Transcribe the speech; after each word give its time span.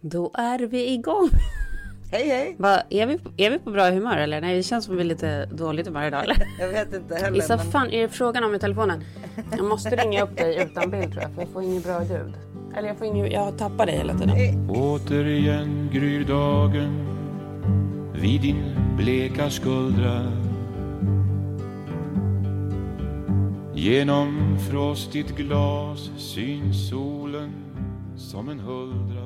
Då 0.00 0.30
är 0.34 0.58
vi 0.58 0.92
igång. 0.92 1.28
Hej 2.12 2.28
hej! 2.28 2.56
Va, 2.58 2.80
är, 2.90 3.06
vi, 3.06 3.18
på- 3.18 3.30
är 3.36 3.50
vi 3.50 3.58
på 3.58 3.70
bra 3.70 3.90
humör 3.90 4.16
eller? 4.16 4.40
Nej, 4.40 4.56
det 4.56 4.62
känns 4.62 4.84
som 4.84 4.94
vi 4.94 5.00
är 5.00 5.04
lite 5.04 5.46
dåligt 5.46 5.86
humör 5.86 6.06
idag 6.06 6.24
eller? 6.24 6.36
Jag 6.60 6.68
vet 6.68 6.94
inte 6.94 7.14
heller. 7.14 7.36
Gissa 7.36 7.56
men- 7.56 7.66
fan, 7.66 7.90
är 7.90 8.02
det 8.02 8.08
frågan 8.08 8.44
om 8.44 8.54
i 8.54 8.58
telefonen? 8.58 9.04
Jag 9.50 9.64
måste 9.64 9.96
ringa 9.96 10.22
upp 10.22 10.36
dig 10.36 10.56
utan 10.72 10.90
bild 10.90 11.10
tror 11.12 11.22
jag, 11.22 11.32
för 11.34 11.40
jag 11.42 11.48
får 11.50 11.62
inget 11.62 11.84
bra 11.84 12.02
ljud. 12.04 12.34
Eller 12.76 12.88
jag 12.88 12.98
får 12.98 13.06
inget, 13.06 13.32
jag 13.32 13.58
tappar 13.58 13.86
dig 13.86 13.96
hela 13.96 14.18
tiden. 14.18 14.36
Återigen 14.70 15.90
gryr 15.92 16.24
dagen 16.24 17.06
vid 18.14 18.40
din 18.40 18.64
bleka 18.96 19.50
skuldra 19.50 20.32
Genom 23.74 24.58
frostigt 24.70 25.36
glas 25.36 26.10
syns 26.16 26.88
solen 26.90 27.50
som 28.16 28.48
en 28.48 28.60
huldra 28.60 29.19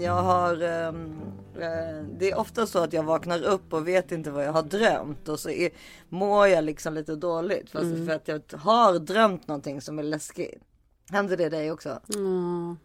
Jag 0.00 0.22
har... 0.22 0.62
ehm, 0.62 1.20
eh, 1.60 2.04
det 2.18 2.30
är 2.30 2.38
ofta 2.38 2.66
så 2.66 2.78
att 2.78 2.92
jag 2.92 3.02
vaknar 3.02 3.42
upp 3.42 3.72
och 3.72 3.88
vet 3.88 4.12
inte 4.12 4.30
vad 4.30 4.44
jag 4.44 4.52
har 4.52 4.62
drömt. 4.62 5.28
Och 5.28 5.40
så 5.40 5.50
är, 5.50 5.70
mår 6.08 6.46
jag 6.48 6.64
liksom 6.64 6.94
lite 6.94 7.16
dåligt. 7.16 7.70
Fast 7.70 7.84
Mm. 7.84 8.06
för 8.06 8.14
att 8.14 8.28
jag 8.28 8.42
har 8.58 8.98
drömt 8.98 9.48
någonting 9.48 9.80
som 9.80 9.98
är 9.98 10.02
läskigt. 10.02 10.62
Händer 11.10 11.36
det 11.36 11.48
dig 11.48 11.72
också? 11.72 12.00
Mm. 12.14 12.76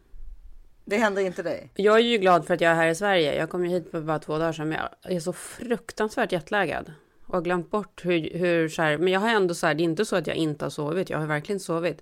Det 0.86 0.98
händer 0.98 1.22
inte 1.22 1.44
dig? 1.44 1.72
Jag 1.75 1.95
är 1.95 1.99
ju 2.03 2.17
glad 2.17 2.45
för 2.45 2.53
att 2.53 2.62
jag 2.62 2.72
är 2.72 2.75
här 2.75 2.88
i 2.88 2.95
Sverige. 2.95 3.36
Jag 3.36 3.50
kom 3.50 3.66
ju 3.66 3.72
hit 3.72 3.91
för 3.91 4.02
bara 4.02 4.20
två 4.20 4.38
dagar 4.38 4.53
sedan, 4.53 4.70
men 4.70 4.77
jag 5.03 5.13
är 5.13 5.20
så 5.20 5.34
fruktansvärt 5.34 6.31
jetlaggad. 6.31 6.94
Och 7.27 7.34
har 7.34 7.41
glömt 7.41 7.72
bort 7.72 8.05
hur, 8.05 8.38
hur 8.39 8.70
så 8.70 8.81
här, 8.81 8.97
men 8.97 9.13
jag 9.13 9.20
har 9.20 9.30
ändå 9.30 9.53
så 9.55 9.67
här, 9.67 9.73
det 9.73 9.81
är 9.84 9.86
inte 9.86 10.05
så 10.05 10.16
att 10.16 10.27
jag 10.27 10.36
inte 10.36 10.66
har 10.66 10.70
sovit, 10.70 11.09
jag 11.09 11.17
har 11.20 11.27
verkligen 11.27 11.59
sovit. 11.59 12.02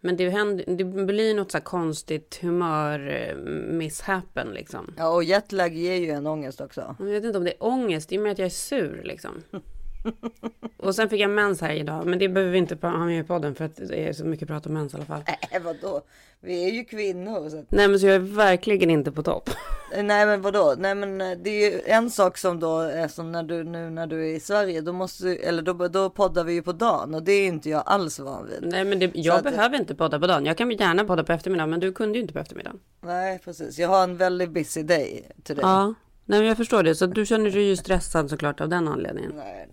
Men 0.00 0.16
det, 0.16 0.30
händer, 0.30 0.64
det 0.66 0.84
blir 0.84 1.34
något 1.34 1.52
så 1.52 1.60
konstigt 1.60 2.38
humör 2.42 3.08
eh, 3.08 3.36
misshappen 3.72 4.48
liksom. 4.48 4.94
Ja 4.96 5.08
och 5.08 5.24
jetlag 5.24 5.74
ger 5.74 5.94
ju 5.94 6.10
en 6.10 6.26
ångest 6.26 6.60
också. 6.60 6.96
Jag 6.98 7.06
vet 7.06 7.24
inte 7.24 7.38
om 7.38 7.44
det 7.44 7.50
är 7.50 7.62
ångest, 7.62 8.08
det 8.08 8.14
är 8.14 8.20
mer 8.20 8.30
att 8.30 8.38
jag 8.38 8.46
är 8.46 8.50
sur 8.50 9.02
liksom. 9.04 9.42
Och 10.76 10.94
sen 10.94 11.08
fick 11.08 11.20
jag 11.20 11.30
mens 11.30 11.60
här 11.60 11.72
idag, 11.74 12.06
men 12.06 12.18
det 12.18 12.28
behöver 12.28 12.52
vi 12.52 12.58
inte 12.58 12.78
ha 12.86 13.04
med 13.06 13.20
i 13.20 13.22
podden 13.22 13.54
för 13.54 13.64
att 13.64 13.76
det 13.76 14.08
är 14.08 14.12
så 14.12 14.24
mycket 14.24 14.48
prat 14.48 14.66
om 14.66 14.72
mens 14.72 14.92
i 14.94 14.96
alla 14.96 15.04
fall. 15.04 15.22
Äh, 15.52 15.62
vadå? 15.62 16.02
Vi 16.40 16.64
är 16.68 16.72
ju 16.72 16.84
kvinnor. 16.84 17.50
Så 17.50 17.58
att... 17.58 17.70
Nej 17.70 17.88
men 17.88 18.00
så 18.00 18.06
jag 18.06 18.14
är 18.14 18.18
verkligen 18.18 18.90
inte 18.90 19.12
på 19.12 19.22
topp. 19.22 19.50
Nej 20.02 20.26
men 20.26 20.42
vadå? 20.42 20.74
Nej 20.78 20.94
men 20.94 21.20
eh, 21.20 21.38
det 21.42 21.50
är 21.50 21.70
ju 21.70 21.80
en 21.86 22.10
sak 22.10 22.38
som 22.38 22.60
då 22.60 22.78
är 22.80 23.08
som 23.08 23.32
när 23.32 23.42
du 23.42 23.64
nu 23.64 23.90
när 23.90 24.06
du 24.06 24.30
är 24.30 24.34
i 24.34 24.40
Sverige. 24.40 24.80
Då 24.80 24.92
måste 24.92 25.36
eller 25.36 25.62
då, 25.62 25.88
då 25.88 26.10
poddar 26.10 26.44
vi 26.44 26.52
ju 26.52 26.62
på 26.62 26.72
dagen 26.72 27.14
och 27.14 27.22
det 27.22 27.32
är 27.32 27.46
inte 27.46 27.70
jag 27.70 27.82
alls 27.86 28.18
van 28.18 28.46
vid. 28.46 28.58
Nej 28.72 28.84
men 28.84 28.98
det, 28.98 29.10
jag 29.14 29.36
att- 29.36 29.44
behöver 29.44 29.78
inte 29.78 29.94
podda 29.94 30.20
på 30.20 30.26
dagen. 30.26 30.44
Jag 30.46 30.56
kan 30.58 30.70
gärna 30.70 31.04
podda 31.04 31.24
på 31.24 31.32
eftermiddagen, 31.32 31.70
men 31.70 31.80
du 31.80 31.92
kunde 31.92 32.18
ju 32.18 32.22
inte 32.22 32.34
på 32.34 32.40
eftermiddagen. 32.40 32.80
Nej 33.00 33.38
precis. 33.44 33.78
Jag 33.78 33.88
har 33.88 34.02
en 34.04 34.16
väldigt 34.16 34.50
busy 34.50 34.82
day 34.82 35.30
till 35.42 35.56
dig. 35.56 35.62
Ja, 35.64 35.94
nej 36.24 36.38
men 36.38 36.48
jag 36.48 36.56
förstår 36.56 36.82
det. 36.82 36.94
Så 36.94 37.06
du 37.06 37.26
känner 37.26 37.50
dig 37.50 37.62
ju 37.62 37.76
stressad 37.76 38.30
såklart 38.30 38.60
av 38.60 38.68
den 38.68 38.88
anledningen. 38.88 39.32
Nej, 39.36 39.68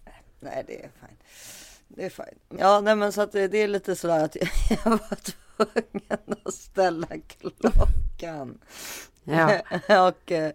nej, 0.46 0.64
det 0.68 0.84
är 0.84 0.90
fine. 1.00 1.18
Det 1.88 2.06
är 2.06 2.10
fine. 2.10 2.60
Ja, 2.60 2.82
nej, 2.82 2.96
men 2.96 3.12
så 3.12 3.22
att 3.22 3.32
det, 3.32 3.48
det 3.48 3.62
är 3.62 3.68
lite 3.68 3.96
sådär 3.96 4.26
att 4.26 4.36
jag, 4.36 4.50
jag 4.84 4.92
var 4.92 5.18
tvungen 5.58 6.38
att 6.46 6.54
ställa 6.54 7.08
klockan. 7.28 8.58
Ja. 9.24 9.60
och 10.08 10.32
eh, 10.32 10.52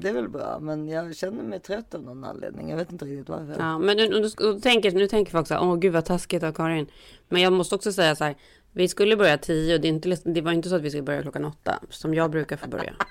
det 0.00 0.08
är 0.08 0.12
väl 0.12 0.28
bra, 0.28 0.58
men 0.60 0.88
jag 0.88 1.16
känner 1.16 1.42
mig 1.42 1.60
trött 1.60 1.94
av 1.94 2.02
någon 2.02 2.24
anledning. 2.24 2.70
Jag 2.70 2.76
vet 2.76 2.92
inte 2.92 3.04
riktigt 3.04 3.28
varför. 3.28 3.56
Ja, 3.58 3.78
men 3.78 3.96
nu, 3.96 4.08
nu, 4.08 4.30
nu, 4.40 4.60
tänker, 4.60 4.92
nu 4.92 5.08
tänker 5.08 5.32
folk 5.32 5.46
så 5.46 5.54
här, 5.54 5.62
åh 5.62 5.76
gud 5.76 5.92
vad 5.92 6.04
taskigt 6.04 6.42
av 6.42 6.52
Karin. 6.52 6.86
Men 7.28 7.42
jag 7.42 7.52
måste 7.52 7.74
också 7.74 7.92
säga 7.92 8.16
så 8.16 8.24
här, 8.24 8.36
vi 8.72 8.88
skulle 8.88 9.16
börja 9.16 9.38
tio 9.38 9.78
det, 9.78 9.88
är 9.88 9.92
inte, 9.92 10.16
det 10.24 10.40
var 10.40 10.52
inte 10.52 10.68
så 10.68 10.74
att 10.76 10.82
vi 10.82 10.90
skulle 10.90 11.02
börja 11.02 11.22
klockan 11.22 11.44
åtta, 11.44 11.80
som 11.90 12.14
jag 12.14 12.30
brukar 12.30 12.56
få 12.56 12.68
börja. 12.68 12.94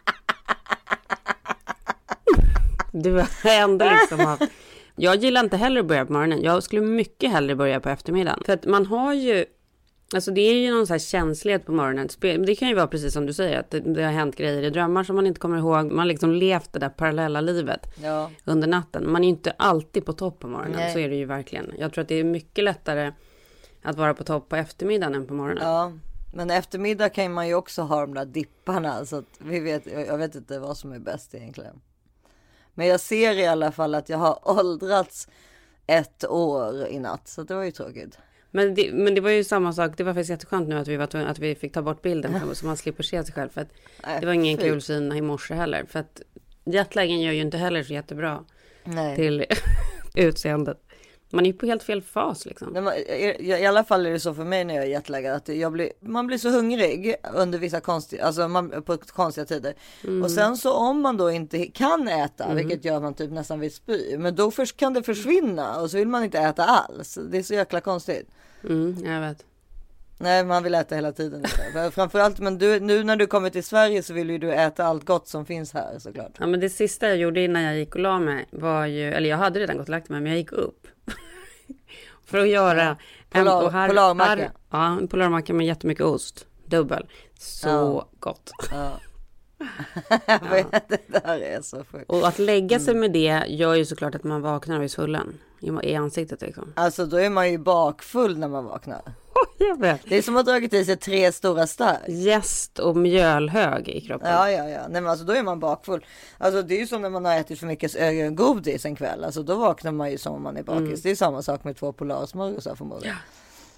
Du 2.94 3.14
har 3.14 3.28
ändå 3.46 3.86
liksom 3.86 4.20
haft... 4.20 4.44
Jag 4.95 5.16
gillar 5.16 5.44
inte 5.44 5.58
heller 5.58 5.80
att 5.80 5.88
börja 5.88 6.06
på 6.06 6.14
morgonen. 6.14 6.42
Jag 6.42 6.64
skulle 6.64 6.81
mycket 6.81 7.31
hellre 7.31 7.56
börja 7.56 7.80
på 7.80 7.89
eftermiddagen. 7.89 8.42
För 8.45 8.54
att 8.54 8.66
man 8.66 8.86
har 8.86 9.14
ju... 9.14 9.45
Alltså 10.14 10.32
det 10.32 10.42
är 10.42 10.54
ju 10.54 10.71
någon 10.71 10.88
så 10.88 10.93
här 10.93 10.99
känslighet 10.99 11.66
på 11.66 11.71
morgonen. 11.71 12.10
Det 12.20 12.55
kan 12.55 12.67
ju 12.67 12.76
vara 12.76 12.88
precis 12.88 13.14
som 13.14 13.26
du 13.26 13.33
säger, 13.33 13.60
att 13.60 13.71
det, 13.71 13.80
det 13.80 14.04
har 14.04 14.11
hänt 14.11 14.36
grejer 14.36 14.64
i 14.64 14.70
drömmar 14.70 15.04
som 15.04 15.16
man 15.16 15.27
inte 15.27 15.39
kommer 15.39 15.58
ihåg. 15.58 15.86
Man 15.86 15.98
har 15.99 16.05
liksom 16.05 16.32
levt 16.32 16.73
det 16.73 16.80
där 16.80 16.89
parallella 16.89 17.42
livet 17.42 17.88
Ja, 18.04 18.32
under 18.45 18.67
natten. 18.67 19.11
Man 19.11 19.21
är 19.21 19.27
ju 19.27 19.30
inte 19.30 19.52
alltid 19.52 20.05
på 20.05 20.14
topp 20.14 20.39
på 20.39 20.48
morgonen, 20.48 20.76
Nej. 20.77 20.93
så 20.93 20.99
är 20.99 21.10
det 21.10 21.16
ju 21.16 21.26
verkligen. 21.26 21.71
Jag 21.77 21.93
tror 21.93 22.02
att 22.02 22.08
det 22.08 22.16
är 22.16 22.23
mycket 22.23 22.64
lättare 22.64 23.11
att 23.83 23.98
vara 23.98 24.14
på 24.14 24.23
topp 24.23 24.49
på 24.49 24.55
eftermiddagen 24.55 25.16
än 25.16 25.27
på 25.27 25.33
morgonen. 25.33 25.64
ja. 25.64 25.92
Men 26.33 26.52
eftermiddag 26.52 27.10
kan 27.10 27.33
man 27.33 27.48
ju 27.48 27.55
också 27.55 27.82
ha 27.82 28.02
de 28.02 28.14
där 28.14 28.26
dipparna. 28.26 29.05
Så 29.05 29.16
att 29.16 29.26
vi 29.39 29.60
vet, 29.60 29.86
jag 30.08 30.17
vet 30.17 30.36
inte 30.36 30.60
vad 30.60 30.77
som 30.77 30.92
är 30.92 30.99
bäst 30.99 31.36
egentligen. 31.36 31.82
Men 32.81 32.87
jag 32.89 32.99
ser 32.99 33.39
i 33.39 33.45
alla 33.47 33.71
fall 33.71 33.95
att 33.95 34.09
jag 34.09 34.17
har 34.17 34.39
åldrats 34.59 35.27
ett 35.87 36.25
år 36.25 36.87
i 36.87 36.99
natt. 36.99 37.27
Så 37.27 37.43
det 37.43 37.55
var 37.55 37.64
ju 37.64 37.71
tråkigt. 37.71 38.17
Men, 38.52 38.75
det, 38.75 38.93
men 38.93 39.15
det 39.15 39.21
var 39.21 39.30
ju 39.30 39.43
samma 39.43 39.73
sak, 39.73 39.97
det 39.97 40.03
var 40.03 40.14
faktiskt 40.14 40.30
jätteskönt 40.30 40.67
nu 40.67 40.77
att 40.77 40.87
vi, 40.87 40.97
var 40.97 41.15
att 41.15 41.39
vi 41.39 41.55
fick 41.55 41.73
ta 41.73 41.81
bort 41.81 42.02
bilden 42.02 42.33
så 42.55 42.65
man 42.65 42.77
slipper 42.77 43.03
se 43.03 43.23
sig 43.23 43.33
själv. 43.33 43.49
För 43.49 43.61
att 43.61 43.67
Nej, 44.05 44.19
det 44.19 44.25
var 44.25 44.33
ingen 44.33 44.58
fy. 44.58 44.64
kul 44.64 44.81
syn 44.81 45.11
i 45.11 45.21
morse 45.21 45.53
heller. 45.53 45.86
För 45.89 45.99
att 45.99 46.21
jetlagen 46.64 47.21
gör 47.21 47.31
ju 47.31 47.42
inte 47.42 47.58
heller 47.58 47.83
så 47.83 47.93
jättebra 47.93 48.45
Nej. 48.83 49.15
till 49.15 49.45
utseendet. 50.15 50.77
Man 51.31 51.45
är 51.45 51.49
ju 51.49 51.53
på 51.53 51.65
helt 51.65 51.83
fel 51.83 52.02
fas 52.02 52.45
liksom. 52.45 52.69
Nej, 52.73 52.81
men, 52.81 52.93
i, 52.93 53.36
I 53.39 53.65
alla 53.65 53.83
fall 53.83 54.05
är 54.05 54.11
det 54.11 54.19
så 54.19 54.33
för 54.33 54.43
mig 54.43 54.64
när 54.64 54.75
jag 54.75 54.83
är 54.83 54.89
jetlaggad 54.89 55.36
att 55.36 55.47
jag 55.47 55.71
blir, 55.71 55.92
man 55.99 56.27
blir 56.27 56.37
så 56.37 56.49
hungrig 56.49 57.15
under 57.33 57.59
vissa 57.59 57.80
konstiga, 57.80 58.25
alltså 58.25 58.47
man, 58.47 58.83
på 58.83 58.97
konstiga 58.97 59.45
tider. 59.45 59.73
Mm. 60.03 60.23
Och 60.23 60.31
sen 60.31 60.58
så 60.58 60.73
om 60.73 61.02
man 61.02 61.17
då 61.17 61.31
inte 61.31 61.65
kan 61.65 62.08
äta, 62.08 62.53
vilket 62.53 62.86
gör 62.86 62.99
man 62.99 63.14
typ 63.14 63.31
nästan 63.31 63.59
vill 63.59 63.73
spy, 63.73 64.17
men 64.17 64.36
då 64.36 64.52
först 64.52 64.77
kan 64.77 64.93
det 64.93 65.03
försvinna 65.03 65.81
och 65.81 65.92
så 65.92 65.97
vill 65.97 66.08
man 66.08 66.23
inte 66.23 66.39
äta 66.39 66.65
alls. 66.65 67.19
Det 67.31 67.37
är 67.37 67.43
så 67.43 67.53
jäkla 67.53 67.81
konstigt. 67.81 68.30
Mm, 68.63 69.05
jag 69.05 69.21
vet. 69.21 69.45
Nej, 70.21 70.43
man 70.45 70.64
vill 70.64 70.76
äta 70.76 70.95
hela 70.95 71.11
tiden. 71.11 71.43
För- 71.73 71.92
Framförallt, 71.92 72.39
men 72.39 72.58
du, 72.58 72.80
nu 72.80 73.04
när 73.04 73.15
du 73.15 73.27
kommer 73.27 73.49
till 73.49 73.64
Sverige 73.64 74.04
så 74.04 74.14
vill 74.14 74.30
ju 74.30 74.37
du 74.37 74.54
äta 74.54 74.86
allt 74.86 75.05
gott 75.05 75.27
som 75.27 75.45
finns 75.45 75.73
här 75.73 75.99
såklart. 75.99 76.32
Ja 76.39 76.48
men 76.48 76.59
det 76.59 76.70
sista 76.70 77.08
jag 77.08 77.17
gjorde 77.17 77.42
innan 77.42 77.61
jag 77.64 77.77
gick 77.77 77.95
och 77.95 78.02
la 78.02 78.20
mig 78.20 78.45
var 78.52 78.86
ju, 78.86 79.14
eller 79.14 79.30
jag 79.30 79.37
hade 79.37 79.60
redan 79.60 79.77
gått 79.77 79.86
och 79.86 79.89
lagt 79.89 80.10
mig 80.10 80.21
men 80.21 80.31
jag 80.31 80.39
gick 80.39 80.52
upp. 80.52 80.87
För 82.26 82.37
att 82.37 82.49
göra 82.49 82.98
Polar- 83.30 83.70
här- 83.70 83.87
polarmacka. 83.89 84.52
Ja, 84.71 84.86
en 84.98 85.08
polarmacka 85.08 85.54
med 85.54 85.67
jättemycket 85.67 86.05
ost. 86.05 86.45
Dubbel. 86.65 87.08
Så 87.39 87.70
Ja. 87.70 88.08
gott. 88.20 88.52
Ja. 88.71 88.92
det 90.88 91.08
där 91.08 91.39
är 91.39 91.61
så 91.61 91.83
sjukt. 91.92 92.10
Och 92.10 92.27
att 92.27 92.39
lägga 92.39 92.80
sig 92.80 92.95
med 92.95 93.11
det 93.11 93.44
gör 93.48 93.76
ju 93.76 93.86
såklart 93.86 94.16
att 94.16 94.23
man 94.23 94.42
vaknar 94.42 94.77
och 94.77 94.83
är 94.83 94.88
svullen 94.88 95.39
i, 95.83 95.95
ansiktet 95.95 96.42
liksom. 96.42 96.73
Alltså 96.76 97.05
då 97.05 97.17
är 97.17 97.30
man 97.30 97.52
ju 97.52 97.58
bakfull 97.58 98.38
när 98.38 98.48
man 98.48 98.66
vaknar. 98.66 99.02
Det 100.04 100.17
är 100.17 100.22
som 100.22 100.38
att 100.38 100.45
ha 100.45 100.52
dragit 100.52 100.73
i 100.73 100.86
sig 100.86 100.98
tre 100.98 101.32
stora 101.32 101.67
stark. 101.67 101.99
Jäst 102.08 102.80
och 102.80 102.98
mjölhög 102.98 103.89
i 103.89 104.02
kroppen. 104.02 104.32
Ja, 104.32 104.52
ja, 104.52 104.70
ja. 104.70 104.82
Nej, 104.89 105.02
men 105.02 105.08
alltså 105.08 105.26
då 105.26 105.33
är 105.33 105.44
man 105.44 105.60
bakfull. 105.60 106.05
Alltså 106.38 106.61
det 106.61 106.76
är 106.76 106.80
ju 106.80 106.88
som 106.88 107.02
när 107.02 107.10
man 107.10 107.26
har 107.26 107.36
ätit 107.36 107.60
för 107.60 107.67
mycket 107.67 107.95
godis 108.36 108.86
en 108.86 108.95
kväll. 108.95 109.23
Alltså 109.23 109.43
då 109.43 109.55
vaknar 109.55 109.92
man 109.92 110.11
ju 110.11 110.17
som 110.17 110.33
om 110.36 110.43
man 110.43 110.58
är 110.58 110.64
bakis. 110.64 111.02
Det 111.02 111.11
är 111.11 111.16
samma 111.16 111.42
sak 111.42 111.64
med 111.64 111.78
två 111.78 111.93
polarsmörgåsar 111.93 112.76
förmodligen. 112.76 113.16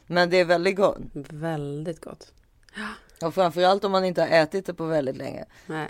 Men 0.08 0.30
det 0.30 0.40
är 0.40 0.46
väldigt 0.46 0.76
gott. 0.76 0.98
Väldigt 1.30 2.02
gott. 2.02 2.32
Och 3.22 3.34
framförallt 3.34 3.84
om 3.84 3.92
man 3.92 4.06
inte 4.06 4.22
har 4.22 4.28
ätit 4.30 4.66
det 4.66 4.74
på 4.74 4.86
väldigt 4.86 5.18
länge. 5.18 5.46
Nej. 5.68 5.88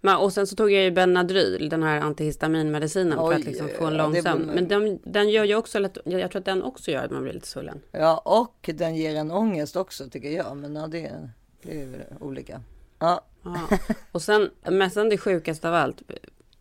Men, 0.00 0.16
och 0.16 0.32
sen 0.32 0.46
så 0.46 0.56
tog 0.56 0.70
jag 0.72 0.82
ju 0.84 0.90
Benadryl, 0.90 1.68
den 1.68 1.82
här 1.82 2.00
antihistaminmedicinen 2.00 3.18
för 3.18 3.26
Oj, 3.28 3.34
att 3.34 3.44
liksom 3.44 3.68
få 3.78 3.84
en 3.86 3.92
oj, 3.92 3.96
lång 3.98 4.12
det 4.12 4.22
sömn. 4.22 4.40
borde- 4.46 4.54
Men 4.54 4.68
den, 4.68 4.98
den 5.04 5.30
gör 5.30 5.44
ju 5.44 5.54
också 5.56 5.78
jag 6.04 6.30
tror 6.30 6.36
att 6.38 6.44
den 6.44 6.62
också 6.62 6.90
gör 6.90 7.04
att 7.04 7.10
man 7.10 7.22
blir 7.22 7.32
lite 7.32 7.46
svullen. 7.46 7.80
Ja, 7.92 8.18
och 8.24 8.70
den 8.74 8.96
ger 8.96 9.14
en 9.16 9.30
ångest 9.30 9.76
också 9.76 10.08
tycker 10.10 10.30
jag. 10.30 10.56
Men 10.56 10.76
ja, 10.76 10.86
det, 10.86 11.30
det 11.62 11.82
är 11.82 12.06
olika. 12.20 12.60
Ja, 12.98 13.24
Ja. 13.44 13.78
Och 14.12 14.22
sen, 14.22 14.50
men 14.70 14.90
sen 14.90 15.08
det 15.08 15.18
sjukaste 15.18 15.68
av 15.68 15.74
allt, 15.74 16.02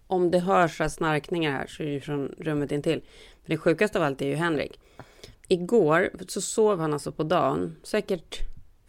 om 0.08 0.32
det 0.32 0.40
hörs 0.40 0.78
så 0.78 0.84
här 0.84 0.90
snarkningar 0.90 1.52
här 1.52 1.68
så 1.68 1.84
är 1.84 1.88
det 1.88 1.94
ju 1.94 2.00
från 2.02 2.36
rummet 2.38 2.72
intill. 2.72 3.00
Men 3.46 3.50
det 3.56 3.58
sjukaste 3.58 3.98
av 3.98 4.04
allt 4.04 4.22
är 4.22 4.26
ju 4.28 4.36
Henrik. 4.36 4.80
Igår 5.48 6.10
så 6.28 6.42
sov 6.42 6.80
han 6.80 6.94
alltså 6.94 7.12
på 7.12 7.24
dagen, 7.24 7.76
säkert 7.84 8.40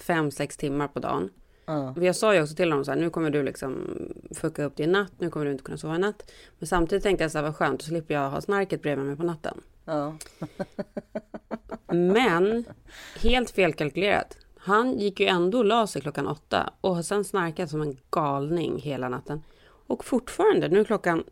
fem 0.07 0.31
sex 0.31 0.57
timmar 0.57 0.89
på 0.89 0.99
dagen. 1.01 1.31
ja. 1.67 1.95
Jag 2.01 2.17
sa 2.17 2.35
ju 2.35 2.43
också 2.43 2.55
till 2.55 2.71
honom 2.71 2.85
så 2.85 2.91
här, 2.91 2.99
nu 2.99 3.11
kommer 3.11 3.31
du 3.31 3.43
liksom 3.43 3.99
fucka 4.35 4.65
upp 4.65 4.77
din 4.77 4.93
natt, 4.93 5.13
nu 5.19 5.31
kommer 5.31 5.47
du 5.47 5.53
inte 5.53 5.65
kunna 5.65 5.79
sova 5.79 5.97
i 5.97 5.99
natt. 5.99 6.31
Men 6.59 6.67
samtidigt 6.67 7.03
tänkte 7.03 7.25
jag 7.25 7.31
så 7.31 7.39
här, 7.39 7.43
vad 7.43 7.57
skönt, 7.57 7.81
då 7.81 7.85
slipper 7.87 8.15
jag 8.15 8.31
ha 8.31 8.41
snarket 8.41 8.83
bredvid 8.83 9.07
mig 9.07 9.17
på 9.17 9.23
natten. 9.23 9.61
ja. 9.85 10.15
Men 11.87 12.65
helt 13.23 13.51
felkalkylerat. 13.51 14.37
Han 14.59 14.99
gick 14.99 15.21
ju 15.21 15.27
ändå 15.27 15.59
och 15.59 15.65
la 15.65 15.87
sig 15.87 16.03
klockan 16.03 16.27
åtta 16.27 16.73
och 16.81 16.95
har 16.95 17.03
sen 17.03 17.25
snarkat 17.25 17.71
som 17.71 17.83
en 17.83 17.97
galning 18.11 18.79
hela 18.79 19.09
natten. 19.09 19.43
Och 19.87 20.05
fortfarande, 20.05 20.69
nu 20.69 20.81
är 20.81 20.85
klockan 20.85 21.25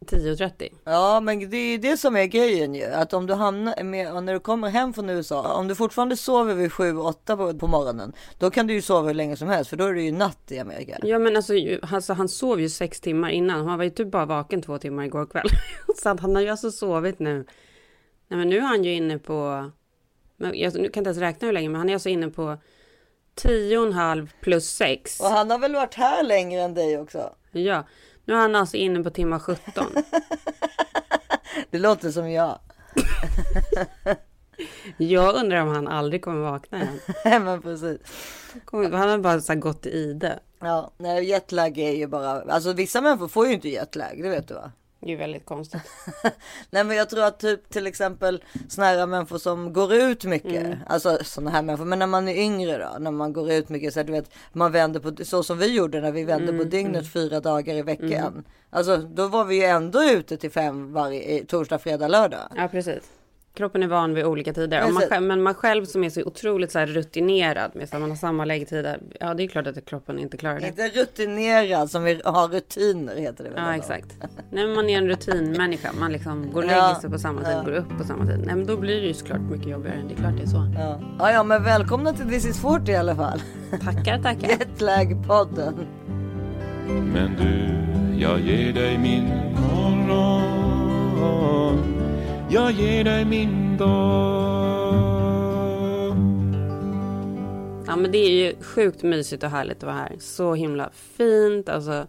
10.30. 0.00 0.72
Ja, 0.84 1.20
men 1.20 1.50
det 1.50 1.56
är 1.56 1.70
ju 1.70 1.78
det 1.78 1.96
som 1.96 2.16
är 2.16 2.24
grejen 2.24 2.74
ju. 2.74 2.84
Att 2.84 3.12
om 3.12 3.26
du 3.26 3.34
hamnar 3.34 3.82
med, 3.82 4.24
när 4.24 4.32
du 4.32 4.40
kommer 4.40 4.68
hem 4.68 4.92
från 4.92 5.10
USA, 5.10 5.54
om 5.54 5.68
du 5.68 5.74
fortfarande 5.74 6.16
sover 6.16 6.54
vid 6.54 6.70
7-8 6.70 7.36
på, 7.36 7.58
på 7.58 7.66
morgonen, 7.66 8.12
då 8.38 8.50
kan 8.50 8.66
du 8.66 8.74
ju 8.74 8.82
sova 8.82 9.06
hur 9.06 9.14
länge 9.14 9.36
som 9.36 9.48
helst, 9.48 9.70
för 9.70 9.76
då 9.76 9.84
är 9.84 9.94
det 9.94 10.02
ju 10.02 10.12
natt 10.12 10.52
i 10.52 10.58
Amerika. 10.58 10.98
Ja 11.02 11.18
men 11.18 11.36
alltså, 11.36 11.52
alltså 11.82 12.12
han 12.12 12.28
sov 12.28 12.60
ju 12.60 12.68
sex 12.68 13.00
timmar 13.00 13.30
innan. 13.30 13.66
Han 13.66 13.78
var 13.78 13.84
ju 13.84 13.90
typ 13.90 14.10
bara 14.10 14.26
vaken 14.26 14.62
två 14.62 14.78
timmar 14.78 15.04
igår 15.04 15.26
kväll. 15.26 15.48
så 16.02 16.08
att 16.08 16.20
han 16.20 16.34
har 16.34 16.42
ju 16.42 16.48
alltså 16.48 16.70
sovit 16.70 17.18
nu. 17.18 17.46
Nej 18.28 18.38
men 18.38 18.48
nu 18.48 18.56
är 18.56 18.62
han 18.62 18.84
ju 18.84 18.94
inne 18.94 19.18
på, 19.18 19.70
men 20.36 20.58
jag 20.58 20.74
nu 20.74 20.88
kan 20.88 21.00
inte 21.00 21.08
ens 21.08 21.18
räkna 21.18 21.46
hur 21.46 21.52
länge, 21.52 21.68
men 21.68 21.78
han 21.78 21.88
är 21.88 21.94
alltså 21.94 22.08
inne 22.08 22.28
på 22.28 22.58
tio 23.34 23.78
och 23.78 23.86
en 23.86 23.92
halv 23.92 24.32
plus 24.40 24.68
sex. 24.68 25.20
Och 25.20 25.26
han 25.26 25.50
har 25.50 25.58
väl 25.58 25.74
varit 25.74 25.94
här 25.94 26.24
längre 26.24 26.60
än 26.60 26.74
dig 26.74 26.98
också? 26.98 27.34
Ja, 27.52 27.84
nu 28.26 28.34
är 28.34 28.38
han 28.38 28.54
alltså 28.54 28.76
inne 28.76 29.02
på 29.02 29.10
timma 29.10 29.40
17. 29.40 29.60
Det 31.70 31.78
låter 31.78 32.10
som 32.10 32.30
jag. 32.30 32.58
Jag 34.96 35.34
undrar 35.34 35.62
om 35.62 35.68
han 35.68 35.88
aldrig 35.88 36.22
kommer 36.22 36.40
vakna 36.40 36.78
igen. 36.78 36.98
men 37.44 37.62
precis. 37.62 37.98
Han 38.72 38.92
har 38.92 39.18
bara 39.18 39.40
så 39.40 39.54
gått 39.54 39.86
i 39.86 39.90
ide. 39.90 40.38
Ja, 40.60 40.90
nej, 40.98 41.24
jetlag 41.24 41.78
är 41.78 41.92
ju 41.92 42.06
bara, 42.06 42.42
alltså 42.42 42.72
vissa 42.72 43.00
människor 43.00 43.28
får 43.28 43.46
ju 43.46 43.52
inte 43.52 43.68
jetlag, 43.68 44.22
det 44.22 44.28
vet 44.28 44.48
du 44.48 44.54
va? 44.54 44.72
Det 45.00 45.12
är 45.12 45.16
väldigt 45.16 45.44
konstigt. 45.44 45.82
Nej 46.70 46.84
men 46.84 46.96
jag 46.96 47.10
tror 47.10 47.24
att 47.24 47.38
typ 47.38 47.68
till 47.68 47.86
exempel 47.86 48.44
såna 48.68 48.86
här 48.86 49.06
människor 49.06 49.38
som 49.38 49.72
går 49.72 49.94
ut 49.94 50.24
mycket, 50.24 50.78
alltså 50.86 51.18
såna 51.24 51.50
här 51.50 51.62
människor, 51.62 51.84
men 51.84 51.98
när 51.98 52.06
man 52.06 52.28
är 52.28 52.34
yngre 52.34 52.78
då, 52.78 52.98
när 52.98 53.10
man 53.10 53.32
går 53.32 53.52
ut 53.52 53.68
mycket 53.68 53.94
så 53.94 54.02
du 54.02 54.12
vet, 54.12 54.30
man 54.52 54.72
vänder 54.72 55.00
på, 55.00 55.24
så 55.24 55.42
som 55.42 55.58
vi 55.58 55.74
gjorde 55.74 56.00
när 56.00 56.12
vi 56.12 56.24
vände 56.24 56.52
på 56.52 56.64
dygnet 56.64 57.12
fyra 57.12 57.40
dagar 57.40 57.74
i 57.74 57.82
veckan. 57.82 58.44
Alltså 58.70 58.96
då 58.96 59.28
var 59.28 59.44
vi 59.44 59.56
ju 59.56 59.62
ändå 59.64 60.04
ute 60.04 60.36
till 60.36 60.50
fem 60.50 60.92
varje, 60.92 61.44
torsdag, 61.44 61.78
fredag, 61.78 62.08
lördag. 62.08 62.48
Ja, 62.56 62.68
precis. 62.68 63.02
Kroppen 63.56 63.82
är 63.82 63.86
van 63.86 64.14
vid 64.14 64.24
olika 64.24 64.52
tider. 64.52 64.84
Man, 65.10 65.26
men 65.26 65.42
man 65.42 65.54
själv 65.54 65.84
som 65.84 66.04
är 66.04 66.10
så 66.10 66.22
otroligt 66.24 66.72
så 66.72 66.78
här 66.78 66.86
rutinerad 66.86 67.70
med 67.74 67.84
att 67.84 67.92
man 68.00 68.10
har 68.10 68.16
samma 68.16 68.44
läggtider. 68.44 69.00
Ja, 69.20 69.34
det 69.34 69.42
är 69.44 69.48
klart 69.48 69.66
att 69.66 69.84
kroppen 69.84 70.18
inte 70.18 70.36
klarar 70.36 70.60
det. 70.60 70.66
Inte 70.66 70.88
rutinerad 70.88 71.90
som 71.90 72.04
vi 72.04 72.20
har 72.24 72.48
rutiner 72.48 73.16
heter 73.16 73.44
det 73.44 73.50
väl? 73.50 73.58
Ja, 73.62 73.68
då? 73.68 73.72
exakt. 73.76 74.16
Nej, 74.50 74.66
men 74.66 74.74
man 74.74 74.88
är 74.88 74.98
en 74.98 75.08
rutinmänniska. 75.08 75.90
Man 76.00 76.12
liksom 76.12 76.52
går 76.52 76.62
och 76.62 76.70
Ja, 76.70 76.88
lägger 76.88 77.00
sig 77.00 77.10
på 77.10 77.18
samma 77.18 77.44
tid, 77.44 77.56
går 77.64 77.72
upp 77.72 77.98
på 77.98 78.04
samma 78.04 78.26
tid. 78.26 78.42
Nej, 78.46 78.56
men 78.56 78.66
då 78.66 78.76
blir 78.76 79.00
det 79.00 79.06
ju 79.06 79.14
såklart 79.14 79.40
mycket 79.40 79.68
jobbigare. 79.68 79.96
Det 80.08 80.14
är 80.14 80.18
klart 80.18 80.36
det 80.36 80.42
är 80.42 80.46
så. 80.46 80.72
Ja. 80.74 81.00
ja, 81.18 81.32
ja, 81.32 81.42
men 81.42 81.62
välkomna 81.62 82.12
till 82.12 82.28
This 82.28 82.46
is 82.46 82.60
40 82.60 82.92
i 82.92 82.96
alla 82.96 83.16
fall. 83.16 83.40
Tackar, 83.84 84.22
tackar. 84.22 84.48
Jetlag-podden. 84.48 85.74
Men 86.88 87.36
du, 87.36 87.74
jag 88.20 88.40
ger 88.40 88.72
dig 88.72 88.98
min 88.98 89.24
morgon 89.54 90.42
Jag 92.50 92.72
ger 92.72 93.04
dig 93.04 93.24
min 93.24 93.76
dag 93.76 94.96
Ja, 97.86 97.96
men 97.96 98.12
det 98.12 98.18
är 98.18 98.30
ju 98.30 98.62
sjukt 98.62 99.02
mysigt 99.02 99.42
och 99.42 99.50
härligt 99.50 99.76
att 99.76 99.82
vara 99.82 99.94
här. 99.94 100.12
Så 100.18 100.54
himla 100.54 100.90
fint, 101.16 101.68
alltså 101.68 102.06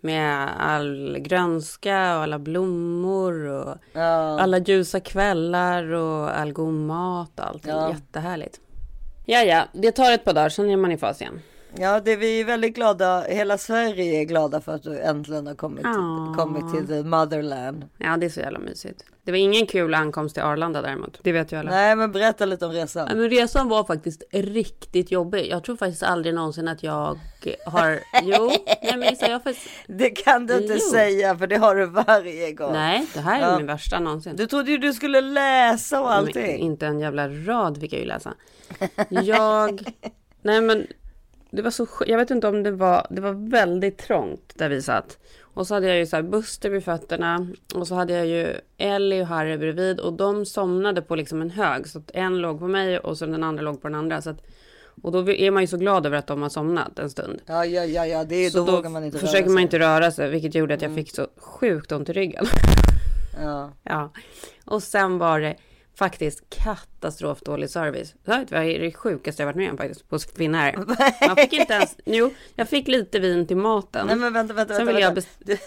med 0.00 0.48
all 0.58 1.18
grönska 1.20 2.16
och 2.16 2.22
alla 2.22 2.38
blommor 2.38 3.44
och 3.46 3.74
Ja. 3.92 4.40
alla 4.40 4.58
ljusa 4.58 5.00
kvällar 5.00 5.84
och 5.92 6.38
all 6.38 6.52
god 6.52 6.72
mat 6.74 7.40
och 7.40 7.46
allt. 7.46 7.66
Ja. 7.66 7.90
Jättehärligt. 7.90 8.60
Ja, 9.26 9.38
ja, 9.42 9.64
det 9.72 9.92
tar 9.92 10.12
ett 10.12 10.24
par 10.24 10.32
dagar, 10.34 10.48
sen 10.48 10.70
är 10.70 10.76
man 10.76 10.92
i 10.92 10.98
fas 10.98 11.20
igen. 11.20 11.40
Ja, 11.76 12.00
det 12.00 12.16
vi 12.16 12.40
är 12.40 12.44
väldigt 12.44 12.74
glada. 12.74 13.20
Hela 13.28 13.58
Sverige 13.58 14.20
är 14.20 14.24
glada 14.24 14.60
för 14.60 14.74
att 14.74 14.82
du 14.82 14.98
äntligen 15.00 15.46
har 15.46 15.54
kommit, 15.54 15.84
Ja. 15.84 16.34
kommit 16.38 16.74
till 16.74 16.86
the 16.86 17.02
motherland. 17.02 17.84
Ja, 17.98 18.16
det 18.16 18.26
är 18.26 18.30
så 18.30 18.40
jävla 18.40 18.58
mysigt. 18.58 19.04
Det 19.30 19.32
var 19.32 19.38
ingen 19.38 19.66
kul 19.66 19.94
ankomst 19.94 20.34
till 20.34 20.42
Arlanda 20.44 20.82
däremot. 20.82 21.18
Det 21.22 21.32
vet 21.32 21.52
ju 21.52 21.56
alla. 21.56 21.70
Nej, 21.70 21.96
men 21.96 22.12
berätta 22.12 22.44
lite 22.44 22.66
om 22.66 22.72
resan. 22.72 23.06
Ja, 23.10 23.14
men 23.14 23.30
resan 23.30 23.68
var 23.68 23.84
faktiskt 23.84 24.22
riktigt 24.32 25.10
jobbig. 25.10 25.46
Jag 25.50 25.64
tror 25.64 25.76
faktiskt 25.76 26.02
aldrig 26.02 26.34
någonsin 26.34 26.68
att 26.68 26.82
jag 26.82 27.18
har... 27.66 28.00
Jo, 28.22 28.50
nej 28.82 28.96
men 28.96 29.16
jag 29.20 29.28
har 29.28 29.40
faktiskt... 29.40 29.68
Det 29.86 30.10
kan 30.10 30.46
du 30.46 30.54
inte 30.62 30.72
Jo. 30.74 30.90
säga 30.92 31.38
för 31.38 31.46
det 31.46 31.56
har 31.56 31.74
du 31.74 31.86
varje 31.86 32.52
gång. 32.52 32.72
Nej, 32.72 33.06
det 33.14 33.20
här 33.20 33.42
är 33.42 33.50
Ja. 33.50 33.56
min 33.58 33.66
värsta 33.66 34.00
någonsin. 34.00 34.36
Du 34.36 34.46
trodde 34.46 34.70
ju 34.70 34.78
du 34.78 34.92
skulle 34.92 35.20
läsa 35.20 36.00
och 36.00 36.06
Men 36.08 36.16
allting. 36.16 36.56
inte 36.58 36.86
en 36.86 37.00
jävla 37.00 37.28
rad 37.28 37.80
fick 37.80 37.92
jag 37.92 38.00
ju 38.00 38.06
läsa. 38.06 38.34
Jag... 39.08 39.80
Nej 40.42 40.60
men 40.60 40.86
det 41.50 41.62
var 41.62 41.70
så 41.70 41.86
Jag 42.06 42.18
vet 42.18 42.30
inte 42.30 42.48
om 42.48 42.62
det 42.62 42.70
var... 42.70 43.06
Det 43.10 43.20
var 43.20 43.50
väldigt 43.50 43.98
trångt 43.98 44.52
där 44.54 44.68
vi 44.68 44.82
satt. 44.82 45.18
Och 45.60 45.66
så 45.66 45.74
hade 45.74 45.86
jag 45.86 45.98
ju 45.98 46.06
så 46.06 46.16
här 46.16 46.22
Buster 46.22 46.70
vid 46.70 46.84
fötterna. 46.84 47.46
Och 47.74 47.88
så 47.88 47.94
hade 47.94 48.12
jag 48.12 48.26
ju 48.26 48.54
Ellie 48.78 49.22
och 49.22 49.26
Harry 49.26 49.56
bredvid. 49.56 50.00
Och 50.00 50.12
de 50.12 50.46
somnade 50.46 51.02
på 51.02 51.16
liksom 51.16 51.42
en 51.42 51.50
hög. 51.50 51.86
Så 51.88 51.98
att 51.98 52.10
en 52.14 52.38
låg 52.38 52.58
på 52.58 52.68
mig 52.68 52.98
och 52.98 53.18
så 53.18 53.26
den 53.26 53.42
andra 53.42 53.62
låg 53.62 53.82
på 53.82 53.88
den 53.88 53.94
andra. 53.94 54.22
Så 54.22 54.30
att, 54.30 54.42
och 55.02 55.12
då 55.12 55.30
är 55.30 55.50
man 55.50 55.62
ju 55.62 55.66
så 55.66 55.76
glad 55.76 56.06
över 56.06 56.18
att 56.18 56.26
de 56.26 56.42
har 56.42 56.48
somnat 56.48 56.98
en 56.98 57.10
stund. 57.10 57.40
Ja, 57.46 57.64
ja, 57.64 57.84
ja, 57.84 58.06
ja, 58.06 58.24
det 58.24 58.34
är, 58.46 58.50
Så 58.50 58.64
då, 58.64 58.72
vågar 58.72 58.90
man 58.90 59.04
inte 59.04 59.18
försöker 59.18 59.38
röra 59.38 59.46
man. 59.46 59.52
Mm. 59.52 59.62
inte 59.62 59.78
röra 59.78 60.10
sig. 60.10 60.30
Vilket 60.30 60.54
gjorde 60.54 60.74
att 60.74 60.82
jag 60.82 60.94
fick 60.94 61.14
så 61.14 61.26
sjukt 61.36 61.92
ont 61.92 62.08
i 62.08 62.12
ryggen. 62.12 62.46
Ja. 63.42 63.70
Ja, 63.84 64.12
och 64.64 64.82
sen 64.82 65.18
var 65.18 65.40
det 65.40 65.56
faktiskt 65.94 66.42
katastrofdålig 66.50 67.70
service. 67.70 68.14
Det 68.24 68.32
är 68.56 68.78
det 68.78 68.92
sjukaste 68.92 69.42
jag 69.42 69.46
varit 69.46 69.56
med 69.56 69.70
om 69.70 69.76
faktiskt 69.76 70.08
på 70.08 70.18
Finnair. 70.18 70.76
Man 71.26 71.36
fick 71.36 71.52
inte 71.52 71.72
ens, 71.72 71.96
jo, 72.04 72.30
jag 72.54 72.68
fick 72.68 72.88
lite 72.88 73.18
vin 73.18 73.46
till 73.46 73.56
maten. 73.56 74.06
Nej, 74.06 74.16
men 74.16 74.32
vänta, 74.32 74.54
vänta, 74.54 74.74
Sen 74.74 74.86
vänta. 74.86 75.00
jag, 75.00 75.14
vänta. 75.14 75.20
best- 75.20 75.58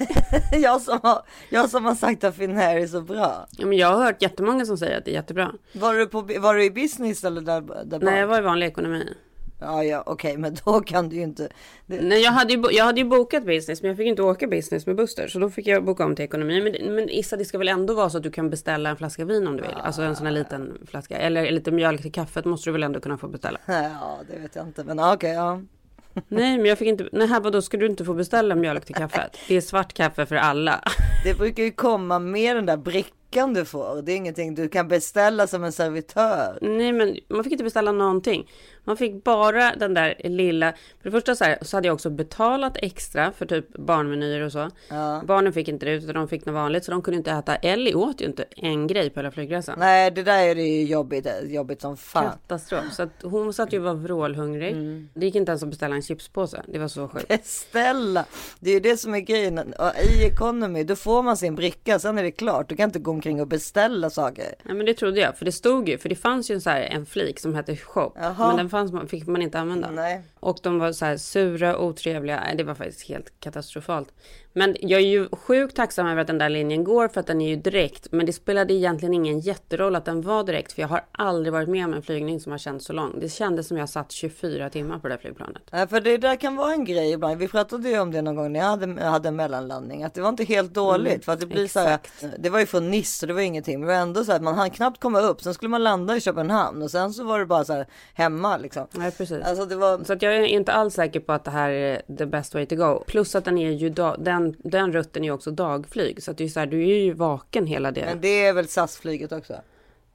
Du, 0.52 0.58
jag, 0.60 0.81
som 0.81 1.00
har, 1.04 1.22
jag 1.50 1.70
som 1.70 1.86
har 1.86 1.96
sagt 1.96 2.24
att 2.24 2.36
Finnair 2.36 2.78
är 2.78 2.88
så 2.88 3.02
bra. 3.02 3.48
ja, 3.58 3.66
men 3.66 3.78
jag 3.78 3.88
har 3.88 4.04
hört 4.06 4.22
jättemånga 4.22 4.66
som 4.66 4.78
säger 4.78 4.98
att 4.98 5.06
det 5.06 5.12
är 5.12 5.16
jättebra. 5.16 5.52
Var 5.74 5.94
du, 5.94 6.06
på, 6.08 6.22
var 6.22 6.54
du 6.56 6.64
i 6.64 6.72
business 6.72 7.24
eller 7.24 7.42
där, 7.42 7.62
där? 7.86 8.00
Nej, 8.00 8.20
jag 8.20 8.28
var 8.28 8.38
i 8.40 8.42
vanlig 8.42 8.68
ekonomi. 8.68 9.14
Ja, 9.63 9.83
ja, 9.83 10.04
okej, 10.06 10.38
men 10.38 10.57
då 10.65 10.81
kan 10.81 11.10
du 11.10 11.15
ju 11.15 11.21
inte. 11.21 11.50
Det, 11.86 12.01
Nej, 12.01 12.21
jag 12.21 12.31
hade, 12.31 12.54
ju, 12.54 12.63
jag 12.71 12.86
hade 12.86 13.00
ju 13.00 13.06
bokat 13.06 13.45
business, 13.45 13.81
men 13.81 13.89
jag 13.89 13.98
fick 13.98 14.07
inte 14.07 14.21
åka 14.21 14.48
business 14.48 14.86
med 14.86 14.95
Buster. 14.95 15.27
Så 15.27 15.39
då 15.39 15.50
fick 15.50 15.68
jag 15.68 15.86
boka 15.86 16.06
om 16.06 16.15
till 16.15 16.25
ekonomi. 16.25 16.62
Men, 16.62 16.95
men 16.95 17.10
Issa, 17.10 17.38
det 17.38 17.45
ska 17.45 17.57
väl 17.57 17.68
ändå 17.68 17.94
vara 17.94 18.10
så 18.10 18.18
att 18.18 18.24
du 18.24 18.31
kan 18.31 18.50
beställa 18.50 18.89
en 18.89 18.98
flaska 18.98 19.25
vin 19.25 19.48
om 19.48 19.57
du 19.57 19.63
vill? 19.63 19.75
Alltså 19.83 20.01
en 20.01 20.15
sån 20.15 20.25
här 20.25 20.33
liten 20.33 20.77
flaska. 20.88 21.18
Eller 21.18 21.51
lite 21.51 21.71
mjölk 21.71 22.01
till 22.01 22.12
kaffet 22.12 22.45
måste 22.45 22.69
du 22.69 22.71
väl 22.71 22.83
ändå 22.83 23.00
kunna 23.00 23.18
få 23.18 23.27
beställa? 23.27 23.60
ja, 23.68 24.19
det 24.30 24.39
vet 24.39 24.56
jag 24.56 24.68
inte, 24.68 24.83
men 24.83 24.98
ja, 24.98 25.13
okej, 25.13 25.31
ja. 25.31 25.62
Nej, 26.27 26.57
men 26.57 26.65
jag 26.65 26.77
fick 26.77 26.88
inte. 26.88 27.10
Nej, 27.12 27.27
här 27.27 27.39
vadå, 27.39 27.62
ska 27.62 27.77
du 27.77 27.86
inte 27.86 28.06
få 28.06 28.13
beställa 28.13 28.56
mjölk 28.56 28.86
till 28.86 28.95
kaffet? 28.95 29.38
Det 29.48 29.56
är 29.56 29.62
svart 29.62 29.94
kaffe 29.94 30.25
för 30.25 30.36
alla. 30.36 30.83
Det 31.24 31.38
brukar 31.38 31.63
ju 31.63 31.71
komma 31.71 32.19
med 32.19 32.56
den 32.56 32.65
där 32.65 32.77
brickan 32.77 33.54
du 33.54 33.65
får. 33.65 34.01
Det 34.01 34.12
är 34.12 34.15
ingenting 34.15 34.56
du 34.56 34.69
kan 34.69 34.88
beställa 34.88 35.48
som 35.48 35.63
en 35.63 35.71
servitör. 35.71 36.57
Nej, 36.62 36.92
men 36.92 37.18
man 37.27 37.44
fick 37.44 37.51
inte 37.51 37.63
beställa 37.63 37.92
någonting. 37.92 38.50
Man 38.84 38.98
fick 38.98 39.24
bara 39.24 39.76
den 39.76 39.94
där 39.94 40.16
lilla. 40.24 40.72
För 40.72 41.10
det 41.10 41.12
första 41.12 41.36
så, 41.36 41.44
här, 41.44 41.58
så 41.62 41.78
hade 41.78 41.88
jag 41.88 41.94
också 41.94 42.10
betalat 42.10 42.78
extra 42.78 43.32
för 43.32 43.46
typ 43.46 43.78
barnmenyer 43.78 44.42
och 44.42 44.52
så. 44.52 44.70
Ja. 44.90 45.22
Barnen 45.26 45.54
fick 45.54 45.68
inte 45.68 45.86
det 45.86 45.92
utan 45.92 46.16
de 46.16 46.28
fick 46.28 46.46
något 46.46 46.56
vanligt 46.56 46.86
så 46.86 46.92
de 46.92 47.02
kunde 47.02 47.18
inte 47.18 47.32
äta. 47.32 47.56
Ellie 47.56 47.94
åt 47.94 48.22
ju 48.22 48.25
inte 48.25 48.46
en 48.56 48.88
grej 48.88 49.10
på 49.10 49.20
hela 49.20 49.32
flygresan. 49.32 49.75
Nej, 49.80 50.12
det 50.12 50.24
där 50.24 50.40
är 50.40 50.56
det 50.56 50.62
ju 50.62 50.84
jobbigt, 50.84 51.28
jobbigt 51.44 51.82
som 51.82 51.98
fan. 51.98 52.24
Katastrof. 52.24 52.94
Så 52.94 53.04
att 53.04 53.22
hon 53.24 53.54
satt 53.54 53.74
ju 53.74 53.78
och 53.78 53.84
var 53.84 53.94
vrålhungrig. 53.94 54.72
Mm. 54.72 55.10
Det 55.13 55.25
gick 55.25 55.36
inte 55.36 55.52
ens 55.52 55.63
att 55.63 55.70
beställa 55.70 55.96
en 55.96 56.02
chipspåse. 56.02 56.63
Det 56.68 56.80
var 56.80 56.88
så 56.88 57.08
sjukt. 57.08 57.28
Beställa! 57.74 58.25
Det 58.60 58.70
är 58.70 58.74
ju 58.74 58.80
det 58.80 58.98
som 58.98 59.16
är 59.16 59.20
grejen. 59.20 59.74
I 60.20 60.24
economy, 60.24 60.84
då 60.84 60.96
får 60.96 61.24
man 61.24 61.38
sin 61.38 61.56
bricka, 61.56 62.00
sen 62.00 62.18
är 62.18 62.24
det 62.24 62.32
klart. 62.32 62.70
Du 62.70 62.75
kan 62.75 62.90
inte 62.90 63.00
gå 63.00 63.12
omkring 63.12 63.42
och 63.42 63.48
beställa 63.48 64.10
saker. 64.10 64.56
Nej 64.63 64.75
men 64.75 64.86
det 64.86 64.94
trodde 64.94 65.20
jag. 65.20 65.38
För 65.38 65.46
det 65.46 65.52
stod 65.52 65.90
ju. 65.90 65.98
För 65.98 66.10
det 66.10 66.16
fanns 66.16 66.52
ju 66.52 66.56
en, 66.56 66.62
så 66.62 66.70
här, 66.70 66.82
en 66.82 67.06
flik 67.06 67.40
som 67.40 67.56
hette 67.56 67.75
shop. 67.75 68.12
Jaha. 68.16 68.48
Men 68.48 68.58
den 68.58 68.70
fanns, 68.74 69.12
fick 69.12 69.27
man 69.27 69.42
inte 69.42 69.60
använda. 69.60 69.92
Nej. 69.92 70.22
Och 70.39 70.60
de 70.63 70.80
var 70.80 70.92
så 70.92 71.06
här 71.06 71.18
sura, 71.18 71.77
otrevliga. 71.77 72.44
Det 72.58 72.63
var 72.63 72.75
faktiskt 72.75 73.08
helt 73.10 73.39
katastrofalt. 73.39 74.13
Men 74.53 74.75
jag 74.79 75.01
är 75.01 75.05
ju 75.05 75.29
sjukt 75.31 75.75
tacksam 75.75 76.07
över 76.07 76.22
att 76.22 76.27
den 76.27 76.38
där 76.38 76.50
linjen 76.50 76.83
går 76.83 77.07
för 77.07 77.19
att 77.19 77.27
den 77.27 77.41
är 77.41 77.50
ju 77.50 77.55
direkt. 77.55 78.07
Men 78.12 78.25
det 78.25 78.33
spelade 78.33 78.74
egentligen 78.74 79.13
ingen 79.13 79.39
jätteroll 79.39 79.95
att 79.95 80.05
den 80.05 80.22
var 80.22 80.43
direkt. 80.43 80.74
För 80.74 80.81
jag 80.81 80.89
har 80.89 81.05
aldrig 81.12 81.53
varit 81.53 81.69
med 81.69 81.86
om 81.86 81.93
en 81.93 82.01
flygning 82.01 82.39
som 82.39 82.51
har 82.51 82.60
känts 82.60 82.86
så 82.86 82.93
lång. 82.93 83.19
Det 83.19 83.29
kändes 83.29 83.67
som 83.67 83.77
jag 83.77 83.89
satt 83.89 84.12
24 84.12 84.69
timmar 84.69 85.00
på 85.00 85.07
det 85.07 85.13
där 85.13 85.22
flygplanet. 85.22 85.62
Nej, 85.72 85.88
för 85.88 86.01
det 86.01 86.17
där 86.17 86.36
kan 86.36 86.55
vara 86.55 86.74
en 86.74 86.86
grej 86.86 87.12
ibland. 87.12 87.38
Vi 87.38 87.48
pratade 87.48 87.89
ju 87.89 88.00
om 88.00 88.12
det 88.12 88.22
någon 88.22 88.36
gång 88.36 88.51
när 88.51 88.60
jag 88.60 88.67
hade, 88.67 89.03
hade 89.03 89.27
en 89.27 89.36
mellanlandning. 89.36 90.03
Att 90.03 90.13
det 90.13 90.22
var 90.22 90.29
inte 90.29 90.43
helt 90.43 90.74
dåligt. 90.74 91.25
för 91.25 91.31
att 91.31 91.39
det 91.39 91.45
blir 91.45 91.67
så 91.67 91.79
här, 91.79 92.00
det 92.39 92.50
var 92.50 92.60
ju 92.60 92.65
från 92.65 92.91
Nice 92.91 93.19
så 93.19 93.25
det 93.25 93.33
var 93.33 93.41
ingenting. 93.41 93.79
Men 93.79 93.88
det 93.88 93.93
var 93.93 94.01
ändå 94.01 94.24
så 94.25 94.31
här 94.31 94.38
att 94.38 94.43
man 94.43 94.55
hann 94.55 94.69
knappt 94.69 95.00
komma 95.00 95.19
upp. 95.19 95.41
Sen 95.41 95.53
skulle 95.53 95.69
man 95.69 95.83
landa 95.83 96.15
i 96.15 96.22
Köpenhamn. 96.22 96.81
Och 96.81 96.91
sen 96.91 97.13
så 97.13 97.24
var 97.24 97.39
det 97.39 97.45
bara 97.45 97.65
så 97.65 97.74
här 97.74 97.88
hemma 98.13 98.57
liksom. 98.57 98.88
Nej, 98.91 99.12
precis. 99.12 99.43
Alltså 99.43 99.65
det 99.65 99.75
var... 99.75 100.03
Så 100.03 100.13
att 100.13 100.22
jag 100.22 100.36
är 100.36 100.43
inte 100.43 100.72
alls 100.72 100.93
säker 100.93 101.19
på 101.19 101.33
att 101.33 101.43
det 101.43 101.51
här 101.51 101.69
är 101.69 102.01
the 102.17 102.25
best 102.25 102.53
way 102.53 102.65
to 102.65 102.75
go. 102.75 103.03
Plus 103.07 103.36
att 103.36 103.45
den 103.45 103.57
är 103.57 103.72
ju 103.72 103.89
dag, 103.89 104.15
den, 104.44 104.56
den 104.64 104.94
rutten 104.94 105.24
är 105.24 105.28
ju 105.28 105.32
också 105.34 105.52
dagflyg. 105.52 106.24
Så 106.24 106.32
att 106.32 106.38
det 106.38 106.44
är 106.44 106.48
så 106.48 106.60
här, 106.60 106.68
du 106.68 106.82
är 106.90 106.98
ju 107.04 107.14
vaken 107.14 107.68
hela 107.68 107.92
det. 107.92 108.06
Men 108.06 108.22
det 108.22 108.46
är 108.46 108.54
väl 108.54 108.68
SAS-flyget 108.68 109.32
också? 109.32 109.54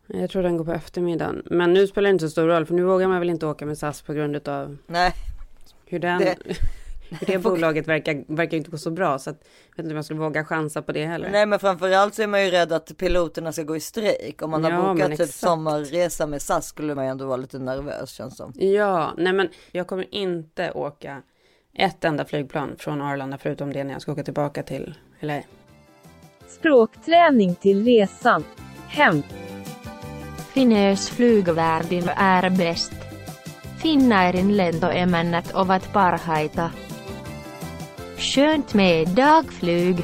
Jag 0.06 0.30
tror 0.30 0.42
den 0.42 0.56
går 0.56 0.64
på 0.64 0.72
eftermiddagen. 0.72 1.42
Men 1.46 1.72
nu 1.74 1.86
spelar 1.86 2.08
det 2.08 2.12
inte 2.12 2.24
så 2.26 2.30
stor 2.30 2.46
roll. 2.46 2.66
För 2.66 2.74
nu 2.74 2.82
vågar 2.82 3.08
man 3.08 3.18
väl 3.18 3.30
inte 3.30 3.46
åka 3.46 3.66
med 3.66 3.78
SAS 3.78 4.02
på 4.02 4.12
grund 4.12 4.48
av 4.48 4.76
Nej, 4.86 5.12
hur 5.86 5.98
den... 5.98 6.18
Det- 6.18 6.36
det 7.26 7.38
bolaget 7.42 7.88
verkar, 7.88 8.24
verkar 8.34 8.56
inte 8.56 8.70
gå 8.70 8.78
så 8.78 8.90
bra 8.90 9.18
så 9.18 9.30
att, 9.30 9.36
jag 9.68 9.76
vet 9.76 9.84
inte 9.84 9.90
om 9.92 9.96
jag 9.96 10.04
skulle 10.04 10.20
våga 10.20 10.44
chansa 10.44 10.82
på 10.82 10.92
det 10.92 11.04
heller. 11.06 11.30
Nej 11.30 11.46
men 11.46 11.58
framförallt 11.58 12.14
så 12.14 12.22
är 12.22 12.26
man 12.26 12.44
ju 12.44 12.50
rädd 12.50 12.72
att 12.72 12.96
piloterna 12.96 13.52
ska 13.52 13.62
gå 13.62 13.76
i 13.76 13.80
strejk. 13.80 14.42
Om 14.42 14.50
man 14.50 14.64
har 14.64 14.70
Ja, 14.70 14.76
bokat 14.82 14.96
men 14.98 15.10
typ 15.10 15.20
exakt. 15.20 15.34
sommarresa 15.38 16.26
med 16.26 16.42
SAS 16.42 16.66
skulle 16.66 16.94
man 16.94 17.04
ju 17.04 17.10
ändå 17.10 17.26
vara 17.26 17.36
lite 17.36 17.58
nervös 17.58 18.10
känns 18.10 18.36
som. 18.36 18.52
Ja, 18.56 19.12
nej 19.18 19.32
men 19.32 19.48
jag 19.72 19.86
kommer 19.86 20.14
inte 20.14 20.70
åka 20.72 21.22
ett 21.74 22.04
enda 22.04 22.24
flygplan 22.24 22.76
från 22.78 23.02
Arlanda 23.02 23.38
förutom 23.38 23.72
det 23.72 23.84
när 23.84 23.92
jag 23.92 24.02
ska 24.02 24.12
åka 24.12 24.22
tillbaka 24.22 24.62
till 24.62 24.94
LA. 25.20 25.42
Språkträning 26.48 27.54
till 27.54 27.84
resan. 27.84 28.44
Hem. 28.88 29.22
Finnair 30.52 30.96
flygvärdinö 30.96 32.12
är 32.16 32.50
bäst. 32.50 32.92
Finnairin 33.78 34.56
lentoemännät 34.56 35.54
ovat 35.54 35.92
parhaita. 35.92 36.70
Skönt 38.16 38.74
med 38.74 39.08
dagflyg. 39.08 39.96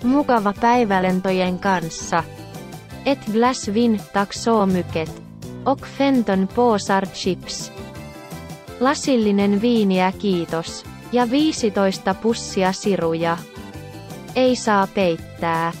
Mukava 0.00 0.52
päivälentojen 0.52 1.58
kanssa. 1.58 2.24
Ett 3.04 3.26
glas 3.26 3.68
vin 3.68 3.98
tack 4.12 4.32
så 4.34 4.66
mycket. 4.66 5.10
Och 5.64 5.86
Fenton 5.86 6.46
påsar 6.46 7.04
chips. 7.14 7.72
Lasillinen 8.80 9.60
viiniä 9.62 10.12
kiitos. 10.12 10.84
Ja 11.12 11.26
15 11.26 12.14
pussia 12.14 12.72
siruja. 12.72 13.38
Ei 14.34 14.56
saa 14.56 14.86
peittää. 14.86 15.72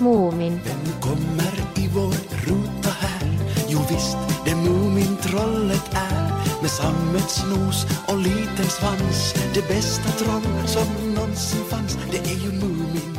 Muumin. 0.00 0.60
Vem 0.64 0.92
kommer 1.00 1.54
i 1.82 1.90
vår 1.94 2.14
ruta 2.46 2.90
här? 3.00 3.20
Jo 3.68 3.78
visst, 3.90 4.18
det 4.44 4.54
Mumintrollet 4.54 5.94
är 5.94 6.30
med 6.60 6.70
sammetsnos 6.70 7.86
och 8.08 8.18
liten 8.18 8.70
svans 8.70 9.34
Det 9.54 9.68
bästa 9.68 10.08
troll 10.08 10.66
som 10.66 11.14
någonsin 11.14 11.64
fanns 11.64 11.98
Det 12.10 12.18
är 12.18 12.36
ju 12.44 12.52
Mumin 12.52 13.18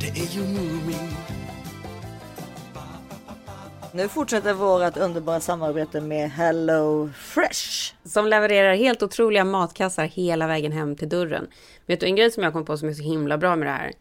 Det 0.00 0.08
är 0.08 0.34
ju 0.34 0.42
Mumin 0.42 1.15
Nu 3.96 4.08
fortsätter 4.08 4.54
vårt 4.54 4.96
underbara 4.96 5.40
samarbete 5.40 6.00
med 6.00 6.30
Hello 6.30 7.10
Fresh. 7.16 7.94
Som 8.04 8.26
levererar 8.26 8.74
helt 8.74 9.02
otroliga 9.02 9.44
matkassar 9.44 10.04
hela 10.04 10.46
vägen 10.46 10.72
hem 10.72 10.96
till 10.96 11.08
dörren. 11.08 11.46
Vet 11.86 12.00
du 12.00 12.06
en 12.06 12.16
grej 12.16 12.30
som 12.30 12.42
jag 12.42 12.52
kom 12.52 12.64
på 12.64 12.76
som 12.76 12.88
är 12.88 12.92
så 12.92 13.02
himla 13.02 13.38
bra 13.38 13.56
med 13.56 13.68
det 13.68 13.72
här? 13.72 13.92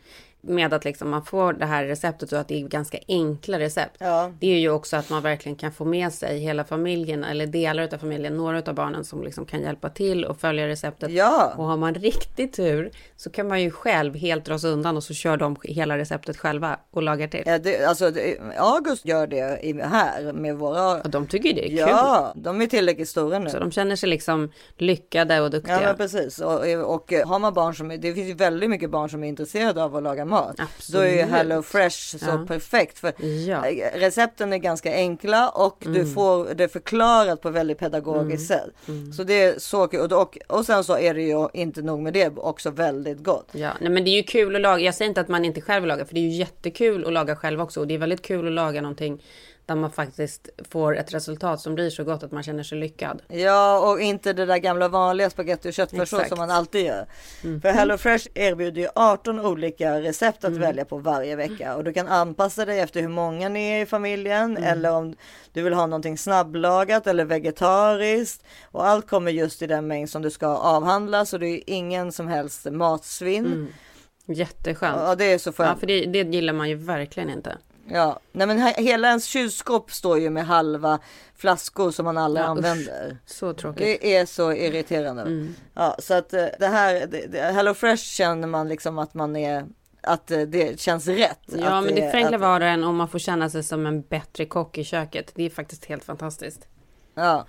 Med 0.48 0.74
att 0.74 0.86
liksom 0.86 1.10
man 1.10 1.26
får 1.26 1.54
det 1.54 1.66
här 1.66 1.86
receptet 1.86 2.32
och 2.32 2.40
att 2.40 2.48
det 2.48 2.62
är 2.62 2.68
ganska 2.68 2.98
enkla 3.08 3.60
recept. 3.60 3.96
Ja. 3.98 4.32
Det 4.40 4.48
är 4.48 4.60
ju 4.60 4.70
också 4.70 4.98
att 4.98 5.10
man 5.10 5.24
verkligen 5.24 5.56
kan 5.56 5.72
få 5.72 5.86
med 5.86 6.14
sig 6.14 6.40
hela 6.40 6.64
familjen 6.64 7.24
eller 7.24 7.48
delar 7.48 7.94
av 7.94 7.98
familjen, 7.98 8.38
några 8.38 8.58
av 8.58 8.74
barnen 8.74 9.04
som 9.04 9.24
liksom 9.24 9.46
kan 9.46 9.62
hjälpa 9.62 9.90
till 9.90 10.26
och 10.26 10.40
följa 10.40 10.68
receptet. 10.68 11.12
Ja. 11.12 11.54
Och 11.58 11.66
har 11.66 11.78
man 11.78 11.94
riktigt 11.94 12.54
tur 12.54 12.92
så 13.16 13.30
kan 13.30 13.48
man 13.48 13.62
ju 13.62 13.72
själv 13.72 14.16
helt 14.16 14.46
dra 14.46 14.60
sig 14.60 14.72
undan 14.72 14.98
och 14.98 15.04
så 15.04 15.14
kör 15.14 15.38
de 15.38 15.56
hela 15.64 15.98
receptet 15.98 16.38
själva 16.38 16.80
och 16.92 17.04
lagar 17.04 17.28
till. 17.28 17.44
Ja, 17.46 17.58
det, 17.58 17.86
alltså, 17.86 18.12
det, 18.12 18.38
August 18.58 19.06
gör 19.06 19.28
det 19.28 19.84
här 19.84 20.34
med 20.34 20.56
våra... 20.56 21.02
Och 21.02 21.10
de 21.10 21.28
tycker 21.28 21.54
det 21.54 21.66
är 21.66 21.70
kul. 21.70 21.78
Ja, 21.78 22.34
de 22.36 22.62
är 22.62 22.68
tillräckligt 22.68 23.10
stora 23.10 23.40
nu. 23.40 23.50
Så 23.50 23.60
de 23.60 23.72
känner 23.72 23.96
sig 23.96 24.10
liksom 24.10 24.52
lyckade 24.78 25.42
och 25.42 25.52
duktiga. 25.52 25.82
Ja 25.82 25.94
precis 25.94 26.40
och, 26.40 26.94
och 26.96 27.14
har 27.26 27.40
man 27.40 27.54
barn 27.54 27.76
som 27.76 27.88
det 27.88 28.14
finns 28.14 28.30
ju 28.30 28.34
väldigt 28.34 28.70
mycket 28.70 28.90
barn 28.90 29.10
som 29.10 29.24
är 29.24 29.28
intresserade 29.28 29.84
av 29.84 29.96
att 29.96 30.04
laga 30.04 30.26
mat. 30.26 30.35
Då 30.92 31.00
är 31.00 31.06
ju 31.06 31.12
Absolut. 31.22 31.30
Hello 31.36 31.62
Fresh 31.62 32.18
så 32.18 32.26
Ja. 32.26 32.46
perfekt 32.48 33.00
för 33.00 33.14
Ja. 33.48 33.66
Mm. 33.66 34.00
recepten 34.00 34.54
är 34.54 34.58
ganska 34.58 34.94
enkla 34.94 35.50
och 35.50 35.78
du 35.80 36.06
får 36.06 36.54
det 36.54 36.68
förklarat 36.68 37.42
på 37.42 37.50
väldigt 37.50 37.78
pedagogiskt 37.80 38.48
sätt. 38.48 38.70
Så 39.18 39.24
det 39.24 39.44
är 39.44 39.60
så 39.60 39.88
kul 39.88 40.00
och, 40.00 40.22
och, 40.22 40.38
och 40.48 40.66
sen 40.66 40.84
så 40.84 40.98
är 40.98 41.14
det 41.14 41.22
ju 41.22 41.48
inte 41.54 41.82
nog 41.82 42.00
med 42.00 42.14
det 42.14 42.38
också 42.38 42.70
väldigt 42.70 43.24
gott. 43.24 43.48
Ja, 43.52 43.72
nej 43.82 43.90
men 43.90 44.04
det 44.04 44.10
är 44.10 44.16
ju 44.18 44.24
kul 44.24 44.56
att 44.56 44.62
laga. 44.62 44.84
Jag 44.84 44.96
säger 44.96 45.10
inte 45.10 45.22
att 45.22 45.28
man 45.28 45.46
inte 45.46 45.62
själv 45.62 45.86
lagar, 45.86 46.06
för 46.06 46.14
det 46.14 46.20
är 46.20 46.30
ju 46.30 46.38
jättekul 46.38 47.06
att 47.06 47.14
laga 47.14 47.36
själv 47.36 47.62
också. 47.62 47.80
Och 47.80 47.88
det 47.88 47.94
är 47.94 47.98
väldigt 47.98 48.22
kul 48.22 48.48
att 48.48 48.54
laga 48.54 48.82
någonting 48.82 49.24
där 49.66 49.76
man 49.76 49.92
faktiskt 49.92 50.50
får 50.70 50.98
ett 50.98 51.14
resultat 51.14 51.60
som 51.62 51.76
blir 51.76 51.90
så 51.90 52.04
gott 52.04 52.24
att 52.24 52.32
man 52.32 52.44
känner 52.44 52.64
sig 52.64 52.78
lyckad. 52.78 53.22
Ja 53.28 53.80
och 53.92 54.02
inte 54.02 54.34
det 54.34 54.46
där 54.46 54.58
gamla 54.58 54.88
vanliga 54.88 55.30
spagetti 55.30 55.70
och 55.70 55.74
köttfärssås 55.74 56.30
som 56.30 56.38
man 56.38 56.52
alltid 56.52 56.86
gör. 56.86 57.06
För 57.62 57.70
HelloFresh 57.72 58.28
erbjuder 58.34 58.82
ju 58.82 58.88
18 58.96 59.40
olika 59.46 60.02
recept 60.02 60.44
att 60.46 60.54
välja 60.58 60.86
på 60.86 60.98
varje 60.98 61.36
vecka 61.36 61.76
och 61.76 61.84
du 61.84 61.94
kan 61.94 62.08
anpassa 62.08 62.66
dig 62.66 62.80
efter 62.80 63.02
hur 63.02 63.08
många 63.08 63.50
ni 63.50 63.68
är 63.70 63.82
i 63.82 63.86
familjen 63.86 64.58
eller 64.58 64.92
om 64.92 65.16
du 65.54 65.62
vill 65.62 65.74
ha 65.74 65.86
någonting 65.86 66.18
snabblagat 66.18 67.08
eller 67.08 67.26
vegetariskt 67.26 68.44
och 68.72 68.88
allt 68.88 69.08
kommer 69.08 69.32
just 69.32 69.62
i 69.62 69.68
den 69.68 69.88
mängd 69.88 70.10
som 70.10 70.22
du 70.22 70.32
ska 70.32 70.48
avhandla 70.48 71.26
så 71.26 71.38
det 71.38 71.48
är 71.48 71.62
ingen 71.68 72.12
som 72.12 72.28
helst 72.28 72.66
matsvinn. 72.72 73.74
Jätteskönt. 74.28 74.98
Ja 75.02 75.16
det 75.16 75.34
är 75.34 75.38
så 75.38 75.50
Ja, 75.50 75.54
skönt. 75.54 75.80
för 75.80 75.88
det, 75.88 76.06
det 76.06 76.36
gillar 76.36 76.54
man 76.54 76.70
ju 76.70 76.76
verkligen 76.76 77.30
inte. 77.30 77.58
Ja, 77.88 78.20
nej 78.32 78.48
men 78.48 78.58
he- 78.60 78.82
hela 78.82 79.08
ens 79.08 79.26
kylskåp 79.26 79.92
står 79.92 80.20
ju 80.20 80.30
med 80.30 80.46
halva 80.46 81.00
flaskor 81.36 81.92
som 81.92 82.06
man 82.06 82.18
aldrig 82.18 82.46
Ja, 82.46 82.52
usch. 82.52 82.58
använder. 82.58 83.18
Så 83.26 83.54
tråkigt. 83.54 83.80
Det 84.02 84.16
är 84.16 84.26
så 84.26 84.54
irriterande. 84.54 85.48
Ja, 85.74 85.96
så 86.00 86.14
att 86.14 86.34
eh, 86.34 86.46
det 86.60 86.68
här, 86.68 86.94
det, 87.08 87.28
det, 87.28 87.40
Hello 87.42 87.74
Fresh 87.74 88.04
känner 88.04 88.48
man 88.48 88.68
liksom 88.70 89.00
att 89.00 89.14
man 89.14 89.36
är, 89.36 89.66
att 90.02 90.32
eh, 90.32 90.40
det 90.42 90.80
känns 90.80 91.08
rätt. 91.08 91.40
Ja, 91.46 91.82
men 91.82 91.96
det 91.96 92.12
förenklar 92.12 92.34
att- 92.36 92.42
vardagen 92.42 92.84
och 92.84 92.94
man 92.94 93.08
får 93.08 93.20
känna 93.20 93.50
sig 93.50 93.64
som 93.64 93.86
en 93.86 94.02
bättre 94.02 94.46
kock 94.46 94.78
i 94.78 94.84
köket. 94.84 95.32
Det 95.36 95.44
är 95.44 95.50
faktiskt 95.50 95.86
helt 95.86 96.04
fantastiskt. 96.04 96.68
Ja, 97.16 97.46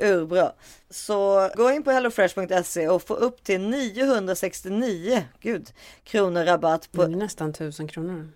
urbra. 0.00 0.52
Så 0.90 1.48
gå 1.56 1.70
in 1.70 1.82
på 1.82 1.90
hellofresh.se 1.90 2.88
och 2.88 3.02
få 3.02 3.14
upp 3.14 3.44
till 3.44 3.60
969 3.68 5.24
gud, 5.40 5.70
kronor 6.04 6.44
rabatt 6.44 6.92
på, 6.92 7.04
Det 7.06 7.16
nästan 7.16 7.52
tusen 7.52 7.88
kronor. 7.88 8.28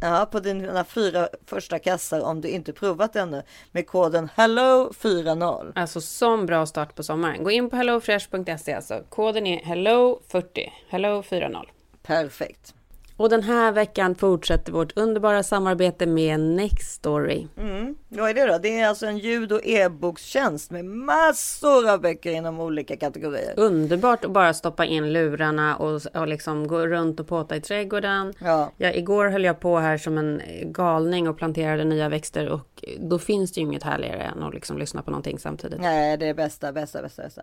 Ja, 0.00 0.28
på 0.32 0.40
dina 0.40 0.84
fyra 0.84 1.28
första 1.46 1.78
kassar 1.78 2.20
om 2.20 2.40
du 2.40 2.48
inte 2.48 2.72
provat 2.72 3.16
ännu 3.16 3.42
med 3.72 3.86
koden 3.86 4.28
HELLO40. 4.36 5.72
Alltså 5.74 6.00
som 6.00 6.46
bra 6.46 6.66
start 6.66 6.94
på 6.94 7.02
sommaren. 7.02 7.44
Gå 7.44 7.50
in 7.50 7.70
på 7.70 7.76
hellofresh.se 7.76 8.72
alltså. 8.72 9.02
Koden 9.08 9.46
är 9.46 9.60
hello40. 9.60 10.70
Hello40. 10.90 11.64
Perfekt. 12.02 12.74
Och 13.16 13.28
den 13.28 13.42
här 13.42 13.72
veckan 13.72 14.14
fortsätter 14.14 14.72
vårt 14.72 14.98
underbara 14.98 15.42
samarbete 15.42 16.06
med 16.06 16.40
Nextory. 16.40 17.46
Mm. 17.56 17.94
Vad 18.08 18.30
är 18.30 18.34
det 18.34 18.46
då? 18.46 18.58
Det 18.58 18.80
är 18.80 18.88
alltså 18.88 19.06
en 19.06 19.18
ljud 19.18 19.52
och 19.52 19.60
e-bokstjänst 19.64 20.70
med 20.70 20.84
massor 20.84 21.90
av 21.90 22.00
böcker 22.00 22.30
inom 22.30 22.60
olika 22.60 22.96
kategorier. 22.96 23.54
Underbart 23.56 24.24
att 24.24 24.30
bara 24.30 24.54
stoppa 24.54 24.84
in 24.84 25.12
lurarna 25.12 25.76
och, 25.76 26.00
och 26.14 26.28
liksom 26.28 26.66
gå 26.66 26.86
runt 26.86 27.20
och 27.20 27.28
påta 27.28 27.56
i 27.56 27.60
trädgården. 27.60 28.34
Ja. 28.38 28.72
Ja, 28.76 28.92
igår 28.92 29.28
höll 29.28 29.44
jag 29.44 29.60
på 29.60 29.78
här 29.78 29.98
som 29.98 30.18
en 30.18 30.42
galning 30.64 31.28
och 31.28 31.38
planterade 31.38 31.84
nya 31.84 32.08
växter 32.08 32.48
och 32.48 32.73
då 32.98 33.18
finns 33.18 33.52
det 33.52 33.60
ju 33.60 33.66
inget 33.66 33.82
härligare 33.82 34.22
än 34.22 34.42
att 34.42 34.54
liksom 34.54 34.78
lyssna 34.78 35.02
på 35.02 35.10
någonting 35.10 35.38
samtidigt. 35.38 35.80
Nej, 35.80 36.16
det 36.16 36.26
är 36.26 36.34
bästa, 36.34 36.72
bästa, 36.72 37.02
bästa, 37.02 37.22
bästa. 37.22 37.42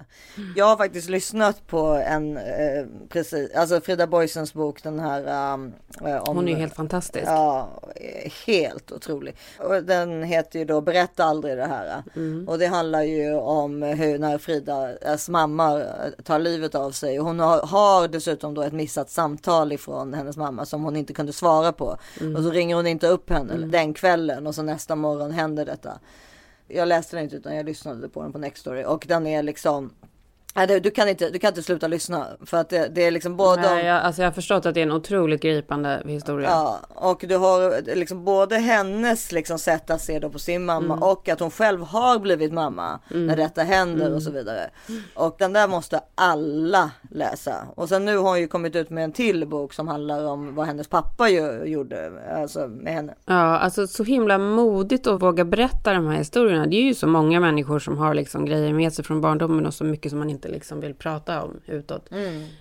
Jag 0.55 0.65
har 0.65 0.77
faktiskt 0.77 1.09
lyssnat 1.09 1.67
på 1.67 1.85
en, 1.87 2.37
eh, 2.37 2.85
precis, 3.09 3.55
alltså 3.55 3.81
Frida 3.81 4.07
Boisens 4.07 4.53
bok, 4.53 4.83
den 4.83 4.99
här 4.99 5.53
um, 5.53 5.73
eh, 6.05 6.17
om... 6.17 6.35
Hon 6.35 6.47
är 6.47 6.51
ju 6.51 6.57
helt 6.57 6.75
fantastisk. 6.75 7.27
Ja, 7.27 7.69
helt 8.47 8.91
otrolig. 8.91 9.35
Och 9.59 9.83
den 9.83 10.23
heter 10.23 10.59
ju 10.59 10.65
då 10.65 10.81
Berätta 10.81 11.23
aldrig 11.23 11.57
det 11.57 11.65
här. 11.65 12.03
Mm. 12.15 12.47
Och 12.47 12.59
det 12.59 12.67
handlar 12.67 13.01
ju 13.01 13.33
om 13.33 13.81
hur 13.81 14.19
när 14.19 14.37
Fridas 14.37 15.29
mamma 15.29 15.81
eh, 15.81 15.85
tar 16.23 16.39
livet 16.39 16.75
av 16.75 16.91
sig. 16.91 17.17
Hon 17.17 17.39
har, 17.39 17.61
har 17.61 18.07
dessutom 18.07 18.53
då 18.53 18.61
ett 18.61 18.73
missat 18.73 19.09
samtal 19.09 19.71
ifrån 19.71 20.13
hennes 20.13 20.37
mamma 20.37 20.65
som 20.65 20.83
hon 20.83 20.95
inte 20.95 21.13
kunde 21.13 21.33
svara 21.33 21.71
på. 21.71 21.97
Mm. 22.21 22.35
Och 22.35 22.43
så 22.43 22.51
ringer 22.51 22.75
hon 22.75 22.87
inte 22.87 23.07
upp 23.07 23.29
henne 23.29 23.57
den 23.57 23.93
kvällen 23.93 24.47
och 24.47 24.55
så 24.55 24.61
nästa 24.61 24.95
morgon 24.95 25.30
händer 25.33 25.65
detta. 25.65 25.99
Jag 26.67 26.87
läste 26.87 27.15
den 27.15 27.23
inte 27.23 27.35
utan 27.35 27.55
jag 27.55 27.65
lyssnade 27.65 28.09
på 28.09 28.21
den 28.21 28.31
på 28.31 28.39
Nextory 28.39 28.83
och 28.83 29.05
den 29.07 29.27
är 29.27 29.43
liksom 29.43 29.93
Nej, 30.55 30.79
du, 30.79 30.91
kan 30.91 31.09
inte, 31.09 31.29
du 31.29 31.39
kan 31.39 31.47
inte 31.47 31.63
sluta 31.63 31.87
lyssna 31.87 32.27
för 32.45 32.57
att 32.57 32.69
det, 32.69 32.87
det 32.95 33.05
är 33.05 33.11
liksom 33.11 33.37
både 33.37 33.61
Nej, 33.61 33.85
jag, 33.85 34.01
alltså 34.01 34.21
jag 34.21 34.27
har 34.29 34.33
förstått 34.33 34.65
att 34.65 34.73
det 34.73 34.79
är 34.79 34.83
en 34.85 34.91
otroligt 34.91 35.41
gripande 35.41 36.01
historia. 36.05 36.49
Ja, 36.49 36.79
och 36.89 37.23
du 37.27 37.37
har 37.37 37.95
liksom 37.95 38.25
både 38.25 38.55
hennes 38.57 39.31
liksom 39.31 39.59
sätt 39.59 39.89
att 39.89 40.01
se 40.01 40.19
då 40.19 40.29
på 40.29 40.39
sin 40.39 40.65
mamma 40.65 40.93
Mm. 40.93 41.03
och 41.03 41.29
att 41.29 41.39
hon 41.39 41.51
själv 41.51 41.81
har 41.83 42.19
blivit 42.19 42.53
mamma 42.53 42.99
när 43.09 43.37
detta 43.37 43.63
händer 43.63 44.05
Mm. 44.05 44.15
och 44.15 44.23
så 44.23 44.31
vidare. 44.31 44.69
Och 45.13 45.35
den 45.39 45.53
där 45.53 45.67
måste 45.67 45.99
alla 46.15 46.91
läsa. 47.11 47.55
Och 47.75 47.89
sen 47.89 48.05
nu 48.05 48.17
har 48.17 48.23
hon 48.29 48.39
ju 48.39 48.47
kommit 48.47 48.75
ut 48.75 48.89
med 48.89 49.03
en 49.03 49.11
till 49.11 49.47
bok 49.47 49.73
som 49.73 49.87
handlar 49.87 50.25
om 50.25 50.55
vad 50.55 50.65
hennes 50.67 50.87
pappa 50.87 51.29
ju, 51.29 51.63
gjorde, 51.65 52.11
alltså 52.35 52.67
med 52.67 52.93
henne. 52.93 53.13
Ja, 53.25 53.33
alltså 53.59 53.87
så 53.87 54.03
himla 54.03 54.37
modigt 54.37 55.07
att 55.07 55.21
våga 55.21 55.45
berätta 55.45 55.93
de 55.93 56.07
här 56.07 56.17
historierna. 56.17 56.65
Det 56.65 56.75
är 56.75 56.83
ju 56.83 56.93
så 56.93 57.07
många 57.07 57.39
människor 57.39 57.79
som 57.79 57.97
har 57.97 58.13
liksom 58.13 58.45
grejer 58.45 58.73
med 58.73 58.93
sig 58.93 59.05
från 59.05 59.21
barndomen 59.21 59.65
och 59.65 59.73
så 59.73 59.83
mycket 59.83 60.09
som 60.09 60.19
man 60.19 60.29
inte 60.29 60.40
liksom 60.49 60.79
vill 60.79 60.93
prata 60.93 61.43
om 61.43 61.59
utåt. 61.65 62.09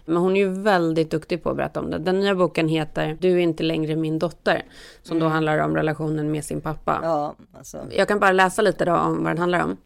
Men 0.04 0.16
hon 0.16 0.36
är 0.36 0.40
ju 0.40 0.62
väldigt 0.62 1.10
duktig 1.10 1.42
på 1.42 1.50
att 1.50 1.56
berätta 1.56 1.80
om 1.80 1.90
det. 1.90 1.98
Den 1.98 2.20
nya 2.20 2.34
boken 2.34 2.68
heter 2.68 3.16
Du 3.20 3.32
är 3.32 3.38
inte 3.38 3.62
längre 3.62 3.96
min 3.96 4.18
dotter, 4.18 4.64
som 5.02 5.18
då 5.18 5.26
handlar 5.26 5.58
om 5.58 5.76
relationen 5.76 6.30
med 6.30 6.44
sin 6.44 6.60
pappa. 6.60 7.00
Ja, 7.02 7.34
alltså. 7.52 7.78
Jag 7.90 8.08
kan 8.08 8.20
bara 8.20 8.32
läsa 8.32 8.62
lite 8.62 8.84
då 8.84 8.96
om 8.96 9.24
vad 9.24 9.32
den 9.32 9.38
handlar 9.38 9.64
om. 9.64 9.76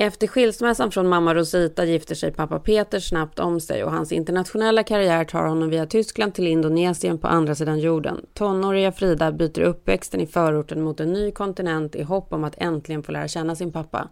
Efter 0.00 0.26
skilsmässan 0.26 0.90
från 0.90 1.08
mamma 1.08 1.34
Rosita 1.34 1.84
gifter 1.84 2.14
sig 2.14 2.32
pappa 2.32 2.58
Peter 2.58 3.00
snabbt 3.00 3.38
om 3.38 3.60
sig 3.60 3.84
och 3.84 3.92
hans 3.92 4.12
internationella 4.12 4.82
karriär 4.82 5.24
tar 5.24 5.44
honom 5.44 5.70
via 5.70 5.86
Tyskland 5.86 6.34
till 6.34 6.46
Indonesien 6.46 7.18
på 7.18 7.28
andra 7.28 7.54
sidan 7.54 7.78
jorden. 7.78 8.26
Tonåriga 8.34 8.92
Frida 8.92 9.32
byter 9.32 9.60
uppväxten 9.60 10.20
i 10.20 10.26
förorten 10.26 10.82
mot 10.82 11.00
en 11.00 11.12
ny 11.12 11.30
kontinent 11.30 11.94
i 11.94 12.02
hopp 12.02 12.32
om 12.32 12.44
att 12.44 12.54
äntligen 12.58 13.02
få 13.02 13.12
lära 13.12 13.28
känna 13.28 13.56
sin 13.56 13.72
pappa. 13.72 14.08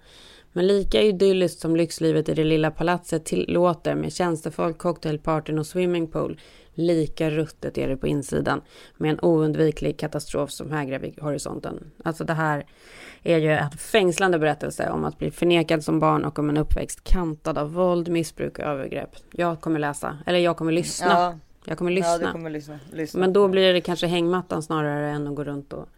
Men 0.56 0.66
lika 0.66 1.02
idylliskt 1.02 1.60
som 1.60 1.76
lyxlivet 1.76 2.28
i 2.28 2.34
det 2.34 2.44
lilla 2.44 2.70
palatset 2.70 3.24
tillåter 3.24 3.94
med 3.94 4.12
tjänstefolk, 4.12 4.78
cocktailpartyn 4.78 5.58
och 5.58 5.66
swimmingpool, 5.66 6.40
lika 6.74 7.30
ruttet 7.30 7.78
är 7.78 7.88
det 7.88 7.96
på 7.96 8.06
insidan 8.06 8.60
med 8.96 9.10
en 9.10 9.20
oundviklig 9.20 9.98
katastrof 9.98 10.50
som 10.50 10.72
hägrar 10.72 10.98
vid 10.98 11.20
horisonten. 11.20 11.90
Alltså 12.04 12.24
det 12.24 12.32
här 12.32 12.66
är 13.22 13.38
ju 13.38 13.52
en 13.52 13.70
fängslande 13.70 14.38
berättelse 14.38 14.90
om 14.90 15.04
att 15.04 15.18
bli 15.18 15.30
förnekad 15.30 15.84
som 15.84 16.00
barn 16.00 16.24
och 16.24 16.38
om 16.38 16.50
en 16.50 16.56
uppväxt 16.56 17.04
kantad 17.04 17.58
av 17.58 17.72
våld, 17.72 18.08
missbruk 18.08 18.58
och 18.58 18.64
övergrepp. 18.64 19.10
Jag 19.32 19.60
kommer 19.60 19.80
läsa, 19.80 20.18
eller 20.26 20.38
jag 20.38 20.56
kommer 20.56 20.72
lyssna. 20.72 21.06
Ja, 21.08 21.38
Jag 21.64 21.78
kommer 21.78 21.90
ja 21.90 21.94
lyssna. 21.94 22.26
du 22.26 22.32
kommer 22.32 22.50
lyssna. 22.50 22.78
lyssna. 22.92 23.20
Men 23.20 23.32
då 23.32 23.48
blir 23.48 23.72
det 23.72 23.80
kanske 23.80 24.06
hängmattan 24.06 24.62
snarare 24.62 25.10
än 25.10 25.26
att 25.26 25.34
gå 25.34 25.44
runt 25.44 25.72
och 25.72 25.88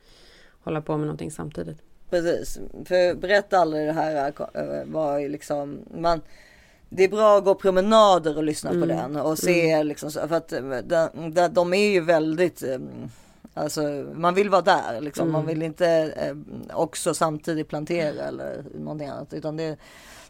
hålla 0.65 0.81
på 0.81 0.97
med 0.97 1.07
någonting 1.07 1.31
samtidigt. 1.31 1.83
Precis, 2.11 2.59
för 2.85 3.15
berätta 3.15 3.59
aldrig 3.59 3.87
det 3.87 3.93
här 3.93 4.33
äh, 4.55 4.85
var 4.85 5.19
ju 5.19 5.29
liksom 5.29 5.79
man 5.95 6.21
det 6.91 7.05
är 7.05 7.09
bra 7.09 7.39
att 7.39 7.45
gå 7.45 7.55
promenader 7.55 8.37
och 8.37 8.43
lyssna 8.45 8.71
Mm. 8.71 8.81
på 8.83 8.87
den 8.95 9.17
och 9.17 9.39
se 9.39 9.83
liksom 9.85 10.11
så- 10.11 10.29
för 10.29 10.35
att 10.37 10.53
äh, 10.53 10.61
de, 10.85 11.09
de, 11.35 11.49
de 11.49 11.75
är 11.75 11.91
ju 11.91 12.01
väldigt 12.01 12.63
äh, 12.63 12.79
Alltså 13.55 13.81
man 14.15 14.35
vill 14.35 14.51
vara 14.51 14.63
där 14.63 15.01
liksom. 15.01 15.33
Man 15.33 15.41
Mm. 15.43 15.55
vill 15.55 15.63
inte 15.63 15.87
äh, 16.17 16.37
också 16.77 17.15
samtidigt 17.15 17.69
plantera 17.69 18.25
eller 18.25 18.65
någonting 18.75 19.09
annat 19.09 19.33
utan 19.35 19.57
det, 19.57 19.77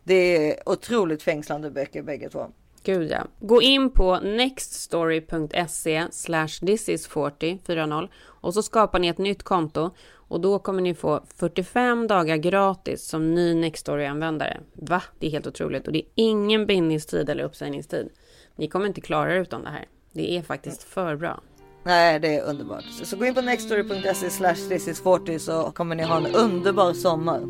det 0.04 0.14
är 0.52 0.68
otroligt 0.68 1.23
fängslande 1.23 1.70
böcker 1.70 2.02
bägge 2.02 2.28
två. 2.28 2.47
Gud 2.82 3.11
ja. 3.11 3.25
Gå 3.40 3.62
in 3.62 3.90
på 3.90 4.16
nextstory.se 4.20 6.06
slash 6.11 6.47
thisis40 6.47 7.58
40 7.64 8.08
och 8.25 8.54
så 8.54 8.62
skapar 8.62 8.99
ni 8.99 9.08
ett 9.08 9.18
nytt 9.18 9.42
konto 9.42 9.90
och 10.28 10.40
då 10.40 10.58
kommer 10.58 10.82
ni 10.82 10.94
få 10.94 11.25
45 11.37 12.06
dagar 12.06 12.37
gratis 12.37 13.04
som 13.04 13.35
ny 13.35 13.54
Nextory-användare. 13.54 14.61
Va? 14.73 15.02
Det 15.18 15.26
är 15.26 15.30
helt 15.30 15.47
otroligt 15.47 15.87
och 15.87 15.92
det 15.92 15.99
är 15.99 16.06
ingen 16.14 16.66
bindningstid 16.66 17.30
eller 17.30 17.44
uppsägningstid. 17.44 18.08
Ni 18.56 18.68
kommer 18.68 18.87
inte 18.87 19.00
klara 19.00 19.35
er 19.35 19.40
utan 19.40 19.62
det 19.62 19.70
här. 19.70 19.88
Det 20.12 20.37
är 20.37 20.42
faktiskt 20.42 20.82
för 20.82 21.16
bra. 21.16 21.40
Nej, 21.82 22.20
det 22.20 22.37
är 22.37 22.44
underbart. 22.44 22.85
Så, 22.85 23.16
gå 23.16 23.25
in 23.25 23.35
på 23.35 23.40
nextstory.se 23.40 24.30
slash 24.30 24.54
this 24.54 24.88
is 24.88 25.02
40 25.02 25.38
så 25.38 25.70
kommer 25.70 25.94
ni 25.94 26.02
ha 26.02 26.16
en 26.16 26.35
underbar 26.35 26.92
sommar. 26.92 27.40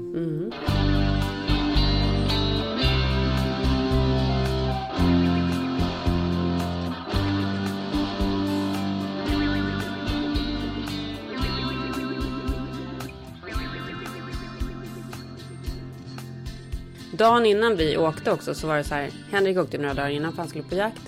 Dagen 17.19 17.47
innan 17.47 17.77
vi 17.77 17.97
åkte 17.97 18.31
också 18.33 18.55
så 18.55 18.67
var 18.67 18.77
det 18.77 18.85
så 18.85 18.95
här. 18.95 19.11
Henrik 19.31 19.59
åkte 19.59 19.79
några 19.79 19.95
dagar 19.95 20.09
innan 20.11 20.33
för 20.33 20.39
han 20.39 20.49
skulle 20.49 20.65
på 20.65 20.75
jakt. 20.75 21.03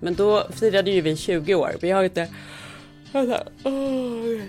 Men 0.00 0.14
då 0.14 0.46
firade 0.50 0.90
ju 0.90 1.00
vi 1.00 1.16
20 1.16 1.54
år. 1.54 1.72
Vi 1.80 1.90
har 1.90 2.02
inte... 2.04 2.28
Här, 3.12 3.42
åh, 3.64 4.40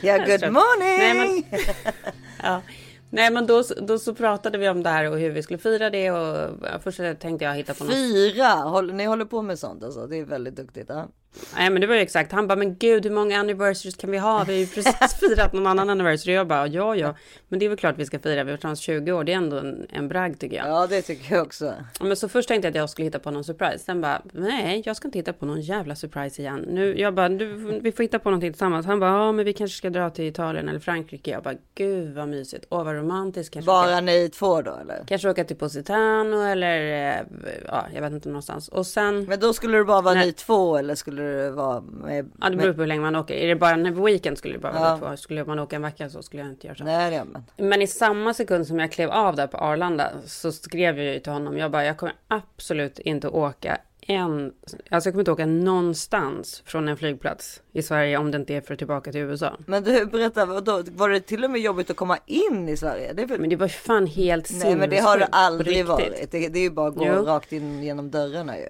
Ja, 0.00 0.16
good 0.18 0.52
morning! 0.52 0.98
Nej, 0.98 1.14
men- 1.14 1.44
Ja. 2.42 2.62
Nej 3.10 3.30
men 3.30 3.46
då, 3.46 3.62
då 3.82 3.98
så 3.98 4.14
pratade 4.14 4.58
vi 4.58 4.68
om 4.68 4.82
det 4.82 4.90
här 4.90 5.10
och 5.10 5.18
hur 5.18 5.30
vi 5.30 5.42
skulle 5.42 5.58
fira 5.58 5.90
det 5.90 6.10
och 6.10 6.50
först 6.82 7.00
tänkte 7.20 7.44
jag 7.44 7.54
hitta 7.54 7.74
på 7.74 7.84
något. 7.84 7.92
Fira! 7.94 8.48
Håll, 8.48 8.92
ni 8.94 9.04
håller 9.04 9.24
på 9.24 9.42
med 9.42 9.58
sånt 9.58 9.84
alltså. 9.84 10.06
Det 10.06 10.16
är 10.16 10.24
väldigt 10.24 10.56
duktigt. 10.56 10.86
Ja. 10.88 11.08
Nej 11.56 11.70
men 11.70 11.80
det 11.80 11.86
var 11.86 11.94
ju 11.94 12.00
exakt. 12.00 12.32
Han 12.32 12.46
bara 12.46 12.56
men 12.56 12.76
gud 12.76 13.04
hur 13.04 13.10
många 13.12 13.38
anniversaries 13.40 13.96
kan 13.96 14.10
vi 14.10 14.18
ha? 14.18 14.44
Vi 14.44 14.52
har 14.52 14.60
ju 14.60 14.66
precis 14.66 15.14
firat 15.20 15.52
någon 15.52 15.66
annan 15.66 15.90
anniversary. 15.90 16.34
Jag 16.34 16.46
bara 16.46 16.66
ja 16.66 16.96
ja. 16.96 17.14
Men 17.48 17.58
det 17.58 17.64
är 17.64 17.68
väl 17.68 17.78
klart 17.78 17.94
vi 17.98 18.06
ska 18.06 18.18
fira. 18.18 18.44
Vi 18.44 18.50
har 18.50 18.58
varit 18.68 18.78
20 18.78 19.12
år. 19.12 19.24
Det 19.24 19.32
är 19.32 19.36
ändå 19.36 19.56
en, 19.58 19.86
en 19.90 20.08
bragd 20.08 20.40
tycker 20.40 20.56
jag. 20.56 20.68
ja, 20.68 20.86
det 20.86 21.02
tycker 21.02 21.34
jag 21.34 21.46
också. 21.46 21.74
Men 22.00 22.16
så 22.16 22.28
först 22.28 22.48
tänkte 22.48 22.66
jag 22.66 22.70
att 22.70 22.76
jag 22.76 22.90
skulle 22.90 23.06
hitta 23.06 23.18
på 23.18 23.30
någon 23.30 23.44
surprise. 23.44 23.78
Sen 23.78 24.00
bara, 24.00 24.22
nej, 24.32 24.82
jag 24.84 24.96
ska 24.96 25.08
inte 25.08 25.18
hitta 25.18 25.32
på 25.32 25.46
någon 25.46 25.60
jävla 25.60 25.94
surprise 25.96 26.42
igen. 26.42 26.64
Nu, 26.68 26.98
jag 27.00 27.14
bara, 27.14 27.28
du, 27.28 27.46
vi 27.82 27.92
får 27.92 28.02
hitta 28.02 28.18
på 28.18 28.30
någonting 28.30 28.52
tillsammans. 28.52 28.86
Han 28.86 29.00
bara, 29.00 29.10
ja, 29.10 29.32
men 29.32 29.44
vi 29.44 29.52
kanske 29.52 29.76
ska 29.78 29.90
dra 29.90 30.10
till 30.10 30.24
Italien 30.24 30.68
eller 30.68 30.80
Frankrike. 30.80 31.30
Jag 31.30 31.42
bara, 31.42 31.54
gud 31.74 32.14
vad 32.14 32.28
mysigt. 32.28 32.66
Åh, 32.70 32.84
vad 32.84 32.94
romantiskt. 32.94 33.54
Kanske 33.54 33.70
åka, 33.70 33.86
Bara 33.86 34.00
ni 34.00 34.28
två 34.28 34.62
då 34.62 34.78
eller? 34.82 35.04
kanske 35.06 35.30
åka 35.30 35.44
till 35.44 35.56
Positano 35.56 36.42
eller, 36.42 37.08
eh, 37.10 37.22
ja, 37.68 37.86
jag 37.94 38.02
vet 38.02 38.12
inte 38.12 38.28
någonstans. 38.28 38.68
Och 38.68 38.86
sen, 38.86 39.24
Men 39.24 39.40
då 39.40 39.52
skulle 39.52 39.78
det 39.78 39.84
bara 39.84 40.00
vara 40.00 40.14
Nej. 40.14 40.26
ni 40.26 40.32
två 40.32 40.76
eller 40.76 40.94
skulle 40.94 41.22
det 41.26 41.50
vara 41.50 41.80
med? 41.80 42.30
ja, 42.40 42.50
det 42.50 42.56
beror 42.56 42.72
på 42.72 42.80
hur 42.80 42.86
länge 42.86 43.00
man 43.00 43.16
åker. 43.16 43.34
Är 43.34 43.46
det 43.48 43.56
bara 43.56 43.70
en 43.70 44.04
weekend 44.04 44.38
skulle 44.38 44.54
det 44.54 44.60
bara 44.60 44.72
vara 44.72 44.88
Ja. 44.88 44.98
två. 45.10 45.16
Skulle 45.16 45.44
man 45.44 45.58
åka 45.58 45.76
en 45.76 45.82
vecka 45.82 46.08
så 46.10 46.22
skulle 46.22 46.42
jag 46.42 46.50
inte 46.50 46.66
göra 46.66 46.76
så. 46.76 46.84
Nej, 46.84 47.10
det 47.10 47.24
men. 47.32 47.68
Men 47.68 47.82
i 47.82 47.86
samma 47.86 48.34
sekund 48.34 48.66
som 48.66 48.78
jag 48.78 48.92
klev 48.92 49.10
av 49.10 49.36
där 49.36 49.46
på 49.46 49.56
Arlanda 49.58 50.10
så 50.26 50.52
skrev 50.52 50.98
jag 50.98 51.14
ju 51.14 51.20
till 51.20 51.32
honom. 51.32 51.58
Jag 51.58 51.70
bara, 51.70 51.84
jag 51.84 51.96
kommer 51.96 52.14
absolut 52.28 52.98
inte 52.98 53.28
åka 53.28 53.78
en, 54.08 54.52
alltså 54.90 55.08
jag 55.08 55.14
kommer 55.14 55.20
inte 55.20 55.32
åka 55.32 55.46
någonstans 55.46 56.62
från 56.66 56.88
en 56.88 56.96
flygplats 56.96 57.62
i 57.72 57.82
Sverige 57.82 58.16
om 58.16 58.30
det 58.30 58.36
inte 58.38 58.54
är 58.54 58.60
för 58.60 58.76
tillbaka 58.76 59.12
till 59.12 59.20
USA. 59.20 59.56
Men 59.66 59.82
du, 59.84 60.06
berätta, 60.06 60.46
vadå? 60.46 60.82
var 60.96 61.08
det 61.08 61.20
till 61.20 61.44
och 61.44 61.50
med 61.50 61.60
jobbigt 61.60 61.90
att 61.90 61.96
komma 61.96 62.18
in 62.26 62.68
i 62.68 62.76
Sverige? 62.76 63.12
Det 63.12 63.24
väl... 63.26 63.40
Men 63.40 63.50
det 63.50 63.56
var 63.56 63.66
ju 63.66 63.70
fan 63.72 64.06
helt 64.06 64.50
Nej, 64.52 64.76
men 64.76 64.90
det 64.90 64.96
har 64.98 65.18
det 65.18 65.24
sinnessjukt, 65.24 65.28
aldrig 65.36 65.86
varit. 65.86 66.30
Det, 66.30 66.48
det 66.48 66.58
är 66.58 66.62
ju 66.62 66.70
bara 66.70 66.88
att 66.88 66.94
gå 66.94 67.06
Jo. 67.06 67.12
rakt 67.24 67.52
in 67.52 67.82
genom 67.82 68.10
dörrarna 68.10 68.58
ju. 68.58 68.68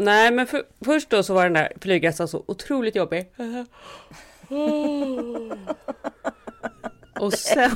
Nej, 0.00 0.30
men 0.32 0.46
för, 0.46 0.62
först 0.84 1.10
då 1.10 1.22
så 1.22 1.34
var 1.34 1.44
den 1.44 1.52
där 1.52 1.72
flygresan 1.80 2.28
så 2.28 2.44
otroligt 2.48 2.94
jobbig. 2.94 3.32
Och 7.20 7.32
sen, 7.32 7.70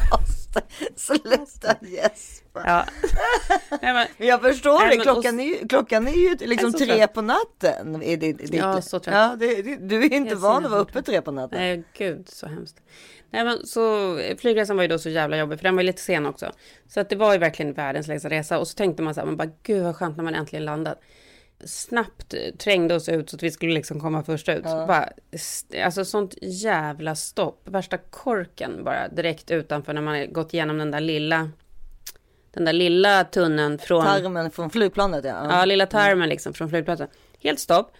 Sluta 0.96 1.76
gäspa. 1.80 2.62
ja. 2.64 2.84
Nej, 3.82 3.92
men, 3.94 4.06
Jag 4.28 4.42
förstår 4.42 4.78
Nej, 4.78 4.96
det. 4.96 5.02
Klockan 5.02 5.34
och- 5.34 5.40
är 5.44 5.68
klockan 5.68 6.08
är 6.08 6.12
ju 6.12 6.36
liksom 6.46 6.72
så 6.72 6.78
tre 6.78 6.96
trött. 6.96 7.12
på 7.14 7.22
natten. 7.22 8.02
Är 8.02 8.16
det, 8.16 8.32
det, 8.32 8.56
Ja, 8.56 8.82
så 8.82 8.98
trött. 8.98 9.14
Ja, 9.14 9.36
det, 9.38 9.62
det, 9.62 9.76
du 9.76 10.04
är 10.04 10.12
inte 10.12 10.34
van 10.34 10.64
att 10.64 10.70
vara 10.70 10.80
uppe 10.80 11.02
tre 11.02 11.22
på 11.22 11.30
natten. 11.30 11.58
Nej, 11.58 11.84
gud 11.98 12.28
så 12.28 12.46
hemskt. 12.46 12.76
Nej, 13.30 13.44
men 13.44 13.66
så 13.66 14.16
flygresan 14.38 14.76
var 14.76 14.82
ju 14.84 14.88
då 14.88 14.98
så 14.98 15.08
jävla 15.08 15.36
jobbig, 15.36 15.58
för 15.58 15.64
den 15.64 15.76
var 15.76 15.82
lite 15.82 16.02
sen 16.02 16.26
också. 16.26 16.52
Så 16.88 17.00
att 17.00 17.08
det 17.08 17.16
var 17.16 17.32
ju 17.32 17.38
verkligen 17.38 17.72
världens 17.72 18.06
längsta 18.06 18.30
resa. 18.30 18.58
Och 18.58 18.68
så 18.68 18.74
tänkte 18.74 19.02
man 19.02 19.14
så 19.14 19.20
här, 19.20 19.26
man 19.26 19.36
bara, 19.36 19.50
gud 19.62 19.82
vad 19.84 19.96
skönt 19.96 20.16
när 20.16 20.24
man 20.24 20.34
äntligen 20.34 20.64
landat. 20.64 21.00
Snabbt 21.66 22.34
trängde 22.58 22.94
oss 22.94 23.08
ut 23.08 23.30
så 23.30 23.36
att 23.36 23.42
vi 23.42 23.50
skulle 23.50 23.74
liksom 23.74 24.00
komma 24.00 24.22
först 24.22 24.48
ut. 24.48 24.62
Ja. 24.64 24.86
Bara, 24.86 25.08
alltså 25.84 26.04
sånt 26.04 26.34
jävla 26.42 27.14
stopp. 27.14 27.60
Värsta 27.64 27.98
korken 27.98 28.84
bara 28.84 29.08
direkt 29.08 29.50
utanför 29.50 29.92
när 29.92 30.02
man 30.02 30.14
har 30.14 30.26
gått 30.26 30.54
igenom 30.54 30.78
den 30.78 30.90
där 30.90 31.00
lilla, 31.00 31.50
den 32.54 32.64
där 32.64 32.72
lilla 32.72 33.24
tunneln 33.24 33.78
från... 33.78 34.04
Tarmen 34.04 34.50
från 34.50 34.70
flygplanet 34.70 35.24
ja. 35.24 35.46
Ja, 35.50 35.64
lilla 35.64 35.86
tarmen 35.86 36.28
liksom 36.28 36.54
från 36.54 36.70
flygplatsen. 36.70 37.08
Helt 37.40 37.60
stopp. 37.60 37.92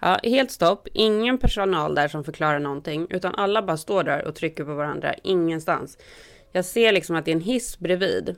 Ja, 0.00 0.20
helt 0.22 0.50
stopp. 0.50 0.88
Ingen 0.92 1.38
personal 1.38 1.94
där 1.94 2.08
som 2.08 2.24
förklarar 2.24 2.58
någonting, 2.58 3.06
utan 3.10 3.34
alla 3.34 3.62
bara 3.62 3.76
står 3.76 4.04
där 4.04 4.24
och 4.24 4.34
trycker 4.34 4.64
på 4.64 4.74
varandra 4.74 5.14
ingenstans. 5.22 5.98
Jag 6.52 6.64
ser 6.64 6.92
liksom 6.92 7.16
att 7.16 7.24
det 7.24 7.30
är 7.30 7.36
en 7.36 7.40
hiss 7.40 7.78
bredvid. 7.78 8.36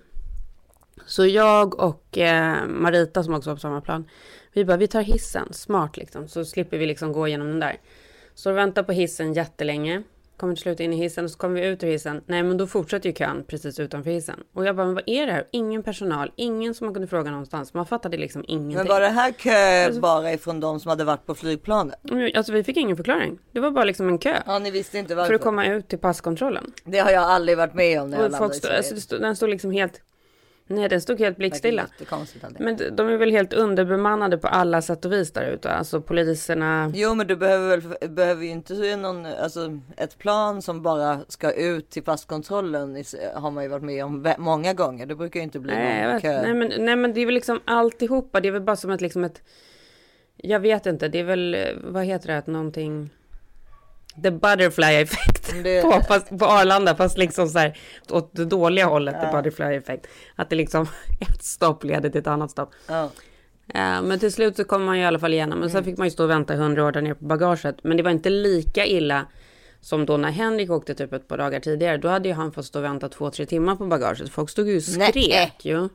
Så 1.07 1.27
jag 1.27 1.81
och 1.81 2.19
eh, 2.19 2.67
Marita 2.67 3.23
som 3.23 3.35
också 3.35 3.51
var 3.51 3.55
på 3.57 3.61
samma 3.61 3.81
plan, 3.81 4.09
vi 4.53 4.65
bara, 4.65 4.77
vi 4.77 4.89
tar 4.89 5.03
hissen, 5.03 5.53
smart 5.53 5.97
liksom, 5.97 6.29
så 6.29 6.45
slipper 6.45 6.79
vi 6.79 6.87
liksom 6.87 7.13
gå 7.13 7.29
igenom 7.29 7.49
den 7.49 7.61
där. 7.61 7.77
Så 8.35 8.53
väntar 8.53 8.83
på 8.83 8.93
hissen 8.93 9.33
jättelänge, 9.33 10.03
kommer 10.37 10.55
till 10.55 10.63
slut 10.63 10.81
in 10.81 10.93
i 10.93 10.97
hissen 10.97 11.25
och 11.25 11.31
så 11.31 11.39
kommer 11.39 11.61
vi 11.61 11.67
ut 11.67 11.83
ur 11.83 11.87
hissen. 11.89 12.23
Nej, 12.27 12.43
men 12.43 12.57
då 12.57 12.67
fortsätter 12.67 13.09
ju 13.09 13.15
kön 13.15 13.45
precis 13.47 13.81
utanför 13.81 14.11
hissen. 14.11 14.41
Och 14.55 14.65
jag 14.65 14.77
bara, 14.77 14.87
men 14.87 14.95
vad 14.95 15.03
är 15.07 15.27
det 15.27 15.33
här? 15.33 15.45
Ingen 15.51 15.83
personal, 15.83 16.33
ingen 16.37 16.75
som 16.75 16.87
man 16.87 16.95
kunde 16.95 17.09
fråga 17.09 17.31
någonstans. 17.31 17.75
Man 17.75 17.87
fattade 17.87 18.17
liksom 18.17 18.45
ingenting. 18.49 18.77
Men 18.79 18.87
var 18.87 19.01
det 19.01 19.09
här 19.09 19.33
kö 19.33 19.85
Alltså- 19.87 20.01
bara 20.01 20.33
ifrån 20.33 20.61
de 20.61 20.81
som 20.81 20.89
hade 20.89 21.05
varit 21.05 21.27
på 21.27 21.35
flygplanet? 21.35 21.99
Alltså 22.35 22.53
vi 22.53 22.65
fick 22.65 22.77
ingen 22.77 22.97
förklaring. 22.97 23.39
Det 23.53 23.61
var 23.61 23.71
bara 23.71 23.85
liksom 23.85 24.09
en 24.09 24.19
kö. 24.19 24.37
Ja, 24.47 24.59
ni 24.59 24.71
visste 24.71 24.99
inte 24.99 25.09
För 25.09 25.17
varför. 25.17 25.35
att 25.35 25.41
komma 25.41 25.67
ut 25.67 25.89
till 25.89 25.99
passkontrollen. 25.99 26.73
Det 26.85 26.99
har 26.99 27.11
jag 27.11 27.23
aldrig 27.23 27.59
varit 27.59 27.75
med 27.75 28.03
om 28.03 28.11
när 28.11 28.17
jag 28.17 28.25
Och 28.25 28.31
landat 28.31 28.49
folk 28.49 28.55
stod, 28.55 28.71
alltså 28.71 29.01
stod, 29.01 29.21
den 29.21 29.37
stod 29.37 29.49
liksom 29.51 29.71
helt... 29.71 30.01
Nej, 30.71 30.89
den 30.89 31.01
stod 31.01 31.19
helt 31.21 31.37
blickstilla. 31.37 31.87
Men 32.59 32.77
de- 32.97 33.09
är 33.09 33.17
väl 33.17 33.31
helt 33.31 33.53
underbemannade 33.53 34.39
på 34.39 34.49
alla 34.49 34.83
sätt 34.83 35.05
och 35.05 35.13
vis 35.13 35.33
där 35.33 35.51
ute. 35.51 35.71
Alltså 35.71 36.01
poliserna. 36.01 36.93
Jo 36.95 37.15
men 37.15 37.27
du 37.27 37.37
behöver 37.37 37.77
väl 37.77 38.11
behöver 38.11 38.45
ju 38.45 38.51
inte 38.51 38.77
se 38.77 38.97
någon, 38.97 39.27
alltså 39.27 39.79
ett 39.97 40.19
plan 40.19 40.63
som 40.63 40.83
bara 40.83 41.21
ska 41.29 41.53
ut 41.53 41.91
till 41.91 42.03
passkontrollen 42.03 43.05
har 43.35 43.51
man 43.51 43.65
ju 43.65 43.69
varit 43.71 43.83
med 43.85 44.05
om 44.05 44.35
många 44.39 44.75
gånger. 44.75 45.07
Det 45.07 45.15
brukar 45.15 45.41
ju 45.41 45.45
inte 45.45 45.59
bli 45.59 45.73
Nej, 45.75 45.97
jag 45.99 46.05
någon 46.05 46.13
vet. 46.15 46.23
kö. 46.23 46.43
Nej, 46.43 46.55
men, 46.55 46.85
nej, 46.85 46.97
men 46.97 47.13
det 47.15 47.21
är 47.21 47.27
väl 47.27 47.35
liksom 47.35 47.61
alltihopa. 47.65 48.41
Det 48.41 48.49
är 48.49 48.53
väl 48.53 48.63
bara 48.63 48.77
som 48.77 48.91
ett 48.91 49.01
liksom 49.01 49.25
ett... 49.25 49.43
Jag 50.37 50.61
vet 50.61 50.87
inte. 50.87 51.09
Det 51.09 51.19
är 51.19 51.25
väl, 51.25 51.57
vad 51.85 52.05
heter 52.05 52.27
det, 52.29 52.39
att 52.39 52.47
någonting... 52.47 53.11
the 54.23 54.31
butterfly 54.31 54.85
effect 55.03 55.55
Det- 55.65 55.83
på, 55.83 56.01
fast, 56.09 56.39
på 56.39 56.45
Arlanda, 56.47 56.95
fast 56.97 57.19
liksom 57.19 57.49
så 57.49 57.59
här 57.59 57.79
åt 58.11 58.31
det 58.35 58.45
dåliga 58.45 58.87
hållet, 58.87 59.17
the 59.21 59.37
butterfly 59.37 59.65
effect. 59.77 60.07
Att 60.37 60.51
det 60.51 60.57
liksom 60.57 60.83
ett 61.21 61.45
stopp 61.45 61.85
leder 61.85 62.11
till 62.11 62.21
ett 62.21 62.27
annat 62.27 62.51
stopp. 62.51 62.71
Ja. 62.87 63.11
Ja, 63.75 64.03
men 64.03 64.19
till 64.19 64.33
slut 64.33 64.57
så 64.57 64.65
kom 64.65 64.85
man 64.85 64.97
ju 64.97 65.03
i 65.03 65.07
alla 65.07 65.19
fall 65.19 65.35
igenom. 65.35 65.59
Men 65.59 65.71
sen 65.71 65.85
fick 65.85 65.99
man 65.99 66.07
ju 66.07 66.11
stå 66.11 66.25
och 66.25 66.31
vänta 66.31 66.55
hundra 66.55 66.85
år 66.85 66.93
där 66.93 67.03
nere 67.03 67.15
på 67.15 67.25
bagaget. 67.25 67.77
Men 67.83 67.97
det 67.97 68.03
var 68.03 68.11
inte 68.11 68.31
lika 68.31 68.87
illa 68.87 69.27
som 69.81 70.07
då 70.07 70.17
när 70.17 70.31
Henrik 70.31 70.71
åkte 70.71 70.95
typ 70.95 71.13
ett 71.13 71.29
par 71.29 71.39
dagar 71.39 71.61
tidigare. 71.61 71.97
Då 71.97 72.09
hade 72.09 72.29
ju 72.29 72.35
han 72.35 72.53
fått 72.53 72.65
stå 72.67 72.79
och 72.79 72.85
vänta 72.85 73.09
två, 73.09 73.31
tre 73.31 73.47
timmar 73.47 73.77
på 73.77 73.87
bagaget. 73.87 74.31
Folk 74.31 74.51
stod 74.51 74.69
ju 74.69 74.77
och 74.77 74.83
Nej. 74.99 75.09
skrek 75.11 75.65
ju. 75.65 75.89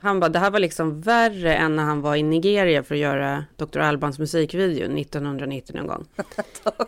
Han 0.00 0.20
bara, 0.20 0.28
det 0.28 0.38
här 0.38 0.50
var 0.50 0.58
liksom 0.58 1.00
värre 1.00 1.54
än 1.54 1.76
när 1.76 1.82
han 1.82 2.00
var 2.00 2.16
i 2.16 2.22
Nigeria 2.22 2.82
för 2.82 2.94
att 2.94 3.00
göra 3.00 3.44
Dr. 3.56 3.78
Albans 3.78 4.18
musikvideo 4.18 4.98
1990 4.98 5.76
någon 5.76 5.86
gång. 5.86 6.06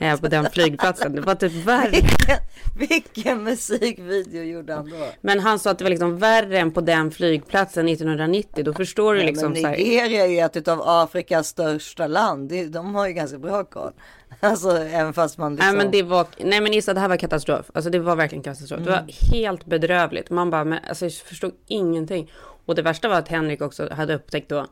ja, 0.01 0.17
på 0.21 0.29
den 0.29 0.51
flygplatsen. 0.51 1.15
Det 1.15 1.21
var 1.21 1.35
typ 1.35 1.53
värre. 1.53 1.91
Vilken, 1.91 2.37
vilken 2.75 3.45
musikvideo 3.45 4.43
gjorde 4.43 4.75
han 4.75 4.91
då? 4.91 5.07
Men 5.21 5.41
han 5.41 5.59
sa 5.59 5.71
att 5.71 5.79
det 5.79 5.85
var 5.85 5.91
liksom 5.91 6.19
värre 6.19 6.59
än 6.59 6.71
på 6.71 6.81
den 6.81 7.11
flygplatsen 7.11 7.89
1990. 7.89 8.65
Då 8.65 8.73
förstår 8.73 9.15
du 9.15 9.23
liksom 9.23 9.53
men 9.53 9.63
så 9.63 9.69
här. 9.69 9.77
Nigeria 9.77 10.25
är 10.25 10.31
ju 10.31 10.39
ett 10.39 10.69
av 10.69 10.83
Afrikas 10.85 11.49
största 11.49 12.07
land. 12.07 12.53
De 12.71 12.95
har 12.95 13.07
ju 13.07 13.13
ganska 13.13 13.39
bra 13.39 13.65
koll. 13.65 13.93
Alltså 14.41 14.79
även 14.79 15.13
fast 15.13 15.39
man 15.39 15.55
liksom. 15.55 15.75
Nej 15.75 15.85
men 15.85 15.93
det 15.93 16.03
var, 16.03 16.27
nej 16.39 16.61
men 16.61 16.75
Issa 16.75 16.95
det 16.95 17.01
här 17.01 17.09
var 17.09 17.17
katastrof. 17.17 17.71
Alltså 17.75 17.91
det 17.91 17.99
var 17.99 18.17
verkligen 18.17 18.43
katastrof. 18.43 18.81
Det 18.81 18.91
var 18.91 19.33
helt 19.33 19.67
bedrövligt. 19.67 20.31
Man 20.31 20.51
bara, 20.51 20.65
men 20.65 20.79
alltså 20.89 21.05
jag 21.05 21.13
förstod 21.13 21.53
ingenting. 21.67 22.31
Och 22.71 22.77
det 22.77 22.83
värsta 22.83 23.09
var 23.09 23.17
att 23.17 23.29
Henrik 23.29 23.63
också 23.63 23.93
hade 23.93 24.15
upptäckt 24.15 24.49
då. 24.49 24.67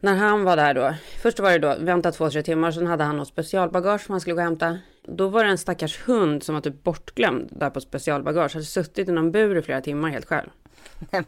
När 0.00 0.14
han 0.14 0.44
var 0.44 0.56
där 0.56 0.74
då. 0.74 0.94
Först 1.22 1.40
var 1.40 1.52
det 1.52 1.58
då, 1.58 1.76
vänta 1.78 2.12
två, 2.12 2.30
tre 2.30 2.42
timmar. 2.42 2.72
Sen 2.72 2.86
hade 2.86 3.04
han 3.04 3.16
något 3.16 3.28
specialbagage 3.28 4.00
som 4.00 4.12
han 4.12 4.20
skulle 4.20 4.34
gå 4.34 4.40
och 4.40 4.44
hämta. 4.44 4.78
Då 5.02 5.28
var 5.28 5.44
det 5.44 5.50
en 5.50 5.58
stackars 5.58 6.08
hund 6.08 6.42
som 6.42 6.54
var 6.54 6.62
typ 6.62 6.82
bortglömd 6.82 7.48
där 7.50 7.70
på 7.70 7.80
specialbagage. 7.80 8.54
Hade 8.54 8.64
suttit 8.64 9.08
i 9.08 9.12
någon 9.12 9.32
bur 9.32 9.56
i 9.56 9.62
flera 9.62 9.80
timmar 9.80 10.08
helt 10.08 10.26
själv. 10.26 10.48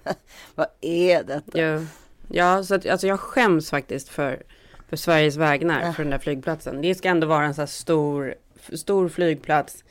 Vad 0.54 0.66
är 0.80 1.22
detta? 1.22 1.58
Ja, 1.58 1.80
ja 2.28 2.64
så 2.64 2.74
att, 2.74 2.86
alltså 2.86 3.06
jag 3.06 3.20
skäms 3.20 3.70
faktiskt 3.70 4.08
för, 4.08 4.42
för 4.88 4.96
Sveriges 4.96 5.36
vägnar 5.36 5.92
för 5.92 6.02
den 6.02 6.10
där 6.10 6.18
flygplatsen. 6.18 6.82
Det 6.82 6.94
ska 6.94 7.08
ändå 7.08 7.26
vara 7.26 7.44
en 7.44 7.54
så 7.54 7.60
här 7.60 7.66
stor, 7.66 8.34
stor 8.72 9.08
flygplats 9.08 9.84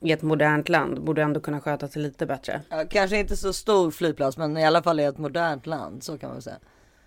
i 0.00 0.12
ett 0.12 0.22
modernt 0.22 0.68
land. 0.68 1.02
Borde 1.04 1.22
ändå 1.22 1.40
kunna 1.40 1.60
sköta 1.60 1.88
sig 1.88 2.02
lite 2.02 2.26
bättre. 2.26 2.60
Ja, 2.68 2.84
kanske 2.90 3.16
inte 3.16 3.36
så 3.36 3.52
stor 3.52 3.90
flygplats 3.90 4.36
men 4.36 4.56
i 4.56 4.64
alla 4.64 4.82
fall 4.82 5.00
i 5.00 5.04
ett 5.04 5.18
modernt 5.18 5.66
land. 5.66 6.02
Så 6.02 6.18
kan 6.18 6.30
man 6.30 6.42
säga. 6.42 6.56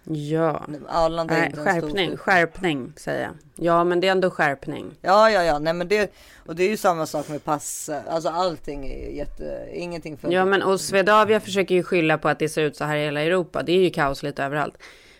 Ja, 0.09 0.65
Arlanda 0.87 1.35
är 1.35 1.39
Nej, 1.39 1.47
inte 1.47 1.59
en 1.59 1.65
stor 1.65 1.81
skärpning, 1.81 2.17
skärpning 2.17 2.93
säger 2.95 3.21
jag. 3.23 3.33
Ja, 3.55 3.83
men 3.83 3.99
det 3.99 4.07
är 4.07 4.11
ändå 4.11 4.29
skärpning. 4.29 4.91
Ja, 5.01 5.29
ja, 5.29 5.43
ja, 5.43 5.59
nej 5.59 5.73
men 5.73 5.87
det 5.87 6.13
och 6.45 6.55
det 6.55 6.63
är 6.63 6.69
ju 6.69 6.77
samma 6.77 7.05
sak 7.05 7.29
med 7.29 7.43
pass. 7.43 7.89
Alltså 8.09 8.29
allting 8.29 8.87
är 8.87 9.09
jätte, 9.09 9.67
ingenting 9.73 10.17
funkar. 10.17 10.37
Ja, 10.37 10.45
men 10.45 10.63
och 10.63 10.81
Swedavia 10.81 11.39
försöker 11.39 11.75
ju 11.75 11.83
skylla 11.83 12.17
på 12.17 12.29
att 12.29 12.39
det 12.39 12.49
ser 12.49 12.61
ut 12.61 12.75
så 12.75 12.83
här 12.83 12.97
i 12.97 13.05
hela 13.05 13.21
Europa. 13.21 13.63
Det 13.63 13.71
är 13.71 13.83
ju 13.83 13.89
kaos 13.89 14.23
lite 14.23 14.43
överallt. 14.43 14.77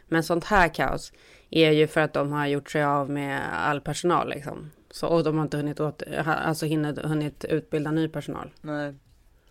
Men 0.08 0.24
sånt 0.24 0.44
här 0.44 0.68
kaos 0.68 1.12
är 1.50 1.72
ju 1.72 1.88
för 1.88 2.02
att 2.02 2.14
de 2.14 2.32
har 2.32 2.48
gjort 2.48 2.72
sig 2.72 2.84
av 2.84 3.10
med 3.10 3.42
all 3.54 3.82
personal 3.82 4.30
liksom. 4.30 4.72
Så, 4.98 5.08
och 5.08 5.24
de 5.24 5.38
har 5.38 5.44
inte 5.44 5.58
hunnit, 5.58 5.80
åt, 5.80 6.04
alltså 6.26 6.66
hunnit, 6.66 7.00
hunnit 7.06 7.46
utbilda 7.46 7.92
ny 7.92 8.08
personal. 8.08 8.52
Nej. 8.62 8.94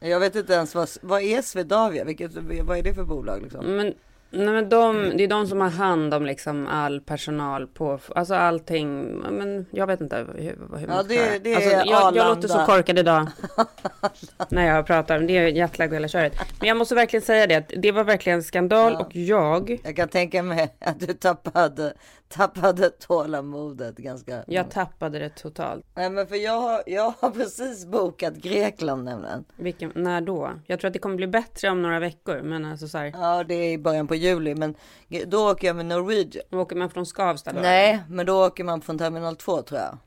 Jag 0.00 0.20
vet 0.20 0.36
inte 0.36 0.52
ens 0.52 0.74
vad, 0.74 0.88
vad 1.02 1.22
är 1.22 1.42
Swedavia? 1.42 2.04
Vilket, 2.04 2.30
vad 2.64 2.78
är 2.78 2.82
det 2.82 2.94
för 2.94 3.04
bolag 3.04 3.42
liksom? 3.42 3.64
Men, 3.76 3.94
nej, 4.30 4.46
men 4.46 4.68
de, 4.68 5.12
det 5.16 5.24
är 5.24 5.28
de 5.28 5.46
som 5.46 5.60
har 5.60 5.68
hand 5.70 6.14
om 6.14 6.26
liksom 6.26 6.66
all 6.66 7.00
personal 7.00 7.66
på, 7.66 7.98
alltså 8.14 8.34
allting. 8.34 9.02
Men 9.18 9.66
jag 9.70 9.86
vet 9.86 10.00
inte 10.00 10.16
hur, 10.16 10.42
hur 10.42 10.56
man 10.86 10.96
Ja, 10.96 11.02
det- 11.02 11.38
det 11.44 11.52
är 11.52 11.56
alltså, 11.56 11.70
jag, 11.70 12.16
jag 12.16 12.28
låter 12.36 12.48
så 12.48 12.58
korkad 12.66 12.98
idag. 12.98 13.26
när 14.48 14.66
jag 14.66 14.86
pratar. 14.86 15.18
Det 15.20 15.36
är 15.36 15.46
jetlag 15.48 15.92
hela 15.94 16.08
köret. 16.08 16.32
Men 16.60 16.68
jag 16.68 16.76
måste 16.76 16.94
verkligen 16.94 17.22
säga 17.22 17.46
det 17.46 17.54
att 17.54 17.72
det 17.76 17.92
var 17.92 18.04
verkligen 18.04 18.42
skandal 18.42 18.94
och 18.96 19.16
jag, 19.16 19.80
Jag 19.84 19.96
kan 19.96 20.08
tänka 20.08 20.42
mig 20.42 20.74
att 20.80 21.00
du 21.00 21.06
tappade, 21.14 21.94
tappade 22.36 22.90
tålamodet 22.90 23.96
ganska. 23.96 24.44
jag 24.46 24.70
tappade 24.70 25.18
det 25.18 25.28
totalt. 25.28 25.84
Nej 25.94 26.10
men 26.10 26.26
för 26.26 26.36
jag 26.36 26.60
har, 26.60 26.82
jag 26.86 27.14
har 27.20 27.30
precis 27.34 27.86
bokat 27.86 28.34
Grekland 28.34 29.04
nämligen. 29.04 29.44
Vilken, 29.56 29.92
när 29.94 30.20
då? 30.20 30.50
Jag 30.66 30.80
tror 30.80 30.88
att 30.88 30.92
det 30.92 30.98
kommer 30.98 31.16
bli 31.16 31.26
bättre 31.26 31.70
om 31.70 31.82
några 31.82 31.98
veckor. 32.00 32.42
Men 32.42 32.64
alltså 32.64 32.88
så 32.88 32.98
här, 32.98 33.12
Ja 33.14 33.44
det 33.44 33.54
är 33.54 33.72
i 33.72 33.78
början 33.78 34.06
på 34.06 34.14
juli 34.14 34.54
men 34.54 34.74
då 35.26 35.50
åker 35.50 35.66
jag 35.66 35.76
med 35.76 35.86
Norwegian. 35.86 36.44
åker 36.52 36.76
man 36.76 36.90
från 36.90 37.06
Skavsta 37.06 37.52
då? 37.52 37.60
Nej 37.60 38.02
men 38.08 38.26
då 38.26 38.46
åker 38.46 38.64
man 38.64 38.80
från 38.80 38.98
terminal 38.98 39.36
2 39.36 39.62
tror 39.62 39.80
jag. 39.80 39.98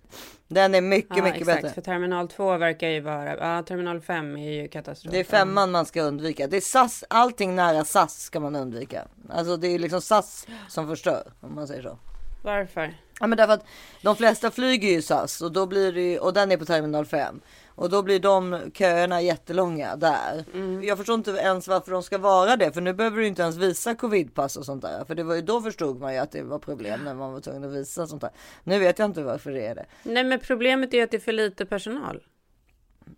Den 0.48 0.76
är 0.76 0.82
mycket 0.82 1.18
Ja, 1.18 1.24
mycket 1.24 1.42
exakt. 1.42 1.62
bättre. 1.62 1.74
För 1.74 1.82
terminal 1.82 2.28
2 2.28 2.58
verkar 2.58 2.88
ju 2.88 3.00
vara, 3.02 3.38
ja 3.38 3.64
terminal 3.64 4.02
5 4.02 4.38
är 4.38 4.52
ju 4.52 4.68
katastrof. 4.68 5.12
Det 5.12 5.20
är 5.20 5.24
femman 5.24 5.72
man 5.72 5.86
ska 5.86 6.02
undvika. 6.02 6.48
Det 6.48 6.58
är 6.58 6.62
SAS, 6.62 7.04
allting 7.10 7.56
nära 7.56 7.86
SAS 7.86 8.22
ska 8.22 8.40
man 8.40 8.56
undvika. 8.56 9.08
Alltså 9.30 9.58
det 9.58 9.68
är 9.68 9.80
liksom 9.80 10.02
SAS 10.02 10.48
som 10.68 10.88
förstör 10.88 11.24
om 11.42 11.56
man 11.56 11.68
säger 11.68 11.82
så. 11.82 11.98
Varför? 12.42 12.94
Ja 13.20 13.28
men 13.28 13.38
därför 13.38 13.54
att 13.54 13.66
de 14.02 14.16
flesta 14.16 14.52
flyger 14.52 14.90
ju 14.90 15.02
SAS 15.02 15.42
och 15.42 15.52
då 15.52 15.66
blir 15.66 15.92
det 15.94 16.02
ju, 16.02 16.20
och 16.20 16.34
den 16.34 16.52
är 16.52 16.58
på 16.58 16.66
terminal 16.66 17.06
5. 17.06 17.42
Och 17.68 17.90
då 17.90 18.02
blir 18.04 18.20
de 18.20 18.72
köerna 18.74 19.22
jättelånga 19.22 19.96
där. 19.96 20.46
Jag 20.84 20.98
förstår 20.98 21.16
inte 21.16 21.32
ens 21.32 21.68
varför 21.68 21.92
de 21.92 22.04
ska 22.04 22.18
vara 22.18 22.56
det. 22.56 22.72
För 22.72 22.82
nu 22.82 22.94
behöver 22.94 23.18
du 23.18 23.28
inte 23.28 23.42
ens 23.42 23.56
visa 23.56 23.96
covidpass 23.96 24.56
och 24.58 24.66
sånt 24.66 24.82
där. 24.82 25.06
För 25.06 25.16
det 25.16 25.24
var 25.24 25.36
ju 25.36 25.42
då 25.42 25.62
förstod 25.62 26.00
man 26.00 26.14
ju 26.14 26.20
att 26.20 26.32
det 26.32 26.42
var 26.44 26.60
problem 26.60 27.00
när 27.04 27.14
man 27.14 27.34
var 27.34 27.40
tvungen 27.40 27.64
att 27.64 27.72
visa 27.76 28.08
sånt 28.08 28.22
där. 28.22 28.32
Nu 28.64 28.80
vet 28.80 29.00
jag 29.00 29.06
inte 29.06 29.24
varför 29.24 29.52
det 29.52 29.68
är 29.68 29.76
det. 29.76 29.86
Nej 30.04 30.24
men 30.24 30.40
problemet 30.40 30.94
är 30.94 31.04
att 31.04 31.12
det 31.12 31.18
är 31.18 31.22
för 31.22 31.32
lite 31.32 31.66
personal. 31.66 32.24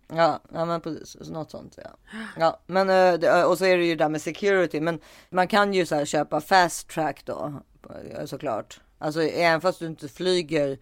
Ja, 0.08 0.40
ja 0.52 0.64
men 0.64 0.80
precis. 0.80 1.30
Något 1.30 1.50
sånt 1.50 1.78
ja. 1.84 1.90
Ja, 2.38 2.60
men 2.66 2.90
eh, 2.90 3.14
det- 3.18 3.44
och 3.44 3.58
så 3.58 3.64
är 3.64 3.76
det 3.78 3.84
ju 3.84 3.96
där 3.96 4.08
med 4.08 4.22
security. 4.22 4.80
Men 4.80 5.00
man 5.30 5.48
kan 5.48 5.74
ju 5.74 5.86
så 5.86 5.94
här 5.94 6.04
köpa 6.04 6.40
fast 6.40 6.88
track 6.88 7.22
då 7.24 7.54
eh, 8.10 8.24
såklart. 8.24 8.80
Alltså 9.02 9.22
även 9.22 9.60
fast 9.60 9.78
du 9.78 9.86
inte 9.86 10.08
flyger 10.08 10.78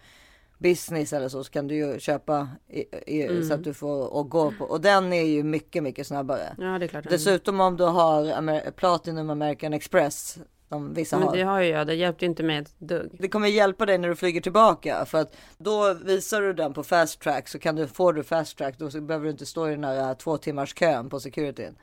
business 0.59 1.12
eller 1.12 1.28
så, 1.28 1.44
så 1.44 1.50
kan 1.50 1.68
du 1.68 1.74
ju 1.74 1.98
köpa 2.00 2.48
i, 2.68 2.80
i, 3.06 3.44
så 3.48 3.54
att 3.54 3.64
du 3.64 3.74
får 3.74 4.14
och 4.14 4.30
gå 4.30 4.52
på. 4.59 4.64
Och 4.64 4.80
den 4.80 5.12
är 5.12 5.22
ju 5.22 5.42
mycket, 5.42 5.83
mycket 5.83 6.06
snabbare. 6.06 6.54
Ja 6.59 6.78
det 6.78 6.87
är 6.87 6.88
klart. 6.88 7.04
Dessutom 7.11 7.61
om 7.61 7.76
du 7.76 7.85
har 7.85 8.24
Amer- 8.24 8.70
Platinum 8.70 9.30
American 9.30 9.72
Express, 9.72 10.38
som 10.68 10.94
vissa 10.94 11.18
men 11.18 11.33
det 11.33 11.42
har 11.42 11.61
ju 11.61 11.68
jag. 11.68 11.87
Det 11.87 11.94
hjälpte 11.94 12.26
inte 12.26 12.42
mig 12.42 12.56
ett 12.59 12.74
dugg. 12.78 13.11
Det 13.18 13.28
kommer 13.28 13.48
hjälpa 13.48 13.87
dig 13.87 13.98
när 13.98 14.09
du 14.09 14.16
flyger 14.16 14.40
tillbaka 14.40 15.04
för 15.04 15.18
att 15.18 15.35
då 15.59 15.94
visar 15.94 16.40
du 16.40 16.52
den 16.52 16.72
på 16.74 16.83
fast 16.83 17.20
track 17.20 17.48
så 17.48 17.59
kan 17.59 17.76
du 17.76 17.87
får 17.87 18.12
du 18.12 18.22
fast 18.22 18.59
track 18.59 18.78
då 18.78 19.00
behöver 19.00 19.24
du 19.24 19.30
inte 19.30 19.46
stå 19.46 19.68
i 19.68 19.70
den 19.70 19.85
här 19.85 20.14
två 20.14 20.37
timmars 20.37 20.74
kön 20.74 21.11
på 21.11 21.20
securityn. 21.20 21.76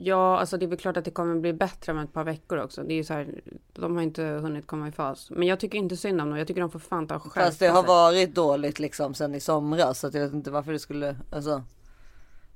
Ja, 0.00 0.38
alltså 0.38 0.56
det 0.58 0.64
är 0.66 0.68
väl 0.68 0.78
klart 0.78 0.96
att 0.96 1.04
det 1.04 1.10
kommer 1.10 1.40
bli 1.40 1.52
bättre 1.52 1.92
om 1.92 1.98
ett 1.98 2.12
par 2.12 2.24
veckor 2.24 2.58
också. 2.58 2.82
Det 2.82 2.92
är 2.94 2.96
ju 2.96 3.04
så 3.04 3.14
här, 3.14 3.40
de 3.72 3.96
har 3.96 4.02
inte 4.02 4.22
hunnit 4.22 4.66
komma 4.66 4.88
i 4.88 4.92
fas. 4.92 5.30
Men 5.30 5.48
jag 5.48 5.60
tycker 5.60 5.78
inte 5.78 5.96
synd 5.96 6.20
om 6.20 6.28
dem. 6.30 6.38
Jag 6.38 6.46
tycker 6.46 6.60
de 6.60 6.70
får 6.70 6.78
fan 6.78 7.06
ta 7.06 7.18
skärpa 7.18 7.46
Fast 7.46 7.58
det 7.58 7.68
har 7.68 7.82
varit 7.82 8.34
dåligt 8.34 8.78
liksom 8.78 9.14
sen 9.14 9.34
i 9.34 9.40
somras 9.40 10.00
så 10.00 10.06
att 10.06 10.14
jag 10.14 10.20
vet 10.20 10.32
inte 10.32 10.50
varför 10.50 10.72
det 10.72 10.78
skulle 10.78 11.16
alltså. 11.32 11.62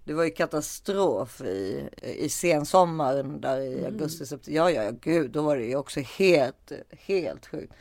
Det 0.05 0.15
var 0.15 0.25
ju 0.25 0.31
katastrof 0.31 1.41
i, 1.41 1.89
i 2.03 2.29
sensommaren 2.29 3.41
där 3.41 3.61
i 3.61 3.79
Mm. 3.79 3.85
augusti, 3.93 4.27
september. 4.27 4.59
Ja, 4.59 4.71
ja, 4.71 4.83
ja, 4.83 4.91
gud, 5.01 5.31
då 5.31 5.43
var 5.43 5.57
det 5.57 5.65
ju 5.65 5.77
också 5.77 6.01
helt, 6.01 6.73
helt 6.91 7.47
sjukt. 7.47 7.73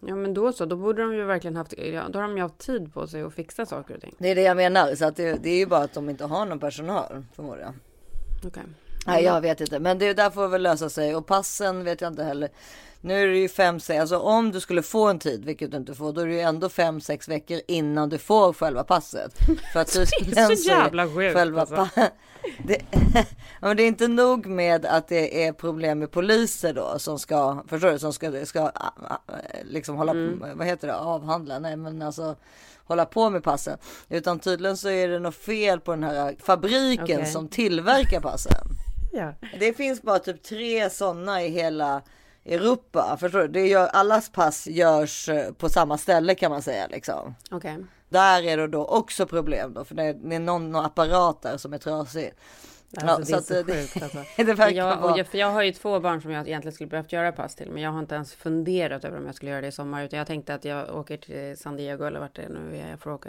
Ja, 0.00 0.16
men 0.16 0.34
då 0.34 0.52
så. 0.52 0.64
Då 0.64 0.76
borde 0.76 1.02
de 1.02 1.14
ju 1.14 1.24
verkligen 1.24 1.56
haft, 1.56 1.74
då 2.10 2.18
har 2.18 2.22
de 2.22 2.36
ju 2.36 2.42
haft 2.42 2.58
tid 2.58 2.94
på 2.94 3.06
sig 3.06 3.22
att 3.22 3.34
fixa 3.34 3.66
saker 3.66 3.94
och 3.94 4.00
ting. 4.00 4.14
Det 4.18 4.28
är 4.28 4.34
det 4.34 4.42
jag 4.42 4.56
menar, 4.56 4.94
så 4.94 5.04
att 5.04 5.16
det, 5.16 5.42
det 5.42 5.50
är 5.50 5.58
ju 5.58 5.66
bara 5.66 5.80
att 5.84 5.94
de 5.94 6.10
inte 6.10 6.24
har 6.24 6.46
någon 6.46 6.60
personal 6.60 7.24
förmodligen. 7.34 7.80
Okej. 8.46 8.62
Nej, 9.08 9.24
jag 9.24 9.40
vet 9.40 9.60
inte, 9.60 9.78
men 9.78 9.98
det 9.98 10.14
där 10.14 10.30
får 10.30 10.48
väl 10.48 10.62
lösa 10.62 10.90
sig 10.90 11.16
och 11.16 11.26
passen 11.26 11.84
vet 11.84 12.00
jag 12.00 12.10
inte 12.12 12.24
heller. 12.24 12.48
Nu 13.00 13.22
är 13.22 13.26
det 13.26 13.38
ju 13.38 13.48
fem, 13.48 13.80
sex, 13.80 14.00
alltså 14.00 14.18
om 14.18 14.52
du 14.52 14.60
skulle 14.60 14.82
få 14.82 15.06
en 15.08 15.18
tid, 15.18 15.44
vilket 15.44 15.70
du 15.70 15.76
inte 15.76 15.94
får, 15.94 16.12
då 16.12 16.20
är 16.20 16.26
det 16.26 16.32
ju 16.32 16.40
ändå 16.40 16.68
fem, 16.68 17.00
sex 17.00 17.28
veckor 17.28 17.60
innan 17.68 18.08
du 18.08 18.18
får 18.18 18.52
själva 18.52 18.84
passet. 18.84 19.38
För 19.72 19.80
att 19.80 19.92
Det 19.92 20.38
är 20.38 20.56
så 20.56 20.68
jävla 20.68 21.08
sjukt, 21.08 21.34
själva 21.34 21.60
alltså. 21.60 21.88
det, 22.64 22.82
men 23.60 23.76
det 23.76 23.82
är 23.82 23.86
inte 23.86 24.08
nog 24.08 24.46
med 24.46 24.86
att 24.86 25.08
det 25.08 25.44
är 25.46 25.52
problem 25.52 25.98
med 25.98 26.10
poliser 26.10 26.72
då 26.72 26.98
som 26.98 27.18
ska, 27.18 27.64
förstår 27.68 27.90
du, 27.90 27.98
som 27.98 28.12
ska, 28.12 28.46
ska 28.46 28.70
liksom 29.64 29.96
hålla, 29.96 30.12
Mm. 30.12 30.42
vad 30.54 30.66
heter 30.66 30.88
det, 30.88 30.96
avhandla, 30.96 31.58
nej 31.58 31.76
men 31.76 32.02
alltså 32.02 32.36
hålla 32.84 33.04
på 33.04 33.30
med 33.30 33.44
passen. 33.44 33.78
Utan 34.08 34.38
tydligen 34.38 34.76
så 34.76 34.88
är 34.88 35.08
det 35.08 35.18
något 35.18 35.34
fel 35.34 35.80
på 35.80 35.90
den 35.90 36.04
här 36.04 36.36
fabriken 36.42 37.04
Okej. 37.20 37.26
som 37.26 37.48
tillverkar 37.48 38.20
passen. 38.20 38.66
Ja. 39.18 39.32
Det 39.60 39.72
finns 39.72 40.02
bara 40.02 40.18
typ 40.18 40.42
tre 40.42 40.90
sådana 40.90 41.42
i 41.42 41.48
hela 41.48 42.02
Europa. 42.44 43.16
Förstår 43.20 43.38
du? 43.40 43.48
Det 43.48 43.66
gör, 43.66 43.86
allas 43.86 44.32
pass 44.32 44.66
görs 44.66 45.28
eh, 45.28 45.52
på 45.52 45.68
samma 45.68 45.98
ställe 45.98 46.34
kan 46.34 46.50
man 46.50 46.62
säga 46.62 46.86
liksom. 46.86 47.34
Okej. 47.50 47.76
Där 48.08 48.42
är 48.42 48.56
det 48.56 48.66
då 48.66 48.84
också 48.86 49.26
problem 49.26 49.74
då, 49.74 49.84
för 49.84 49.94
det 49.94 50.02
är, 50.02 50.14
det 50.14 50.34
är 50.34 50.40
någon, 50.40 50.70
någon 50.72 50.84
apparat 50.84 51.42
där 51.42 51.56
som 51.56 51.72
är 51.72 51.78
trasig. 51.78 52.32
Alltså, 52.96 53.06
Ja, 53.06 53.16
det 53.18 53.26
så 53.26 53.34
är 53.34 53.38
att 53.38 53.46
så 53.46 53.62
det- 53.62 53.74
sjukt 53.74 54.02
alltså. 54.02 54.18
det 54.36 54.54
verkar 54.54 54.76
jag, 54.76 55.18
jag, 55.18 55.26
för 55.26 55.38
jag 55.38 55.50
har 55.50 55.62
ju 55.62 55.72
två 55.72 56.00
barn 56.00 56.22
som 56.22 56.30
jag 56.30 56.48
egentligen 56.48 56.72
skulle 56.74 56.88
behövt 56.90 57.12
göra 57.12 57.32
pass 57.32 57.54
till. 57.54 57.70
Men 57.70 57.82
jag 57.82 57.90
har 57.90 57.98
inte 57.98 58.14
ens 58.14 58.34
funderat 58.34 59.04
över 59.04 59.18
om 59.18 59.26
jag 59.26 59.34
skulle 59.34 59.50
göra 59.50 59.60
det 59.60 59.66
i 59.66 59.72
sommar. 59.72 60.04
Utan 60.04 60.18
jag 60.18 60.26
tänkte 60.26 60.54
att 60.54 60.64
jag 60.64 60.96
åker 60.96 61.16
till 61.16 61.56
San 61.58 61.76
Diego 61.76 62.04
eller 62.04 62.20
vart 62.20 62.36
det 62.36 62.42
är 62.42 62.48
nu 62.48 62.76
är 62.76 62.90
jag 62.90 63.00
får 63.00 63.10
åka. 63.10 63.28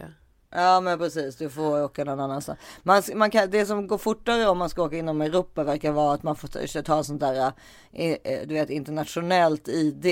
Ja 0.52 0.82
men 0.82 0.98
precis, 1.00 1.36
du 1.36 1.50
får 1.50 1.84
åka 1.84 2.04
någon 2.04 2.20
annanstans. 2.20 2.60
Man, 2.84 3.04
man 3.16 3.30
kan, 3.32 3.50
det 3.50 3.66
som 3.66 3.88
går 3.88 3.98
fortare 3.98 4.48
om 4.50 4.58
man 4.58 4.70
ska 4.70 4.84
åka 4.84 4.98
inom 4.98 5.22
Europa 5.22 5.64
verkar 5.64 5.92
vara 5.92 6.14
att 6.14 6.24
man 6.24 6.36
får 6.36 6.82
ta- 6.82 7.04
sånt 7.04 7.20
där, 7.20 7.52
eh, 7.94 8.12
eh, 8.24 8.48
du 8.48 8.54
vet 8.54 8.70
internationellt 8.70 9.68
ID. 9.68 10.06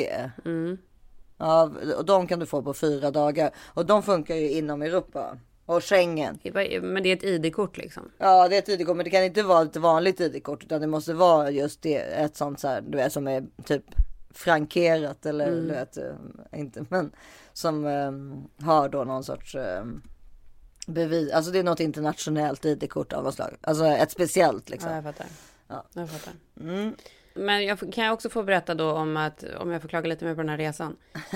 Ja, 1.37 1.71
och 1.97 2.05
de 2.05 2.27
kan 2.27 2.39
du 2.39 2.45
få 2.45 2.61
på 2.63 2.73
fyra 2.73 3.11
dagar. 3.11 3.51
Och 3.73 3.85
de 3.85 4.03
funkar 4.03 4.35
ju 4.35 4.51
inom 4.51 4.81
Europa. 4.81 5.37
Och 5.65 5.83
Schengen. 5.83 6.39
Men 6.81 7.03
det 7.03 7.09
är 7.09 7.15
ett 7.15 7.23
ID-kort 7.23 7.77
liksom. 7.77 8.11
Ja 8.17 8.47
det 8.47 8.55
är 8.55 8.59
ett 8.59 8.69
ID-kort 8.69 8.95
men 8.97 9.03
det 9.03 9.09
kan 9.09 9.23
inte 9.23 9.43
vara 9.43 9.61
ett 9.63 9.75
vanligt 9.75 10.19
ID-kort 10.19 10.63
utan 10.63 10.81
det 10.81 10.87
måste 10.87 11.13
vara 11.13 11.51
just 11.51 11.81
det, 11.81 11.95
ett 11.97 12.35
sånt 12.37 12.59
så 12.59 12.67
här, 12.67 12.81
du 12.81 12.97
vet 12.97 13.13
som 13.13 13.27
är 13.27 13.43
typ 13.65 13.83
frankerat 14.33 15.25
eller 15.25 15.51
du 15.51 15.67
vet, 15.67 15.97
eh, 15.97 16.59
inte 16.59 16.85
men 16.89 17.11
som 17.53 17.85
eh, 17.85 18.65
har 18.67 18.89
då 18.89 19.03
någon 19.03 19.23
sorts 19.23 19.55
eh, 19.55 19.83
bevis, 20.87 21.31
alltså 21.31 21.51
det 21.51 21.59
är 21.59 21.63
något 21.63 21.79
internationellt 21.79 22.65
ID-kort 22.65 23.13
av 23.13 23.23
något 23.23 23.35
slag, 23.35 23.57
alltså 23.61 23.85
ett 23.85 24.11
speciellt 24.11 24.69
liksom. 24.69 24.89
Ja, 24.89 24.95
jag 24.95 25.03
fattar. 25.03 25.27
Ja. 25.67 25.85
Jag 25.93 26.09
fattar. 26.09 26.33
Mm. 26.59 26.95
Men 27.33 27.65
jag, 27.65 27.79
kan 27.93 28.05
jag 28.05 28.13
också 28.13 28.29
få 28.29 28.43
berätta 28.43 28.75
då 28.75 28.91
om 28.91 29.17
att 29.17 29.43
om 29.59 29.71
jag 29.71 29.81
får 29.81 29.89
klaga 29.89 30.09
lite 30.09 30.25
mer 30.25 30.35
på 30.35 30.41
den 30.41 30.49
här 30.49 30.57
resan. 30.57 30.95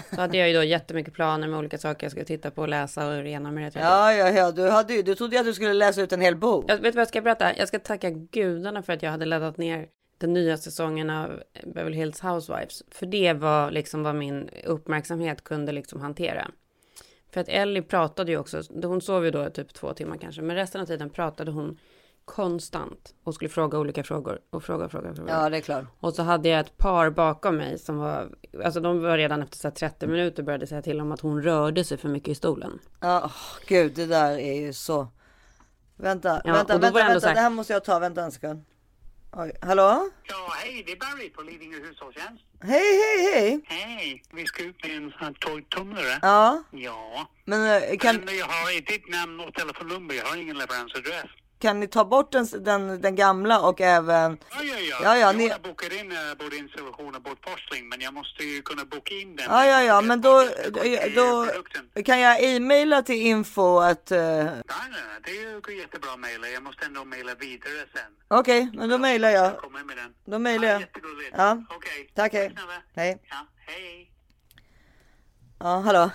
Så 0.10 0.22
hade 0.22 0.38
jag 0.38 0.50
ju 0.50 0.56
då 0.56 0.64
jättemycket 0.64 1.14
planer 1.14 1.48
med 1.48 1.60
olika 1.60 1.78
saker 1.78 2.06
jag 2.06 2.12
skulle 2.12 2.26
titta 2.26 2.52
på 2.52 2.62
och 2.62 2.70
läsa 2.70 3.08
och 3.08 3.24
rena 3.24 3.52
mig 3.52 3.66
rätt. 3.66 3.76
Ja, 3.76 4.14
ja, 4.14 4.30
ja, 4.30 4.52
du 4.52 4.70
hade 4.70 4.94
ju, 4.94 5.02
du 5.02 5.16
trodde 5.16 5.36
ju 5.36 5.40
att 5.40 5.46
du 5.46 5.54
skulle 5.54 5.74
läsa 5.74 6.02
ut 6.02 6.12
en 6.12 6.22
hel 6.22 6.36
bok. 6.36 6.66
Jag 6.68 6.78
vet 6.78 6.96
vad 6.96 7.02
jag 7.02 7.08
ska 7.08 7.22
berätta? 7.22 7.58
Jag 7.58 7.68
ska 7.68 7.80
tacka 7.80 8.10
gudarna 8.10 8.84
för 8.84 8.94
att 8.94 9.04
jag 9.04 9.12
hade 9.12 9.26
laddat 9.26 9.58
ner 9.58 9.88
den 10.18 10.34
nya 10.34 10.58
säsongen 10.58 11.10
av 11.10 11.44
Beverly 11.66 11.98
Hills 11.98 12.22
Housewives. 12.22 12.84
För 12.92 13.06
det 13.06 13.34
var 13.34 13.72
liksom 13.72 14.04
vad 14.04 14.16
min 14.16 14.50
uppmärksamhet 14.66 15.44
kunde 15.44 15.72
liksom 15.72 16.02
hantera. 16.02 16.52
För 17.34 17.42
att 17.42 17.48
Ellie 17.50 17.82
pratade 17.82 18.32
ju 18.32 18.38
också, 18.38 18.62
hon 18.84 19.02
sov 19.02 19.26
ju 19.26 19.32
då 19.32 19.50
typ 19.50 19.74
två 19.74 19.94
timmar 19.94 20.18
kanske, 20.18 20.42
men 20.42 20.56
resten 20.56 20.82
av 20.82 20.86
tiden 20.86 21.10
pratade 21.10 21.52
hon 21.52 21.78
konstant 22.26 23.14
och 23.24 23.36
skulle 23.36 23.50
fråga 23.50 23.80
olika 23.80 24.04
frågor 24.04 24.40
och 24.50 24.64
fråga, 24.64 24.90
fråga, 24.90 25.14
fråga. 25.16 25.34
Ja, 25.34 25.50
det 25.50 25.58
är 25.58 25.62
klart. 25.62 25.86
Och 26.00 26.14
så 26.14 26.24
hade 26.24 26.50
jag 26.50 26.60
ett 26.60 26.78
par 26.78 27.10
bakom 27.10 27.58
mig 27.58 27.80
som 27.80 27.98
var, 27.98 28.30
alltså 28.64 28.80
de 28.80 29.02
var 29.02 29.18
redan 29.18 29.42
efter 29.42 29.58
så 29.58 29.68
här 29.68 29.76
30 29.76 30.08
minuter 30.08 30.44
började 30.44 30.68
säga 30.68 30.82
till 30.82 31.02
om 31.02 31.12
att 31.12 31.20
hon 31.22 31.42
rörde 31.44 31.84
sig 31.84 31.98
för 31.98 32.10
mycket 32.10 32.28
i 32.30 32.36
stolen. 32.36 32.80
Ja, 33.00 33.22
åh, 33.26 33.32
gud, 33.68 33.94
det 33.96 34.06
där 34.06 34.32
är 34.38 34.62
ju 34.62 34.74
så. 34.74 35.08
Vänta, 35.98 36.42
Ja, 36.46 36.54
vänta, 36.54 36.76
och 36.76 36.84
vänta, 36.84 37.00
vänta, 37.08 37.28
här- 37.28 37.36
det 37.36 37.42
här 37.42 37.50
måste 37.50 37.74
jag 37.74 37.84
ta, 37.84 38.00
vänta 38.00 38.24
en 38.24 38.32
sekund. 38.32 38.64
Oj, 39.34 39.52
hallå? 39.62 40.10
Ja, 40.24 40.54
hej, 40.58 40.84
det 40.86 40.92
är 40.92 40.96
Barry 40.96 41.30
på 41.30 41.42
Lidingö 41.42 41.78
hushållstjänst. 41.78 42.44
Hej, 42.62 42.90
hej, 43.02 43.34
hej! 43.34 43.62
Hej, 43.66 44.24
vi 44.34 44.46
ska 44.46 44.64
ut 44.64 44.84
med 44.84 44.98
en 44.98 45.12
sån 45.12 45.20
här 45.20 45.34
torktumlare. 45.40 46.20
Ja, 46.22 46.64
Ja, 46.72 47.28
men 47.46 47.84
eh, 47.84 47.98
kan, 47.98 48.16
men 48.16 48.38
jag 48.38 48.46
har 48.46 48.82
ditt 48.92 49.10
namn 49.10 49.40
och 49.40 49.54
telefonnummer, 49.54 50.14
jag 50.16 50.26
har 50.26 50.36
ingen 50.36 50.58
leveransadress. 50.58 51.26
Kan 51.62 51.80
ni 51.80 51.88
ta 51.88 52.06
bort 52.06 52.32
den, 52.32 52.48
den, 52.64 53.02
den 53.02 53.16
gamla 53.16 53.60
och 53.62 53.82
även... 53.82 54.38
Ja, 54.52 54.64
ja, 54.64 54.76
ja. 54.80 54.98
Ja, 55.04 55.18
ja, 55.18 55.18
jag 55.18 55.36
ni- 55.36 55.50
har 55.50 55.60
bokat 55.60 55.92
in 55.92 56.12
uh, 56.12 56.18
både 56.40 56.56
installation 56.58 57.16
och 57.16 57.22
bortforsling, 57.22 57.90
men 57.90 58.02
jag 58.02 58.14
måste 58.14 58.44
ju 58.44 58.62
kunna 58.62 58.86
boka 58.86 59.14
in 59.14 59.36
den. 59.36 59.46
Ja, 59.50 59.66
ja, 59.66 59.84
ja, 59.84 60.02
men 60.02 60.22
då, 60.22 60.44
då 61.16 61.46
Produkten. 61.46 62.04
kan 62.06 62.20
jag 62.20 62.44
e-maila 62.44 63.02
till 63.02 63.16
info 63.22 63.78
att... 63.80 64.12
eh, 64.12 64.20
Nej, 64.20 64.46
nej, 64.46 64.62
nej, 64.92 65.20
det 65.54 65.62
går 65.62 65.74
jättebra 65.76 66.12
att 66.14 66.20
mejla. 66.20 66.48
Jag 66.48 66.64
måste 66.64 66.86
ändå 66.86 67.06
mejla 67.06 67.36
vidare 67.36 67.86
sen. 67.94 68.12
Okej, 68.28 68.70
men 68.74 68.90
då 68.90 68.98
mailar 68.98 69.30
jag. 69.30 69.46
Jag 69.46 69.58
kommer 69.58 69.84
med 69.84 69.98
den. 69.98 70.14
Då 70.26 70.40
mailar 70.40 70.68
Ja, 70.68 70.72
jag. 70.74 70.82
jättegulligt. 70.82 71.34
Ja. 71.38 71.64
Okej. 71.70 72.12
Tack, 72.16 72.34
hej. 72.34 72.52
snälla. 72.52 72.82
Hej. 72.96 73.22
Ja, 73.30 73.38
hej. 73.68 74.12
Ja, 75.60 75.80
hallå. 75.80 76.10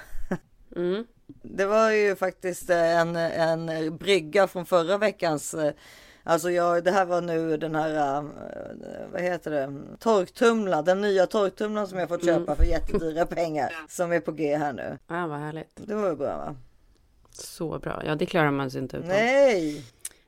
Mm. 0.77 1.05
Det 1.43 1.67
var 1.67 1.91
ju 1.91 2.17
faktiskt 2.17 2.71
eh, 2.71 3.01
en, 3.01 3.17
en 3.17 3.97
brygga 3.97 4.47
från 4.47 4.67
förra 4.67 4.99
veckans. 4.99 5.55
eh, 5.55 5.73
Alltså 6.29 6.51
jag, 6.51 6.85
det 6.85 6.91
här 6.91 7.05
var 7.07 7.21
nu 7.21 7.57
den 7.57 7.75
här, 7.75 8.17
eh, 8.19 8.25
vad 9.13 9.23
heter 9.23 9.51
det, 9.51 9.73
torktumla, 9.99 10.83
den 10.83 11.01
nya 11.01 11.27
torktumlaren 11.27 11.89
som 11.89 11.99
jag 11.99 12.09
fått 12.09 12.25
köpa 12.25 12.57
för 12.57 12.65
jättedyra 12.65 13.27
pengar. 13.27 13.73
Som 13.89 14.13
är 14.13 14.21
på 14.21 14.33
G 14.33 14.57
här 14.57 14.73
nu. 14.73 14.99
Ja, 15.09 15.27
vad 15.27 15.39
härligt. 15.39 15.71
Det 15.75 15.95
var 15.95 16.09
ju 16.09 16.17
bra 16.17 16.37
va? 16.37 16.57
Så 17.31 17.79
bra. 17.79 18.03
Ja, 18.07 18.15
det 18.15 18.27
klarar 18.27 18.51
man 18.51 18.71
sig 18.71 18.81
inte 18.81 18.97
utan. 18.97 19.09
Nej! 19.09 19.77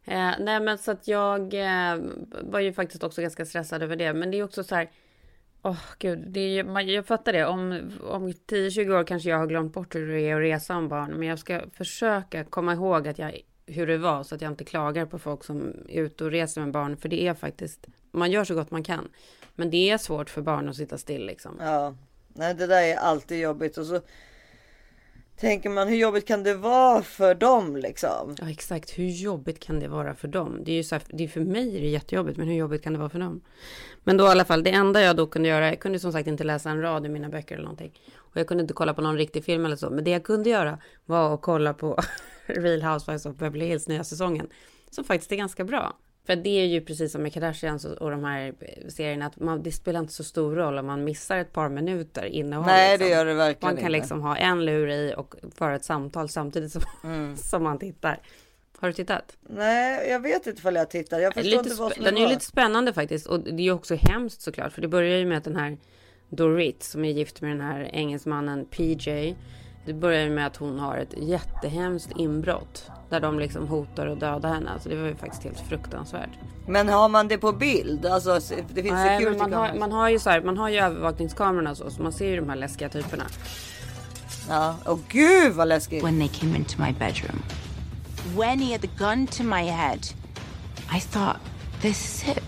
Eh, 0.05 0.31
nej, 0.39 0.61
men 0.61 0.79
så 0.79 0.91
att 0.91 1.09
jag 1.09 1.55
eh, 1.55 1.99
var 2.43 2.61
ju 2.61 2.73
faktiskt 2.73 3.05
också 3.05 3.23
ganska 3.23 3.47
stressad 3.47 3.83
över 3.83 3.97
det. 3.97 4.13
Men 4.13 4.31
det 4.31 4.39
är 4.39 4.43
också 4.45 4.65
så 4.65 4.75
här. 4.75 4.91
Åh 5.63 5.77
gud, 5.99 6.19
det 6.29 6.41
är, 6.41 6.65
man- 6.65 6.89
jag 6.89 7.07
fattar 7.07 7.33
det. 7.33 7.47
Om, 7.47 7.91
om 8.03 8.29
10-20 8.29 9.01
år 9.01 9.05
kanske 9.05 9.29
jag 9.31 9.39
har 9.39 9.47
glömt 9.47 9.73
bort 9.73 9.95
hur 9.95 10.09
det 10.13 10.21
är 10.21 10.37
att 10.37 10.43
resa 10.43 10.77
om 10.77 10.89
barn. 10.89 11.11
Men 11.11 11.29
jag 11.29 11.39
ska 11.39 11.61
försöka 11.75 12.45
komma 12.45 12.73
ihåg 12.73 13.09
att 13.09 13.19
jag, 13.19 13.41
hur 13.67 13.87
det 13.87 13.99
var. 13.99 14.23
Så 14.23 14.35
att 14.35 14.41
jag 14.43 14.51
inte 14.53 14.65
klagar 14.65 15.07
på 15.07 15.19
folk 15.19 15.45
som 15.45 15.73
är 15.89 16.03
ute 16.03 16.25
och 16.25 16.31
reser 16.31 16.61
med 16.61 16.71
barn. 16.71 16.97
För 16.97 17.09
det 17.09 17.27
är 17.27 17.35
faktiskt, 17.35 17.87
man 18.11 18.31
gör 18.31 18.45
så 18.45 18.55
gott 18.55 18.71
man 18.71 18.83
kan. 18.83 19.09
Men 19.55 19.71
det 19.71 19.91
är 19.91 19.99
svårt 19.99 20.31
för 20.31 20.43
barn 20.43 20.69
att 20.69 20.77
sitta 20.77 20.99
still 20.99 21.27
liksom. 21.27 21.57
Ja, 21.61 21.95
nej 22.35 22.55
det 22.55 22.67
där 22.67 22.83
är 22.83 22.97
alltid 22.97 23.41
jobbigt 23.41 23.79
och 23.79 23.87
så 23.87 24.01
tänker 25.41 25.71
man 25.71 25.89
hur 25.89 25.97
jobbigt 25.97 26.27
kan 26.27 26.43
det 26.43 26.55
vara 26.55 27.03
för 27.03 27.35
dem 27.35 27.77
liksom? 27.77 28.37
Ja, 28.41 28.51
exakt. 28.51 28.99
Hur 28.99 29.09
jobbigt 29.09 29.61
kan 29.61 29.81
det 29.81 29.89
vara 29.89 30.15
för 30.15 30.29
dem? 30.29 30.61
Det 30.65 30.73
är 30.73 30.77
ju 30.77 30.85
så 30.85 30.95
här, 30.95 31.03
det 31.09 31.25
är 31.25 31.29
för 31.29 31.41
mig 31.41 31.77
är 31.77 31.81
det 31.81 31.89
jättejobbigt, 31.89 32.39
men 32.39 32.49
hur 32.49 32.55
jobbigt 32.55 32.83
kan 32.83 32.93
det 32.93 32.99
vara 32.99 33.09
för 33.09 33.19
dem? 33.19 33.41
Men 34.05 34.17
då 34.17 34.25
i 34.25 34.29
alla 34.29 34.45
fall, 34.45 34.63
det 34.63 34.71
enda 34.71 35.03
jag 35.03 35.17
då 35.17 35.27
kunde 35.27 35.49
göra, 35.49 35.69
jag 35.69 35.81
kunde 35.81 35.99
som 35.99 36.13
sagt 36.13 36.29
inte 36.29 36.45
läsa 36.45 36.71
en 36.71 36.81
rad 36.81 37.07
i 37.07 37.09
mina 37.09 37.29
böcker 37.29 37.55
eller 37.55 37.65
någonting. 37.65 37.93
Och 38.17 38.37
jag 38.37 38.47
kunde 38.47 38.63
inte 38.63 38.75
kolla 38.75 38.95
på 38.95 39.01
någon 39.01 39.17
riktig 39.17 39.45
film 39.45 39.65
eller 39.65 39.77
så. 39.77 39.91
Men 39.91 40.05
det 40.05 40.11
jag 40.11 40.25
kunde 40.25 40.51
göra 40.51 40.79
var 41.05 41.35
att 41.35 41.43
kolla 41.43 41.75
på 41.75 42.01
Real 42.47 42.83
Housewives 42.83 43.27
of 43.27 43.37
Beverly 43.37 43.67
Hills 43.67 43.89
nya 43.89 44.05
säsongen. 44.05 44.49
Som 44.91 45.05
faktiskt 45.05 45.33
är 45.33 45.37
ganska 45.37 45.65
bra. 45.65 45.97
För 46.29 46.37
det 46.37 46.61
är 46.61 46.65
ju 46.65 46.81
precis 46.81 47.13
som 47.13 47.23
med 47.23 47.33
Kardashians 47.33 47.85
och, 47.85 48.11
de 48.11 48.25
här 48.25 48.55
serierna, 48.89 49.27
att 49.27 49.41
man, 49.41 49.63
det 49.63 49.73
spelar 49.73 50.01
inte 50.01 50.13
så 50.13 50.25
stor 50.25 50.55
roll 50.55 50.79
om 50.79 50.87
man 50.87 51.05
missar 51.05 51.37
ett 51.39 51.53
par 51.53 51.69
minuter 51.69 52.25
innehåll. 52.25 52.67
Nej, 52.67 52.91
liksom. 52.91 53.09
det 53.09 53.15
gör 53.15 53.25
det 53.25 53.35
verkligen 53.35 53.75
Man 53.75 53.77
kan 53.77 53.95
inte. 53.95 53.99
liksom 53.99 54.23
ha 54.23 54.37
en 54.37 54.65
lur 54.65 54.91
i 54.91 55.15
och 55.17 55.35
föra 55.55 55.77
ett 55.77 55.85
samtal 55.85 56.29
samtidigt 56.29 56.73
som, 56.73 56.83
Mm. 57.05 57.37
som 57.51 57.63
man 57.63 57.79
tittar. 57.79 58.21
Har 58.79 58.89
du 58.89 58.95
tittat? 58.95 59.37
Nej, 59.41 60.11
jag 60.11 60.21
vet 60.21 60.47
inte 60.47 60.59
ifall 60.59 60.75
jag 60.75 60.91
tittar. 60.91 61.21
Jag 61.21 61.35
förstår 61.35 61.51
Lite 61.51 61.69
inte 61.69 61.83
vad 61.83 61.93
som 61.93 62.05
den 62.05 62.17
är 62.17 62.21
är 62.21 62.25
ju 62.25 62.29
lite 62.29 62.45
spännande 62.45 62.93
faktiskt. 62.93 63.27
Och 63.27 63.41
det 63.41 63.51
är 63.51 63.65
ju 63.65 63.73
också 63.73 63.95
hemskt 63.95 64.41
såklart. 64.41 64.73
För 64.73 64.83
det 64.83 64.89
börjar 64.89 65.19
ju 65.19 65.27
med 65.27 65.39
att 65.39 65.45
den 65.45 65.57
här 65.57 65.77
Dorit 66.29 66.83
som 66.83 67.05
är 67.05 67.11
gift 67.11 67.41
med 67.41 67.51
den 67.51 67.61
här 67.61 67.91
engelsmannen 67.93 68.65
PJ. 68.65 69.35
Det 69.89 69.95
börjar 69.95 70.31
med 70.31 70.47
att 70.47 70.57
hon 70.57 70.79
har 70.79 70.97
ett 70.97 71.15
jättehemskt 71.17 72.13
inbrott. 72.17 72.91
Där 73.11 73.21
de 73.21 73.39
liksom 73.39 73.69
hotar 73.69 74.07
att 74.07 74.21
döda 74.21 74.49
henne. 74.49 74.71
Alltså 74.71 74.89
det 74.89 74.97
var 74.97 75.09
ju 75.09 75.15
faktiskt 75.15 75.45
helt 75.45 75.61
fruktansvärt. 75.61 76.29
Men 76.67 76.89
har 76.89 77.09
man 77.09 77.29
det 77.29 77.39
på 77.39 77.53
bild? 77.53 78.07
Alltså 78.07 78.41
det 78.75 78.83
finns 78.83 78.93
Nej, 78.95 79.19
security 79.19 79.39
man, 79.39 79.53
har, 79.53 79.75
man 79.79 79.93
har 79.93 80.09
ju 80.09 80.19
så 80.19 80.31
här, 80.31 80.41
man 80.41 80.59
har 80.59 80.69
ju 80.69 80.79
övervakningskamerorna 80.79 81.71
och 81.71 81.77
så. 81.77 81.91
Så 81.91 82.03
man 82.03 82.13
ser 82.13 82.31
ju 82.31 82.37
de 82.37 82.49
här 82.49 82.57
läskiga 82.57 82.89
typerna. 82.89 83.25
Ja, 84.49 84.77
och 84.85 85.01
gud 85.09 85.53
vad 85.53 85.69
läskigt. 85.69 86.05
when 86.05 86.19
they 86.19 86.29
came 86.29 86.57
into 86.57 86.83
my 86.83 86.93
bedroom. 86.93 87.43
When 88.37 88.59
he 88.59 88.73
had 88.73 88.81
the 88.81 89.05
gun 89.05 89.27
to 89.27 89.43
my 89.43 89.63
head, 89.63 90.01
I 90.97 91.01
thought, 91.01 91.37
this 91.81 92.23
is 92.23 92.37
it. 92.37 92.45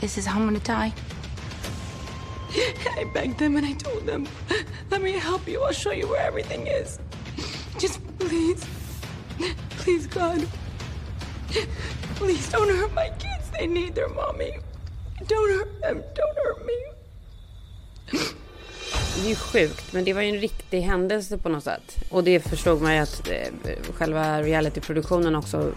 This 0.00 0.18
is 0.18 0.26
how 0.26 0.40
I'm 0.40 0.44
gonna 0.44 0.84
die. 0.84 0.92
I 2.52 3.04
begged 3.14 3.38
them 3.38 3.56
and 3.56 3.66
I 3.66 3.72
told 3.74 4.06
them, 4.06 4.26
let 4.90 5.02
me 5.02 5.12
help 5.12 5.48
you. 5.48 5.62
I'll 5.62 5.72
show 5.72 5.92
you 5.92 6.08
where 6.08 6.26
everything 6.26 6.66
is. 6.66 6.98
Just 7.78 8.00
please, 8.18 8.64
please, 9.78 10.06
God. 10.06 10.46
Please 12.16 12.50
don't 12.50 12.68
hurt 12.68 12.94
my 12.94 13.08
kids. 13.18 13.50
They 13.58 13.66
need 13.66 13.94
their 13.94 14.08
mommy. 14.08 14.52
Don't 15.26 15.50
hurt 15.58 15.80
them. 15.80 16.02
Don't 16.14 16.36
hurt 16.44 16.66
me. 16.66 16.74
Det 19.16 19.26
är 19.26 19.28
ju 19.28 19.34
sjukt, 19.34 19.92
men 19.92 20.04
det 20.04 20.12
var 20.12 20.22
ju 20.22 20.28
en 20.28 20.40
riktig 20.40 20.80
händelse 20.80 21.38
på 21.38 21.48
något 21.48 21.64
sätt. 21.64 21.96
Och 22.10 22.24
det 22.24 22.40
förstod 22.40 22.82
man 22.82 22.94
ju 22.94 23.00
att 23.00 23.28
eh, 23.28 23.94
själva 23.94 24.42
realityproduktionen 24.42 25.36
också 25.36 25.72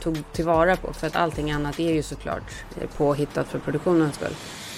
tog 0.00 0.32
tillvara 0.32 0.76
på. 0.76 0.92
För 0.92 1.06
att 1.06 1.16
allting 1.16 1.50
annat 1.50 1.80
är 1.80 1.92
ju 1.92 2.02
såklart 2.02 2.64
eh, 2.80 2.88
påhittat 2.96 3.48
för 3.48 3.58
produktionens 3.58 4.14
skull. 4.14 4.34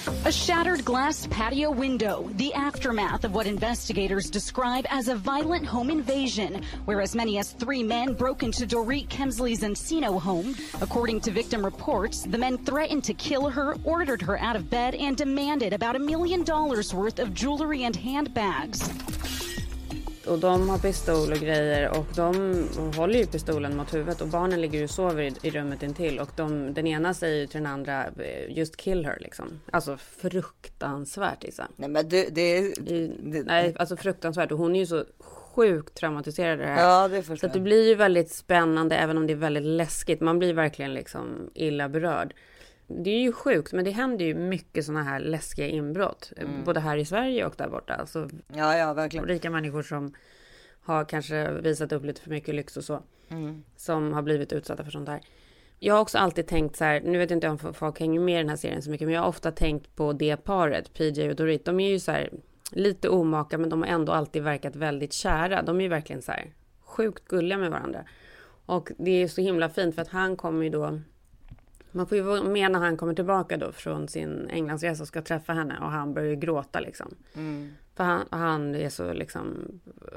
A 0.07 0.31
shattered 0.31 0.85
glass 0.85 1.27
patio 1.27 1.69
window, 1.69 2.29
the 2.35 2.53
aftermath 2.53 3.25
of 3.25 3.35
what 3.35 3.45
investigators 3.45 4.29
describe 4.29 4.85
as 4.89 5.09
a 5.09 5.15
violent 5.15 5.65
home 5.65 5.89
invasion, 5.89 6.63
where 6.85 7.01
as 7.01 7.13
many 7.13 7.37
as 7.39 7.51
three 7.51 7.83
men 7.83 8.13
broke 8.13 8.41
into 8.41 8.65
Dorit 8.65 9.09
Kemsley's 9.09 9.63
Encino 9.63 10.17
home. 10.17 10.55
According 10.79 11.19
to 11.21 11.31
victim 11.31 11.63
reports, 11.63 12.23
the 12.23 12.37
men 12.37 12.57
threatened 12.57 13.03
to 13.03 13.13
kill 13.13 13.49
her, 13.49 13.75
ordered 13.83 14.21
her 14.21 14.39
out 14.39 14.55
of 14.55 14.69
bed, 14.69 14.95
and 14.95 15.17
demanded 15.17 15.73
about 15.73 15.97
a 15.97 15.99
million 15.99 16.43
dollars 16.45 16.93
worth 16.93 17.19
of 17.19 17.33
jewelry 17.33 17.83
and 17.83 17.95
handbags. 17.95 18.89
Och 20.29 20.39
de 20.39 20.69
har 20.69 20.77
pistol 20.77 21.31
och 21.31 21.37
grejer 21.37 21.89
och 21.99 22.05
de 22.15 22.63
håller 22.95 23.19
ju 23.19 23.25
pistolen 23.25 23.77
mot 23.77 23.93
huvudet 23.93 24.21
och 24.21 24.27
barnen 24.27 24.61
ligger 24.61 24.83
och 24.83 24.89
sover 24.89 25.23
i, 25.23 25.33
i 25.47 25.51
rummet 25.51 25.83
intill 25.83 26.19
och 26.19 26.29
de, 26.35 26.73
den 26.73 26.87
ena 26.87 27.13
säger 27.13 27.35
ju 27.35 27.47
till 27.47 27.57
den 27.63 27.71
andra 27.71 28.05
eh, 28.05 28.57
just 28.57 28.77
kill 28.77 29.05
her 29.05 29.17
liksom. 29.19 29.59
Alltså 29.71 29.97
fruktansvärt 29.97 31.43
Isa. 31.43 31.67
Nej 31.75 31.89
men 31.89 32.09
det, 32.09 32.35
det, 32.35 32.73
det 32.79 33.43
nej, 33.43 33.75
alltså 33.79 33.97
fruktansvärt 33.97 34.51
och 34.51 34.57
hon 34.57 34.75
är 34.75 34.79
ju 34.79 34.85
så 34.85 35.05
sjukt 35.19 35.93
traumatiserad 35.95 36.59
det 36.59 36.65
här. 36.65 36.83
Ja, 36.83 37.07
det 37.07 37.21
Så 37.21 37.27
förstår 37.27 37.47
att 37.47 37.53
det 37.53 37.59
jag. 37.59 37.63
blir 37.63 37.87
ju 37.87 37.95
väldigt 37.95 38.31
spännande 38.31 38.95
även 38.95 39.17
om 39.17 39.27
det 39.27 39.33
är 39.33 39.37
väldigt 39.37 39.63
läskigt. 39.63 40.21
Man 40.21 40.39
blir 40.39 40.53
verkligen 40.53 40.93
liksom 40.93 41.49
illa 41.53 41.89
berörd. 41.89 42.33
Det 42.87 43.09
är 43.09 43.19
ju 43.19 43.31
sjukt, 43.31 43.73
men 43.73 43.85
det 43.85 43.91
händer 43.91 44.25
ju 44.25 44.33
mycket 44.35 44.85
sådana 44.85 45.03
här 45.03 45.19
läskiga 45.19 45.67
inbrott. 45.67 46.31
Mm. 46.37 46.63
Både 46.63 46.79
här 46.79 46.97
i 46.97 47.05
Sverige 47.05 47.45
och 47.45 47.53
där 47.57 47.69
borta. 47.69 47.93
Alltså 47.93 48.29
Ja, 48.47 48.77
ja, 48.77 48.93
verkligen. 48.93 49.25
rika 49.25 49.49
människor 49.49 49.81
som 49.81 50.13
har 50.81 51.05
kanske 51.05 51.51
visat 51.51 51.91
upp 51.91 52.03
lite 52.05 52.21
för 52.21 52.29
mycket 52.29 52.55
lyx 52.55 52.77
och 52.77 52.83
så. 52.83 53.03
Mm. 53.29 53.63
Som 53.75 54.13
har 54.13 54.21
blivit 54.21 54.53
utsatta 54.53 54.83
för 54.83 54.91
sånt 54.91 55.05
där. 55.05 55.21
Jag 55.79 55.93
har 55.93 56.01
också 56.01 56.17
alltid 56.17 56.47
tänkt 56.47 56.75
så 56.75 56.83
här, 56.83 57.01
nu 57.01 57.17
vet 57.17 57.29
jag 57.29 57.37
inte 57.37 57.49
om 57.49 57.73
folk 57.73 57.99
hänger 57.99 58.19
med 58.19 58.35
i 58.35 58.37
den 58.37 58.49
här 58.49 58.55
serien 58.55 58.81
så 58.81 58.89
mycket, 58.89 59.07
men 59.07 59.15
jag 59.15 59.21
har 59.21 59.27
ofta 59.27 59.51
tänkt 59.51 59.95
på 59.95 60.13
det 60.13 60.37
paret, 60.37 60.93
PJ 60.93 61.29
och 61.29 61.35
Dorit. 61.35 61.65
De 61.65 61.79
är 61.79 61.89
ju 61.89 61.99
så 61.99 62.11
här 62.11 62.29
lite 62.71 63.09
omaka, 63.09 63.57
men 63.57 63.69
de 63.69 63.81
har 63.81 63.89
ändå 63.89 64.11
alltid 64.11 64.43
verkat 64.43 64.75
väldigt 64.75 65.13
kära. 65.13 65.61
De 65.61 65.77
är 65.77 65.81
ju 65.81 65.89
verkligen 65.89 66.21
så 66.21 66.31
här 66.31 66.53
sjukt 66.79 67.27
gulliga 67.27 67.57
med 67.57 67.71
varandra. 67.71 68.03
Och 68.65 68.91
det 68.97 69.11
är 69.11 69.27
så 69.27 69.41
himla 69.41 69.69
fint 69.69 69.95
för 69.95 70.01
att 70.01 70.07
han 70.07 70.35
kommer 70.35 70.63
ju 70.63 70.69
då 70.69 70.99
man 71.97 72.07
får 72.07 72.17
ju 72.17 72.23
vara 72.23 72.43
med 72.43 72.71
när 72.71 72.79
han 72.79 72.97
kommer 72.97 73.13
tillbaka 73.13 73.57
då 73.57 73.71
från 73.71 74.07
sin 74.07 74.49
Englandsresa 74.49 75.03
och 75.03 75.07
ska 75.07 75.21
träffa 75.21 75.53
henne 75.53 75.77
och 75.81 75.91
han 75.91 76.13
börjar 76.13 76.29
ju 76.29 76.35
gråta 76.35 76.79
liksom. 76.79 77.15
Mm. 77.33 77.69
För 77.95 78.03
han, 78.03 78.25
han 78.29 78.75
är 78.75 78.89
så 78.89 79.13
liksom, 79.13 79.71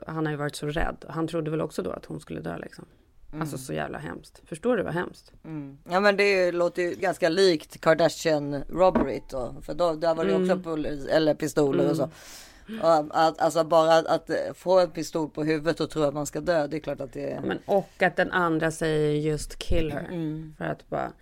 han 0.07 0.27
har 0.27 0.33
ju 0.33 0.39
varit 0.39 0.57
så 0.57 0.67
rädd. 0.67 1.05
Han 1.09 1.29
trodde 1.29 1.51
väl 1.51 1.61
också 1.61 1.83
då 1.83 1.91
att 1.91 2.05
hon 2.05 2.21
skulle 2.21 2.41
dö 2.41 2.59
liksom. 2.59 2.85
Alltså 3.41 3.59
så 3.59 3.73
jävla 3.73 3.99
hemskt. 3.99 4.43
Förstår 4.45 4.77
du 4.77 4.83
vad 4.83 4.95
hemskt? 4.95 5.33
Mm. 5.45 5.79
Ja 5.91 6.01
men 6.01 6.17
det 6.17 6.53
låter 6.53 6.83
ju 6.83 6.91
ganska 6.91 7.29
likt 7.29 7.81
Kardashian 7.81 8.63
robbery 8.69 9.21
då. 9.31 9.55
För 9.63 9.75
då, 9.75 9.95
där 9.95 10.15
var 10.15 10.25
det 10.25 10.31
ju 10.31 10.43
också 10.43 10.59
polis, 10.59 11.07
eller 11.07 11.35
pistoler 11.35 11.91
och 11.91 11.97
så. 11.97 12.11
Och 12.83 12.97
att, 13.11 13.41
alltså 13.41 13.65
bara 13.65 13.95
att, 13.95 14.31
få 14.55 14.81
en 14.81 14.91
pistol 14.91 15.31
på 15.31 15.45
huvudet 15.45 15.81
och 15.81 15.91
tro 15.91 16.03
att 16.03 16.15
man 16.15 16.27
ska 16.27 16.41
dö. 16.41 16.67
Det 16.67 16.77
är 16.77 16.81
klart 16.81 17.01
att 17.01 17.13
det 17.13 17.33
är. 17.33 17.41
Men 17.41 17.59
och 17.67 18.03
att 18.03 18.17
den 18.17 18.31
andra 18.31 18.71
säger 18.71 19.11
just 19.11 19.59
kill 19.59 19.93
her. 19.93 20.09
Mm. 20.11 20.55
För 20.59 20.65
att 20.65 20.89
bara, 20.89 21.13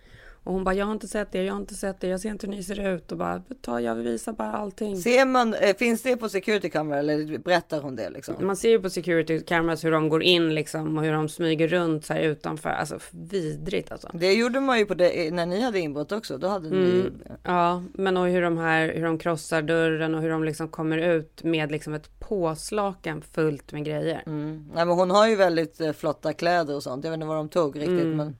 och 0.49 0.55
hon 0.55 0.63
bara, 0.63 0.75
jag 0.75 0.85
har 0.85 0.93
inte 0.93 1.07
sett 1.07 1.31
det, 1.31 1.43
jag 1.43 1.53
har 1.53 1.59
inte 1.59 1.75
sett 1.75 1.99
det, 2.01 2.07
jag 2.07 2.19
ser 2.19 2.29
inte 2.29 2.47
hur 2.47 2.53
ni 2.53 2.63
ser 2.63 2.87
ut. 2.95 3.11
Och 3.11 3.17
bara, 3.17 3.41
ta, 3.61 3.81
jag 3.81 3.95
vill 3.95 4.03
visa 4.05 4.33
bara 4.33 4.51
allting. 4.51 4.97
Ser 4.97 5.25
man, 5.25 5.53
eh, 5.53 5.75
finns 5.75 6.01
det 6.01 6.17
på 6.17 6.29
security 6.29 6.69
camera 6.69 6.99
eller 6.99 7.37
berättar 7.37 7.81
hon 7.81 7.95
det 7.95 8.09
liksom? 8.09 8.35
Man 8.41 8.55
ser 8.55 8.69
ju 8.69 8.79
på 8.79 8.89
security 8.89 9.39
cameras 9.39 9.83
hur 9.85 9.91
de 9.91 10.09
går 10.09 10.23
in 10.23 10.55
liksom 10.55 10.97
och 10.97 11.03
hur 11.03 11.13
de 11.13 11.29
smyger 11.29 11.67
runt 11.67 12.05
så 12.05 12.13
här 12.13 12.21
utanför. 12.21 12.69
Alltså 12.69 12.99
vidrigt 13.11 13.91
alltså. 13.91 14.09
Det 14.13 14.33
gjorde 14.33 14.59
man 14.59 14.79
ju 14.79 14.85
på 14.85 14.93
det 14.93 15.33
när 15.33 15.45
ni 15.45 15.61
hade 15.61 15.79
inbrott 15.79 16.11
också. 16.11 16.37
Då 16.37 16.47
hade 16.47 16.69
ni 16.69 17.03
Ja, 17.43 17.83
men 17.93 18.17
och 18.17 18.27
hur 18.27 18.41
de 18.41 18.57
här, 18.57 18.93
hur 18.95 19.05
de 19.05 19.17
krossar 19.17 19.61
dörren 19.61 20.15
och 20.15 20.21
hur 20.21 20.29
de 20.29 20.43
liksom 20.43 20.67
kommer 20.67 20.97
ut 20.97 21.43
med 21.43 21.71
liksom 21.71 21.93
ett 21.93 22.19
påslakan 22.19 23.21
fullt 23.21 23.71
med 23.71 23.85
grejer. 23.85 24.23
Mm. 24.25 24.65
Nej 24.73 24.85
men 24.85 24.95
hon 24.97 25.11
har 25.11 25.27
ju 25.27 25.35
väldigt 25.35 25.81
eh, 25.81 25.91
flotta 25.93 26.33
kläder 26.33 26.75
och 26.75 26.83
sånt. 26.83 27.03
Jag 27.03 27.11
vet 27.11 27.17
inte 27.17 27.27
vad 27.27 27.37
de 27.37 27.49
tog 27.49 27.75
riktigt 27.79 27.89
Mm. 27.99 28.17
men. 28.17 28.35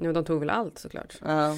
Jo, 0.00 0.12
de 0.12 0.24
tog 0.24 0.40
väl 0.40 0.50
allt 0.50 0.78
såklart. 0.78 1.14
Ja. 1.24 1.56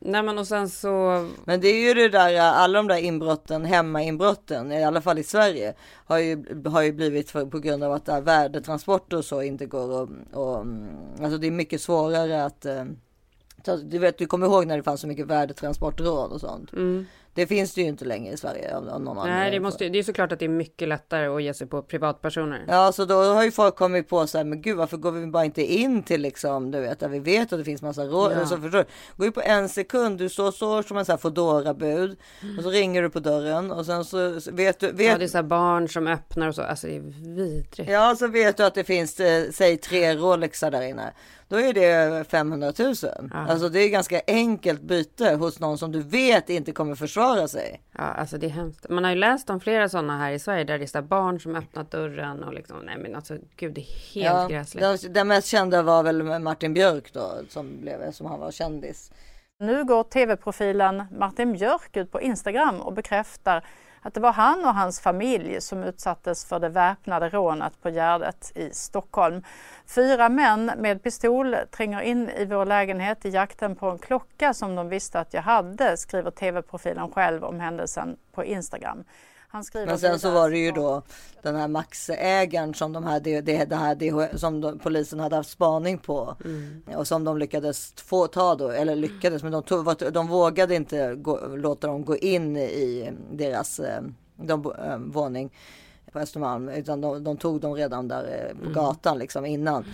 Nej, 0.00 0.22
men 0.22 0.38
och 0.38 0.46
sen 0.46 0.68
så. 0.68 1.28
Men 1.44 1.60
det 1.60 1.68
är 1.68 1.88
ju 1.88 1.94
det 1.94 2.08
där, 2.08 2.40
alla 2.40 2.78
de 2.78 2.88
där 2.88 2.98
inbrotten, 2.98 3.64
hemmainbrotten, 3.64 4.72
i 4.72 4.84
alla 4.84 5.00
fall 5.00 5.18
i 5.18 5.24
Sverige, 5.24 5.74
har 6.06 6.18
ju, 6.18 6.62
har 6.66 6.82
ju 6.82 6.92
blivit 6.92 7.30
för, 7.30 7.46
på 7.46 7.58
grund 7.58 7.84
av 7.84 7.92
att 7.92 8.06
där 8.06 8.20
värdetransporter 8.20 9.16
och 9.16 9.24
så 9.24 9.42
inte 9.42 9.66
går 9.66 9.90
och, 9.90 10.08
och 10.32 10.60
mm, 10.60 10.88
alltså 11.20 11.38
det 11.38 11.46
är 11.46 11.50
mycket 11.50 11.80
svårare 11.80 12.44
att 12.44 12.66
eh, 12.66 12.84
du 13.82 13.98
vet, 13.98 14.18
du 14.18 14.26
kommer 14.26 14.46
ihåg 14.46 14.66
när 14.66 14.76
det 14.76 14.82
fanns 14.82 15.00
så 15.00 15.06
mycket 15.06 15.26
värdetransportrån 15.26 16.32
och 16.32 16.40
sånt. 16.40 16.72
Det 17.38 17.46
finns 17.46 17.74
det 17.74 17.80
ju 17.80 17.86
inte 17.86 18.04
längre 18.04 18.32
i 18.32 18.36
Sverige 18.36 18.76
av, 18.76 18.84
någon 18.84 19.04
Nej, 19.04 19.14
det, 19.14 19.32
anledning. 19.32 19.62
måste, 19.62 19.88
det 19.88 19.98
är 19.98 20.02
såklart 20.02 20.32
att 20.32 20.38
det 20.38 20.44
är 20.44 20.48
mycket 20.48 20.88
lättare 20.88 21.26
att 21.26 21.42
ge 21.42 21.54
sig 21.54 21.66
på 21.66 21.82
privatpersoner. 21.82 22.64
Ja, 22.68 22.92
så 22.92 23.04
då 23.04 23.14
har 23.14 23.44
ju 23.44 23.50
folk 23.50 23.76
kommit 23.76 24.08
på 24.08 24.26
så 24.26 24.38
här, 24.38 24.44
men 24.44 24.62
gud 24.62 24.76
varför 24.76 24.96
går 24.96 25.12
vi 25.12 25.26
bara 25.26 25.44
inte 25.44 25.62
in 25.62 26.02
till 26.02 26.20
liksom, 26.20 26.70
du 26.70 26.80
vet, 26.80 27.00
där 27.00 27.08
vi 27.08 27.18
vet 27.18 27.52
att 27.52 27.58
det 27.58 27.64
finns 27.64 27.82
massa 27.82 28.04
råd. 28.04 28.32
Ja. 28.32 28.46
Så 28.46 28.56
förstår 28.56 28.78
du? 28.78 28.84
Går 29.16 29.26
ju 29.26 29.32
på 29.32 29.40
en 29.40 29.68
sekund, 29.68 30.18
du 30.18 30.28
står 30.28 30.50
så 30.50 30.82
som 30.82 30.96
en 30.96 31.04
sån 31.04 31.12
här 31.12 31.18
Foodora-bud 31.18 32.16
och 32.58 32.62
så 32.62 32.70
ringer 32.70 33.02
du 33.02 33.10
på 33.10 33.20
dörren 33.20 33.70
och 33.72 33.86
sen 33.86 34.04
så 34.04 34.40
så 34.40 34.52
vet 34.52 34.80
du, 34.80 34.92
vet, 34.92 35.06
Ja, 35.06 35.18
det 35.18 35.24
är 35.24 35.28
så 35.28 35.38
här 35.38 35.42
barn 35.42 35.88
som 35.88 36.06
öppnar 36.06 36.48
och 36.48 36.54
så. 36.54 36.62
Alltså 36.62 36.86
det 36.86 36.96
är 36.96 37.00
vidrigt. 37.36 37.90
Ja, 37.90 38.16
så 38.18 38.26
vet 38.28 38.56
du 38.56 38.64
att 38.64 38.74
det 38.74 38.84
finns, 38.84 39.20
eh, 39.20 39.50
säg 39.50 39.76
tre 39.76 40.14
Rolexar 40.14 40.70
där 40.70 40.82
inne. 40.82 41.12
Då 41.48 41.60
är 41.60 41.72
det 41.72 42.24
500 42.28 42.72
000. 42.78 42.94
Alltså 43.32 43.68
det 43.68 43.80
är 43.80 43.88
ganska 43.88 44.20
enkelt 44.26 44.80
byte 44.80 45.34
hos 45.34 45.60
någon 45.60 45.78
som 45.78 45.92
du 45.92 46.02
vet 46.02 46.50
inte 46.50 46.72
kommer 46.72 46.94
försvara 46.94 47.48
sig. 47.48 47.82
Ja, 47.92 48.00
alltså 48.02 48.38
det 48.38 48.46
är 48.46 48.50
hemskt. 48.50 48.86
Man 48.88 49.04
har 49.04 49.10
ju 49.10 49.16
läst 49.16 49.50
om 49.50 49.60
flera 49.60 49.88
sådana 49.88 50.18
här 50.18 50.32
i 50.32 50.38
Sverige 50.38 50.64
där 50.64 50.78
det 50.78 50.94
är 50.94 51.02
barn 51.02 51.40
som 51.40 51.56
öppnat 51.56 51.90
dörren 51.90 52.44
och 52.44 52.54
liksom, 52.54 52.76
nej 52.84 52.98
men 52.98 53.14
alltså 53.16 53.36
gud 53.56 53.74
det 53.74 53.80
är 53.80 53.84
helt 54.14 54.34
Ja, 54.34 54.48
gräsligt. 54.48 54.82
den, 55.02 55.12
den 55.12 55.28
mest 55.28 55.48
kända 55.48 55.82
var 55.82 56.02
väl 56.02 56.38
Martin 56.40 56.74
Björk 56.74 57.12
då, 57.12 57.32
som 57.48 57.80
blev, 57.80 58.12
som 58.12 58.26
han 58.26 58.40
var 58.40 58.50
kändis. 58.50 59.12
Nu 59.60 59.84
går 59.84 60.02
tv-profilen 60.04 61.04
Martin 61.18 61.52
Björk 61.52 61.96
ut 61.96 62.12
på 62.12 62.20
Instagram 62.20 62.80
och 62.80 62.92
bekräftar 62.92 63.64
att 64.08 64.14
det 64.14 64.20
var 64.20 64.32
han 64.32 64.64
och 64.64 64.74
hans 64.74 65.00
familj 65.00 65.60
som 65.60 65.82
utsattes 65.82 66.44
för 66.44 66.58
det 66.60 66.68
väpnade 66.68 67.28
rånet 67.28 67.82
på 67.82 67.90
Gärdet 67.90 68.52
i 68.54 68.70
Stockholm. 68.72 69.42
Fyra 69.86 70.28
män 70.28 70.72
med 70.76 71.02
pistol 71.02 71.56
tränger 71.70 72.00
in 72.00 72.28
i 72.28 72.44
vår 72.44 72.66
lägenhet 72.66 73.24
i 73.24 73.28
jakten 73.28 73.76
på 73.76 73.90
en 73.90 73.98
klocka 73.98 74.54
som 74.54 74.74
de 74.74 74.88
visste 74.88 75.20
att 75.20 75.34
jag 75.34 75.42
hade, 75.42 75.96
skriver 75.96 76.30
tv-profilen 76.30 77.10
själv 77.10 77.44
om 77.44 77.60
händelsen 77.60 78.16
på 78.32 78.44
Instagram. 78.44 79.04
Han 79.50 79.64
skriver 79.64 79.86
Men 79.86 79.98
sen 79.98 80.18
så 80.18 80.30
var 80.30 80.50
det 80.50 80.58
ju 80.58 80.70
då 80.70 81.02
den 81.42 81.56
här 81.56 81.68
Max-ägaren 81.68 82.74
som 82.74 82.92
de 82.92 83.04
här, 83.04 83.20
det, 83.20 83.40
det, 83.40 83.64
det 83.64 83.76
här 83.76 83.94
DH, 83.94 84.36
som 84.36 84.60
de, 84.60 84.78
polisen 84.78 85.20
hade 85.20 85.36
haft 85.36 85.50
spaning 85.50 85.98
på. 85.98 86.36
Och 86.96 87.08
som 87.08 87.24
de 87.24 87.38
lyckades 87.38 87.92
få 87.96 88.26
ta 88.26 88.54
då, 88.54 88.68
eller 88.68 88.96
lyckades, 88.96 89.42
men 89.42 89.52
de, 89.52 89.62
tog, 89.62 89.96
de 90.12 90.26
vågade 90.26 90.74
inte 90.74 91.14
gå, 91.14 91.46
låta 91.46 91.86
dem 91.86 92.04
gå 92.04 92.16
in 92.16 92.56
i 92.56 93.12
deras 93.32 93.80
eh, 93.80 94.02
de, 94.36 94.72
eh, 94.78 94.98
våning 94.98 95.50
på 96.12 96.18
Östermalm. 96.18 96.68
Utan 96.68 97.00
de, 97.00 97.24
de 97.24 97.36
tog 97.36 97.60
dem 97.60 97.74
redan 97.74 98.08
där 98.08 98.50
eh, 98.50 98.66
på 98.66 98.70
gatan 98.70 99.18
liksom 99.18 99.46
innan. 99.46 99.84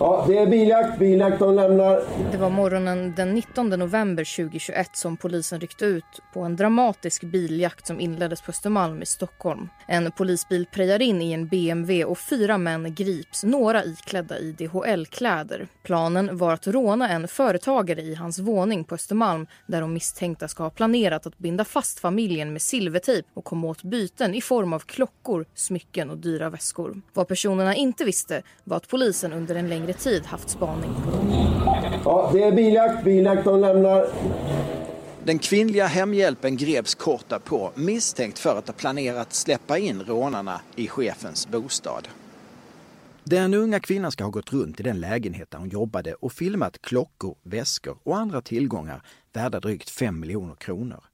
Ja, 0.00 0.24
det 0.28 0.38
är 0.38 0.46
biljakt. 0.46 0.98
Biljakt, 0.98 1.38
de 1.38 1.54
lämnar. 1.54 2.02
Det 2.32 2.38
var 2.38 2.50
morgonen 2.50 3.14
den 3.16 3.34
19 3.34 3.68
november 3.68 4.36
2021 4.36 4.96
som 4.96 5.16
polisen 5.16 5.60
ryckte 5.60 5.84
ut 5.84 6.04
på 6.32 6.40
en 6.40 6.56
dramatisk 6.56 7.22
biljakt 7.22 7.86
som 7.86 8.00
inleddes 8.00 8.42
på 8.42 8.50
Östermalm 8.50 9.02
i 9.02 9.06
Stockholm. 9.06 9.68
En 9.86 10.12
polisbil 10.12 10.66
prejar 10.72 11.02
in 11.02 11.22
i 11.22 11.32
en 11.32 11.48
BMW 11.48 12.04
och 12.04 12.18
fyra 12.18 12.58
män 12.58 12.94
grips, 12.94 13.44
några 13.44 13.84
iklädda 13.84 14.38
i 14.38 14.52
DHL-kläder. 14.52 15.68
Planen 15.82 16.36
var 16.36 16.52
att 16.52 16.66
råna 16.66 17.08
en 17.08 17.28
företagare 17.28 18.00
i 18.00 18.14
hans 18.14 18.38
våning 18.38 18.84
på 18.84 18.94
Östermalm 18.94 19.46
där 19.66 19.80
de 19.80 19.92
misstänkta 19.92 20.48
ska 20.48 20.62
ha 20.62 20.70
planerat 20.70 21.26
att 21.26 21.38
binda 21.38 21.64
fast 21.64 21.98
familjen 21.98 22.52
med 22.52 22.62
silvertejp 22.62 23.28
och 23.34 23.44
komma 23.44 23.66
åt 23.66 23.82
byten 23.82 24.34
i 24.34 24.40
form 24.40 24.72
av 24.72 24.78
klockor, 24.78 25.46
smycken 25.54 26.10
och 26.10 26.18
dyra 26.18 26.50
väskor. 26.50 27.00
Vad 27.12 27.28
personerna 27.28 27.74
inte 27.74 28.04
visste 28.04 28.42
var 28.64 28.76
att 28.76 28.88
polisen 28.88 29.09
under 29.32 29.54
en 29.54 29.68
längre 29.68 29.92
tid 29.92 30.26
haft 30.26 30.50
spaning 30.50 30.90
på. 31.04 31.10
Ja, 32.04 32.30
det 32.32 32.42
är 32.42 32.52
biljakt. 32.52 33.04
Biljakt, 33.04 33.44
de 33.44 33.60
lämnar. 33.60 34.06
Den 35.24 35.38
kvinnliga 35.38 35.86
hemhjälpen 35.86 36.56
greps 36.56 36.94
kort 36.94 37.28
därpå 37.28 37.70
misstänkt 37.74 38.38
för 38.38 38.58
att 38.58 38.66
ha 38.66 38.74
planerat 38.74 39.32
släppa 39.32 39.78
in 39.78 40.02
rånarna 40.02 40.60
i 40.76 40.88
chefens 40.88 41.48
bostad. 41.48 42.08
Den 43.24 43.54
unga 43.54 43.80
kvinnan 43.80 44.12
ska 44.12 44.24
ha 44.24 44.30
gått 44.30 44.52
runt 44.52 44.80
i 44.80 44.82
den 44.82 45.00
lägenhet 45.00 45.50
där 45.50 45.58
hon 45.58 45.68
jobbade 45.68 46.14
och 46.14 46.32
filmat 46.32 46.82
klockor, 46.82 47.36
väskor 47.42 47.98
och 48.02 48.16
andra 48.16 48.40
tillgångar 48.40 49.02
värda 49.32 49.60
drygt 49.60 49.90
5 49.90 50.20
miljoner 50.20 50.54
kronor. 50.54 51.04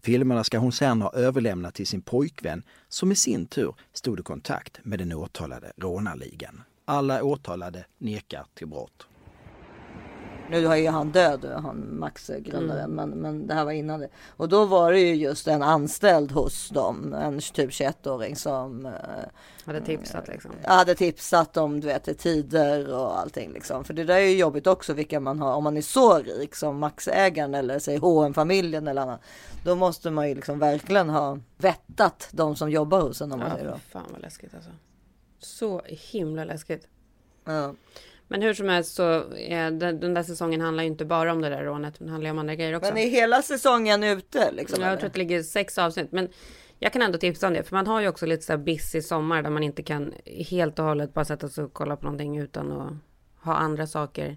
Filmerna 0.00 0.44
ska 0.44 0.58
hon 0.58 0.72
sedan 0.72 1.02
ha 1.02 1.12
överlämnat 1.12 1.74
till 1.74 1.86
sin 1.86 2.02
pojkvän 2.02 2.62
som 2.88 3.12
i 3.12 3.14
sin 3.14 3.46
tur 3.46 3.74
stod 3.92 4.20
i 4.20 4.22
kontakt 4.22 4.78
med 4.82 4.98
den 4.98 5.12
åtalade 5.12 5.72
rånarligan. 5.76 6.62
Alla 6.88 7.22
åtalade 7.24 7.84
nekar 7.98 8.46
till 8.54 8.66
brott. 8.66 9.06
Nu 10.50 10.66
är 10.66 10.76
ju 10.76 10.88
han 10.88 11.12
död, 11.12 11.44
han 11.62 11.98
Max 11.98 12.30
grundaren, 12.38 12.90
men, 12.90 13.10
men 13.10 13.46
det 13.46 13.54
här 13.54 13.64
var 13.64 13.72
innan 13.72 14.00
det. 14.00 14.08
Och 14.36 14.48
då 14.48 14.64
var 14.64 14.92
det 14.92 14.98
ju 15.00 15.14
just 15.14 15.48
en 15.48 15.62
anställd 15.62 16.32
hos 16.32 16.68
dem, 16.68 17.14
en 17.14 17.40
typ 17.40 17.70
21-åring 17.70 18.36
som 18.36 18.86
eh, 18.86 18.92
Hade 19.64 19.80
tipsat 19.80 20.28
liksom. 20.28 20.50
hade 20.64 20.94
tipsat 20.94 21.56
om 21.56 21.80
du 21.80 21.86
vet, 21.86 22.18
tider 22.18 22.94
och 22.94 23.18
allting 23.20 23.52
liksom. 23.52 23.84
För 23.84 23.94
det 23.94 24.04
där 24.04 24.14
är 24.16 24.20
ju 24.20 24.36
jobbigt 24.38 24.66
också 24.66 24.92
vilka 24.92 25.20
man 25.20 25.38
har. 25.40 25.54
Om 25.54 25.64
man 25.64 25.76
är 25.76 25.82
så 25.82 26.18
rik 26.18 26.54
som 26.54 26.78
Maxägaren 26.78 27.54
eller 27.54 27.78
säg 27.78 27.98
hm 27.98 28.34
familjen 28.34 28.88
eller 28.88 29.02
annat. 29.02 29.20
Då 29.64 29.74
måste 29.74 30.10
man 30.10 30.28
ju 30.28 30.34
liksom 30.34 30.58
verkligen 30.58 31.08
ha 31.10 31.38
vettat 31.56 32.28
de 32.32 32.56
som 32.56 32.70
jobbar 32.70 33.00
hos 33.00 33.20
en 33.20 33.32
om 33.32 33.38
man 33.38 33.48
Ja, 33.48 33.54
säger 33.56 33.70
då. 33.70 33.78
fan 33.78 34.06
vad 34.12 34.20
läskigt 34.22 34.54
alltså. 34.54 34.70
Så 35.38 35.82
himla 35.86 36.44
läskigt. 36.44 36.88
Ja. 37.44 37.74
Men 38.28 38.42
hur 38.42 38.54
som 38.54 38.68
helst 38.68 38.94
så 38.94 39.34
är 39.34 39.70
den, 39.70 40.00
den 40.00 40.14
där 40.14 40.22
säsongen 40.22 40.60
handlar 40.60 40.84
ju 40.84 40.88
inte 40.88 41.04
bara 41.04 41.32
om 41.32 41.42
det 41.42 41.48
där 41.48 41.64
rånet. 41.64 41.98
Den 41.98 42.08
handlar 42.08 42.28
ju 42.28 42.32
om 42.32 42.38
andra 42.38 42.54
grejer 42.54 42.74
också. 42.74 42.92
Men 42.92 43.02
är 43.02 43.08
hela 43.08 43.42
säsongen 43.42 44.04
ute 44.04 44.52
liksom? 44.52 44.80
jag 44.80 44.88
eller? 44.88 45.00
tror 45.00 45.06
att 45.06 45.12
det 45.12 45.18
ligger 45.18 45.42
sex 45.42 45.78
avsnitt. 45.78 46.12
Men 46.12 46.28
jag 46.78 46.92
kan 46.92 47.02
ändå 47.02 47.18
tipsa 47.18 47.46
om 47.46 47.52
det. 47.52 47.62
För 47.62 47.76
man 47.76 47.86
har 47.86 48.00
ju 48.00 48.08
också 48.08 48.26
lite 48.26 48.42
så 48.42 48.52
här 48.52 48.58
busy 48.58 49.02
sommar 49.02 49.42
där 49.42 49.50
man 49.50 49.62
inte 49.62 49.82
kan 49.82 50.14
helt 50.48 50.78
och 50.78 50.84
hållet 50.84 51.14
bara 51.14 51.24
sätta 51.24 51.48
sig 51.48 51.64
och 51.64 51.72
kolla 51.72 51.96
på 51.96 52.04
någonting 52.04 52.38
utan 52.38 52.72
att 52.72 52.92
ha 53.44 53.54
andra 53.54 53.86
saker 53.86 54.36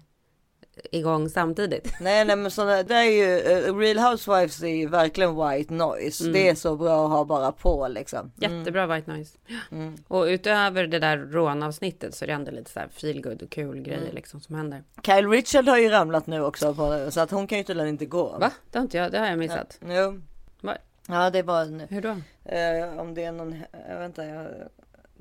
igång 0.92 1.28
samtidigt. 1.28 1.92
Nej, 2.00 2.24
nej, 2.24 2.36
men 2.36 2.50
sådana, 2.50 2.82
det 2.82 2.94
är 2.94 3.04
ju, 3.04 3.38
eh, 3.38 3.76
Real 3.76 3.98
Housewives 3.98 4.62
är 4.62 4.66
ju 4.68 4.88
verkligen 4.88 5.36
white 5.48 5.74
noise. 5.74 6.24
Mm. 6.24 6.32
Det 6.32 6.48
är 6.48 6.54
så 6.54 6.76
bra 6.76 7.04
att 7.04 7.10
ha 7.10 7.24
bara 7.24 7.52
på 7.52 7.88
liksom. 7.88 8.32
Mm. 8.42 8.58
Jättebra 8.58 8.86
white 8.86 9.10
noise. 9.10 9.38
Och 10.08 10.24
utöver 10.24 10.86
det 10.86 10.98
där 10.98 11.16
rånavsnittet 11.18 12.14
så 12.14 12.24
är 12.24 12.26
det 12.26 12.32
ändå 12.32 12.50
lite 12.50 12.70
så 12.70 12.80
här 12.80 12.88
feel 12.92 13.22
good 13.22 13.42
och 13.42 13.50
kul 13.50 13.80
grejer 13.82 14.00
Mm. 14.00 14.14
liksom 14.14 14.40
som 14.40 14.54
händer. 14.54 14.82
Kyle 15.06 15.28
Richard 15.28 15.68
har 15.68 15.78
ju 15.78 15.88
ramlat 15.88 16.26
nu 16.26 16.44
också 16.44 16.74
på, 16.74 17.10
så 17.10 17.20
att 17.20 17.30
hon 17.30 17.46
kan 17.46 17.58
ju 17.58 17.64
tydligen 17.64 17.88
inte 17.88 18.06
gå. 18.06 18.38
Va? 18.38 18.50
Det 18.70 18.78
har 18.78 18.82
inte 18.82 18.96
jag, 18.96 19.12
det 19.12 19.18
har 19.18 19.26
jag 19.26 19.38
missat. 19.38 19.78
Jo. 19.86 20.20
Va? 20.60 20.76
Ja, 21.08 21.30
det 21.30 21.42
var 21.42 21.64
nu. 21.64 21.86
Hur 21.90 22.02
då? 22.02 22.08
Eh, 22.44 23.00
om 23.00 23.14
det 23.14 23.24
är 23.24 23.32
någon, 23.32 23.50
vet 23.88 24.06
inte, 24.06 24.22
jag, 24.22 24.46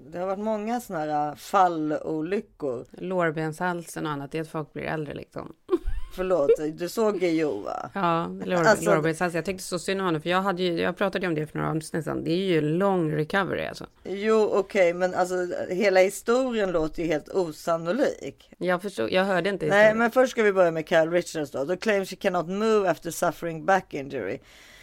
det 0.08 0.18
har 0.20 0.26
varit 0.28 0.40
många 0.40 0.80
sådana 0.82 1.06
här 1.06 1.36
fallolyckor. 1.36 2.86
Lårbenshalsen 2.92 4.06
och 4.06 4.12
annat, 4.12 4.32
det 4.32 4.38
är 4.38 4.42
att 4.42 4.50
folk 4.50 4.74
blir 4.74 4.84
äldre 4.84 5.14
liksom. 5.14 5.54
Förlåt, 6.16 6.50
du 6.74 6.90
såg 6.90 7.24
Gio 7.24 7.62
va? 7.62 7.90
Ja, 7.94 8.28
lår, 8.46 8.58
Alltså- 8.58 8.96
lårbenshalsen. 8.96 9.38
Jag 9.38 9.46
tyckte 9.46 9.64
så 9.64 9.80
synd 9.80 10.00
om 10.02 10.06
honom 10.06 10.22
för 10.22 10.30
jag 10.30 10.42
hade 10.42 10.64
ju, 10.64 10.80
jag 10.82 10.98
pratade 10.98 11.26
ju 11.26 11.28
om 11.28 11.36
det 11.36 11.48
för 11.48 11.58
några 11.58 11.72
avsnitt 11.72 12.04
sedan. 12.04 12.24
Det 12.24 12.32
är 12.32 12.38
ju 12.38 12.62
lång 12.62 13.12
recovery 13.16 13.66
alltså. 13.66 13.86
Jo, 14.04 14.50
okej, 14.54 14.94
men 14.94 15.14
alltså 15.16 15.36
hela 15.70 16.00
historien 16.00 16.72
låter 16.72 17.02
ju 17.04 17.08
helt 17.08 17.30
osannolik. 17.30 18.52
Jag 18.58 18.82
förstod, 18.82 19.12
jag 19.12 19.24
hörde 19.26 19.50
inte 19.50 19.66
Nej, 19.66 19.78
historien. 19.78 19.98
men 19.98 20.12
först 20.12 20.32
ska 20.32 20.44
vi 20.44 20.54
börja 20.54 20.72
med 20.72 20.88
Kyle 20.90 21.12
Richards 21.12 21.52
då. 21.52 21.64
Då 21.66 21.76
claims 21.78 22.10
she 22.10 22.16
cannot 22.16 22.48
move 22.48 22.90
after 22.90 23.12
suffering 23.12 23.66
back 23.66 23.94
injury. 23.94 24.40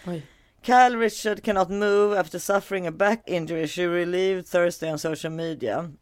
Oj. 0.06 0.26
Kyle 0.66 0.96
Richard 0.96 1.44
cannot 1.44 1.70
move 1.70 2.12
after 2.12 2.40
suffering 2.40 2.88
a 2.88 2.90
back 2.90 3.22
injury. 3.28 3.68
She 3.68 3.84
relieved 3.84 4.48
Thursday 4.48 4.90
on 4.90 4.98
social 4.98 5.30
media. 5.30 5.92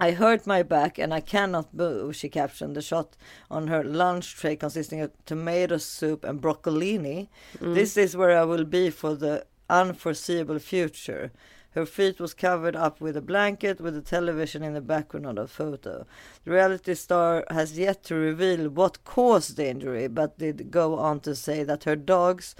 I 0.00 0.12
hurt 0.12 0.46
my 0.46 0.62
back 0.62 0.96
and 0.98 1.12
I 1.12 1.20
cannot 1.20 1.74
move, 1.74 2.16
she 2.16 2.30
captioned 2.30 2.74
the 2.74 2.80
shot 2.80 3.18
on 3.50 3.66
her 3.66 3.84
lunch 3.84 4.34
tray 4.34 4.56
consisting 4.56 5.02
of 5.02 5.10
tomato 5.26 5.76
soup 5.76 6.24
and 6.24 6.40
broccolini. 6.40 7.28
Mm. 7.58 7.74
This 7.74 7.98
is 7.98 8.16
where 8.16 8.34
I 8.34 8.44
will 8.44 8.64
be 8.64 8.88
for 8.88 9.14
the 9.14 9.44
unforeseeable 9.68 10.60
future. 10.60 11.30
Her 11.72 11.84
feet 11.84 12.18
was 12.18 12.32
covered 12.32 12.74
up 12.74 12.98
with 12.98 13.14
a 13.14 13.20
blanket 13.20 13.78
with 13.78 13.94
a 13.94 14.00
television 14.00 14.62
in 14.62 14.72
the 14.72 14.80
background 14.80 15.26
of 15.26 15.36
the 15.36 15.48
photo. 15.48 16.06
The 16.44 16.50
reality 16.50 16.94
star 16.94 17.44
has 17.50 17.78
yet 17.78 18.04
to 18.04 18.14
reveal 18.14 18.70
what 18.70 19.04
caused 19.04 19.58
the 19.58 19.68
injury, 19.68 20.08
but 20.08 20.38
did 20.38 20.70
go 20.70 20.98
on 20.98 21.20
to 21.20 21.34
say 21.34 21.62
that 21.62 21.84
her 21.84 21.96
dogs, 21.96 22.54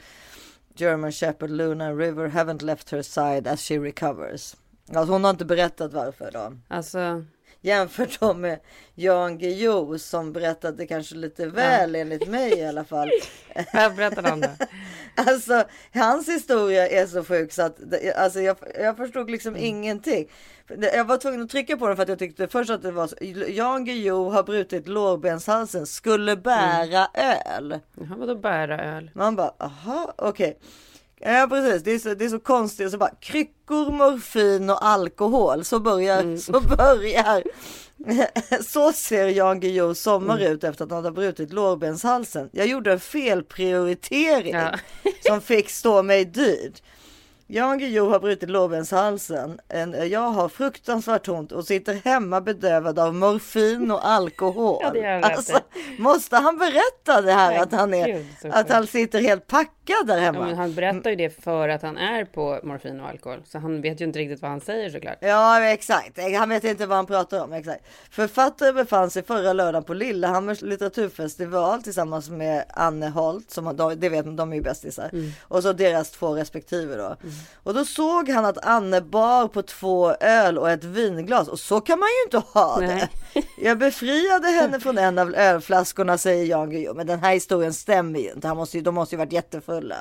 German 0.74 1.12
Shepherd 1.12 1.50
Luna 1.50 1.94
River, 1.94 2.28
haven't 2.28 2.62
left 2.62 2.90
her 2.90 3.02
side 3.02 3.46
as 3.46 3.60
she 3.60 3.78
recovers. 3.78 4.56
Alltså 4.94 5.12
hon 5.12 5.24
har 5.24 5.30
inte 5.30 5.44
berättat 5.44 5.92
varför 5.92 6.30
då. 6.30 6.52
Alltså, 6.68 7.24
Jämfört 7.64 8.20
då 8.20 8.34
med 8.34 8.60
Jan 8.94 9.38
Guillou 9.38 9.98
som 9.98 10.32
berättade 10.32 10.86
kanske 10.86 11.14
lite 11.14 11.46
väl 11.46 11.94
enligt 11.94 12.28
mig 12.28 12.58
i 12.58 12.64
alla 12.66 12.84
fall. 12.84 13.10
jag 13.72 13.94
berättade 13.94 14.28
han 14.28 14.40
det. 14.40 14.56
Alltså 15.14 15.64
hans 15.94 16.28
historia 16.28 16.88
är 16.88 17.06
så 17.06 17.24
sjuk 17.24 17.52
så 17.52 17.62
att 17.62 17.76
alltså, 18.16 18.40
jag, 18.40 18.56
jag 18.80 18.96
förstod 18.96 19.30
liksom 19.30 19.54
Mm. 19.54 19.64
ingenting. 19.66 20.28
Jag 20.92 21.04
var 21.04 21.16
tvungen 21.16 21.42
att 21.42 21.50
trycka 21.50 21.76
på 21.76 21.86
den 21.86 21.96
för 21.96 22.02
att 22.02 22.08
jag 22.08 22.18
tyckte 22.18 22.48
först 22.48 22.70
att 22.70 22.82
det 22.82 22.90
var 22.90 23.06
så, 23.06 23.16
Jan 23.52 23.84
Guillou 23.84 24.30
har 24.30 24.42
brutit 24.42 24.88
lårbenshalsen, 24.88 25.86
skulle 25.86 26.36
bära 26.36 27.08
öl. 27.14 27.78
Jaha, 28.00 28.16
vadå 28.18 28.34
bära 28.34 28.96
öl? 28.96 29.10
Man 29.14 29.36
bara, 29.36 29.54
aha, 29.58 30.14
okej. 30.18 30.58
Ja 31.24 31.46
precis, 31.50 31.82
det 31.82 31.92
är, 31.92 31.98
så, 31.98 32.14
det 32.14 32.24
är 32.24 32.28
så 32.28 32.38
konstigt. 32.38 32.90
Så 32.90 32.98
bara, 32.98 33.14
kryckor, 33.20 33.90
morfin 33.92 34.70
och 34.70 34.84
alkohol. 34.84 35.64
Så 35.64 35.80
börjar, 35.80 36.36
så 36.36 36.60
börjar. 36.60 37.42
så 38.62 38.92
ser 38.92 39.28
Jan 39.28 39.60
Guillous 39.60 40.02
sommar 40.02 40.38
ut 40.38 40.64
efter 40.64 40.84
att 40.84 40.90
han 40.90 41.04
har 41.04 41.12
brutit 41.12 41.52
lårbenshalsen. 41.52 42.48
Jag 42.52 42.66
gjorde 42.66 42.92
en 42.92 43.00
felprioritering 43.00 44.56
som 45.20 45.40
fick 45.40 45.70
stå 45.70 46.02
mig 46.02 46.24
dyrt. 46.24 46.82
Jan 47.54 47.78
Guillou 47.78 48.08
har 48.10 48.20
brutit 48.20 48.50
lårbenshalsen. 48.50 49.60
En- 49.68 50.10
Jag 50.10 50.30
har 50.30 50.48
fruktansvärt 50.48 51.28
ont 51.28 51.52
och 51.52 51.64
sitter 51.64 51.94
hemma 51.94 52.40
bedövad 52.40 52.98
av 52.98 53.14
morfin 53.14 53.90
och 53.90 54.08
alkohol. 54.08 54.82
Ja, 54.84 54.90
det 54.90 55.26
alltså, 55.26 55.60
måste 55.98 56.36
han 56.36 56.58
berätta 56.58 57.22
det 57.22 57.32
här 57.32 57.52
Men 57.52 57.62
att 57.62 57.72
han, 57.72 57.94
är, 57.94 58.06
gud, 58.06 58.26
att 58.52 58.70
han 58.70 58.86
sitter 58.86 59.20
helt 59.20 59.46
packad 59.46 60.06
där 60.06 60.20
hemma? 60.20 60.50
Ja, 60.50 60.56
han 60.56 60.74
berättar 60.74 61.10
ju 61.10 61.16
det 61.16 61.42
för 61.44 61.68
att 61.68 61.82
han 61.82 61.96
är 61.96 62.24
på 62.24 62.60
morfin 62.62 63.00
och 63.00 63.08
alkohol. 63.08 63.42
Så 63.46 63.58
han 63.58 63.82
vet 63.82 64.00
ju 64.00 64.04
inte 64.04 64.18
riktigt 64.18 64.42
vad 64.42 64.50
han 64.50 64.60
säger 64.60 64.90
såklart. 64.90 65.18
Ja 65.20 65.64
exakt, 65.64 66.18
han 66.38 66.48
vet 66.48 66.64
inte 66.64 66.86
vad 66.86 66.96
han 66.96 67.06
pratar 67.06 67.44
om. 67.44 67.52
Exakt. 67.52 67.84
Författare 68.10 68.72
befann 68.72 69.10
sig 69.10 69.22
förra 69.22 69.52
lördagen 69.52 69.84
på 69.84 69.94
Lillehammers 69.94 70.62
litteraturfestival 70.62 71.82
tillsammans 71.82 72.30
med 72.30 72.64
Anne 72.68 73.08
Holt, 73.08 73.50
som 73.50 73.94
det 73.96 74.08
vet 74.08 74.36
de 74.36 74.52
är 74.52 74.56
ju 74.56 74.62
bästisar. 74.62 75.10
Mm. 75.12 75.30
Och 75.42 75.62
så 75.62 75.72
deras 75.72 76.10
två 76.10 76.34
respektive 76.34 76.96
då. 76.96 77.16
Och 77.54 77.74
då 77.74 77.84
såg 77.84 78.28
han 78.28 78.44
att 78.44 78.64
Anne 78.64 79.00
bar 79.00 79.48
på 79.48 79.62
två 79.62 80.12
öl 80.12 80.58
och 80.58 80.70
ett 80.70 80.84
vinglas 80.84 81.48
och 81.48 81.58
så 81.58 81.80
kan 81.80 81.98
man 81.98 82.08
ju 82.08 82.24
inte 82.24 82.48
ha 82.48 82.80
det. 82.80 83.08
Jag 83.58 83.78
befriade 83.78 84.48
henne 84.48 84.80
från 84.80 84.98
en 84.98 85.18
av 85.18 85.34
ölflaskorna 85.34 86.18
säger 86.18 86.44
Jan 86.44 86.70
Guillou. 86.70 86.94
Men 86.94 87.06
den 87.06 87.20
här 87.20 87.32
historien 87.32 87.72
stämmer 87.72 88.20
ju 88.20 88.32
inte. 88.32 88.48
Han 88.48 88.56
måste 88.56 88.76
ju, 88.76 88.82
de 88.82 88.94
måste 88.94 89.14
ju 89.14 89.18
varit 89.18 89.32
jättefulla. 89.32 89.96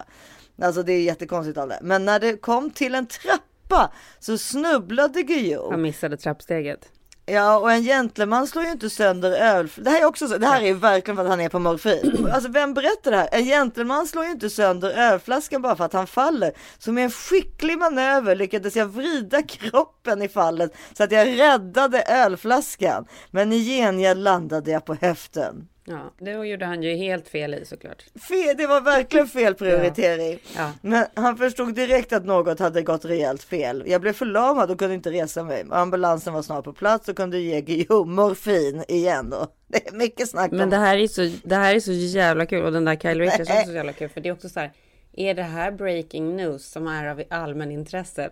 Alltså 0.62 0.84
det 0.84 0.94
är 0.94 1.02
jättekonstigt 1.02 1.58
av 1.58 1.68
det. 1.70 1.80
Men 1.82 2.06
när 2.06 2.20
det 2.20 2.38
kom 2.38 2.72
till 2.72 2.96
en 2.96 3.08
trappa 3.08 3.92
så 4.20 4.38
snubblade 4.38 5.24
Guillou. 5.24 5.72
Han 5.72 5.82
missade 5.82 6.18
trappsteget. 6.18 6.90
Ja, 7.32 7.58
och 7.58 7.72
en 7.72 7.84
gentleman 7.84 8.48
slår 8.48 8.66
ju 8.66 8.72
inte 8.72 8.90
sönder 8.90 9.32
öl. 9.32 9.70
Det 9.76 9.90
här 9.90 10.02
är 10.02 10.06
också 10.06 10.28
så, 10.28 10.38
det 10.38 10.48
här 10.48 10.62
är 10.62 10.66
ju 10.66 10.74
verkligen 10.74 11.16
för 11.16 11.24
att 11.24 11.30
han 11.30 11.42
är 11.42 11.50
på 11.50 11.60
morfin. 11.60 12.28
Alltså 12.34 12.50
vem 12.50 12.74
berättar 12.74 13.12
det 13.12 13.18
här? 13.18 13.30
En 13.32 13.46
gentleman 13.46 14.08
slår 14.08 14.26
ju 14.26 14.32
inte 14.32 14.50
sönder 14.50 14.90
ölflaskan 14.90 15.62
bara 15.62 15.76
för 15.76 15.86
att 15.86 15.94
han 15.94 16.08
faller. 16.08 16.52
Så 16.78 16.92
med 16.92 17.04
en 17.04 17.12
skicklig 17.12 17.78
manöver 17.78 18.36
lyckades 18.36 18.76
jag 18.76 18.86
vrida 18.86 19.44
kroppen 19.44 20.22
i 20.22 20.30
fallet 20.30 20.76
så 20.98 21.04
att 21.04 21.12
jag 21.12 21.40
räddade 21.40 22.04
ölflaskan. 22.04 23.06
Men 23.32 23.54
i 23.54 23.66
gengäld 23.66 24.24
landade 24.24 24.72
jag 24.72 24.86
på 24.86 24.96
höften. 25.02 25.68
Ja, 25.92 26.14
det 26.18 26.32
gjorde 26.32 26.66
han 26.66 26.84
ju 26.84 26.96
helt 26.96 27.28
fel 27.28 27.54
i 27.54 27.66
såklart. 27.66 28.04
Fel, 28.30 28.58
det 28.58 28.68
var 28.68 28.82
verkligen 28.82 29.28
fel 29.28 29.56
prioritering. 29.56 30.40
Ja. 30.56 30.72
Men 30.82 31.06
han 31.14 31.38
förstod 31.38 31.76
direkt 31.76 32.14
att 32.14 32.26
något 32.26 32.60
hade 32.60 32.82
gått 32.82 33.06
rejält 33.06 33.44
fel. 33.44 33.84
Jag 33.88 34.02
blev 34.02 34.14
förlamad 34.14 34.72
och 34.72 34.80
kunde 34.80 34.96
inte 34.96 35.12
resa 35.12 35.44
mig. 35.44 35.66
Ambulansen 35.72 36.34
var 36.34 36.42
snart 36.42 36.64
på 36.64 36.74
plats 36.74 37.10
och 37.10 37.16
kunde 37.16 37.40
ge 37.40 37.62
Guillou 37.62 38.06
morfin 38.06 38.84
igen 38.88 39.30
då. 39.30 39.48
Det 39.68 39.88
är 39.88 39.94
mycket 39.94 40.30
snack 40.30 40.52
Men 40.52 40.62
om 40.62 40.70
det 40.70 40.78
här 40.78 40.98
är 40.98 41.08
så, 41.08 41.30
det 41.44 41.56
här 41.56 41.76
är 41.76 41.80
så 41.80 41.92
jävla 41.92 42.46
kul 42.46 42.66
och 42.66 42.72
den 42.72 42.86
där 42.86 42.96
Kyle 42.96 43.20
Richards 43.20 43.50
är 43.50 43.64
så 43.64 43.72
jävla 43.74 43.94
kul 43.94 44.10
för 44.10 44.22
det 44.22 44.30
är 44.30 44.34
också 44.34 44.50
så 44.50 44.60
här. 44.60 44.72
Är 45.14 45.34
det 45.34 45.44
här 45.44 45.72
breaking 45.72 46.36
news 46.36 46.72
som 46.72 46.88
är 46.88 47.06
av 47.06 47.24
allmänintresse? 47.30 48.30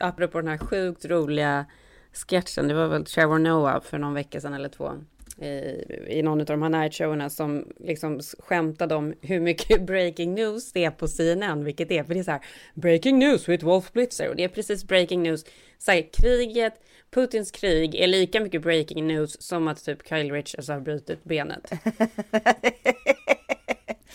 Apropå 0.00 0.40
den 0.40 0.48
här 0.48 0.58
sjukt 0.58 1.04
roliga 1.04 1.66
sketchen, 2.12 2.68
det 2.68 2.74
var 2.74 2.86
väl 2.86 3.04
Trevor 3.04 3.38
Noah 3.38 3.82
för 3.82 3.98
någon 3.98 4.14
vecka 4.14 4.40
sedan 4.40 4.54
eller 4.54 4.68
två. 4.68 4.92
Eh, 5.38 5.74
I, 6.08 6.22
någon 6.22 6.40
av 6.40 6.46
de 6.46 6.62
här 6.62 6.68
nightshowerna 6.68 7.30
som 7.30 7.68
liksom 7.78 8.20
skämtade 8.38 8.94
om 8.94 9.14
hur 9.20 9.40
mycket 9.40 9.82
breaking 9.86 10.34
news 10.34 10.72
det 10.72 10.84
är 10.84 10.90
på 10.90 11.08
CNN, 11.08 11.64
vilket 11.64 11.88
det 11.88 11.98
är. 11.98 12.04
För 12.04 12.14
det 12.14 12.20
är 12.20 12.24
så 12.24 12.30
här, 12.30 12.44
breaking 12.74 13.18
news 13.18 13.48
with 13.48 13.64
Wolf 13.64 13.92
Blitzer. 13.92 14.28
Och 14.28 14.36
det 14.36 14.44
är 14.44 14.48
precis 14.48 14.84
breaking 14.84 15.22
news. 15.22 15.44
Så 15.78 15.92
här, 15.92 16.08
kriget, 16.12 16.74
Putins 17.10 17.50
krig 17.50 17.94
är 17.94 18.06
lika 18.06 18.40
mycket 18.40 18.62
breaking 18.62 19.06
news 19.06 19.42
som 19.42 19.68
att 19.68 19.84
typ 19.84 20.08
Kyle 20.08 20.32
Richards 20.32 20.68
har 20.68 20.80
brutit 20.80 21.24
benet. 21.24 21.72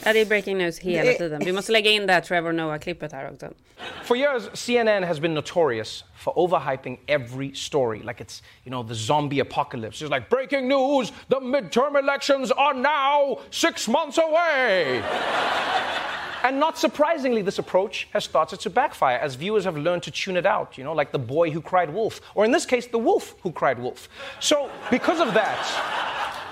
Ja, 0.05 0.13
det 0.13 0.19
är 0.19 0.25
breaking 0.25 0.57
news 0.57 0.79
hela 0.79 1.11
Det- 1.11 1.17
tiden. 1.17 1.41
Vi 1.45 1.51
måste 1.51 1.71
lägga 1.71 1.91
in 1.91 2.07
det 2.07 2.13
här 2.13 2.21
Trevor 2.21 2.51
Noah-klippet 2.51 3.11
här 3.11 3.31
också. 3.33 3.47
For 4.03 4.17
years, 4.17 4.43
CNN 4.53 5.03
has 5.03 5.19
been 5.19 5.33
notorious 5.33 6.03
for 6.17 6.33
overhyping 6.37 6.99
every 7.07 7.55
story, 7.55 7.99
like 7.99 8.23
it's 8.23 8.43
you 8.63 8.69
know 8.71 8.87
the 8.87 8.93
zombie 8.95 9.41
apocalypse. 9.41 10.05
It's 10.05 10.09
like 10.15 10.29
breaking 10.29 10.67
news: 10.67 11.13
the 11.29 11.39
midterm 11.39 11.95
elections 11.99 12.51
are 12.51 12.73
now 12.73 13.39
six 13.51 13.87
months 13.87 14.17
away. 14.17 15.01
And 16.43 16.57
not 16.59 16.77
surprisingly, 16.77 17.41
this 17.43 17.59
approach 17.59 18.07
has 18.13 18.23
started 18.23 18.59
to 18.61 18.69
backfire 18.69 19.17
as 19.25 19.35
viewers 19.35 19.65
have 19.65 19.77
learned 19.77 20.03
to 20.03 20.11
tune 20.11 20.37
it 20.39 20.45
out, 20.45 20.77
you 20.77 20.83
know, 20.85 20.93
like 20.93 21.11
the 21.11 21.19
boy 21.19 21.51
who 21.51 21.61
cried 21.61 21.93
wolf, 21.93 22.21
or 22.33 22.45
in 22.45 22.51
this 22.53 22.65
case, 22.65 22.87
the 22.87 22.97
wolf 22.97 23.35
who 23.43 23.51
cried 23.51 23.77
wolf. 23.77 24.07
So, 24.39 24.69
because 24.89 25.19
of 25.19 25.33
that, 25.33 25.57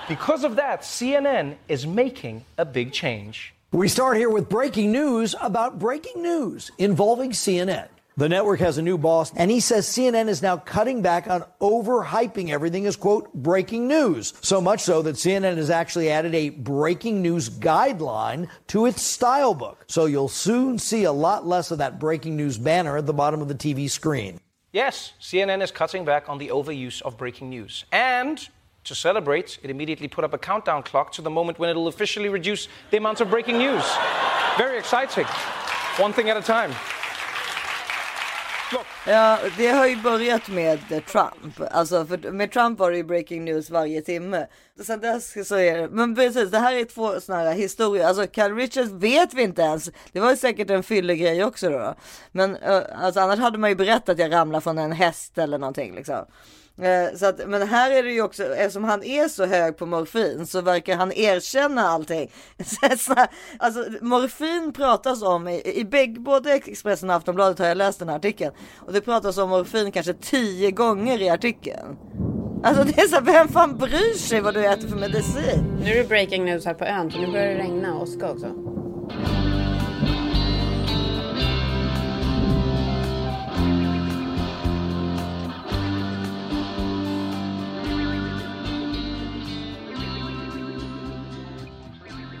because 0.08 0.42
of 0.44 0.56
that, 0.56 0.82
CNN 0.82 1.56
is 1.68 1.86
making 1.86 2.44
a 2.56 2.64
big 2.64 2.92
change. 2.92 3.54
We 3.70 3.88
start 3.88 4.16
here 4.16 4.30
with 4.30 4.48
breaking 4.48 4.90
news 4.90 5.34
about 5.40 5.78
breaking 5.78 6.22
news 6.22 6.70
involving 6.78 7.32
CNN. 7.32 7.88
The 8.16 8.28
network 8.28 8.58
has 8.58 8.78
a 8.78 8.82
new 8.82 8.98
boss, 8.98 9.32
and 9.36 9.48
he 9.48 9.60
says 9.60 9.86
CNN 9.86 10.26
is 10.26 10.42
now 10.42 10.56
cutting 10.56 11.02
back 11.02 11.28
on 11.28 11.44
overhyping 11.60 12.48
everything 12.48 12.84
as, 12.86 12.96
quote, 12.96 13.32
breaking 13.32 13.86
news. 13.86 14.32
So 14.40 14.60
much 14.60 14.80
so 14.80 15.02
that 15.02 15.14
CNN 15.14 15.56
has 15.56 15.70
actually 15.70 16.10
added 16.10 16.34
a 16.34 16.48
breaking 16.48 17.22
news 17.22 17.48
guideline 17.48 18.48
to 18.68 18.86
its 18.86 19.02
style 19.02 19.54
book. 19.54 19.84
So 19.86 20.06
you'll 20.06 20.26
soon 20.26 20.80
see 20.80 21.04
a 21.04 21.12
lot 21.12 21.46
less 21.46 21.70
of 21.70 21.78
that 21.78 22.00
breaking 22.00 22.36
news 22.36 22.58
banner 22.58 22.96
at 22.96 23.06
the 23.06 23.14
bottom 23.14 23.40
of 23.40 23.46
the 23.46 23.54
TV 23.54 23.88
screen. 23.88 24.40
Yes, 24.72 25.12
CNN 25.20 25.62
is 25.62 25.70
cutting 25.70 26.04
back 26.04 26.28
on 26.28 26.38
the 26.38 26.48
overuse 26.48 27.00
of 27.02 27.16
breaking 27.16 27.50
news. 27.50 27.84
And 27.92 28.48
to 28.88 28.94
celebrate, 28.94 29.58
it 29.62 29.70
immediately 29.70 30.08
put 30.08 30.24
up 30.24 30.34
a 30.34 30.38
countdown 30.38 30.82
clock 30.82 31.12
to 31.12 31.22
the 31.22 31.30
moment 31.30 31.58
when 31.58 31.70
it'll 31.70 31.88
officially 31.88 32.28
reduce 32.28 32.68
the 32.90 32.96
amount 32.96 33.20
of 33.20 33.30
breaking 33.30 33.58
news. 33.58 33.84
Very 34.58 34.78
exciting. 34.78 35.26
One 35.98 36.12
thing 36.12 36.30
at 36.30 36.36
a 36.36 36.42
time. 36.42 36.74
Ja, 39.06 39.38
det 39.56 39.68
har 39.68 39.86
ju 39.86 39.96
börjat 39.96 40.48
med 40.48 40.78
Trump. 41.06 41.60
Alltså, 41.70 42.06
för 42.06 42.32
med 42.32 42.52
Trump 42.52 42.78
var 42.78 42.90
det 42.90 42.96
ju 42.96 43.04
breaking 43.04 43.44
news 43.44 43.70
varje 43.70 44.02
timme. 44.02 44.46
Sen 44.82 45.00
dess 45.00 45.48
så 45.48 45.56
är 45.56 45.78
det, 45.78 45.88
men 45.88 46.14
precis, 46.14 46.50
det 46.50 46.58
här 46.58 46.74
är 46.74 46.84
två 46.84 47.20
sådana 47.20 47.44
här 47.44 47.56
historier. 47.56 48.06
Alltså, 48.06 48.26
Carl 48.26 48.54
Richards 48.56 48.90
vet 48.90 49.34
vi 49.34 49.42
inte 49.42 49.62
ens. 49.62 49.90
Det 50.12 50.20
var 50.20 50.30
ju 50.30 50.36
säkert 50.36 50.70
en 50.70 50.82
fyllegrej 50.82 51.44
också 51.44 51.70
då. 51.70 51.94
Men 52.32 52.56
eh, 52.56 52.82
alltså, 52.94 53.20
annars 53.20 53.38
hade 53.38 53.58
man 53.58 53.70
ju 53.70 53.76
berättat 53.76 54.08
att 54.08 54.18
jag 54.18 54.32
ramlade 54.32 54.62
från 54.62 54.78
en 54.78 54.92
häst 54.92 55.38
eller 55.38 55.58
någonting 55.58 55.94
liksom. 55.94 56.26
Eh, 56.82 57.16
så 57.16 57.26
att, 57.26 57.48
men 57.48 57.68
här 57.68 57.90
är 57.90 58.02
det 58.02 58.10
ju 58.10 58.22
också, 58.22 58.54
eftersom 58.54 58.84
han 58.84 59.04
är 59.04 59.28
så 59.28 59.46
hög 59.46 59.76
på 59.76 59.86
morfin 59.86 60.46
så 60.46 60.60
verkar 60.60 60.96
han 60.96 61.12
erkänna 61.12 61.82
allting. 61.82 62.30
Alltså, 63.58 63.84
morfin 64.00 64.72
pratas 64.72 65.22
om 65.22 65.48
i, 65.48 65.62
i 65.74 65.84
bägge, 65.84 66.20
både 66.20 66.52
Expressen 66.52 67.10
och 67.10 67.16
Aftonbladet 67.16 67.58
har 67.58 67.66
jag 67.66 67.76
läst 67.76 67.98
den 67.98 68.08
här 68.08 68.16
artikeln. 68.16 68.54
Och 68.76 68.92
det 68.92 69.00
pratas 69.00 69.38
om 69.38 69.50
morfin 69.50 69.92
kanske 69.92 70.14
tio 70.14 70.70
gånger 70.70 71.22
i 71.22 71.28
artikeln. 71.28 71.96
Alltså 72.62 72.84
det 72.84 73.00
är 73.00 73.08
så 73.08 73.14
här, 73.14 73.22
vem 73.22 73.48
fan 73.48 73.78
bryr 73.78 74.18
sig 74.18 74.40
vad 74.40 74.54
du 74.54 74.66
äter 74.66 74.88
för 74.88 74.96
medicin? 74.96 75.78
Nu 75.84 75.90
är 75.90 76.02
det 76.02 76.08
breaking 76.08 76.44
news 76.44 76.64
här 76.64 76.74
på 76.74 76.84
ön, 76.84 77.10
för 77.10 77.18
nu 77.18 77.26
börjar 77.26 77.46
det 77.46 77.58
regna 77.58 77.94
och 77.94 78.02
åska 78.02 78.30
också. 78.30 78.46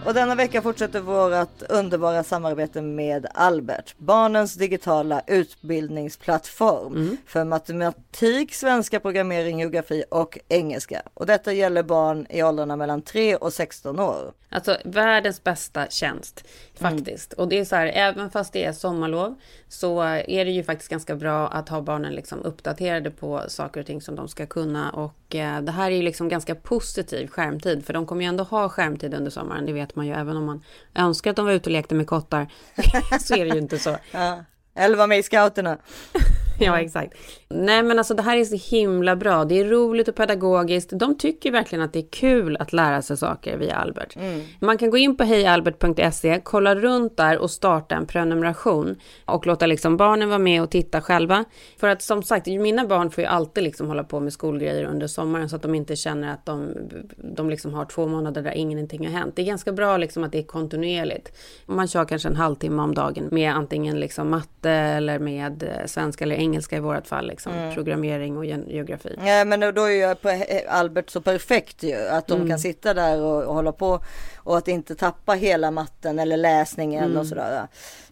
Och 0.08 0.14
denna 0.14 0.34
vecka 0.34 0.62
fortsätter 0.62 1.00
vårt 1.00 1.62
underbara 1.68 2.24
samarbete 2.24 2.82
med 2.82 3.26
Albert, 3.34 3.94
barnens 3.98 4.54
digitala 4.54 5.22
utbildningsplattform 5.26 7.16
för 7.26 7.44
matematik, 7.44 8.54
svenska, 8.54 9.00
programmering, 9.00 9.60
geografi 9.60 10.04
och 10.10 10.38
engelska. 10.48 11.02
Och 11.14 11.26
detta 11.26 11.52
gäller 11.52 11.82
barn 11.82 12.26
i 12.30 12.42
åldrarna 12.42 12.76
mellan 12.76 13.02
3 13.02 13.36
och 13.36 13.52
16 13.52 14.00
år. 14.00 14.32
Alltså 14.50 14.76
världens 14.84 15.44
bästa 15.44 15.86
tjänst 15.86 16.44
faktiskt. 16.74 17.32
Och 17.32 17.48
det 17.48 17.58
är 17.58 17.64
så 17.64 17.76
här, 17.76 17.86
även 17.86 18.30
fast 18.30 18.52
det 18.52 18.64
är 18.64 18.72
sommarlov 18.72 19.34
så 19.68 20.00
är 20.02 20.44
det 20.44 20.50
ju 20.50 20.62
faktiskt 20.62 20.90
ganska 20.90 21.16
bra 21.16 21.48
att 21.48 21.68
ha 21.68 21.80
barnen 21.80 22.12
liksom 22.12 22.42
uppdaterade 22.42 23.10
på 23.10 23.42
saker 23.48 23.80
och 23.80 23.86
ting 23.86 24.00
som 24.00 24.14
de 24.16 24.28
ska 24.28 24.46
kunna. 24.46 24.90
Och 24.90 25.34
eh, 25.34 25.62
det 25.62 25.72
här 25.72 25.90
är 25.90 25.96
ju 25.96 26.02
liksom 26.02 26.28
ganska 26.28 26.54
positiv 26.54 27.28
skärmtid, 27.28 27.86
för 27.86 27.92
de 27.92 28.06
kommer 28.06 28.22
ju 28.22 28.28
ändå 28.28 28.44
ha 28.44 28.68
skärmtid 28.68 29.14
under 29.14 29.30
sommaren, 29.30 29.66
det 29.66 29.72
vet 29.72 29.96
man 29.96 29.97
ju. 30.06 30.12
Även 30.12 30.36
om 30.36 30.44
man 30.44 30.64
önskar 30.94 31.30
att 31.30 31.36
de 31.36 31.46
var 31.46 31.52
ute 31.52 31.68
och 31.68 31.72
lekte 31.72 31.94
med 31.94 32.06
kottar, 32.06 32.52
så 33.20 33.34
är 33.34 33.44
det 33.44 33.54
ju 33.54 33.58
inte 33.58 33.78
så. 33.78 33.96
Ja. 34.12 34.44
Eller 34.78 34.96
var 34.96 35.06
med 35.06 35.18
i 35.18 35.22
scouterna. 35.22 35.78
Ja, 36.60 36.80
exakt. 36.80 37.14
Nej, 37.48 37.82
men 37.82 37.98
alltså 37.98 38.14
det 38.14 38.22
här 38.22 38.36
är 38.36 38.44
så 38.44 38.76
himla 38.76 39.16
bra. 39.16 39.44
Det 39.44 39.60
är 39.60 39.64
roligt 39.64 40.08
och 40.08 40.14
pedagogiskt. 40.14 40.90
De 40.92 41.18
tycker 41.18 41.50
verkligen 41.50 41.84
att 41.84 41.92
det 41.92 41.98
är 41.98 42.08
kul 42.10 42.56
att 42.56 42.72
lära 42.72 43.02
sig 43.02 43.16
saker 43.16 43.56
via 43.56 43.76
Albert. 43.76 44.16
Man 44.60 44.78
kan 44.78 44.90
gå 44.90 44.96
in 44.96 45.16
på 45.16 45.24
hejalbert.se, 45.24 46.40
kolla 46.44 46.74
runt 46.74 47.16
där 47.16 47.38
och 47.38 47.50
starta 47.50 47.94
en 47.94 48.06
prenumeration 48.06 48.96
och 49.24 49.46
låta 49.46 49.66
liksom 49.66 49.96
barnen 49.96 50.28
vara 50.28 50.38
med 50.38 50.62
och 50.62 50.70
titta 50.70 51.00
själva. 51.00 51.44
För 51.80 51.88
att 51.88 52.02
som 52.02 52.22
sagt, 52.22 52.46
mina 52.46 52.86
barn 52.86 53.10
får 53.10 53.22
ju 53.22 53.28
alltid 53.28 53.64
liksom 53.64 53.88
hålla 53.88 54.04
på 54.04 54.20
med 54.20 54.32
skolgrejer 54.32 54.84
under 54.84 55.06
sommaren 55.06 55.48
så 55.48 55.56
att 55.56 55.62
de 55.62 55.74
inte 55.74 55.96
känner 55.96 56.32
att 56.32 56.46
de, 56.46 56.74
de 57.16 57.50
liksom 57.50 57.74
har 57.74 57.84
två 57.84 58.06
månader 58.06 58.42
där 58.42 58.52
ingenting 58.52 59.06
har 59.06 59.12
hänt. 59.12 59.36
Det 59.36 59.42
är 59.42 59.46
ganska 59.46 59.72
bra 59.72 59.96
liksom 59.96 60.24
att 60.24 60.32
det 60.32 60.38
är 60.38 60.42
kontinuerligt. 60.42 61.32
Man 61.66 61.88
kör 61.88 62.04
kanske 62.04 62.28
en 62.28 62.36
halvtimme 62.36 62.82
om 62.82 62.94
dagen 62.94 63.28
med 63.30 63.52
antingen 63.52 64.00
liksom 64.00 64.30
matte 64.30 64.67
eller 64.70 65.18
med 65.18 65.62
eh, 65.62 65.86
svenska 65.86 66.24
eller 66.24 66.36
engelska 66.36 66.76
i 66.76 66.80
vårt 66.80 67.06
fall, 67.06 67.26
liksom 67.26 67.52
Mm. 67.52 67.74
programmering 67.74 68.36
och 68.36 68.44
geografi. 68.46 69.14
Nej 69.22 69.44
men 69.44 69.60
då 69.60 69.84
är 69.84 70.08
ju 70.08 70.14
på 70.14 70.28
Albert 70.68 71.10
så 71.10 71.20
perfekt 71.20 71.82
ju 71.82 71.94
att 72.08 72.26
de 72.26 72.34
Mm. 72.34 72.48
kan 72.48 72.58
sitta 72.58 72.94
där 72.94 73.20
och, 73.22 73.44
och 73.44 73.54
hålla 73.54 73.72
på 73.72 74.00
och 74.48 74.58
att 74.58 74.68
inte 74.68 74.94
tappa 74.94 75.32
hela 75.32 75.70
matten 75.70 76.18
eller 76.18 76.36
läsningen 76.36 77.04
Mm. 77.04 77.16
och 77.16 77.26
sådär. 77.26 77.66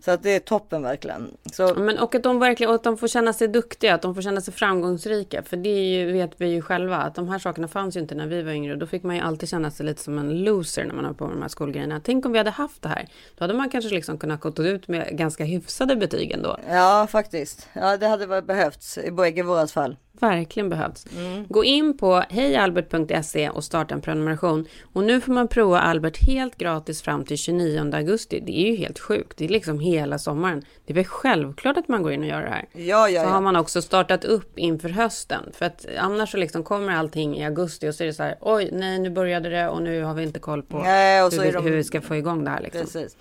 Så 0.04 0.10
att 0.10 0.22
det 0.22 0.30
är 0.30 0.40
toppen 0.40 0.82
verkligen. 0.82 1.30
Så, 1.52 1.74
Men, 1.74 1.98
och 1.98 2.14
att 2.14 2.22
de 2.22 2.38
verkligen 2.38 2.68
och 2.70 2.74
att 2.74 2.84
de 2.84 2.96
får 2.96 3.08
känna 3.08 3.32
sig 3.32 3.48
duktiga, 3.48 3.94
att 3.94 4.02
de 4.02 4.14
får 4.14 4.22
känna 4.22 4.40
sig 4.40 4.54
framgångsrika. 4.54 5.42
För 5.42 5.56
det 5.56 5.68
ju, 5.68 6.12
vet 6.12 6.30
vi 6.36 6.46
ju 6.46 6.62
själva, 6.62 6.96
att 6.96 7.14
de 7.14 7.28
här 7.28 7.38
sakerna 7.38 7.68
fanns 7.68 7.96
ju 7.96 8.00
inte 8.00 8.14
när 8.14 8.26
vi 8.26 8.42
var 8.42 8.52
yngre. 8.52 8.76
Då 8.76 8.86
fick 8.86 9.02
man 9.02 9.16
ju 9.16 9.22
alltid 9.22 9.48
känna 9.48 9.70
sig 9.70 9.86
lite 9.86 10.02
som 10.02 10.18
en 10.18 10.44
loser 10.44 10.84
när 10.84 10.94
man 10.94 11.04
har 11.04 11.12
på 11.12 11.26
med 11.26 11.36
de 11.36 11.42
här 11.42 11.48
skolgrejerna. 11.48 12.00
Tänk 12.04 12.26
om 12.26 12.32
vi 12.32 12.38
hade 12.38 12.50
haft 12.50 12.82
det 12.82 12.88
här. 12.88 13.08
Då 13.36 13.44
hade 13.44 13.54
man 13.54 13.70
kanske 13.70 13.90
liksom 13.90 14.18
kunnat 14.18 14.40
gå 14.40 14.62
ut 14.62 14.88
med 14.88 15.08
ganska 15.18 15.44
hyfsade 15.44 15.96
betyg 15.96 16.32
ändå. 16.32 16.58
ja 16.70 17.06
faktiskt. 17.10 17.68
Ja 17.72 17.96
det 17.96 18.06
hade 18.06 18.42
behövts 18.42 18.98
i 18.98 19.10
bägge 19.10 19.42
våras 19.42 19.72
fall. 19.72 19.96
Verkligen 20.20 20.68
behövts. 20.68 21.06
Gå 21.48 21.64
in 21.64 21.98
på 21.98 22.22
hejalbert.se 22.28 23.50
och 23.50 23.64
starta 23.64 23.94
en 23.94 24.00
prenumeration. 24.00 24.66
Och 24.92 25.04
nu 25.04 25.20
får 25.20 25.32
man 25.32 25.48
prova 25.48 25.80
Albert 25.80 26.26
helt 26.26 26.56
gratis 26.56 27.02
fram 27.02 27.24
till 27.24 27.38
29 27.38 27.90
augusti. 27.94 28.42
Det 28.46 28.52
är 28.52 28.70
ju 28.70 28.76
helt 28.76 28.98
sjukt. 28.98 29.38
Det 29.38 29.44
är 29.44 29.48
liksom 29.48 29.80
hela 29.80 30.18
sommaren. 30.18 30.62
Det 30.86 30.92
är 30.92 30.94
väl 30.94 31.04
självklart 31.04 31.76
att 31.76 31.88
man 31.88 32.02
går 32.02 32.12
in 32.12 32.20
och 32.20 32.28
gör 32.28 32.42
det 32.42 32.50
här. 32.50 32.64
Ja, 32.72 33.08
ja, 33.08 33.22
så 33.22 33.28
ja. 33.28 33.32
har 33.32 33.40
man 33.40 33.56
också 33.56 33.82
startat 33.82 34.24
upp 34.24 34.58
inför 34.58 34.88
hösten. 34.88 35.42
För 35.52 35.66
att 35.66 35.86
annars 35.98 36.30
så 36.30 36.36
liksom 36.36 36.62
kommer 36.62 36.92
allting 36.92 37.36
i 37.36 37.44
augusti 37.44 37.88
och 37.88 37.94
så 37.94 38.02
är 38.02 38.06
det 38.06 38.14
så 38.14 38.22
här, 38.22 38.36
oj, 38.40 38.70
nej, 38.72 38.98
nu 38.98 39.10
började 39.10 39.48
det 39.48 39.68
och 39.68 39.82
nu 39.82 40.02
har 40.02 40.14
vi 40.14 40.22
inte 40.22 40.38
koll 40.38 40.62
på 40.62 40.78
Nej, 40.78 41.22
hur, 41.22 41.42
vi, 41.42 41.50
de- 41.50 41.64
hur 41.64 41.76
vi 41.76 41.84
ska 41.84 42.00
få 42.00 42.16
igång 42.16 42.44
det 42.44 42.50
här 42.50 42.60
liksom. 42.60 42.80
Precis. 42.80 43.16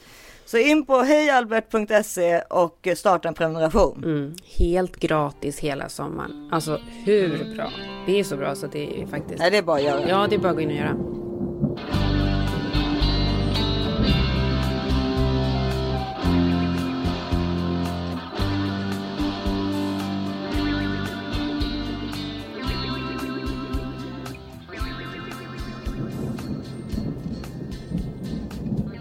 Så 0.45 0.57
in 0.57 0.85
på 0.85 1.01
hejalbert.se 1.01 2.41
och 2.41 2.87
starta 2.95 3.27
en 3.27 3.33
prenumeration. 3.33 4.03
Mm, 4.03 4.35
helt 4.57 4.95
gratis 4.95 5.59
hela 5.59 5.89
sommaren. 5.89 6.49
Alltså 6.51 6.79
hur 7.05 7.55
bra? 7.55 7.71
Det 8.05 8.19
är 8.19 8.23
så 8.23 8.37
bra 8.37 8.55
så 8.55 8.67
det 8.67 9.01
är 9.01 9.05
faktiskt... 9.05 9.39
Nej, 9.39 9.51
det 9.51 9.57
är 9.57 9.61
bara 9.63 9.77
att 9.77 9.83
göra. 9.83 10.09
Ja, 10.09 10.27
det 10.29 10.35
är 10.35 10.39
bara 10.39 10.49
att 10.49 10.55
gå 10.55 10.61
in 10.61 10.69
och 10.69 10.75
göra. 10.75 10.95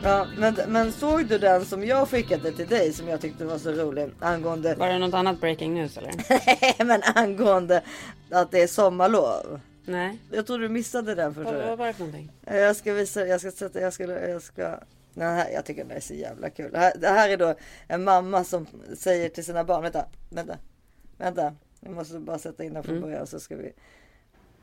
Ja, 0.04 0.26
men, 0.36 0.56
men 0.68 0.92
såg 0.92 1.26
du 1.26 1.38
den 1.38 1.64
som 1.64 1.84
jag 1.84 2.08
skickade 2.08 2.52
till 2.52 2.66
dig 2.66 2.92
som 2.92 3.08
jag 3.08 3.20
tyckte 3.20 3.44
var 3.44 3.58
så 3.58 3.72
rolig 3.72 4.10
angående 4.20 4.74
Var 4.74 4.88
det 4.88 4.98
något 4.98 5.14
annat 5.14 5.40
breaking 5.40 5.74
news 5.74 5.96
eller? 5.96 6.84
men 6.84 7.02
angående 7.14 7.82
att 8.30 8.50
det 8.50 8.62
är 8.62 8.66
sommarlov. 8.66 9.60
Nej. 9.84 10.18
Jag 10.30 10.46
tror 10.46 10.58
du 10.58 10.68
missade 10.68 11.14
den 11.14 11.34
förstår 11.34 11.54
Vad, 11.54 11.78
var 11.78 11.86
det 11.86 11.92
för 11.92 12.04
någonting? 12.04 12.32
Jag 12.44 12.76
ska 12.76 12.92
visa, 12.92 13.26
jag 13.26 13.40
ska 13.40 13.50
sätta, 13.50 13.80
jag 13.80 13.92
ska, 13.92 14.04
jag 14.04 14.42
ska. 14.42 14.78
Nej, 15.14 15.34
här, 15.34 15.50
jag 15.50 15.64
tycker 15.64 15.84
det 15.84 15.94
är 15.94 16.00
så 16.00 16.14
jävla 16.14 16.50
kul. 16.50 16.72
Det 16.72 16.78
här, 16.78 16.92
det 16.98 17.08
här 17.08 17.28
är 17.28 17.36
då 17.36 17.54
en 17.88 18.04
mamma 18.04 18.44
som 18.44 18.66
säger 18.96 19.28
till 19.28 19.44
sina 19.44 19.64
barn, 19.64 19.82
vänta, 19.82 20.04
vänta, 20.30 20.58
vänta. 21.18 21.54
Jag 21.80 21.92
måste 21.92 22.18
bara 22.18 22.38
sätta 22.38 22.64
in 22.64 22.74
den 22.74 22.82
från 22.82 23.00
början 23.00 23.26
så 23.26 23.40
ska 23.40 23.56
vi. 23.56 23.72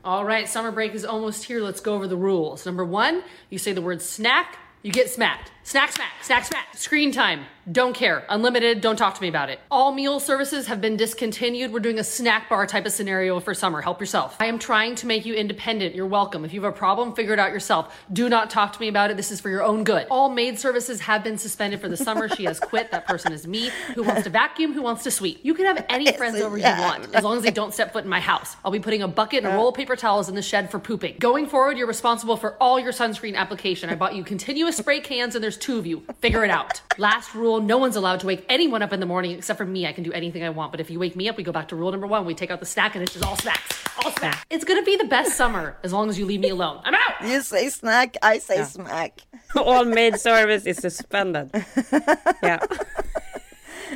All 0.02 0.26
right, 0.26 0.50
summer 0.50 0.70
break 0.70 0.94
is 0.94 1.04
almost 1.04 1.48
here. 1.48 1.60
Let's 1.60 1.84
go 1.84 1.90
over 1.90 2.08
the 2.08 2.14
rules. 2.14 2.66
Number 2.66 2.84
one, 2.84 3.22
you 3.50 3.58
say 3.58 3.74
the 3.74 3.80
word 3.80 4.02
snack 4.02 4.58
You 4.82 4.90
get 4.90 5.08
smacked. 5.08 5.52
Snack, 5.64 5.92
smack, 5.92 6.12
snack, 6.22 6.44
smack. 6.44 6.76
Screen 6.76 7.12
time. 7.12 7.44
Don't 7.70 7.94
care. 7.94 8.24
Unlimited. 8.28 8.80
Don't 8.80 8.96
talk 8.96 9.14
to 9.14 9.22
me 9.22 9.28
about 9.28 9.48
it. 9.48 9.60
All 9.70 9.92
meal 9.92 10.18
services 10.18 10.66
have 10.66 10.80
been 10.80 10.96
discontinued. 10.96 11.72
We're 11.72 11.78
doing 11.78 12.00
a 12.00 12.04
snack 12.04 12.48
bar 12.48 12.66
type 12.66 12.84
of 12.84 12.90
scenario 12.90 13.38
for 13.38 13.54
summer. 13.54 13.80
Help 13.80 14.00
yourself. 14.00 14.36
I 14.40 14.46
am 14.46 14.58
trying 14.58 14.96
to 14.96 15.06
make 15.06 15.24
you 15.24 15.34
independent. 15.34 15.94
You're 15.94 16.08
welcome. 16.08 16.44
If 16.44 16.52
you 16.52 16.60
have 16.60 16.74
a 16.74 16.76
problem, 16.76 17.14
figure 17.14 17.32
it 17.32 17.38
out 17.38 17.52
yourself. 17.52 17.96
Do 18.12 18.28
not 18.28 18.50
talk 18.50 18.72
to 18.72 18.80
me 18.80 18.88
about 18.88 19.12
it. 19.12 19.16
This 19.16 19.30
is 19.30 19.40
for 19.40 19.48
your 19.48 19.62
own 19.62 19.84
good. 19.84 20.08
All 20.10 20.28
maid 20.28 20.58
services 20.58 21.02
have 21.02 21.22
been 21.22 21.38
suspended 21.38 21.80
for 21.80 21.88
the 21.88 21.96
summer. 21.96 22.28
She 22.28 22.44
has 22.44 22.58
quit. 22.58 22.90
That 22.90 23.06
person 23.06 23.32
is 23.32 23.46
me. 23.46 23.70
Who 23.94 24.02
wants 24.02 24.24
to 24.24 24.30
vacuum? 24.30 24.72
Who 24.72 24.82
wants 24.82 25.04
to 25.04 25.12
sweep? 25.12 25.38
You 25.44 25.54
can 25.54 25.66
have 25.66 25.86
any 25.88 26.10
friends 26.12 26.40
over 26.40 26.58
you 26.58 26.64
want, 26.64 27.14
as 27.14 27.22
long 27.22 27.36
as 27.36 27.44
they 27.44 27.52
don't 27.52 27.72
step 27.72 27.92
foot 27.92 28.02
in 28.02 28.10
my 28.10 28.20
house. 28.20 28.56
I'll 28.64 28.72
be 28.72 28.80
putting 28.80 29.02
a 29.02 29.08
bucket 29.08 29.44
and 29.44 29.54
a 29.54 29.56
roll 29.56 29.68
of 29.68 29.76
paper 29.76 29.94
towels 29.94 30.28
in 30.28 30.34
the 30.34 30.42
shed 30.42 30.68
for 30.68 30.80
pooping. 30.80 31.18
Going 31.20 31.46
forward, 31.46 31.78
you're 31.78 31.86
responsible 31.86 32.36
for 32.36 32.56
all 32.60 32.80
your 32.80 32.92
sunscreen 32.92 33.36
application. 33.36 33.88
I 33.88 33.94
bought 33.94 34.16
you 34.16 34.24
continuous 34.24 34.78
spray 34.78 34.98
cans, 34.98 35.36
and 35.36 35.44
there's 35.44 35.51
two 35.56 35.78
of 35.78 35.86
you. 35.86 36.02
Figure 36.20 36.44
it 36.44 36.50
out. 36.50 36.80
Last 36.98 37.34
rule: 37.34 37.60
no 37.60 37.78
one's 37.78 37.96
allowed 37.96 38.20
to 38.20 38.26
wake 38.26 38.44
anyone 38.48 38.82
up 38.82 38.92
in 38.92 39.00
the 39.00 39.06
morning 39.06 39.32
except 39.32 39.58
for 39.58 39.64
me. 39.66 39.86
I 39.86 39.92
can 39.92 40.04
do 40.04 40.12
anything 40.12 40.42
I 40.44 40.50
want, 40.50 40.70
but 40.72 40.80
if 40.80 40.90
you 40.90 40.98
wake 40.98 41.16
me 41.16 41.28
up, 41.28 41.36
we 41.36 41.42
go 41.44 41.52
back 41.52 41.68
to 41.68 41.76
rule 41.76 41.90
number 41.92 42.06
one. 42.06 42.24
We 42.26 42.34
take 42.34 42.50
out 42.50 42.60
the 42.60 42.66
snack, 42.66 42.94
and 42.94 43.02
it's 43.02 43.12
just 43.12 43.24
all 43.24 43.36
snacks. 43.36 43.84
All 44.04 44.10
snacks. 44.12 44.44
It's 44.50 44.64
gonna 44.64 44.82
be 44.82 44.96
the 44.96 45.04
best 45.08 45.36
summer 45.36 45.76
as 45.82 45.92
long 45.92 46.08
as 46.10 46.18
you 46.18 46.24
leave 46.26 46.40
me 46.40 46.50
alone. 46.50 46.80
I'm 46.84 46.94
out. 46.94 47.28
You 47.28 47.40
say 47.42 47.68
snack, 47.68 48.16
I 48.22 48.38
say 48.38 48.58
Ja. 48.58 48.64
smack. 48.64 49.12
All 49.56 49.84
maid 49.84 50.18
service 50.20 50.66
is 50.66 50.78
suspended. 50.78 51.50
Yeah. 52.42 52.60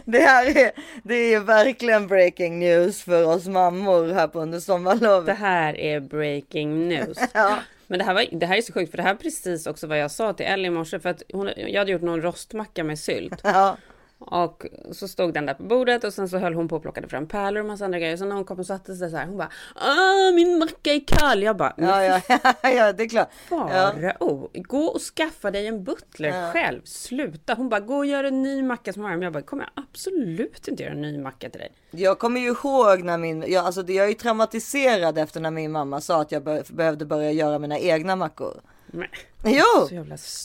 Det 0.04 0.20
här 0.20 0.56
är, 0.58 0.70
det 1.02 1.34
är 1.34 1.40
verkligen 1.40 2.06
breaking 2.06 2.58
news 2.58 3.02
för 3.02 3.24
oss 3.26 3.46
mammor 3.48 4.12
här 4.12 4.28
på 4.28 4.40
under 4.40 4.60
sommarlovet. 4.60 5.26
Det 5.26 5.32
här 5.32 5.80
är 5.80 6.00
breaking 6.00 6.88
news. 6.88 7.18
Ja. 7.34 7.58
Men 7.86 7.98
det 7.98 8.04
här, 8.04 8.14
var, 8.14 8.26
det 8.32 8.46
här 8.46 8.56
är 8.56 8.62
så 8.62 8.72
sjukt 8.72 8.90
för 8.90 8.96
det 8.96 9.02
här 9.02 9.10
är 9.10 9.14
precis 9.14 9.66
också 9.66 9.86
vad 9.86 9.98
jag 9.98 10.10
sa 10.10 10.32
till 10.32 10.46
Ellie 10.46 10.66
i 10.66 10.70
morse 10.70 11.00
för 11.00 11.08
att 11.08 11.22
hon, 11.32 11.50
jag 11.56 11.78
hade 11.78 11.92
gjort 11.92 12.02
någon 12.02 12.22
rostmacka 12.22 12.84
med 12.84 12.98
sylt. 12.98 13.40
Ja. 13.44 13.76
Och 14.18 14.66
så 14.92 15.08
stod 15.08 15.34
den 15.34 15.46
där 15.46 15.54
på 15.54 15.62
bordet 15.62 16.04
och 16.04 16.12
sen 16.14 16.28
så 16.28 16.38
höll 16.38 16.54
hon 16.54 16.68
på 16.68 16.76
och 16.76 16.82
plockade 16.82 17.08
fram 17.08 17.26
pärlor 17.26 17.60
och 17.60 17.66
massa 17.66 17.84
andra 17.84 17.98
grejer. 17.98 18.16
Så 18.16 18.24
när 18.24 18.34
hon 18.36 18.44
kom 18.44 18.58
och 18.60 18.66
satte 18.66 18.94
sig 18.94 19.10
så 19.10 19.16
här, 19.16 19.26
hon 19.26 19.36
bara 19.36 19.50
ah 19.74 20.30
min 20.34 20.58
macka 20.58 20.92
är 20.92 21.00
kall. 21.06 21.42
Jag 21.42 21.56
bara 21.56 21.74
Ja, 21.76 22.04
ja, 22.04 22.20
ja, 22.62 22.70
ja, 22.70 22.92
det 22.92 23.02
är 23.02 23.08
klart. 23.08 23.28
Farao, 23.48 24.50
gå 24.54 24.78
och 24.84 25.00
skaffa 25.00 25.50
dig 25.50 25.66
en 25.66 25.84
butler 25.84 26.28
Ja. 26.28 26.52
själv. 26.52 26.80
Sluta. 26.84 27.54
Hon 27.54 27.68
bara, 27.68 27.80
gå 27.80 27.96
och 27.96 28.06
gör 28.06 28.24
en 28.24 28.42
ny 28.42 28.62
macka 28.62 28.92
som 28.92 29.02
varm. 29.02 29.22
Jag 29.22 29.32
bara, 29.32 29.42
kommer 29.42 29.62
jag 29.74 29.84
absolut 29.84 30.68
inte 30.68 30.82
göra 30.82 30.92
en 30.92 31.02
ny 31.02 31.18
macka 31.18 31.50
till 31.50 31.60
dig. 31.60 31.72
Jag 31.90 32.18
kommer 32.18 32.40
ju 32.40 32.46
ihåg 32.48 33.02
när 33.04 33.18
min, 33.18 33.44
jag, 33.48 33.64
alltså 33.66 33.80
jag 33.86 34.04
är 34.04 34.08
ju 34.08 34.14
traumatiserad 34.14 35.18
efter 35.18 35.40
när 35.40 35.50
min 35.50 35.72
mamma 35.72 36.00
sa 36.00 36.20
att 36.20 36.32
jag 36.32 36.42
be, 36.44 36.62
behövde 36.70 37.04
börja 37.04 37.32
göra 37.32 37.58
mina 37.58 37.78
egna 37.78 38.16
mackor. 38.16 38.60
Men, 38.86 39.08
Jo, 39.44 39.88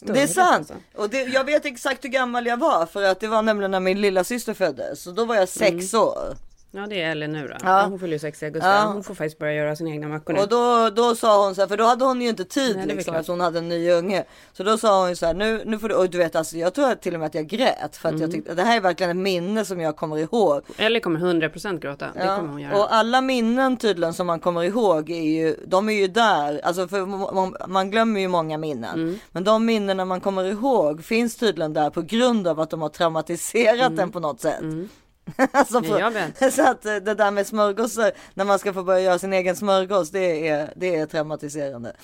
det 0.02 0.22
är 0.22 0.28
sant. 0.28 0.50
alltså. 0.72 0.74
Och 0.96 1.10
det, 1.10 1.22
jag 1.24 1.44
vet 1.44 1.66
exakt 1.66 2.04
hur 2.06 2.10
gammal 2.10 2.46
jag 2.46 2.58
var 2.58 2.86
för 2.86 3.04
att 3.04 3.20
det 3.20 3.28
var 3.28 3.42
nämligen 3.42 3.72
när 3.72 3.80
min 3.80 4.02
lilla 4.02 4.24
syster 4.24 4.54
föddes. 4.54 5.02
Så 5.04 5.12
då 5.12 5.26
var 5.26 5.36
jag 5.36 5.50
sex 5.50 5.94
Mm. 5.94 6.06
år. 6.08 6.38
Ja 6.74 6.88
det 6.89 7.01
är 7.01 7.11
Ellie 7.11 7.28
nu 7.28 7.47
då. 7.47 7.55
Ja. 7.63 7.86
Hon 7.89 7.99
fyller 7.99 8.13
ju 8.13 8.19
60 8.19 8.45
i 8.45 8.47
augusti. 8.47 8.67
Ja. 8.67 8.84
Hon 8.93 9.03
får 9.03 9.15
faktiskt 9.15 9.39
börja 9.39 9.53
göra 9.53 9.76
sina 9.76 9.89
egna 9.89 10.07
mackor 10.07 10.34
nu. 10.34 10.39
Och 10.39 10.47
då, 10.49 10.89
då 10.89 11.15
sa 11.15 11.45
hon 11.45 11.55
så 11.55 11.61
här, 11.61 11.67
för 11.67 11.78
då 11.78 11.84
hade 11.84 12.05
hon 12.05 12.22
ju 12.22 12.30
inte 12.30 12.45
tid 12.45 12.76
Nej, 12.78 12.88
det 12.88 12.95
liksom, 12.95 13.15
eftersom 13.15 13.34
hon 13.34 13.41
hade 13.41 13.59
en 13.59 13.69
ny 13.69 13.91
unge. 13.91 14.24
Så 14.53 14.63
då 14.63 14.78
sa 14.78 14.99
hon 15.01 15.09
ju 15.09 15.15
så 15.15 15.26
här, 15.26 15.34
nu, 15.34 15.61
nu 15.65 15.80
får 15.80 15.89
du, 15.89 15.95
och 15.95 16.09
du 16.09 16.17
vet 16.17 16.36
alltså, 16.36 16.57
jag 16.57 16.74
tror 16.74 16.95
till 16.95 17.13
och 17.13 17.19
med 17.19 17.28
att 17.28 17.36
jag 17.36 17.47
grät 17.47 17.97
för 17.97 18.09
att 18.09 18.13
Mm. 18.15 18.22
jag 18.22 18.32
tyckte, 18.32 18.53
det 18.53 18.63
här 18.63 18.78
är 18.78 18.82
verkligen 18.82 19.09
ett 19.09 19.17
minne 19.17 19.65
som 19.65 19.80
jag 19.82 19.95
kommer 19.95 20.17
ihåg. 20.17 20.61
Ellie 20.78 20.99
kommer 20.99 21.19
100% 21.19 21.80
gråta. 21.80 22.05
Det 22.13 22.26
Ja, 22.26 22.36
kommer 22.36 22.49
hon 22.49 22.61
göra. 22.61 22.78
Och 22.78 22.93
alla 22.95 23.22
minnen 23.22 23.78
tydligen 23.78 24.13
som 24.13 24.28
man 24.28 24.39
kommer 24.39 24.63
ihåg 24.63 25.09
är 25.09 25.22
ju, 25.22 25.55
de 25.65 25.89
är 25.89 25.93
ju 25.93 26.07
där, 26.07 26.61
alltså 26.65 26.88
för 26.88 27.05
man, 27.05 27.55
man 27.67 27.91
glömmer 27.91 28.19
ju 28.19 28.28
många 28.28 28.57
minnen. 28.57 28.93
Mm. 28.99 29.19
Men 29.32 29.43
de 29.43 29.65
minnena 29.65 30.05
man 30.05 30.22
kommer 30.22 30.43
ihåg 30.43 31.03
finns 31.03 31.36
tydligen 31.36 31.74
där 31.74 31.89
på 31.89 32.01
grund 32.01 32.47
av 32.47 32.59
att 32.59 32.69
de 32.69 32.82
har 32.82 32.89
traumatiserat 32.89 33.97
den 33.97 34.11
på 34.11 34.19
något 34.19 34.41
sätt. 34.41 34.61
Mm. 34.61 34.89
Jag 35.99 36.11
vet. 36.11 36.53
Så 36.53 36.69
att 36.69 36.86
eh, 36.86 36.95
det 36.95 37.13
där 37.13 37.32
med 37.32 37.47
smörgåsar, 37.47 38.11
när 38.34 38.45
man 38.45 38.59
ska 38.59 38.74
få 38.74 38.84
börja 38.84 38.99
göra 38.99 39.19
sin 39.19 39.34
egen 39.34 39.55
smörgås, 39.55 40.11
det 40.11 40.47
är, 40.47 40.74
det 40.76 40.95
är 40.95 41.05
traumatiserande. 41.05 41.95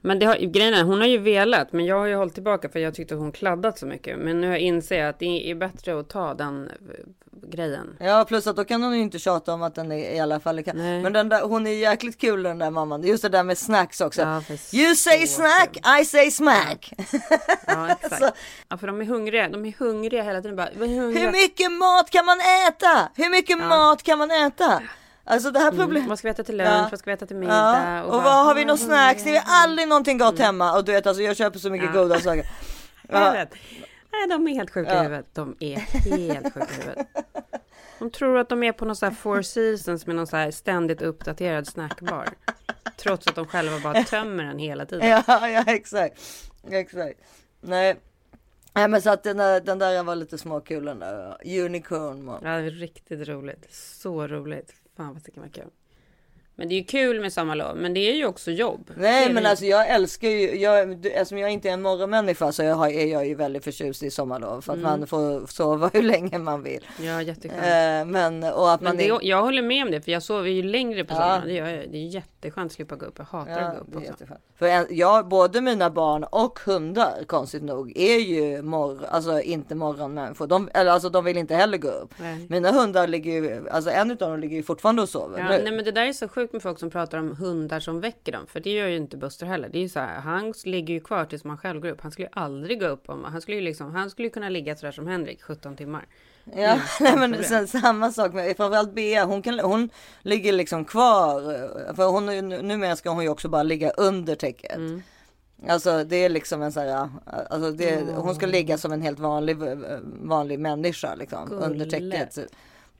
Men 0.00 0.18
det 0.18 0.26
har, 0.26 0.36
grejen 0.36 0.74
är, 0.74 0.82
hon 0.82 1.00
har 1.00 1.08
ju 1.08 1.18
velat, 1.18 1.72
men 1.72 1.86
jag 1.86 1.98
har 1.98 2.06
ju 2.06 2.14
hållit 2.14 2.34
tillbaka 2.34 2.68
för 2.68 2.78
jag 2.78 2.94
tyckte 2.94 3.14
hon 3.14 3.32
kladdat 3.32 3.78
så 3.78 3.86
mycket. 3.86 4.18
Men 4.18 4.40
nu 4.40 4.46
har 4.46 4.54
jag 4.54 4.60
inser 4.62 4.98
jag 4.98 5.08
att 5.08 5.18
det 5.18 5.50
är 5.50 5.54
bättre 5.54 6.00
att 6.00 6.08
ta 6.08 6.34
den 6.34 6.68
eh, 6.68 7.04
grejen. 7.42 7.96
Ja 8.00 8.24
plus 8.28 8.46
att 8.46 8.56
då 8.56 8.64
kan 8.64 8.82
hon 8.82 8.94
ju 8.96 9.00
inte 9.02 9.18
tjata 9.18 9.52
om 9.54 9.62
att 9.62 9.74
den 9.74 9.92
är 9.92 10.14
i 10.14 10.20
alla 10.20 10.40
fall 10.40 10.62
Men 10.74 11.12
den 11.12 11.28
där, 11.28 11.42
hon 11.42 11.66
är 11.66 11.70
jäkligt 11.70 12.20
kul 12.20 12.42
den 12.42 12.58
där 12.58 12.70
mamman. 12.70 13.02
Just 13.02 13.22
det 13.22 13.28
där 13.28 13.44
med 13.44 13.58
snacks 13.58 14.00
också. 14.00 14.22
Ja, 14.22 14.42
you 14.72 14.94
say 14.94 15.26
snack, 15.26 15.78
I 16.00 16.04
say 16.04 16.30
smack. 16.30 16.92
Ja, 17.66 17.88
exakt. 18.00 18.36
Ja, 18.68 18.76
för 18.76 18.86
de 18.86 19.00
är 19.00 19.04
hungriga. 19.04 19.48
De 19.48 19.64
är 19.66 19.74
hungriga 19.78 20.22
hela 20.22 20.42
tiden. 20.42 20.56
Bara, 20.56 20.68
"Vad 20.76 20.88
är 20.90 20.96
hungriga?" 21.00 21.24
Hur 21.24 21.32
mycket 21.32 21.72
mat 21.72 22.10
kan 22.10 22.26
man 22.26 22.38
äta? 22.68 23.08
Hur 23.14 23.30
mycket 23.30 23.58
mat 23.58 24.02
kan 24.02 24.18
man 24.18 24.30
äta? 24.30 24.82
Alltså 25.30 25.50
det 25.50 25.58
här 25.58 25.68
Mm, 25.68 25.80
problemet. 25.80 26.08
vad 26.08 26.18
ska 26.18 26.28
vi 26.28 26.32
äta 26.32 26.44
till 26.44 26.56
lunch? 26.56 26.70
Ja. 26.70 26.88
Vad 26.90 26.98
ska 26.98 27.10
vi 27.10 27.14
äta 27.14 27.26
till 27.26 27.36
middag? 27.36 27.54
Ja. 27.54 28.02
Och, 28.02 28.10
bara, 28.10 28.22
vad 28.22 28.46
har 28.46 28.54
vi 28.54 28.62
"Ah, 28.62 28.66
någon 28.66 28.78
snacks? 28.78 29.24
Det 29.24 29.36
är 29.36 29.42
aldrig 29.46 29.88
någonting 29.88 30.18
gott 30.18 30.38
hemma. 30.38 30.76
Och 30.76 30.84
du 30.84 30.92
vet 30.92 31.06
alltså 31.06 31.22
jag 31.22 31.36
köper 31.36 31.58
så 31.58 31.70
mycket 31.70 31.90
Ja. 31.94 32.02
goda 32.02 32.20
saker. 32.20 32.46
Ja. 33.08 33.32
Nej, 34.12 34.28
de 34.28 34.48
är 34.48 34.54
helt 34.54 34.70
sjuka 34.70 34.94
Ja. 34.94 35.00
i 35.00 35.02
huvudet. 35.02 35.26
De 35.34 35.56
är 35.60 35.76
helt 36.16 36.54
sjuka 36.54 36.66
i 36.78 36.80
huvudet. 36.82 37.06
De 37.98 38.10
tror 38.10 38.38
att 38.38 38.48
de 38.48 38.62
är 38.62 38.72
på 38.72 38.84
någon 38.84 38.96
sån 38.96 39.08
här 39.08 39.16
four 39.16 39.42
seasons 39.42 40.06
med 40.06 40.16
någon 40.16 40.26
så 40.26 40.36
här 40.36 40.50
ständigt 40.50 41.02
uppdaterad 41.02 41.66
snackbar. 41.66 42.28
Trots 42.96 43.26
att 43.26 43.34
de 43.34 43.46
själva 43.46 43.78
bara 43.80 44.04
tömmer 44.04 44.44
den 44.44 44.58
hela 44.58 44.86
tiden. 44.86 45.08
Ja, 45.26 45.48
ja 45.48 45.64
exakt. 45.66 46.20
Exakt. 46.70 47.18
Nej. 47.60 47.96
Nej 48.74 48.88
men 48.88 49.02
så 49.02 49.10
att 49.10 49.22
den 49.22 49.36
där, 49.36 49.60
den 49.60 49.78
där 49.78 50.02
var 50.02 50.14
lite 50.16 50.38
småkul 50.38 50.84
den 50.84 50.98
där. 50.98 51.36
Unicorn 51.64 52.24
man. 52.24 52.40
Ja, 52.44 52.58
riktigt 52.60 53.28
roligt. 53.28 53.74
Så 53.74 54.26
roligt. 54.26 54.72
Fan 54.98 55.14
vad 55.14 55.24
tycker 55.24 55.40
man 55.40 55.50
kul. 55.50 55.70
Men 56.60 56.68
det 56.68 56.74
är 56.74 56.76
ju 56.78 56.84
kul 56.84 57.20
med 57.20 57.32
sommarlov, 57.32 57.76
men 57.76 57.94
det 57.94 58.00
är 58.00 58.14
ju 58.14 58.26
också 58.26 58.50
jobb. 58.50 58.90
Nej 58.96 59.32
men 59.32 59.42
det. 59.42 59.50
alltså 59.50 59.64
jag 59.64 59.88
älskar 59.88 60.28
ju, 60.28 60.58
jag, 60.58 61.06
eftersom 61.06 61.38
jag 61.38 61.50
inte 61.50 61.68
är 61.68 61.72
en 61.72 61.82
morgonmänniska 61.82 62.52
så 62.52 62.62
jag 62.62 62.74
har, 62.74 62.88
är 62.88 63.06
jag 63.06 63.26
ju 63.26 63.34
väldigt 63.34 63.64
förtjust 63.64 64.02
i 64.02 64.10
sommarlov. 64.10 64.60
För 64.60 64.72
att 64.72 64.78
Mm. 64.78 64.90
man 64.98 65.06
får 65.06 65.46
sova 65.46 65.90
hur 65.92 66.02
länge 66.02 66.38
man 66.38 66.62
vill. 66.62 66.86
Ja, 67.00 67.22
jätteskönt. 67.22 67.62
Eh, 67.62 68.12
men 68.12 68.44
och 68.44 68.72
att 68.72 68.80
Men 68.80 68.88
man 68.90 68.96
det, 68.96 69.08
är, 69.08 69.18
jag 69.22 69.42
håller 69.42 69.62
med 69.62 69.84
om 69.84 69.90
det, 69.90 70.00
för 70.00 70.12
jag 70.12 70.22
sover 70.22 70.50
ju 70.50 70.62
längre 70.62 71.04
på 71.04 71.12
Ja. 71.14 71.16
sommaren. 71.18 71.42
Det, 71.46 71.52
gör 71.52 71.68
jag. 71.68 71.90
det 71.90 71.98
är 71.98 72.06
jätteskönt 72.08 72.66
att 72.66 72.72
slippa 72.72 72.96
gå 72.96 73.06
upp. 73.06 73.14
Jag 73.18 73.24
hatar 73.24 73.52
Ja, 73.52 73.58
att 73.60 73.74
gå 73.76 73.80
upp 73.82 73.88
det 73.92 73.98
är 73.98 74.02
jätteskönt. 74.10 74.40
För 74.58 74.66
en, 74.66 74.86
jag, 74.90 75.28
både 75.28 75.60
mina 75.60 75.90
barn 75.90 76.24
och 76.24 76.58
hundar, 76.66 77.24
konstigt 77.26 77.62
nog, 77.62 77.92
är 77.96 78.18
ju 78.18 78.62
mor, 78.62 79.04
alltså 79.10 79.40
inte 79.40 79.74
morgonmänniskor. 79.74 80.46
De, 80.46 80.68
eller 80.74 80.90
alltså 80.90 81.08
de 81.08 81.24
vill 81.24 81.36
inte 81.36 81.54
heller 81.54 81.78
gå 81.78 81.88
upp. 81.88 82.10
Nej. 82.20 82.46
Mina 82.48 82.70
hundar 82.72 83.06
ligger 83.06 83.32
ju, 83.32 83.68
alltså 83.68 83.90
en 83.90 84.10
utav 84.10 84.30
dem 84.30 84.40
ligger 84.40 84.56
ju 84.56 84.62
fortfarande 84.62 85.02
och 85.02 85.08
sover. 85.08 85.38
Ja, 85.38 85.44
nu. 85.56 85.62
nej 85.62 85.72
men 85.72 85.84
det 85.84 85.92
där 85.92 86.02
är 86.06 86.12
så 86.12 86.28
sjukt 86.28 86.47
med 86.52 86.62
folk 86.62 86.78
som 86.78 86.90
pratar 86.90 87.18
om 87.18 87.36
hundar 87.36 87.80
som 87.80 88.00
väcker 88.00 88.32
dem. 88.32 88.46
För 88.46 88.60
det 88.60 88.70
gör 88.70 88.88
ju 88.88 88.96
inte 88.96 89.16
Buster 89.16 89.46
heller. 89.46 89.68
Det 89.68 89.78
är 89.78 89.82
ju 89.82 89.88
så 89.88 90.00
här, 90.00 90.20
han 90.20 90.54
ligger 90.64 90.94
ju 90.94 91.00
kvar 91.00 91.24
tills 91.24 91.44
man 91.44 91.58
själv 91.58 91.80
går 91.80 91.88
upp. 91.88 92.00
Han 92.00 92.12
skulle 92.12 92.26
ju 92.26 92.32
aldrig 92.40 92.80
gå 92.80 92.86
upp 92.86 93.08
om, 93.08 93.24
han 93.24 93.40
skulle 93.40 93.56
ju 93.56 93.62
liksom, 93.62 93.94
han 93.94 94.10
skulle 94.10 94.28
ju 94.28 94.32
kunna 94.32 94.48
ligga 94.48 94.76
sådär 94.76 94.92
som 94.92 95.06
Henrik, 95.06 95.42
17 95.42 95.76
timmar. 95.76 96.06
Ja, 96.56 96.78
nej, 97.00 97.16
men 97.16 97.44
sen, 97.44 97.68
samma 97.68 98.12
sak 98.12 98.32
med 98.32 98.56
framförallt 98.56 98.94
Bea. 98.94 99.24
Hon, 99.24 99.42
kan, 99.42 99.58
hon 99.60 99.90
ligger 100.22 100.52
liksom 100.52 100.84
kvar. 100.84 101.40
För 101.94 102.08
hon, 102.08 102.26
numera 102.48 102.96
ska 102.96 103.10
hon 103.10 103.22
ju 103.22 103.28
också 103.28 103.48
bara 103.48 103.62
ligga 103.62 103.90
under 103.90 104.34
täcket. 104.34 104.76
Mm. 104.76 105.02
Alltså 105.68 106.04
det 106.04 106.16
är 106.16 106.28
liksom 106.28 106.62
en 106.62 106.72
sån 106.72 106.82
här, 106.82 107.08
alltså 107.50 107.70
det, 107.70 108.04
hon 108.16 108.34
ska 108.34 108.46
ligga 108.46 108.78
som 108.78 108.92
en 108.92 109.02
helt 109.02 109.18
vanlig, 109.18 109.56
vanlig 110.22 110.58
människa 110.58 111.14
liksom 111.14 111.52
under 111.52 111.86
täcket. 111.86 112.38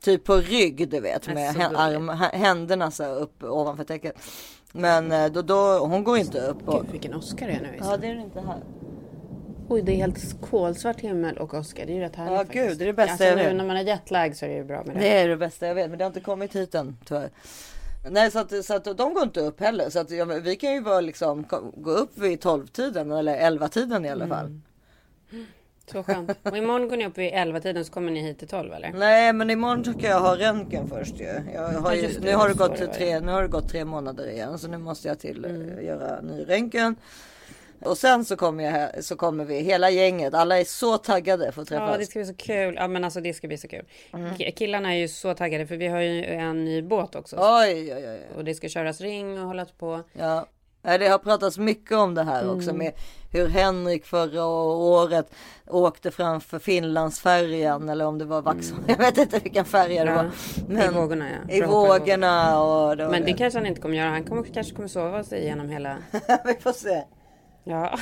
Typ 0.00 0.24
på 0.24 0.36
rygg 0.36 0.88
du 0.88 1.00
vet 1.00 1.28
med 1.34 1.56
arm, 1.74 2.10
hä- 2.10 2.36
händerna 2.36 2.90
så 2.90 3.04
upp 3.14 3.42
ovanför 3.42 3.84
täcket. 3.84 4.14
Men 4.72 5.12
eh, 5.12 5.26
då, 5.32 5.42
då, 5.42 5.78
hon 5.78 6.04
går 6.04 6.18
inte 6.18 6.40
upp. 6.40 6.68
Och, 6.68 6.82
Gud 6.82 6.90
vilken 6.92 7.14
Oscar 7.14 7.46
det 7.46 7.52
är 7.52 7.60
nu. 7.60 7.78
ja 7.80 7.96
det 7.96 8.06
är 8.06 8.14
det 8.14 8.20
inte 8.22 8.40
här. 8.40 8.62
Oj, 9.68 9.82
det 9.82 9.92
är 9.92 9.96
helt 9.96 10.40
kolsvart 10.50 11.00
himmel 11.00 11.38
och 11.38 11.54
Oscar. 11.54 11.86
Det 11.86 11.92
är 11.92 11.94
ju 11.94 12.00
rätt 12.00 12.16
härligt 12.16 12.32
Ja, 12.32 12.38
faktiskt. 12.38 12.68
gud, 12.68 12.78
det 12.78 12.84
är 12.84 12.86
det 12.86 12.92
bästa 12.92 13.12
alltså, 13.12 13.24
jag 13.24 13.36
nu 13.36 13.44
vet. 13.44 13.56
när 13.56 13.64
man 13.64 13.76
har 13.76 13.82
jetlag 13.82 14.36
så 14.36 14.44
är 14.44 14.48
det 14.48 14.54
ju 14.56 14.64
bra 14.64 14.82
med 14.86 14.96
det. 14.96 15.00
Det 15.00 15.08
är 15.18 15.28
det 15.28 15.36
bästa 15.36 15.66
jag 15.66 15.74
vet, 15.74 15.88
men 15.90 15.98
det 15.98 16.04
har 16.04 16.10
inte 16.10 16.20
kommit 16.20 16.56
hit 16.56 16.74
än 16.74 16.96
tyvärr. 17.04 17.30
Nej, 18.10 18.30
så 18.30 18.38
att, 18.38 18.64
så 18.64 18.74
att 18.74 18.84
de 18.96 19.14
går 19.14 19.22
inte 19.22 19.40
upp 19.40 19.60
heller. 19.60 19.90
Så 19.90 19.98
att 19.98 20.10
ja, 20.10 20.24
vi 20.24 20.56
kan 20.56 20.72
ju 20.72 20.80
bara 20.80 21.00
liksom 21.00 21.46
gå 21.76 21.90
upp 21.90 22.18
vid 22.18 22.38
12-tiden 22.44 23.12
eller 23.12 23.50
11-tiden 23.50 24.04
i 24.04 24.08
alla 24.08 24.24
Mm. 24.24 25.46
Så 25.92 26.02
skönt. 26.02 26.30
Och 26.42 26.56
imorgon 26.56 26.88
går 26.88 26.96
ni 26.96 27.06
upp 27.06 27.18
vid 27.18 27.30
11 27.34 27.60
tiden 27.60 27.84
så 27.84 27.92
kommer 27.92 28.10
ni 28.12 28.20
hit 28.20 28.38
till 28.38 28.48
12 28.48 28.72
eller? 28.72 28.92
Nej, 28.92 29.32
men 29.32 29.50
imorgon 29.50 29.84
ska 29.84 30.06
jag 30.06 30.20
ha 30.20 30.36
röntgen 30.38 30.88
först 30.88 31.20
ju. 31.20 31.24
Jag 31.54 31.62
har 31.62 32.20
nu, 32.20 32.32
har 32.34 32.48
det 32.48 32.54
gått 32.54 32.76
det 32.76 32.86
tre, 32.86 33.20
nu 33.20 33.32
har 33.32 33.42
det 33.42 33.48
gått 33.48 33.68
tre 33.68 33.84
månader 33.84 34.30
igen, 34.30 34.58
så 34.58 34.68
nu 34.68 34.78
måste 34.78 35.08
jag 35.08 35.18
till 35.18 35.44
Mm. 35.44 35.78
eh, 35.78 35.84
göra 35.84 36.20
ny 36.20 36.44
röntgen. 36.44 36.96
Och 37.84 37.98
sen 37.98 38.24
så 38.24 38.36
kommer, 38.36 38.64
jag 38.64 39.04
så 39.04 39.16
kommer 39.16 39.44
vi, 39.44 39.58
hela 39.60 39.90
gänget, 39.90 40.34
alla 40.34 40.58
är 40.60 40.64
så 40.64 40.98
taggade 40.98 41.52
för 41.52 41.62
att 41.62 41.68
träffas. 41.68 41.90
Ja, 41.92 41.98
det 41.98 42.06
ska 42.06 42.18
bli 42.18 42.26
så 42.26 42.34
kul. 42.34 42.74
Ja, 42.74 42.88
men 42.88 43.04
alltså 43.04 43.20
det 43.20 43.34
ska 43.34 43.48
bli 43.48 43.58
så 43.58 43.68
kul. 43.68 43.84
Mm. 44.14 44.30
Ki- 44.34 44.50
Killarna 44.50 44.94
är 44.94 44.98
ju 44.98 45.08
så 45.08 45.34
taggade 45.34 45.66
för 45.66 45.76
vi 45.76 45.86
har 45.86 46.00
ju 46.00 46.24
en 46.24 46.64
ny 46.64 46.82
båt 46.82 47.14
också. 47.14 47.36
Oj, 47.40 47.94
oj, 47.94 48.08
oj. 48.08 48.20
Och 48.36 48.44
det 48.44 48.54
ska 48.54 48.68
köras 48.68 49.00
ring 49.00 49.40
och 49.40 49.46
hållas 49.46 49.72
på. 49.72 50.02
Ja. 50.12 50.46
Nej, 50.82 50.98
det 50.98 51.08
har 51.08 51.18
pratats 51.18 51.58
mycket 51.58 51.92
om 51.96 52.14
det 52.14 52.22
här 52.22 52.50
också 52.50 52.70
Mm. 52.70 52.78
med 52.78 52.92
hur 53.32 53.48
Henrik 53.48 54.04
förra 54.06 54.44
året 54.46 55.30
åkte 55.66 56.10
framför 56.10 56.58
Finlandsfärjan 56.58 57.88
eller 57.88 58.04
om 58.04 58.18
det 58.18 58.24
var 58.24 58.42
Vaxholm. 58.42 58.82
Jag 58.88 58.96
vet 58.98 59.18
inte 59.18 59.38
vilken 59.38 59.64
färja 59.64 60.04
det 60.04 60.10
Mm. 60.10 60.30
Ja, 60.68 60.76
var. 60.76 60.84
I 60.84 60.88
vågorna 60.94 61.26
ja. 61.48 61.54
I 61.54 61.62
vågorna 61.62 62.62
och 62.62 62.96
det 62.96 63.08
Men 63.08 63.20
det 63.20 63.26
det. 63.26 63.38
kanske 63.38 63.58
han 63.58 63.66
inte 63.66 63.80
kommer 63.80 63.96
göra. 63.96 64.10
Han 64.10 64.24
kommer, 64.24 64.42
kanske 64.42 64.74
kommer 64.74 64.88
sova 64.88 65.24
sig 65.24 65.40
igenom 65.42 65.68
hela... 65.68 65.96
Vi 66.44 66.54
får 66.60 66.72
se. 66.72 67.04
Ja. 67.64 67.98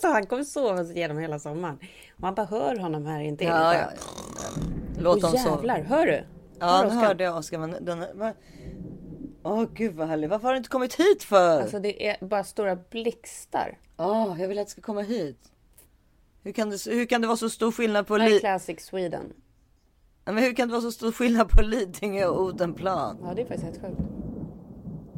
Så 0.00 0.08
han 0.08 0.26
kommer 0.26 0.44
sova 0.44 0.84
sig 0.84 0.96
igenom 0.96 1.18
hela 1.18 1.38
sommaren. 1.38 1.78
Man 2.16 2.34
bara 2.34 2.46
hör 2.46 2.76
honom 2.76 3.06
här 3.06 3.20
intill. 3.20 3.46
Ja, 3.48 3.74
ja, 3.74 3.80
Låt 4.98 5.20
dem 5.20 5.30
sova. 5.30 5.54
jävlar, 5.56 5.80
hör 5.82 6.06
du? 6.06 6.24
Ja, 6.60 6.66
Hör 6.66 6.84
nu 6.84 6.90
hörde 7.06 7.24
jag 7.24 7.36
Oskar. 7.36 7.58
Men 7.58 7.84
den, 7.84 8.04
vad- 8.14 8.32
Åh 9.42 9.64
gud 9.74 9.94
vad 9.94 10.08
härligt. 10.08 10.30
Varför 10.30 10.46
har 10.46 10.52
du 10.52 10.58
inte 10.58 10.68
kommit 10.70 10.94
hit 10.94 11.22
för? 11.22 11.60
Alltså 11.60 11.78
det 11.78 12.06
är 12.08 12.24
bara 12.26 12.44
stora 12.44 12.76
blixtar. 12.76 13.78
Åh, 13.96 14.36
jag 14.40 14.48
vill 14.48 14.58
att 14.58 14.66
du 14.66 14.70
ska 14.70 14.80
komma 14.80 15.00
hit. 15.00 15.52
Hur 16.42 16.52
kan, 16.52 16.70
det, 16.70 16.86
hur 16.86 17.06
kan 17.06 17.20
det 17.20 17.26
vara 17.26 17.36
så 17.36 17.50
stor 17.50 17.72
skillnad 17.72 18.06
på 18.06 18.16
Li- 18.18 18.38
Classic 18.40 18.80
Sweden. 18.80 19.32
Men 20.24 20.38
hur 20.38 20.54
kan 20.54 20.68
det 20.68 20.72
vara 20.72 20.82
så 20.82 20.92
stor 20.92 21.12
skillnad 21.12 21.48
på 21.50 21.62
Lidingö 21.62 22.26
och 22.26 22.42
Odenplan? 22.42 23.18
Ja, 23.22 23.34
det 23.34 23.42
är 23.42 23.46
faktiskt 23.46 23.64
helt 23.64 23.80
sjukt. 23.80 24.00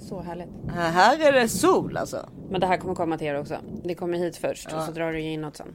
Så 0.09 0.21
härligt. 0.21 0.49
Här, 0.69 0.91
här 0.91 1.19
är 1.29 1.33
det 1.33 1.49
sol 1.49 1.97
alltså. 1.97 2.29
Men 2.51 2.61
det 2.61 2.67
här 2.67 2.77
kommer 2.77 2.95
komma 2.95 3.19
till 3.19 3.27
er 3.27 3.41
också. 3.41 3.57
Det 3.85 3.95
kommer 3.95 4.19
hit 4.19 4.37
först 4.37 4.67
och 4.67 4.73
Ja. 4.79 4.87
så 4.87 4.93
drar 4.93 5.13
ju 5.13 5.21
inåt 5.33 5.57
sen. 5.57 5.75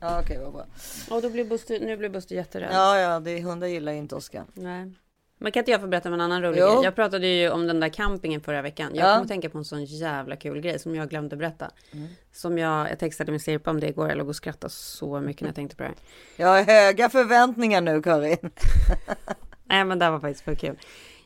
Ja 0.00 0.20
okej 0.20 0.38
vad 0.44 0.52
bra. 0.52 0.66
Och 1.10 1.22
då 1.22 1.30
blir 1.30 1.44
Buster, 1.44 1.80
nu 1.80 1.96
blir 1.96 2.08
Buster 2.08 2.34
jätterädd. 2.34 2.70
Ja 2.72 2.98
ja, 2.98 3.20
det 3.20 3.40
hundar 3.42 3.66
gillar 3.66 3.92
ju 3.92 3.98
inte 3.98 4.14
Oskar. 4.16 4.44
Nej. 4.54 4.92
Men 5.44 5.52
kan 5.52 5.60
inte 5.60 5.70
jag 5.70 5.80
få 5.80 5.86
berätta 5.86 6.08
om 6.08 6.14
en 6.14 6.20
annan 6.20 6.42
rolig 6.42 6.60
Jo. 6.60 6.66
grej? 6.66 6.84
Jag 6.84 6.94
pratade 6.94 7.26
ju 7.26 7.50
om 7.50 7.66
den 7.66 7.80
där 7.80 7.88
campingen 7.88 8.40
förra 8.40 8.62
veckan. 8.62 8.90
Jag 8.94 9.08
Ja. 9.08 9.14
kom 9.14 9.22
att 9.22 9.28
tänka 9.28 9.50
på 9.50 9.58
en 9.58 9.64
sån 9.64 9.84
jävla 9.84 10.36
kul 10.36 10.60
grej 10.60 10.78
som 10.78 10.94
jag 10.94 11.10
glömde 11.10 11.36
berätta. 11.36 11.70
Mm. 11.92 12.08
Som 12.32 12.58
jag, 12.58 12.90
jag 12.90 12.98
textade 12.98 13.32
med 13.32 13.40
Sirpa 13.42 13.70
om 13.70 13.80
det 13.80 13.88
igår. 13.88 14.08
Jag 14.08 14.18
låg 14.18 14.28
och 14.28 14.36
skrattade 14.36 14.72
så 14.72 15.20
mycket 15.20 15.42
när 15.42 15.48
jag 15.48 15.54
tänkte 15.54 15.76
på 15.76 15.82
det 15.82 15.88
här. 15.88 15.96
Jag 16.36 16.48
har 16.48 16.62
höga 16.62 17.08
förväntningar 17.10 17.80
nu 17.80 18.02
Karin. 18.02 18.50
Nej 19.64 19.84
men 19.84 19.98
det 19.98 20.10
var 20.10 20.20
faktiskt 20.20 20.44
för 20.44 20.54
kul. 20.54 20.76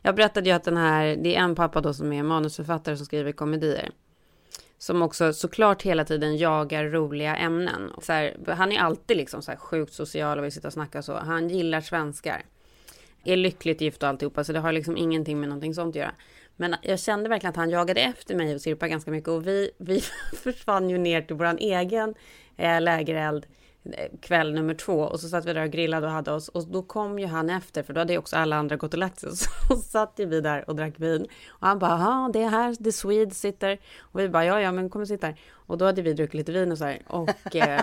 Jag 0.03 0.15
berättade 0.15 0.49
ju 0.51 0.57
att 0.57 0.65
den 0.65 0.77
här, 0.77 1.17
det 1.17 1.37
är 1.37 1.41
en 1.41 1.55
pappa 1.55 1.81
då 1.81 1.95
som 1.95 2.13
är 2.13 2.23
manusförfattare 2.23 2.97
som 2.97 3.07
skriver 3.07 3.33
komedier. 3.33 3.91
Som 4.79 5.03
också 5.03 5.33
såklart 5.33 5.83
hela 5.83 6.05
tiden 6.05 6.37
jagar 6.37 6.85
roliga 6.85 7.37
ämnen. 7.37 7.93
Här, 8.09 8.37
han 8.47 8.73
är 8.73 8.81
alltid 8.81 9.17
liksom 9.17 9.43
så 9.43 9.51
här 9.51 9.59
sjukt 9.59 9.93
social 9.93 10.39
och 10.39 10.45
vill 10.45 10.53
sitta 10.53 10.67
och 10.69 10.73
snacka 10.73 10.99
och 10.99 11.05
så. 11.05 11.15
Han 11.15 11.49
gillar 11.49 11.81
svenskar. 11.81 12.43
Är 13.25 13.37
lyckligt 13.37 13.81
gift 13.81 14.03
och 14.03 14.09
alltihopa 14.09 14.45
så 14.45 14.53
det 14.53 14.59
har 14.59 14.73
liksom 14.73 14.97
ingenting 14.97 15.41
med 15.41 15.49
någonting 15.49 15.75
sånt 15.75 15.93
att 15.93 16.01
göra. 16.01 16.15
Men 16.57 16.77
jag 16.83 17.01
kände 17.01 17.29
verkligen 17.29 17.51
att 17.51 17.57
han 17.57 17.71
jagade 17.71 18.01
efter 18.01 18.35
mig 18.35 18.55
och 18.55 18.61
Sirpa 18.61 18.89
ganska 18.89 19.11
mycket 19.11 19.29
och 19.29 19.47
vi, 19.47 19.71
vi 19.79 20.01
försvann 20.43 20.91
ju 20.91 20.99
ner 20.99 21.23
till 21.23 21.37
våran 21.37 21.59
egen 21.59 22.15
eh, 22.57 22.81
lägereld 22.81 23.45
eh, 23.45 23.51
kväll 24.21 24.55
nummer 24.55 24.75
två 24.75 25.01
och 25.01 25.21
så 25.21 25.29
satt 25.29 25.45
vi 25.45 25.53
där 25.53 25.65
och 25.65 25.71
grillade 25.71 26.07
och 26.07 26.13
hade 26.13 26.33
oss 26.33 26.49
och 26.49 26.67
då 26.67 26.83
kom 26.83 27.19
ju 27.19 27.27
han 27.27 27.51
efter 27.51 27.83
för 27.83 27.93
då 27.93 28.01
hade 28.01 28.13
ju 28.13 28.19
också 28.19 28.37
alla 28.37 28.57
andra 28.57 28.77
gått 28.77 28.93
och 28.93 28.99
lagt 28.99 29.21
sig. 29.21 29.31
Så 29.37 29.77
satt 29.77 30.13
ju 30.17 30.27
vi 30.27 30.41
där 30.41 30.71
och 30.71 30.77
drack 30.77 30.95
vin. 30.97 31.27
Och 31.49 31.67
han 31.67 31.79
bara 31.79 31.99
ja 31.99 32.31
det 32.33 32.43
är 32.43 32.49
här 32.49 32.75
The 32.75 32.93
Swedes 32.93 33.41
sitter. 33.41 33.79
Och 33.99 34.21
vi 34.21 34.29
bara 34.29 34.45
ja 34.45 34.61
ja 34.61 34.73
men 34.73 34.91
kom 34.91 35.03
och 35.03 35.09
sitt 35.09 35.21
där. 35.21 35.41
Och 35.53 35.79
då 35.79 35.85
hade 35.85 36.03
vi 36.03 36.13
druckit 36.13 36.35
lite 36.35 36.53
vin 36.53 36.73
och 36.73 36.79
så 36.79 36.85
här. 36.85 37.03
Och 37.07 37.29
eh, 37.57 37.83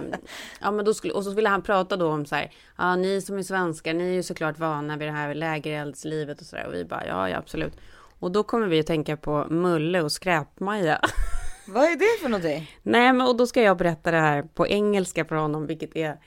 ja 0.61 0.71
men 0.71 0.85
då 0.85 0.93
skulle 0.93 1.13
och 1.13 1.23
så 1.23 1.31
ville 1.31 1.49
han 1.49 1.61
prata 1.61 1.97
då 1.97 2.11
om 2.11 2.25
så 2.25 2.35
här 2.35 2.51
ja 2.77 2.95
ni 2.95 3.21
som 3.21 3.37
är 3.37 3.43
svenskar 3.43 3.93
ni 3.93 4.03
är 4.03 4.13
ju 4.13 4.23
såklart 4.23 4.59
vana 4.59 4.97
vid 4.97 5.07
det 5.07 5.11
här 5.11 5.33
lägereldslivet 5.33 6.41
och 6.41 6.45
så 6.45 6.55
där. 6.55 6.67
Och 6.67 6.73
vi 6.73 6.85
bara 6.85 7.07
ja 7.07 7.29
ja 7.29 7.37
absolut. 7.37 7.73
Och 8.19 8.31
då 8.31 8.43
kommer 8.43 8.67
vi 8.67 8.79
att 8.79 8.87
tänka 8.87 9.17
på 9.17 9.45
Mulle 9.49 10.01
och 10.01 10.11
Skräpmaja. 10.11 11.01
Vad 11.67 11.83
är 11.83 11.95
det 11.95 12.21
för 12.21 12.29
någonting? 12.29 12.71
Nej, 12.83 13.13
men 13.13 13.27
och 13.27 13.35
då 13.37 13.47
ska 13.47 13.61
jag 13.61 13.77
berätta 13.77 14.11
det 14.11 14.17
här 14.19 14.43
på 14.53 14.67
engelska 14.67 15.25
för 15.25 15.35
honom, 15.35 15.67
vilket 15.67 15.95
är 15.95 16.17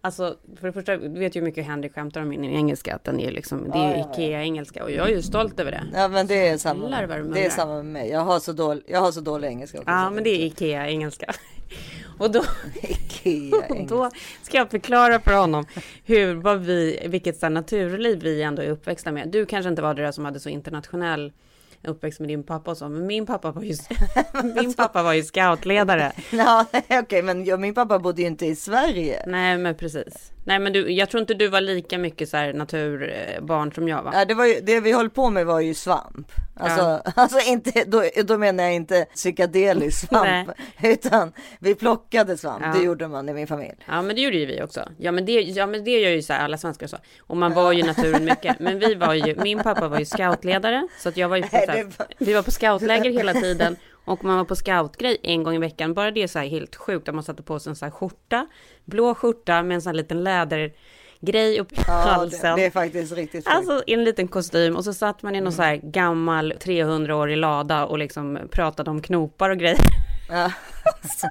Alltså, 0.00 0.36
för 0.60 0.66
det 0.66 0.72
första, 0.72 0.96
du 0.96 1.18
vet 1.18 1.36
ju 1.36 1.40
hur 1.40 1.44
mycket 1.46 1.66
Henrik 1.66 1.94
skämtar 1.94 2.20
om 2.20 2.28
min 2.28 2.44
engelska, 2.44 2.94
att 2.94 3.04
den 3.04 3.20
är 3.20 3.30
liksom, 3.30 3.70
det 3.70 3.78
är 3.78 3.96
Ja. 3.96 4.12
Ikea-engelska 4.12 4.84
och 4.84 4.90
jag 4.90 5.10
är 5.10 5.14
ju 5.14 5.22
stolt 5.22 5.60
över 5.60 5.70
det. 5.70 5.82
Ja 5.94 6.08
men 6.08 6.26
det 6.26 6.48
är 6.48 6.58
samma. 6.58 6.88
Det 7.34 7.44
är 7.44 7.50
samma 7.50 7.74
med 7.74 7.84
mig. 7.84 8.10
Jag 8.10 8.20
har 8.20 8.40
så 8.40 8.52
dålig, 8.52 8.82
jag 8.86 9.00
har 9.00 9.12
så 9.12 9.20
dålig 9.20 9.48
engelska 9.48 9.78
också. 9.78 9.90
Ja, 9.90 10.10
men 10.10 10.24
det 10.24 10.30
är 10.30 10.46
Ikea-engelska. 10.46 11.34
Och 12.18 12.30
då, 12.30 12.42
Ikea 12.82 13.56
och 13.68 13.86
då 13.88 14.10
ska 14.42 14.56
jag 14.56 14.70
förklara 14.70 15.20
för 15.20 15.36
honom 15.36 15.64
hur, 16.04 16.34
vad 16.34 16.60
vi, 16.60 17.06
vilket 17.06 17.36
så 17.36 17.48
naturliv 17.48 18.22
vi 18.22 18.42
ändå 18.42 18.62
är 18.62 18.70
uppväxta 18.70 19.12
med. 19.12 19.28
Du 19.28 19.46
kanske 19.46 19.68
inte 19.68 19.82
var 19.82 19.94
det 19.94 20.02
där 20.02 20.12
som 20.12 20.24
hade 20.24 20.40
så 20.40 20.48
internationell 20.48 21.32
uppväxt 21.82 22.20
med 22.20 22.28
din 22.28 22.42
pappa 22.42 22.70
och 22.70 22.76
så, 22.76 22.88
men 22.88 23.06
min 23.06 23.26
pappa 23.26 23.50
var 23.50 23.62
ju, 23.62 23.74
min 24.62 24.74
pappa 24.74 25.02
var 25.02 25.12
ju 25.12 25.22
scoutledare. 25.22 26.12
Ja, 26.32 26.66
okej, 26.90 27.22
men 27.22 27.44
jag, 27.44 27.60
min 27.60 27.74
pappa 27.74 27.98
bodde 27.98 28.22
ju 28.22 28.28
inte 28.28 28.46
i 28.46 28.56
Sverige. 28.56 29.22
Nej, 29.26 29.58
men 29.58 29.74
precis. 29.74 30.32
Nej, 30.48 30.58
men 30.58 30.72
du, 30.72 30.92
jag 30.92 31.10
tror 31.10 31.20
inte 31.20 31.34
du 31.34 31.48
var 31.48 31.60
lika 31.60 31.98
mycket 31.98 32.28
så 32.28 32.36
här 32.36 32.52
naturbarn 32.52 33.72
som 33.72 33.88
jag 33.88 34.02
var. 34.02 34.12
Ja, 34.14 34.24
det, 34.24 34.34
var 34.34 34.46
ju, 34.46 34.60
det 34.62 34.80
vi 34.80 34.92
höll 34.92 35.10
på 35.10 35.30
med 35.30 35.46
var 35.46 35.60
ju 35.60 35.74
svamp. 35.74 36.32
Alltså, 36.56 36.82
Ja. 36.82 37.02
alltså 37.16 37.50
inte, 37.50 37.84
då, 37.86 38.04
då 38.24 38.38
menar 38.38 38.64
jag 38.64 38.74
inte 38.74 39.06
psykedelisk 39.14 39.98
svamp, 40.08 40.50
utan 40.82 41.32
vi 41.58 41.74
plockade 41.74 42.36
svamp. 42.36 42.64
Ja. 42.64 42.72
Det 42.72 42.84
gjorde 42.84 43.08
man 43.08 43.28
i 43.28 43.32
min 43.32 43.46
familj. 43.46 43.74
Ja, 43.86 44.02
men 44.02 44.16
det 44.16 44.22
gjorde 44.22 44.36
ju 44.36 44.46
vi 44.46 44.62
också. 44.62 44.88
Ja, 44.98 45.12
men 45.12 45.26
det, 45.26 45.32
ja, 45.32 45.66
men 45.66 45.84
det 45.84 45.90
gör 46.00 46.10
ju 46.10 46.22
så 46.22 46.32
här 46.32 46.44
alla 46.44 46.58
svenskar 46.58 46.86
så. 46.86 46.96
Och 47.20 47.36
man 47.36 47.54
var 47.54 47.72
ju 47.72 47.82
naturen 47.82 48.24
mycket. 48.24 48.60
Men 48.60 48.78
vi 48.78 48.94
var 48.94 49.14
ju, 49.14 49.36
min 49.42 49.58
pappa 49.58 49.88
var 49.88 49.98
ju 49.98 50.04
scoutledare. 50.04 50.88
Så 50.98 51.08
att 51.08 51.16
jag 51.16 51.28
var 51.28 51.36
ju 51.36 51.42
på, 51.42 51.56
här, 51.56 51.86
vi 52.18 52.32
var 52.34 52.42
på 52.42 52.50
scoutläger 52.50 53.10
hela 53.10 53.32
tiden. 53.32 53.76
Och 54.08 54.24
man 54.24 54.36
var 54.36 54.44
på 54.44 54.56
scoutgrej 54.56 55.16
en 55.22 55.42
gång 55.42 55.54
i 55.54 55.58
veckan. 55.58 55.94
Bara 55.94 56.10
det 56.10 56.22
är 56.22 56.26
så 56.26 56.38
här 56.38 56.46
helt 56.46 56.76
sjukt 56.76 57.08
att 57.08 57.14
man 57.14 57.24
satte 57.24 57.42
på 57.42 57.58
sig 57.58 57.70
en 57.70 57.76
sån 57.76 57.86
här 57.86 57.90
skjorta. 57.90 58.46
Blå 58.84 59.14
skjorta 59.14 59.62
med 59.62 59.74
en 59.74 59.82
sån 59.82 59.90
här 59.90 59.94
liten 59.96 60.24
lädergrej 60.24 61.60
upp 61.60 61.68
Ja, 61.86 61.92
halsen. 61.92 62.56
det, 62.56 62.62
det 62.62 62.66
är 62.66 62.70
faktiskt 62.70 63.12
riktigt 63.12 63.44
sjukt. 63.44 63.56
Alltså 63.56 63.82
i 63.86 63.92
en 63.94 64.04
liten 64.04 64.28
kostym 64.28 64.76
och 64.76 64.84
så 64.84 64.94
satt 64.94 65.22
man 65.22 65.34
i 65.36 65.40
någon 65.40 65.52
så 65.52 65.62
här 65.62 65.76
gammal 65.76 66.52
300-årig 66.52 67.36
lada 67.36 67.86
och 67.86 67.98
liksom 67.98 68.38
pratade 68.50 68.90
om 68.90 69.02
knopar 69.02 69.50
och 69.50 69.58
grejer. 69.58 69.78
Ja. 70.30 70.52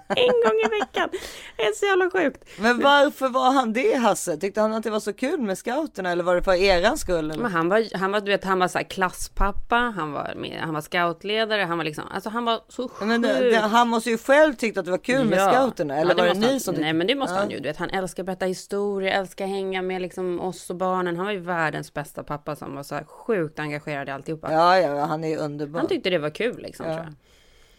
en 0.07 0.27
gång 0.43 0.59
i 0.65 0.79
veckan. 0.79 1.09
Det 1.57 1.63
är 1.63 1.71
så 1.71 1.85
jävla 1.85 2.09
sjukt. 2.09 2.43
Men 2.59 2.79
varför 2.79 3.29
var 3.29 3.51
han 3.51 3.73
det 3.73 3.93
Hasse? 3.95 4.37
Tyckte 4.37 4.61
han 4.61 4.73
att 4.73 4.83
det 4.83 4.89
var 4.89 4.99
så 4.99 5.13
kul 5.13 5.39
med 5.41 5.57
scouterna 5.57 6.11
eller 6.11 6.23
var 6.23 6.35
det 6.35 6.43
för 6.43 6.53
eran 6.53 6.97
skull? 6.97 7.31
Eller? 7.31 7.41
Men 7.43 7.51
han 7.51 7.69
var, 7.69 7.97
han 7.97 8.11
var, 8.11 8.19
du 8.21 8.31
vet, 8.31 8.43
han 8.43 8.59
var 8.59 8.67
så 8.67 8.79
klasspappa, 8.79 9.75
han 9.75 10.11
var, 10.11 10.33
med, 10.35 10.59
han 10.61 10.73
var 10.73 10.81
scoutledare, 10.81 11.61
han 11.61 11.77
var 11.77 11.85
liksom, 11.85 12.03
alltså 12.13 12.29
han 12.29 12.45
var 12.45 12.59
så 12.67 12.89
sjukt. 12.89 13.05
Men 13.07 13.21
det, 13.21 13.49
det, 13.49 13.57
han 13.57 13.87
måste 13.87 14.09
ju 14.09 14.17
själv 14.17 14.53
tyckt 14.53 14.77
att 14.77 14.85
det 14.85 14.91
var 14.91 14.97
kul 14.97 15.25
med 15.25 15.39
Ja. 15.39 15.51
scouterna 15.53 15.97
eller 15.97 16.11
Ja, 16.17 16.23
var 16.23 16.27
det 16.33 16.39
ni 16.39 16.47
han, 16.51 16.59
som 16.59 16.73
Nej 16.75 16.83
tyckte- 16.83 16.93
men 16.93 17.07
det 17.07 17.15
måste 17.15 17.35
Ja. 17.35 17.39
han 17.39 17.49
ju, 17.49 17.57
du 17.57 17.63
vet 17.63 17.77
han 17.77 17.89
älskar 17.89 18.23
att 18.23 18.25
berätta 18.25 18.45
historier, 18.45 19.11
älskar 19.19 19.45
att 19.45 19.51
hänga 19.51 19.81
med 19.81 20.01
liksom 20.01 20.39
oss 20.39 20.69
och 20.69 20.75
barnen. 20.75 21.17
Han 21.17 21.25
var 21.25 21.33
ju 21.33 21.39
världens 21.39 21.93
bästa 21.93 22.23
pappa 22.23 22.55
som 22.55 22.75
var 22.75 22.83
så 22.83 22.95
här 22.95 23.03
sjukt 23.03 23.59
engagerad 23.59 24.07
i 24.07 24.11
alltihopa. 24.11 24.51
Ja, 24.51 24.79
ja, 24.79 25.05
han 25.05 25.23
är 25.23 25.27
ju 25.29 25.37
underbar. 25.37 25.79
Han 25.79 25.89
tyckte 25.89 26.09
det 26.09 26.17
var 26.17 26.29
kul 26.29 26.57
liksom 26.61 26.85
tror 26.85 26.97
jag. 26.97 27.13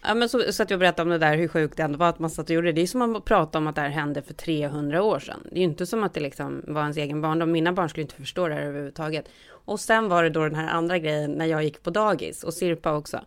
Ja 0.01 0.13
men 0.13 0.29
så 0.29 0.39
satt 0.53 0.69
jag 0.69 0.77
och 0.77 0.79
berättade 0.79 1.01
om 1.01 1.09
det 1.09 1.17
där 1.25 1.37
hur 1.37 1.47
sjukt 1.47 1.77
det 1.77 1.83
ändå 1.83 1.97
var 1.97 2.09
att 2.09 2.19
man 2.19 2.29
satt 2.29 2.49
och 2.49 2.55
gjorde 2.55 2.67
det. 2.67 2.71
Det 2.71 2.81
är 2.81 2.87
som 2.87 3.15
att 3.15 3.25
prata 3.25 3.57
om 3.57 3.67
att 3.67 3.75
det 3.75 3.81
här 3.81 3.89
hände 3.89 4.21
för 4.21 4.33
300 4.33 5.03
år 5.03 5.19
sedan. 5.19 5.39
Det 5.51 5.55
är 5.55 5.59
ju 5.59 5.63
inte 5.63 5.85
som 5.85 6.03
att 6.03 6.13
det 6.13 6.19
liksom 6.19 6.61
var 6.67 6.81
ens 6.81 6.97
egen 6.97 7.21
barndom. 7.21 7.51
Mina 7.51 7.73
barn 7.73 7.89
skulle 7.89 8.01
inte 8.01 8.15
förstå 8.15 8.47
det 8.47 8.53
här 8.53 8.61
överhuvudtaget. 8.61 9.25
Och 9.65 9.79
sen 9.79 10.09
var 10.09 10.23
det 10.23 10.29
då 10.29 10.43
den 10.43 10.55
här 10.55 10.67
andra 10.69 10.97
grejen 10.97 11.31
när 11.31 11.45
jag 11.45 11.63
gick 11.63 11.83
på 11.83 11.89
dagis 11.89 12.43
och 12.43 12.53
Sirpa 12.53 12.93
också. 12.93 13.19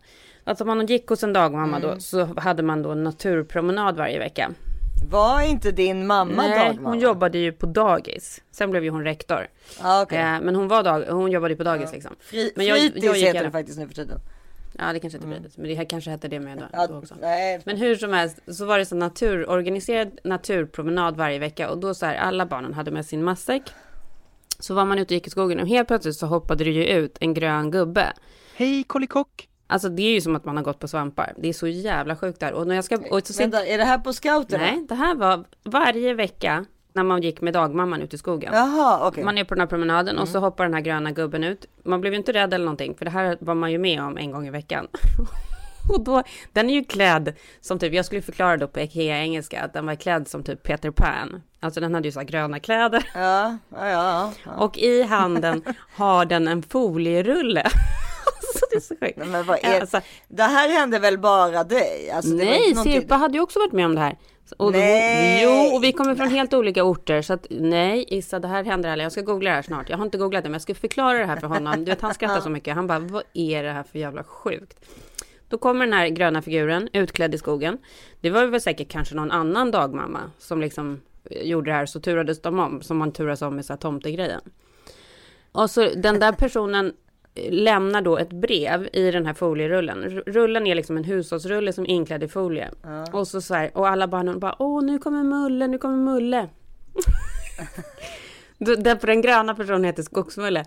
Alltså 0.45 0.65
om 0.65 0.69
man 0.69 0.87
gick 0.87 1.07
hos 1.09 1.23
en 1.23 1.33
dagmamma 1.33 1.77
Mm. 1.77 1.89
då 1.95 2.01
så 2.01 2.25
hade 2.41 2.63
man 2.63 2.83
då 2.83 2.91
en 2.91 3.05
naturpromenad 3.05 3.97
varje 3.97 4.19
vecka. 4.19 4.51
Var 5.11 5.41
inte 5.43 5.71
din 5.71 6.07
mamma 6.07 6.43
Nej, 6.47 6.59
dagmamma? 6.69 6.89
hon 6.89 6.99
jobbade 7.01 7.39
ju 7.39 7.53
på 7.53 7.67
dagis. 7.67 8.43
Sen 8.51 8.71
blev 8.71 8.85
ju 8.85 8.91
hon 8.91 9.05
rektor. 9.05 9.47
Ah, 9.81 10.03
okej. 10.03 10.19
eh, 10.19 10.41
men 10.43 10.55
hon 10.57 10.69
var 10.69 10.83
dag, 10.83 11.05
hon 11.09 11.31
jobbade 11.31 11.53
ju 11.55 11.59
på 11.59 11.65
dagis 11.65 11.93
liksom. 11.93 12.11
Fri, 12.21 12.53
Men 12.57 12.67
jag- 12.67 12.79
fritids 12.79 13.05
jag 13.05 13.17
gick 13.17 13.27
heter 13.27 13.45
det 13.45 13.51
faktiskt 13.51 13.79
nu 13.79 13.87
för 13.89 13.95
tiden. 13.95 14.19
Ja, 14.79 14.93
det 14.93 15.01
kanske 15.01 15.17
inte 15.19 15.29
fritids, 15.29 15.57
men 15.59 15.69
det 15.69 15.75
här 15.75 15.85
kanske 15.85 16.11
hette 16.11 16.29
det 16.29 16.41
med 16.41 16.59
då, 16.59 16.65
Ja, 16.73 16.87
då 16.87 16.99
också. 16.99 17.15
nej. 17.21 17.61
Men 17.65 17.77
hur 17.77 17.97
som 17.97 18.13
helst 18.13 18.39
så 18.47 18.65
var 18.65 18.79
det 18.79 18.87
så 18.87 18.97
natur, 18.97 19.51
organiserad 19.51 20.19
naturpromenad 20.25 21.17
varje 21.17 21.39
vecka 21.39 21.71
och 21.71 21.79
då 21.79 21.95
så 21.95 22.07
här 22.07 22.15
alla 22.17 22.47
barnen 22.47 22.75
hade 22.75 22.91
med 22.91 23.07
sin 23.07 23.25
matsäck. 23.25 23.63
Så 24.59 24.75
var 24.75 24.85
man 24.85 24.99
ute 24.99 25.05
och 25.15 25.17
gick 25.17 25.27
i 25.27 25.31
skogen 25.31 25.61
och 25.61 25.69
helt 25.69 25.89
plötsligt 25.89 26.17
så 26.17 26.27
hoppade 26.27 26.65
det 26.65 26.71
ju 26.71 26.85
ut 26.87 27.17
en 27.21 27.35
grön 27.35 27.71
gubbe. 27.71 28.13
Hej 28.57 28.85
kollikock! 28.85 29.49
Alltså 29.67 29.89
det 29.89 30.03
är 30.03 30.13
ju 30.13 30.21
som 30.21 30.37
att 30.37 30.45
man 30.45 30.57
har 30.57 30.65
gått 30.65 30.79
på 30.79 30.89
svampar. 30.89 31.35
Det 31.37 31.49
är 31.49 31.53
så 31.53 31.67
jävla 31.69 32.17
sjukt 32.17 32.41
där. 32.41 32.53
Och 32.53 32.67
när 32.67 32.75
jag 32.75 32.85
ska... 32.85 32.97
Och 33.11 33.27
så 33.27 33.43
Vänta, 33.43 33.67
är 33.67 33.79
det 33.79 33.85
här 33.85 33.99
på 33.99 34.13
scouterna? 34.13 34.65
Nej, 34.65 34.87
det 34.89 34.95
här 34.95 35.15
var 35.15 35.45
varje 35.65 36.15
vecka 36.15 36.65
när 36.93 37.03
man 37.03 37.23
gick 37.23 37.41
med 37.41 37.55
dagmamman 37.55 38.03
ut 38.03 38.15
i 38.15 38.19
skogen. 38.19 38.53
Jaha, 38.55 39.09
okej. 39.09 39.25
Man 39.25 39.39
är 39.39 39.45
på 39.45 39.55
den 39.55 39.61
här 39.61 39.67
promenaden 39.69 40.19
och 40.19 40.29
så 40.29 40.39
Mm. 40.39 40.43
hoppar 40.45 40.65
den 40.65 40.75
här 40.75 40.81
gröna 40.81 41.11
gubben 41.11 41.45
ut. 41.45 41.67
Man 41.85 42.01
blev 42.01 42.13
ju 42.13 42.19
inte 42.19 42.33
rädd 42.33 42.55
eller 42.55 42.65
någonting, 42.65 42.95
för 42.95 43.05
det 43.05 43.11
här 43.11 43.37
var 43.41 43.55
man 43.55 43.73
ju 43.73 43.79
med 43.79 44.03
om 44.03 44.19
en 44.19 44.31
gång 44.31 44.47
i 44.47 44.51
veckan. 44.51 44.87
och 45.93 46.01
då, 46.05 46.23
den 46.53 46.71
är 46.71 46.75
ju 46.75 46.85
klädd 46.85 47.35
som 47.61 47.79
typ, 47.79 47.93
jag 47.95 48.05
skulle 48.05 48.23
förklara 48.23 48.57
då 48.57 48.69
på 48.69 48.81
Ikea 48.81 49.19
engelska, 49.19 49.63
att 49.63 49.73
den 49.73 49.87
var 49.87 49.95
klädd 49.95 50.29
som 50.29 50.43
typ 50.45 50.63
Peter 50.63 50.91
Pan. 50.91 51.43
Alltså 51.61 51.81
den 51.81 51.95
hade 51.95 52.09
ju 52.09 52.13
så 52.13 52.21
här 52.21 52.27
gröna 52.27 52.61
kläder. 52.61 53.11
Ja, 53.15 53.59
ja, 53.77 53.89
ja. 53.89 54.33
ja. 54.45 54.53
Och 54.57 54.79
i 54.79 55.03
handen 55.03 55.63
har 55.97 56.25
den 56.25 56.49
en 56.49 56.63
folierulle. 56.63 57.63
alltså 58.27 58.65
det 58.71 58.77
är 58.77 58.81
så. 59.15 59.31
Men 59.31 59.47
vad 59.47 59.59
är... 59.63 59.81
Alltså, 59.81 60.01
Det 60.29 60.43
här 60.43 60.69
hände 60.69 60.99
väl 60.99 61.19
bara 61.19 61.65
dig? 61.65 62.11
Alltså, 62.11 62.35
nej, 62.35 62.75
Sirpa 62.75 63.15
hade 63.15 63.35
ju 63.35 63.41
också 63.41 63.59
varit 63.59 63.73
med 63.73 63.87
om 63.87 63.95
det 63.95 64.01
här. 64.01 64.17
Och 64.57 64.73
Nej. 64.73 65.43
jo, 65.45 65.77
och 65.77 65.85
vi 65.85 65.93
kommer 65.93 66.15
från 66.15 66.29
helt 66.29 66.55
olika 66.55 66.85
orter. 66.85 67.23
Så 67.23 67.33
att 67.33 67.47
nej, 67.51 68.05
Issa, 68.09 68.39
det 68.39 68.49
här 68.49 68.65
händer 68.65 68.91
aldrig. 68.91 69.05
Jag 69.05 69.13
ska 69.13 69.21
googla 69.21 69.51
det 69.51 69.57
här 69.57 69.63
snart. 69.63 69.89
Jag 69.89 69.97
har 69.97 70.05
inte 70.05 70.19
googlat 70.19 70.43
det, 70.43 70.49
men 70.49 70.55
jag 70.55 70.63
ska 70.63 70.75
förklara 70.75 71.19
det 71.19 71.27
här 71.27 71.37
för 71.37 71.47
honom. 71.47 71.85
Du 71.85 71.91
vet, 71.91 72.01
han 72.01 72.15
skrattar 72.15 72.41
så 72.41 72.51
mycket. 72.51 72.75
Han 72.75 72.87
bara, 72.87 72.99
vad 72.99 73.23
är 73.35 73.63
det 73.63 73.73
här 73.73 73.83
för 73.83 73.99
jävla 73.99 74.25
sjukt? 74.25 74.79
Då 75.49 75.59
kommer 75.59 75.87
den 75.87 75.93
här 75.93 76.09
gröna 76.09 76.43
figuren 76.43 76.89
utklädd 76.93 77.35
i 77.35 77.39
skogen. 77.39 77.79
Det 78.21 78.31
var 78.31 78.47
väl 78.47 78.61
säkert 78.61 78.89
kanske 78.89 79.15
någon 79.15 79.31
annan 79.31 79.71
dagmamma 79.71 80.21
som 80.39 80.61
liksom 80.61 81.01
gjorde 81.31 81.71
det 81.71 81.75
här, 81.75 81.87
så 81.87 82.01
turades 82.01 82.43
de 82.43 82.59
om, 82.59 82.83
som 82.83 82.97
man 82.97 83.13
turas 83.13 83.43
om 83.43 83.57
med 83.57 83.65
så 83.65 83.73
här 83.73 83.79
tomtegrejen. 83.79 84.41
Och 85.53 85.71
så 85.71 85.89
den 85.97 86.21
där 86.21 86.33
personen 86.33 86.93
lämnar 87.35 88.03
då 88.03 88.19
ett 88.19 88.33
brev 88.33 88.89
i 88.93 89.11
den 89.11 89.27
här 89.27 89.35
folierullen. 89.35 90.11
Rullen 90.27 90.67
är 90.67 90.75
liksom 90.75 90.97
en 90.97 91.05
hushållsrulle 91.05 91.73
som 91.73 91.85
är 91.85 91.89
inklädd 91.89 92.23
i 92.23 92.29
folie. 92.29 92.71
Och 93.13 93.29
så 93.29 93.41
så 93.41 93.55
här, 93.55 93.71
och 93.75 93.89
alla 93.89 94.09
barnen 94.09 94.39
bara, 94.39 94.57
åh 94.59 94.85
nu 94.85 94.99
kommer 94.99 95.23
Mulle, 95.23 95.67
nu 95.67 95.79
kommer 95.79 95.97
Mulle. 95.97 96.49
Därför 98.59 99.07
den 99.07 99.23
gröna 99.23 99.55
personen 99.55 99.85
heter 99.85 100.03
Skogsmulle. 100.03 100.65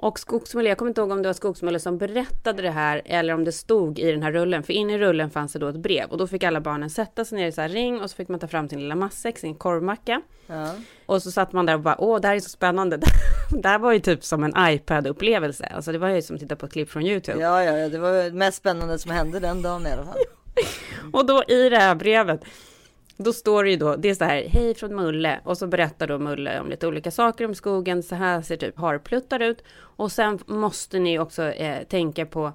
Och 0.00 0.18
Skogsmulle, 0.18 0.68
jag 0.68 0.78
kommer 0.78 0.88
inte 0.88 1.00
ihåg 1.00 1.10
om 1.10 1.22
det 1.22 1.28
var 1.28 1.34
Skogsmulle 1.34 1.80
som 1.80 1.98
berättade 1.98 2.62
det 2.62 2.70
här 2.70 3.02
eller 3.04 3.34
om 3.34 3.44
det 3.44 3.52
stod 3.52 3.98
i 3.98 4.10
den 4.10 4.22
här 4.22 4.32
rullen. 4.32 4.62
För 4.62 4.72
inne 4.72 4.94
i 4.94 4.98
rullen 4.98 5.30
fanns 5.30 5.52
det 5.52 5.58
då 5.58 5.68
ett 5.68 5.76
brev 5.76 6.10
och 6.10 6.18
då 6.18 6.26
fick 6.26 6.42
alla 6.42 6.60
barnen 6.60 6.90
sätta 6.90 7.24
sig 7.24 7.38
ner 7.38 7.46
i 7.46 7.52
så 7.52 7.60
här 7.60 7.68
ring 7.68 8.00
och 8.00 8.10
så 8.10 8.16
fick 8.16 8.28
man 8.28 8.40
ta 8.40 8.48
fram 8.48 8.68
sin 8.68 8.80
lilla 8.80 8.94
matsäck, 8.94 9.38
sin 9.38 9.54
korvmacka. 9.54 10.22
Ja. 10.46 10.74
Och 11.06 11.22
så 11.22 11.30
satt 11.30 11.52
man 11.52 11.66
där 11.66 11.74
och 11.74 11.80
bara, 11.80 12.00
åh, 12.00 12.20
det 12.20 12.28
här 12.28 12.36
är 12.36 12.40
så 12.40 12.48
spännande. 12.48 13.00
det 13.62 13.68
här 13.68 13.78
var 13.78 13.92
ju 13.92 14.00
typ 14.00 14.24
som 14.24 14.44
en 14.44 14.52
iPad-upplevelse. 14.56 15.66
Alltså 15.66 15.92
det 15.92 15.98
var 15.98 16.08
ju 16.08 16.22
som 16.22 16.36
att 16.36 16.40
titta 16.40 16.56
på 16.56 16.66
ett 16.66 16.72
klipp 16.72 16.90
från 16.90 17.02
YouTube. 17.02 17.40
Ja, 17.40 17.64
ja, 17.64 17.78
ja, 17.78 17.88
det 17.88 17.98
var 17.98 18.12
det 18.12 18.32
mest 18.32 18.58
spännande 18.58 18.98
som 18.98 19.10
hände 19.10 19.40
den 19.40 19.62
dagen 19.62 19.86
i 19.86 19.90
alla 19.90 20.04
fall. 20.04 20.18
Och 21.12 21.26
då 21.26 21.44
i 21.48 21.68
det 21.68 21.78
här 21.78 21.94
brevet, 21.94 22.40
då 23.20 23.32
står 23.32 23.64
det 23.64 23.70
ju 23.70 23.76
då, 23.76 23.96
det 23.96 24.10
är 24.10 24.14
så 24.14 24.24
här, 24.24 24.48
hej 24.48 24.74
från 24.74 24.94
Mulle. 24.94 25.40
Och 25.44 25.58
så 25.58 25.66
berättar 25.66 26.06
då 26.06 26.18
Mulle 26.18 26.60
om 26.60 26.68
lite 26.68 26.86
olika 26.86 27.10
saker 27.10 27.44
om 27.44 27.54
skogen. 27.54 28.02
Så 28.02 28.14
här 28.14 28.42
ser 28.42 28.56
typ 28.56 28.78
harpluttar 28.78 29.40
ut. 29.40 29.64
Och 29.80 30.12
sen 30.12 30.38
måste 30.46 30.98
ni 30.98 31.18
också 31.18 31.42
eh, 31.42 31.82
tänka 31.82 32.26
på 32.26 32.52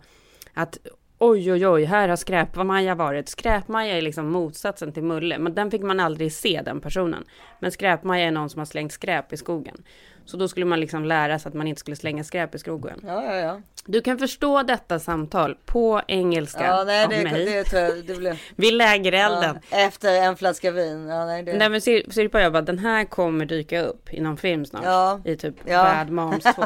att 0.53 0.77
oj, 1.17 1.51
oj, 1.51 1.67
oj, 1.67 1.83
här 1.83 2.09
har 2.09 2.15
skräpmaja 2.15 2.95
varit. 2.95 3.29
skräpmaja 3.29 3.97
är 3.97 4.01
liksom 4.01 4.31
motsatsen 4.31 4.91
till 4.91 5.03
Mulle, 5.03 5.37
men 5.39 5.53
den 5.53 5.71
fick 5.71 5.81
man 5.81 5.99
aldrig 5.99 6.33
se, 6.33 6.61
den 6.65 6.81
personen. 6.81 7.23
Men 7.59 7.71
skräpmaja 7.71 8.27
är 8.27 8.31
någon 8.31 8.49
som 8.49 8.59
har 8.59 8.65
slängt 8.65 8.91
skräp 8.91 9.33
i 9.33 9.37
skogen. 9.37 9.83
Så 10.25 10.37
då 10.37 10.47
skulle 10.47 10.65
man 10.65 10.79
liksom 10.79 11.05
lära 11.05 11.39
sig 11.39 11.49
att 11.49 11.55
man 11.55 11.67
inte 11.67 11.79
skulle 11.79 11.95
slänga 11.95 12.23
skräp 12.23 12.55
i 12.55 12.59
skogen. 12.59 12.99
Ja, 13.07 13.23
ja, 13.23 13.35
ja. 13.35 13.61
Du 13.85 14.01
kan 14.01 14.19
förstå 14.19 14.63
detta 14.63 14.99
samtal 14.99 15.57
på 15.65 16.01
engelska 16.07 16.65
Ja, 16.65 16.83
nej, 16.83 17.03
av 17.03 17.09
det, 17.09 17.23
mig. 17.23 17.45
det 17.45 17.63
tror 17.63 17.81
jag. 17.81 18.05
Det 18.05 18.15
blev... 18.15 18.39
Vid 18.55 18.73
lägerelden. 18.73 19.59
Ja, 19.69 19.77
efter 19.77 20.21
en 20.21 20.35
flaska 20.37 20.71
vin. 20.71 21.07
Ja, 21.07 21.25
nej, 21.25 21.43
det... 21.43 21.53
Nej 21.57 21.69
men 21.69 21.81
Sirpa 21.81 22.37
och 22.37 22.43
jag 22.43 22.53
bara, 22.53 22.61
den 22.61 22.79
här 22.79 23.05
kommer 23.05 23.45
dyka 23.45 23.81
upp 23.81 24.13
i 24.13 24.19
någon 24.21 24.37
film 24.37 24.65
snart. 24.65 24.83
Ja. 24.85 25.21
I 25.25 25.35
typ 25.35 25.55
Ja. 25.65 25.83
Bad 25.83 26.09
Moms 26.09 26.43
2. 26.43 26.65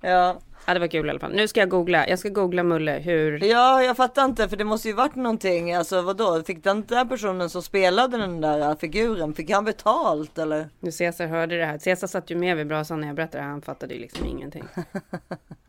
ja. 0.00 0.38
Ja 0.66 0.74
det 0.74 0.80
var 0.80 0.86
kul 0.86 1.06
i 1.06 1.10
alla 1.10 1.18
fall. 1.20 1.32
Nu 1.32 1.48
ska 1.48 1.60
jag 1.60 1.68
googla. 1.68 2.08
Jag 2.08 2.18
ska 2.18 2.28
googla 2.28 2.62
Mulle 2.62 2.92
hur. 2.92 3.44
Ja, 3.44 3.82
jag 3.82 3.96
fattar 3.96 4.24
inte 4.24 4.48
för 4.48 4.56
det 4.56 4.64
måste 4.64 4.88
ju 4.88 4.94
varit 4.94 5.14
någonting. 5.14 5.72
Alltså 5.74 6.02
vadå? 6.02 6.42
Fick 6.42 6.64
den 6.64 6.84
där 6.86 7.04
personen 7.04 7.50
som 7.50 7.62
spelade 7.62 8.18
den 8.18 8.40
där 8.40 8.74
figuren, 8.74 9.34
fick 9.34 9.50
han 9.50 9.64
betalt 9.64 10.38
eller? 10.38 10.68
Nu 10.80 10.92
Cesar 10.92 11.26
hörde 11.26 11.58
det 11.58 11.66
här. 11.66 11.78
Cesar 11.78 12.06
satt 12.06 12.30
ju 12.30 12.36
med 12.36 12.56
vid 12.56 12.66
brasan 12.66 13.00
när 13.00 13.06
jag 13.06 13.16
berättade 13.16 13.38
det 13.38 13.42
här. 13.44 13.50
Han 13.50 13.62
fattade 13.62 13.94
ju 13.94 14.00
liksom 14.00 14.26
ingenting. 14.26 14.64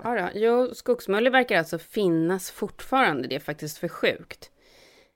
Ja 0.04 0.16
då. 0.16 0.30
Jo, 0.34 0.70
skogsmulle 0.74 1.30
verkar 1.30 1.58
alltså 1.58 1.80
finnas 1.80 2.52
fortfarande. 2.52 3.28
Det 3.28 3.36
är 3.36 3.40
faktiskt 3.40 3.78
för 3.78 3.88
sjukt. 3.88 4.52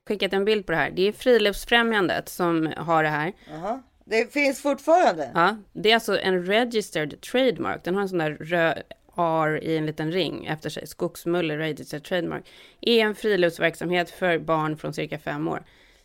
Skickat 0.08 0.32
en 0.32 0.44
bild 0.44 0.66
på 0.66 0.72
det 0.72 0.78
här. 0.78 0.90
Det 0.90 1.08
är 1.08 1.12
Friluftsfrämjandet 1.12 2.28
som 2.28 2.72
har 2.76 3.02
det 3.02 3.08
här. 3.08 3.32
Jaha. 3.50 3.82
Det 4.04 4.32
finns 4.32 4.62
fortfarande? 4.62 5.30
Ja, 5.34 5.56
det 5.72 5.90
är 5.90 5.94
alltså 5.94 6.18
en 6.18 6.46
registered 6.46 7.20
trademark. 7.20 7.84
Den 7.84 7.94
har 7.94 8.02
en 8.02 8.08
sån 8.08 8.18
där 8.18 8.30
röd 8.30 8.82
R 9.20 9.64
i 9.64 9.76
en 9.76 9.86
liten 9.86 10.12
ring 10.12 10.46
efter 10.46 10.70
sig. 10.70 10.86
Skogsmulle 10.86 11.58
registered 11.58 12.04
trademark. 12.04 12.44
Är 12.80 12.98
en 13.00 13.14
friluftsverksamhet 13.14 14.10
för 14.10 14.38
barn 14.38 14.76
från 14.76 14.94
cirka 14.94 15.18
fem 15.18 15.48
år. 15.48 15.62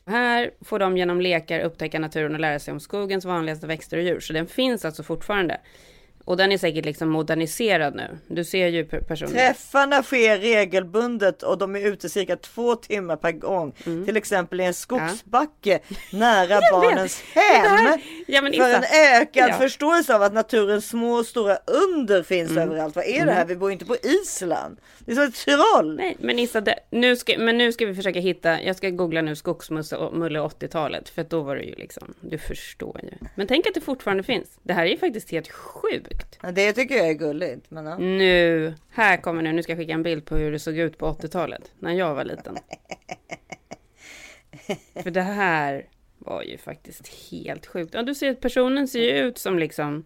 Här 0.07 0.51
får 0.61 0.79
de 0.79 0.97
genom 0.97 1.21
lekar 1.21 1.59
upptäcka 1.59 1.99
naturen 1.99 2.33
och 2.33 2.39
lära 2.39 2.59
sig 2.59 2.71
om 2.71 2.79
skogens 2.79 3.25
vanligaste 3.25 3.67
växter 3.67 3.97
och 3.97 4.03
djur. 4.03 4.19
Så 4.19 4.33
den 4.33 4.47
finns 4.47 4.85
alltså 4.85 5.03
fortfarande. 5.03 5.57
Och 6.25 6.37
den 6.37 6.51
är 6.51 6.57
säkert 6.57 6.85
liksom 6.85 7.09
moderniserad 7.09 7.95
nu. 7.95 8.17
Du 8.27 8.43
ser 8.43 8.67
ju 8.67 8.85
per- 8.85 8.99
personen. 9.01 9.33
Träffarna 9.33 10.03
sker 10.03 10.37
regelbundet 10.37 11.43
och 11.43 11.57
de 11.57 11.75
är 11.75 11.79
ute 11.87 12.09
cirka 12.09 12.35
två 12.35 12.75
timmar 12.75 13.15
per 13.15 13.31
gång. 13.31 13.71
Till 14.05 14.17
exempel 14.17 14.61
i 14.61 14.63
en 14.63 14.73
skogsbacke 14.73 15.79
nära 16.13 16.59
barnens 16.71 17.21
hem. 17.21 17.99
Ja, 18.25 18.41
men 18.41 18.53
för 18.53 18.73
en 18.73 18.83
ökad 19.21 19.49
Ja. 19.49 19.53
förståelse 19.53 20.15
av 20.15 20.21
att 20.21 20.33
naturens 20.33 20.89
små 20.89 21.13
och 21.13 21.25
stora 21.25 21.57
under 21.65 22.23
finns 22.23 22.51
Mm. 22.51 22.63
överallt. 22.69 22.95
Vad 22.95 23.05
är 23.05 23.25
det 23.25 23.31
här? 23.31 23.41
Mm. 23.41 23.47
Vi 23.47 23.55
bor 23.55 23.71
inte 23.71 23.85
på 23.85 23.95
Island. 24.03 24.77
Det 24.99 25.11
är 25.11 25.15
som 25.15 25.23
ett 25.23 25.35
troll. 25.35 25.95
Nej, 25.95 26.17
men 26.19 26.39
Issa, 26.39 26.61
det, 26.61 26.79
nu 26.89 27.15
ska, 27.15 27.37
men 27.37 27.57
nu 27.57 27.71
ska 27.71 27.85
vi 27.85 27.95
försöka 27.95 28.19
hitta, 28.19 28.61
jag 28.61 28.75
ska 28.75 28.89
googla 28.89 29.21
nu 29.21 29.35
skogsmulle 29.35 29.97
och 29.97 30.17
mulle 30.17 30.39
80-talet, 30.39 31.09
för 31.09 31.23
då 31.23 31.41
var 31.41 31.55
det 31.55 31.63
ju 31.63 31.75
liksom, 31.75 32.13
du 32.21 32.37
förstår 32.37 32.99
ju. 33.03 33.09
Men 33.35 33.47
tänk 33.47 33.67
att 33.67 33.73
det 33.73 33.81
fortfarande 33.81 34.23
finns. 34.23 34.47
Det 34.63 34.73
här 34.73 34.85
är 34.85 34.89
ju 34.89 34.97
faktiskt 34.97 35.31
helt 35.31 35.51
sjukt. 35.51 36.39
Ja, 36.41 36.51
Det 36.51 36.73
tycker 36.73 36.95
jag 36.95 37.07
är 37.09 37.13
gulligt. 37.13 37.65
Men, 37.71 37.85
ja. 37.85 37.97
Nu, 37.97 38.73
här 38.91 39.17
kommer 39.17 39.41
nu, 39.41 39.53
nu 39.53 39.63
ska 39.63 39.71
jag 39.71 39.79
skicka 39.79 39.93
en 39.93 40.03
bild 40.03 40.25
på 40.25 40.35
hur 40.35 40.51
det 40.51 40.59
såg 40.59 40.77
ut 40.77 40.97
på 40.97 41.05
80-talet, 41.07 41.71
när 41.79 41.93
jag 41.93 42.15
var 42.15 42.23
liten. 42.23 42.57
För 45.03 45.11
det 45.11 45.21
här 45.21 45.85
var 46.25 46.41
ju 46.43 46.57
faktiskt 46.57 47.07
helt 47.31 47.65
sjukt. 47.65 47.93
Ja, 47.93 48.03
du 48.03 48.15
ser 48.15 48.31
att 48.31 48.39
personen 48.41 48.87
ser 48.87 48.99
ju 48.99 49.27
ut 49.27 49.37
som 49.37 49.59
liksom, 49.59 50.05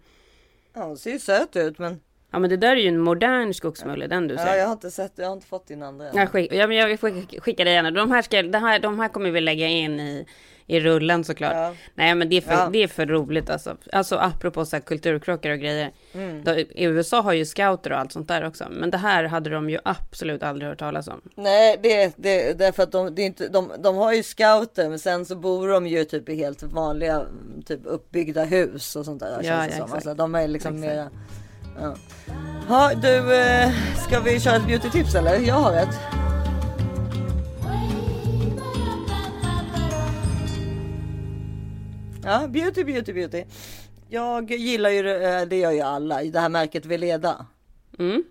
Ja, 0.74 0.84
hon 0.84 0.98
ser 0.98 1.12
ju 1.12 1.20
söt 1.20 1.56
ut 1.56 1.80
men 1.80 2.00
ja 2.32 2.40
men 2.40 2.50
det 2.50 2.58
där 2.58 2.72
är 2.76 2.76
ju 2.82 2.88
en 2.88 3.00
modern 3.00 3.54
skogsmulle, 3.54 4.08
den 4.08 4.28
du 4.28 4.38
ser. 4.38 4.46
ja, 4.48 4.56
jag 4.56 4.66
har 4.66 4.74
inte 4.74 4.92
sett, 4.92 5.12
jag 5.16 5.26
har 5.26 5.34
inte 5.34 5.48
fått 5.48 5.68
din 5.68 5.84
andra 5.84 6.10
än. 6.10 6.16
Jag, 6.18 6.30
skick, 6.30 6.54
ja, 6.54 6.68
men 6.68 6.78
jag 6.78 7.00
skick- 7.00 7.40
skickar 7.42 7.66
det 7.66 7.72
gärna. 7.72 7.92
De 7.92 8.12
här, 8.12 8.22
ska, 8.22 8.42
det 8.44 8.58
här, 8.58 8.80
de 8.80 9.00
här 9.00 9.08
kommer 9.08 9.32
vi 9.32 9.42
lägga 9.42 9.68
in 9.68 10.00
i, 10.00 10.26
i 10.70 10.80
rullen 10.80 11.24
såklart. 11.24 11.76
Nej 11.96 12.16
men 12.16 12.30
det 12.30 12.38
är 12.38 12.42
för, 12.42 12.52
Ja. 12.52 12.70
det 12.74 12.84
är 12.84 12.88
för 12.88 13.06
roligt 13.06 13.50
alltså. 13.50 13.78
Alltså 13.92 14.16
apropå 14.16 14.66
så 14.66 14.76
här, 14.76 14.82
kulturkrockar 14.82 15.52
och 15.52 15.60
grejer. 15.60 15.92
Mm. 16.14 16.44
Då, 16.44 16.52
I 16.52 16.84
USA 16.84 17.22
har 17.22 17.34
ju 17.34 17.46
scouter 17.46 17.92
och 17.92 18.00
allt 18.00 18.12
sånt 18.12 18.28
där 18.28 18.48
också. 18.48 18.66
Men 18.70 18.90
det 18.90 18.98
här 18.98 19.24
hade 19.24 19.50
de 19.50 19.70
ju 19.70 19.80
absolut 19.84 20.44
aldrig 20.44 20.70
hört 20.70 20.80
talas 20.80 21.08
om. 21.08 21.22
Nej, 21.36 21.80
det, 21.84 22.14
det, 22.16 22.54
det 22.60 22.66
är 22.66 22.72
för 22.72 22.84
att 22.84 22.92
de, 22.92 23.16
det 23.16 23.22
är 23.22 23.26
inte, 23.26 23.48
de, 23.48 23.72
de 23.80 23.96
har 23.98 24.14
ju 24.14 24.24
scouter 24.24 24.90
men 24.90 25.00
sen 25.00 25.26
så 25.26 25.36
bor 25.36 25.68
de 25.68 25.88
ju 25.88 26.06
typ 26.06 26.30
i 26.30 26.36
helt 26.36 26.64
vanliga 26.64 27.22
typ 27.66 27.80
uppbyggda 27.84 28.44
hus 28.44 28.96
och 28.96 29.06
sånt 29.06 29.20
där. 29.20 29.30
Ja, 29.38 29.44
känns 29.44 29.72
det 29.74 29.78
ja, 29.80 29.86
som. 29.88 29.94
Alltså, 29.96 30.14
de 30.14 30.36
är 30.36 30.48
liksom 30.48 30.76
Exakt. 30.76 30.96
mera... 30.96 31.10
Ja. 31.82 31.96
Ha, 32.68 32.94
du, 32.94 33.36
eh, 33.36 33.70
ska 34.08 34.20
vi 34.20 34.40
köra 34.40 34.56
ett 34.56 34.64
beauty-tips 34.68 35.18
eller? 35.18 35.40
Jag 35.40 35.56
har 35.56 35.74
ett. 35.74 36.19
Ja, 42.30 42.48
beauty, 42.48 42.84
beauty, 42.84 43.14
beauty. 43.14 43.44
Jag 44.10 44.52
gillar 44.52 44.90
ju, 44.90 45.04
det, 45.04 45.52
eh, 45.52 45.58
gör 45.60 45.72
ju 45.72 45.82
alla, 45.82 46.24
det 46.24 46.40
här 46.40 46.50
märket 46.50 46.86
Veleda. 46.86 47.46
Mm. 48.00 48.24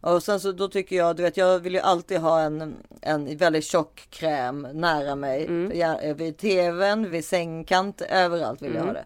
Och 0.00 0.22
sen 0.22 0.40
så 0.40 0.52
då 0.52 0.68
tycker 0.68 0.96
jag, 0.96 1.16
du 1.16 1.22
vet 1.22 1.36
jag 1.36 1.58
vill 1.58 1.74
ju 1.74 1.80
alltid 1.80 2.18
ha 2.18 2.40
en, 2.40 2.76
en 3.00 3.36
väldigt 3.36 3.64
tjock 3.64 4.06
kräm 4.10 4.68
nära 4.72 5.14
mig. 5.14 5.48
Ja, 5.74 6.00
eh, 6.00 6.16
vid 6.16 6.38
tvn, 6.38 7.10
vid 7.10 7.24
sängkant, 7.24 8.00
överallt 8.00 8.62
vill 8.62 8.74
jag 8.74 8.82
Mm. 8.82 8.94
ha 8.94 9.00
det. 9.02 9.04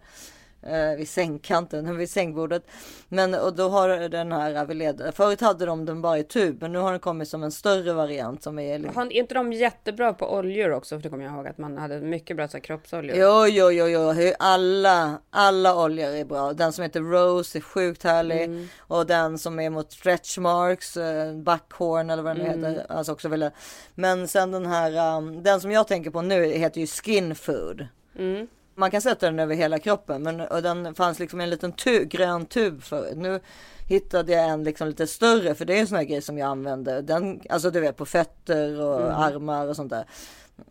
Eh, 0.62 0.96
vid 0.96 1.08
sängkanten, 1.08 1.96
vid 1.96 2.10
sängbordet. 2.10 2.62
Men 3.08 3.34
och 3.34 3.54
då 3.56 3.68
har 3.68 4.08
den 4.08 4.32
här 4.32 4.54
Aveleda, 4.54 5.12
förut 5.12 5.40
hade 5.40 5.66
de 5.66 5.84
den 5.84 6.02
bara 6.02 6.18
i 6.18 6.24
tub 6.24 6.60
men 6.60 6.72
nu 6.72 6.78
har 6.78 6.90
den 6.90 7.00
kommit 7.00 7.28
som 7.28 7.42
en 7.42 7.52
större 7.52 7.92
variant 7.92 8.42
som 8.42 8.58
är 8.58 8.78
liksom- 8.78 8.96
Har 8.96 9.12
inte 9.12 9.34
de 9.34 9.52
jättebra 9.52 10.12
på 10.12 10.34
oljor 10.34 10.70
också? 10.72 10.96
För 10.96 11.02
det 11.02 11.08
kommer 11.08 11.24
jag 11.24 11.34
ihåg 11.34 11.46
att 11.48 11.58
man 11.58 11.78
hade 11.78 12.00
mycket 12.00 12.36
bra 12.36 12.48
så 12.48 12.60
kroppsoljor. 12.60 13.16
Jo, 13.16 13.46
jo, 13.48 13.70
jo, 13.70 13.86
jo. 13.88 14.32
Alla, 14.38 15.18
alla 15.30 15.84
oljor 15.84 16.08
är 16.08 16.24
bra. 16.24 16.52
Den 16.52 16.72
som 16.72 16.82
heter 16.82 17.00
Rose 17.00 17.58
är 17.58 17.60
sjukt 17.62 18.02
härlig. 18.02 18.42
Mm. 18.44 18.68
Och 18.78 19.06
den 19.06 19.38
som 19.38 19.60
är 19.60 19.70
mot 19.70 19.92
stretch 19.92 20.38
marks, 20.38 20.96
eh, 20.96 21.34
backhorn 21.36 22.10
eller 22.10 22.22
vad 22.22 22.36
den 22.36 22.46
Mm. 22.46 22.64
heter. 22.64 22.86
Alltså 22.92 23.12
också 23.12 23.28
väldigt. 23.28 23.52
Men 23.94 24.28
sen 24.28 24.50
den 24.52 24.66
här, 24.66 25.16
um, 25.16 25.42
den 25.42 25.60
som 25.60 25.70
jag 25.70 25.88
tänker 25.88 26.10
på 26.10 26.22
nu 26.22 26.44
heter 26.44 26.80
ju 26.80 26.86
Skin 26.86 27.34
Food. 27.34 27.86
Mm. 28.18 28.46
Man 28.78 28.90
kan 28.90 29.00
sätta 29.02 29.26
den 29.26 29.38
över 29.38 29.54
hela 29.54 29.78
kroppen. 29.78 30.22
Men 30.22 30.40
och 30.40 30.62
den 30.62 30.94
fanns 30.94 31.18
liksom 31.18 31.40
i 31.40 31.44
en 31.44 31.50
liten 31.50 31.72
tu- 31.72 32.04
grön 32.04 32.46
tub 32.46 32.82
förut. 32.82 33.16
Nu 33.16 33.40
hittade 33.86 34.32
jag 34.32 34.44
en 34.48 34.64
liksom 34.64 34.88
lite 34.88 35.06
större. 35.06 35.54
För 35.54 35.64
det 35.64 35.76
är 35.76 35.80
en 35.80 35.86
sån 35.86 35.96
här 35.96 36.04
grej 36.04 36.22
som 36.22 36.38
jag 36.38 36.46
använder. 36.48 37.02
Den, 37.02 37.40
alltså 37.48 37.70
du 37.70 37.80
vet 37.80 37.96
på 37.96 38.06
fötter 38.06 38.80
och 38.80 39.00
Mm. 39.00 39.14
armar 39.14 39.66
och 39.66 39.76
sånt 39.76 39.90
där. 39.90 40.04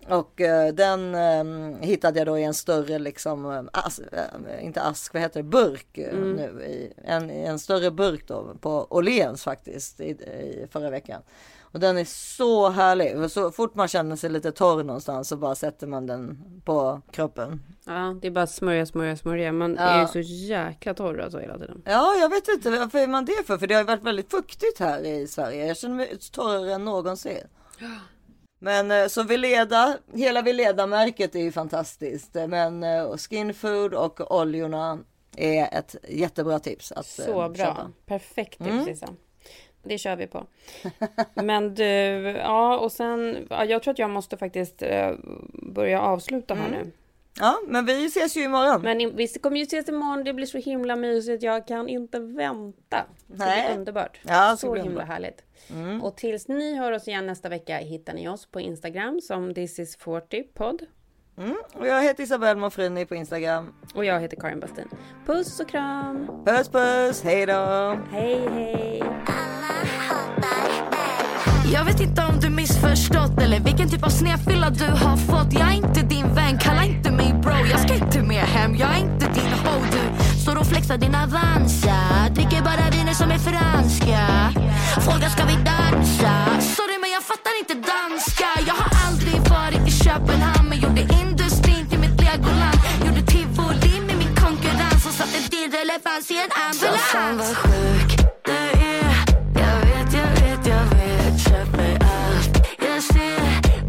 Och 0.08 0.42
eh, 0.42 0.74
den 0.74 1.16
eh, 1.16 1.80
hittade 1.88 2.20
jag 2.20 2.28
då 2.28 2.38
i 2.38 2.44
en 2.44 2.54
större, 2.54 3.00
liksom, 3.00 3.46
eh, 3.52 3.64
as, 3.74 4.00
eh, 4.00 4.66
inte 4.66 4.82
ask, 4.82 5.14
vad 5.14 5.22
heter 5.22 5.40
det, 5.40 5.50
burk 5.50 5.98
eh, 5.98 6.10
Mm. 6.14 6.32
nu. 6.32 6.64
I 6.66 6.94
en, 7.06 7.30
en 7.30 7.60
större 7.60 7.92
burk 7.92 8.28
då 8.28 8.56
på 8.62 8.88
Åhléns 8.90 9.44
faktiskt 9.44 10.00
i, 10.00 10.10
i 10.10 10.68
förra 10.72 10.90
veckan. 10.90 11.22
Och 11.78 11.82
den 11.82 11.98
är 11.98 12.06
så 12.38 12.70
härlig. 12.70 13.32
Så 13.32 13.52
fort 13.52 13.76
man 13.76 13.88
känner 13.88 14.16
sig 14.16 14.30
lite 14.30 14.52
torr 14.52 14.84
någonstans 14.84 15.28
så 15.28 15.38
bara 15.38 15.56
sätter 15.56 15.88
man 15.88 16.06
den 16.08 16.38
på 16.66 17.02
kroppen. 17.12 17.62
Ja, 17.86 18.16
det 18.22 18.28
är 18.28 18.32
bara 18.32 18.48
smörja, 18.48 18.86
smörja, 18.86 19.18
smörja. 19.18 19.52
Man 19.52 19.76
Ja. 19.80 19.84
är 19.84 20.02
ju 20.02 20.08
så 20.08 20.20
jäkla 20.20 20.94
torr 20.94 21.20
alltså 21.22 21.40
hela 21.40 21.58
tiden. 21.58 21.82
Ja, 21.86 22.14
jag 22.16 22.30
vet 22.30 22.48
inte 22.48 22.70
varför 22.70 22.98
är 23.00 23.08
man 23.08 23.26
det 23.26 23.44
för? 23.48 23.58
För 23.58 23.68
det 23.68 23.74
har 23.74 23.82
ju 23.82 23.88
varit 23.88 24.04
väldigt 24.04 24.32
fuktigt 24.32 24.80
här 24.80 25.06
i 25.06 25.28
Sverige. 25.28 25.66
Jag 25.68 25.78
känner 25.78 25.96
mig 25.96 26.18
torrare 26.32 26.74
än 26.74 26.86
någonsin. 26.86 27.38
Men 28.60 28.92
eh, 28.92 29.08
så 29.08 29.24
Veleda, 29.24 29.98
hela 30.14 30.42
Veleda-märket 30.42 31.36
är 31.36 31.40
ju 31.40 31.52
fantastiskt. 31.52 32.34
Men 32.34 32.84
eh, 32.84 33.18
Skinfood 33.18 33.94
och 33.94 34.32
oljorna 34.42 35.00
är 35.36 35.78
ett 35.80 35.96
jättebra 36.10 36.60
tips 36.60 36.92
att 36.92 37.06
Så 37.06 37.42
eh, 37.42 37.50
bra. 37.50 37.56
köpa. 37.56 37.92
Perfekt 38.06 38.58
tips 38.58 38.70
Mm. 38.72 38.86
Lisa. 38.86 39.08
Det 39.88 39.98
kör 39.98 40.16
vi 40.16 40.28
på. 40.28 40.46
Men 41.36 41.76
du, 41.76 41.84
ja 42.38 42.78
och 42.78 42.92
sen, 42.92 43.48
ja, 43.50 43.66
jag 43.66 43.84
tror 43.84 43.92
att 43.92 44.00
jag 44.00 44.10
måste 44.10 44.38
faktiskt 44.38 44.82
eh, 44.82 45.12
börja 45.54 46.02
avsluta 46.02 46.54
här 46.54 46.68
Mm. 46.68 46.80
nu. 46.86 46.92
Ja, 47.40 47.56
men 47.68 47.86
vi 47.86 48.06
ses 48.06 48.38
ju 48.38 48.44
imorgon. 48.44 48.82
Men 48.82 49.16
vi 49.16 49.28
kommer 49.28 49.58
ju 49.58 49.64
ses 49.64 49.90
imorgon, 49.90 50.24
det 50.24 50.34
blir 50.34 50.46
så 50.46 50.58
himla 50.58 50.96
mysigt, 50.96 51.44
jag 51.44 51.68
kan 51.68 51.90
inte 51.90 52.20
vänta. 52.20 53.06
Det 53.28 53.36
Nej. 53.46 53.66
blir 53.68 53.78
underbart. 53.80 54.20
Ja, 54.24 54.52
det 54.52 54.58
så 54.58 54.72
blir 54.72 54.82
himla 54.84 55.02
underbart. 55.02 55.14
härligt. 55.14 55.44
Mm. 55.72 56.04
Och 56.04 56.18
tills 56.18 56.48
ni 56.48 56.76
hör 56.76 56.92
oss 56.92 57.08
igen 57.08 57.28
nästa 57.28 57.50
vecka 57.50 57.78
hittar 57.78 58.14
ni 58.14 58.28
oss 58.30 58.46
på 58.46 58.60
Instagram 58.62 59.22
som 59.22 59.54
this 59.54 59.80
is 59.80 59.96
40 59.98 60.44
podd. 60.44 60.82
Mm. 61.38 61.56
Och 61.74 61.88
jag 61.88 62.04
heter 62.04 62.24
Isabelle 62.24 62.60
Monfrini 62.60 63.06
på 63.06 63.16
Instagram. 63.16 63.74
Och 63.94 64.06
jag 64.06 64.20
heter 64.20 64.38
Karin 64.38 64.60
Bastin. 64.60 64.88
Puss 65.26 65.60
och 65.60 65.70
kram! 65.70 66.28
Puss 66.46 66.70
puss, 66.70 67.24
hej 67.24 67.46
då! 67.46 67.98
Hej 68.12 68.50
hej! 68.54 69.04
Jag 71.74 71.86
vet 71.86 72.00
inte 72.02 72.22
om 72.26 72.40
du 72.40 72.50
missförstått 72.50 73.42
eller 73.42 73.60
vilken 73.60 73.90
typ 73.90 74.04
av 74.04 74.10
snedfylla 74.10 74.70
du 74.70 74.86
har 74.86 75.18
fått 75.18 75.54
Jag 75.54 75.68
är 75.72 75.74
inte 75.74 76.02
din 76.02 76.34
vän, 76.36 76.58
kalla 76.60 76.84
inte 76.84 77.12
mig 77.12 77.34
bro 77.44 77.56
Jag 77.72 77.80
ska 77.80 77.94
inte 77.94 78.22
med 78.22 78.44
hem, 78.44 78.76
jag 78.76 78.90
är 78.90 79.00
inte 79.00 79.26
din 79.26 79.52
ho 79.64 79.74
Du 79.92 80.40
står 80.42 80.60
och 80.60 80.66
flexar 80.68 80.98
din 80.98 81.16
Avanza 81.16 81.98
Dricker 82.36 82.62
bara 82.62 82.90
viner 82.92 83.14
som 83.14 83.32
är 83.32 83.38
franska 83.38 84.24
Frågar 85.06 85.30
ska 85.30 85.44
vi 85.46 85.56
dansa? 85.56 86.34
Sorry 86.78 86.98
men 87.02 87.12
jag 87.18 87.24
fattar 87.24 87.54
inte 87.60 87.74
danska 87.74 88.50
Jag 88.68 88.76
har 88.82 88.90
aldrig 89.08 89.38
varit 89.58 89.88
i 89.88 89.92
Köpenhamn 89.92 90.70
Men 90.70 90.80
gjorde 90.80 91.02
din 95.78 95.88
relevans 95.88 96.32
i 96.32 96.38
en 96.38 96.52
ambulans. 96.52 96.80
Så 96.80 97.18
fan 97.18 97.38
vad 97.38 97.58
sjuk 97.58 98.18
du 98.46 98.52
är. 98.52 99.26
Jag 99.54 99.80
vet, 99.88 100.14
jag 100.14 100.30
vet, 100.42 100.68
jag 100.68 100.86
vet. 100.98 101.40
Köper 101.44 101.98
allt. 102.02 102.68
Jag 102.80 103.04
ser 103.04 103.40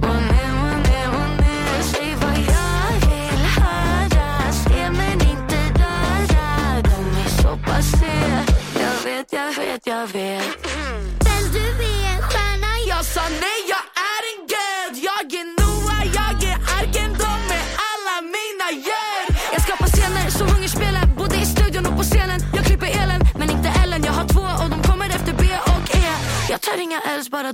Moné, 0.03 0.45
moné, 0.61 1.01
moné 1.13 1.83
Säg 1.83 2.15
vad 2.21 2.39
jag 2.39 3.09
vill 3.09 3.45
höra. 3.61 4.53
Se 4.53 4.91
men 4.91 5.13
inte 5.13 5.59
röra 5.81 6.83
De 6.83 7.21
är 7.25 7.43
så 7.43 7.57
passé 7.67 8.45
Jag 8.75 9.05
vet, 9.05 9.33
jag 9.33 9.53
vet, 9.55 9.87
jag 9.87 10.07
vet 10.07 10.68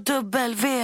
W. 0.04 0.83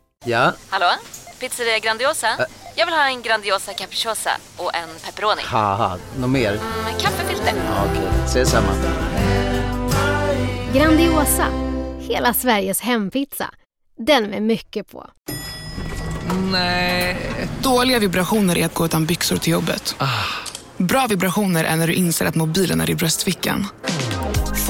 Ja, 0.25 0.53
Hallå? 0.69 0.85
Pizzeria 1.39 1.79
Grandiosa? 1.79 2.27
Jag 2.75 2.85
vill 2.85 2.95
ha 2.95 3.07
en 3.07 3.21
Grandiosa 3.21 3.73
capriciosa 3.73 4.29
och 4.57 4.75
en 4.75 4.89
pepperoni. 5.05 5.41
haha, 5.45 5.97
något 6.19 6.29
mer? 6.29 6.51
Med 6.83 7.01
kaffefilter. 7.01 7.53
Ja, 7.67 7.85
Okej, 7.91 8.07
ses 8.25 8.49
samma. 8.49 8.67
Grandiosa, 10.73 11.45
hela 11.99 12.33
Sveriges 12.33 12.81
hempizza. 12.81 13.49
Den 13.97 14.23
med 14.29 14.41
mycket 14.41 14.91
på. 14.91 15.09
Nej. 16.51 17.17
Dåliga 17.61 17.99
vibrationer 17.99 18.57
är 18.57 18.65
att 18.65 18.73
gå 18.73 18.85
utan 18.85 19.05
byxor 19.05 19.37
till 19.37 19.53
jobbet. 19.53 19.95
Bra 20.77 21.07
vibrationer 21.09 21.63
är 21.63 21.75
när 21.75 21.87
du 21.87 21.93
inser 21.93 22.25
att 22.25 22.35
mobilen 22.35 22.81
är 22.81 22.89
i 22.89 22.95
bröstfickan. 22.95 23.67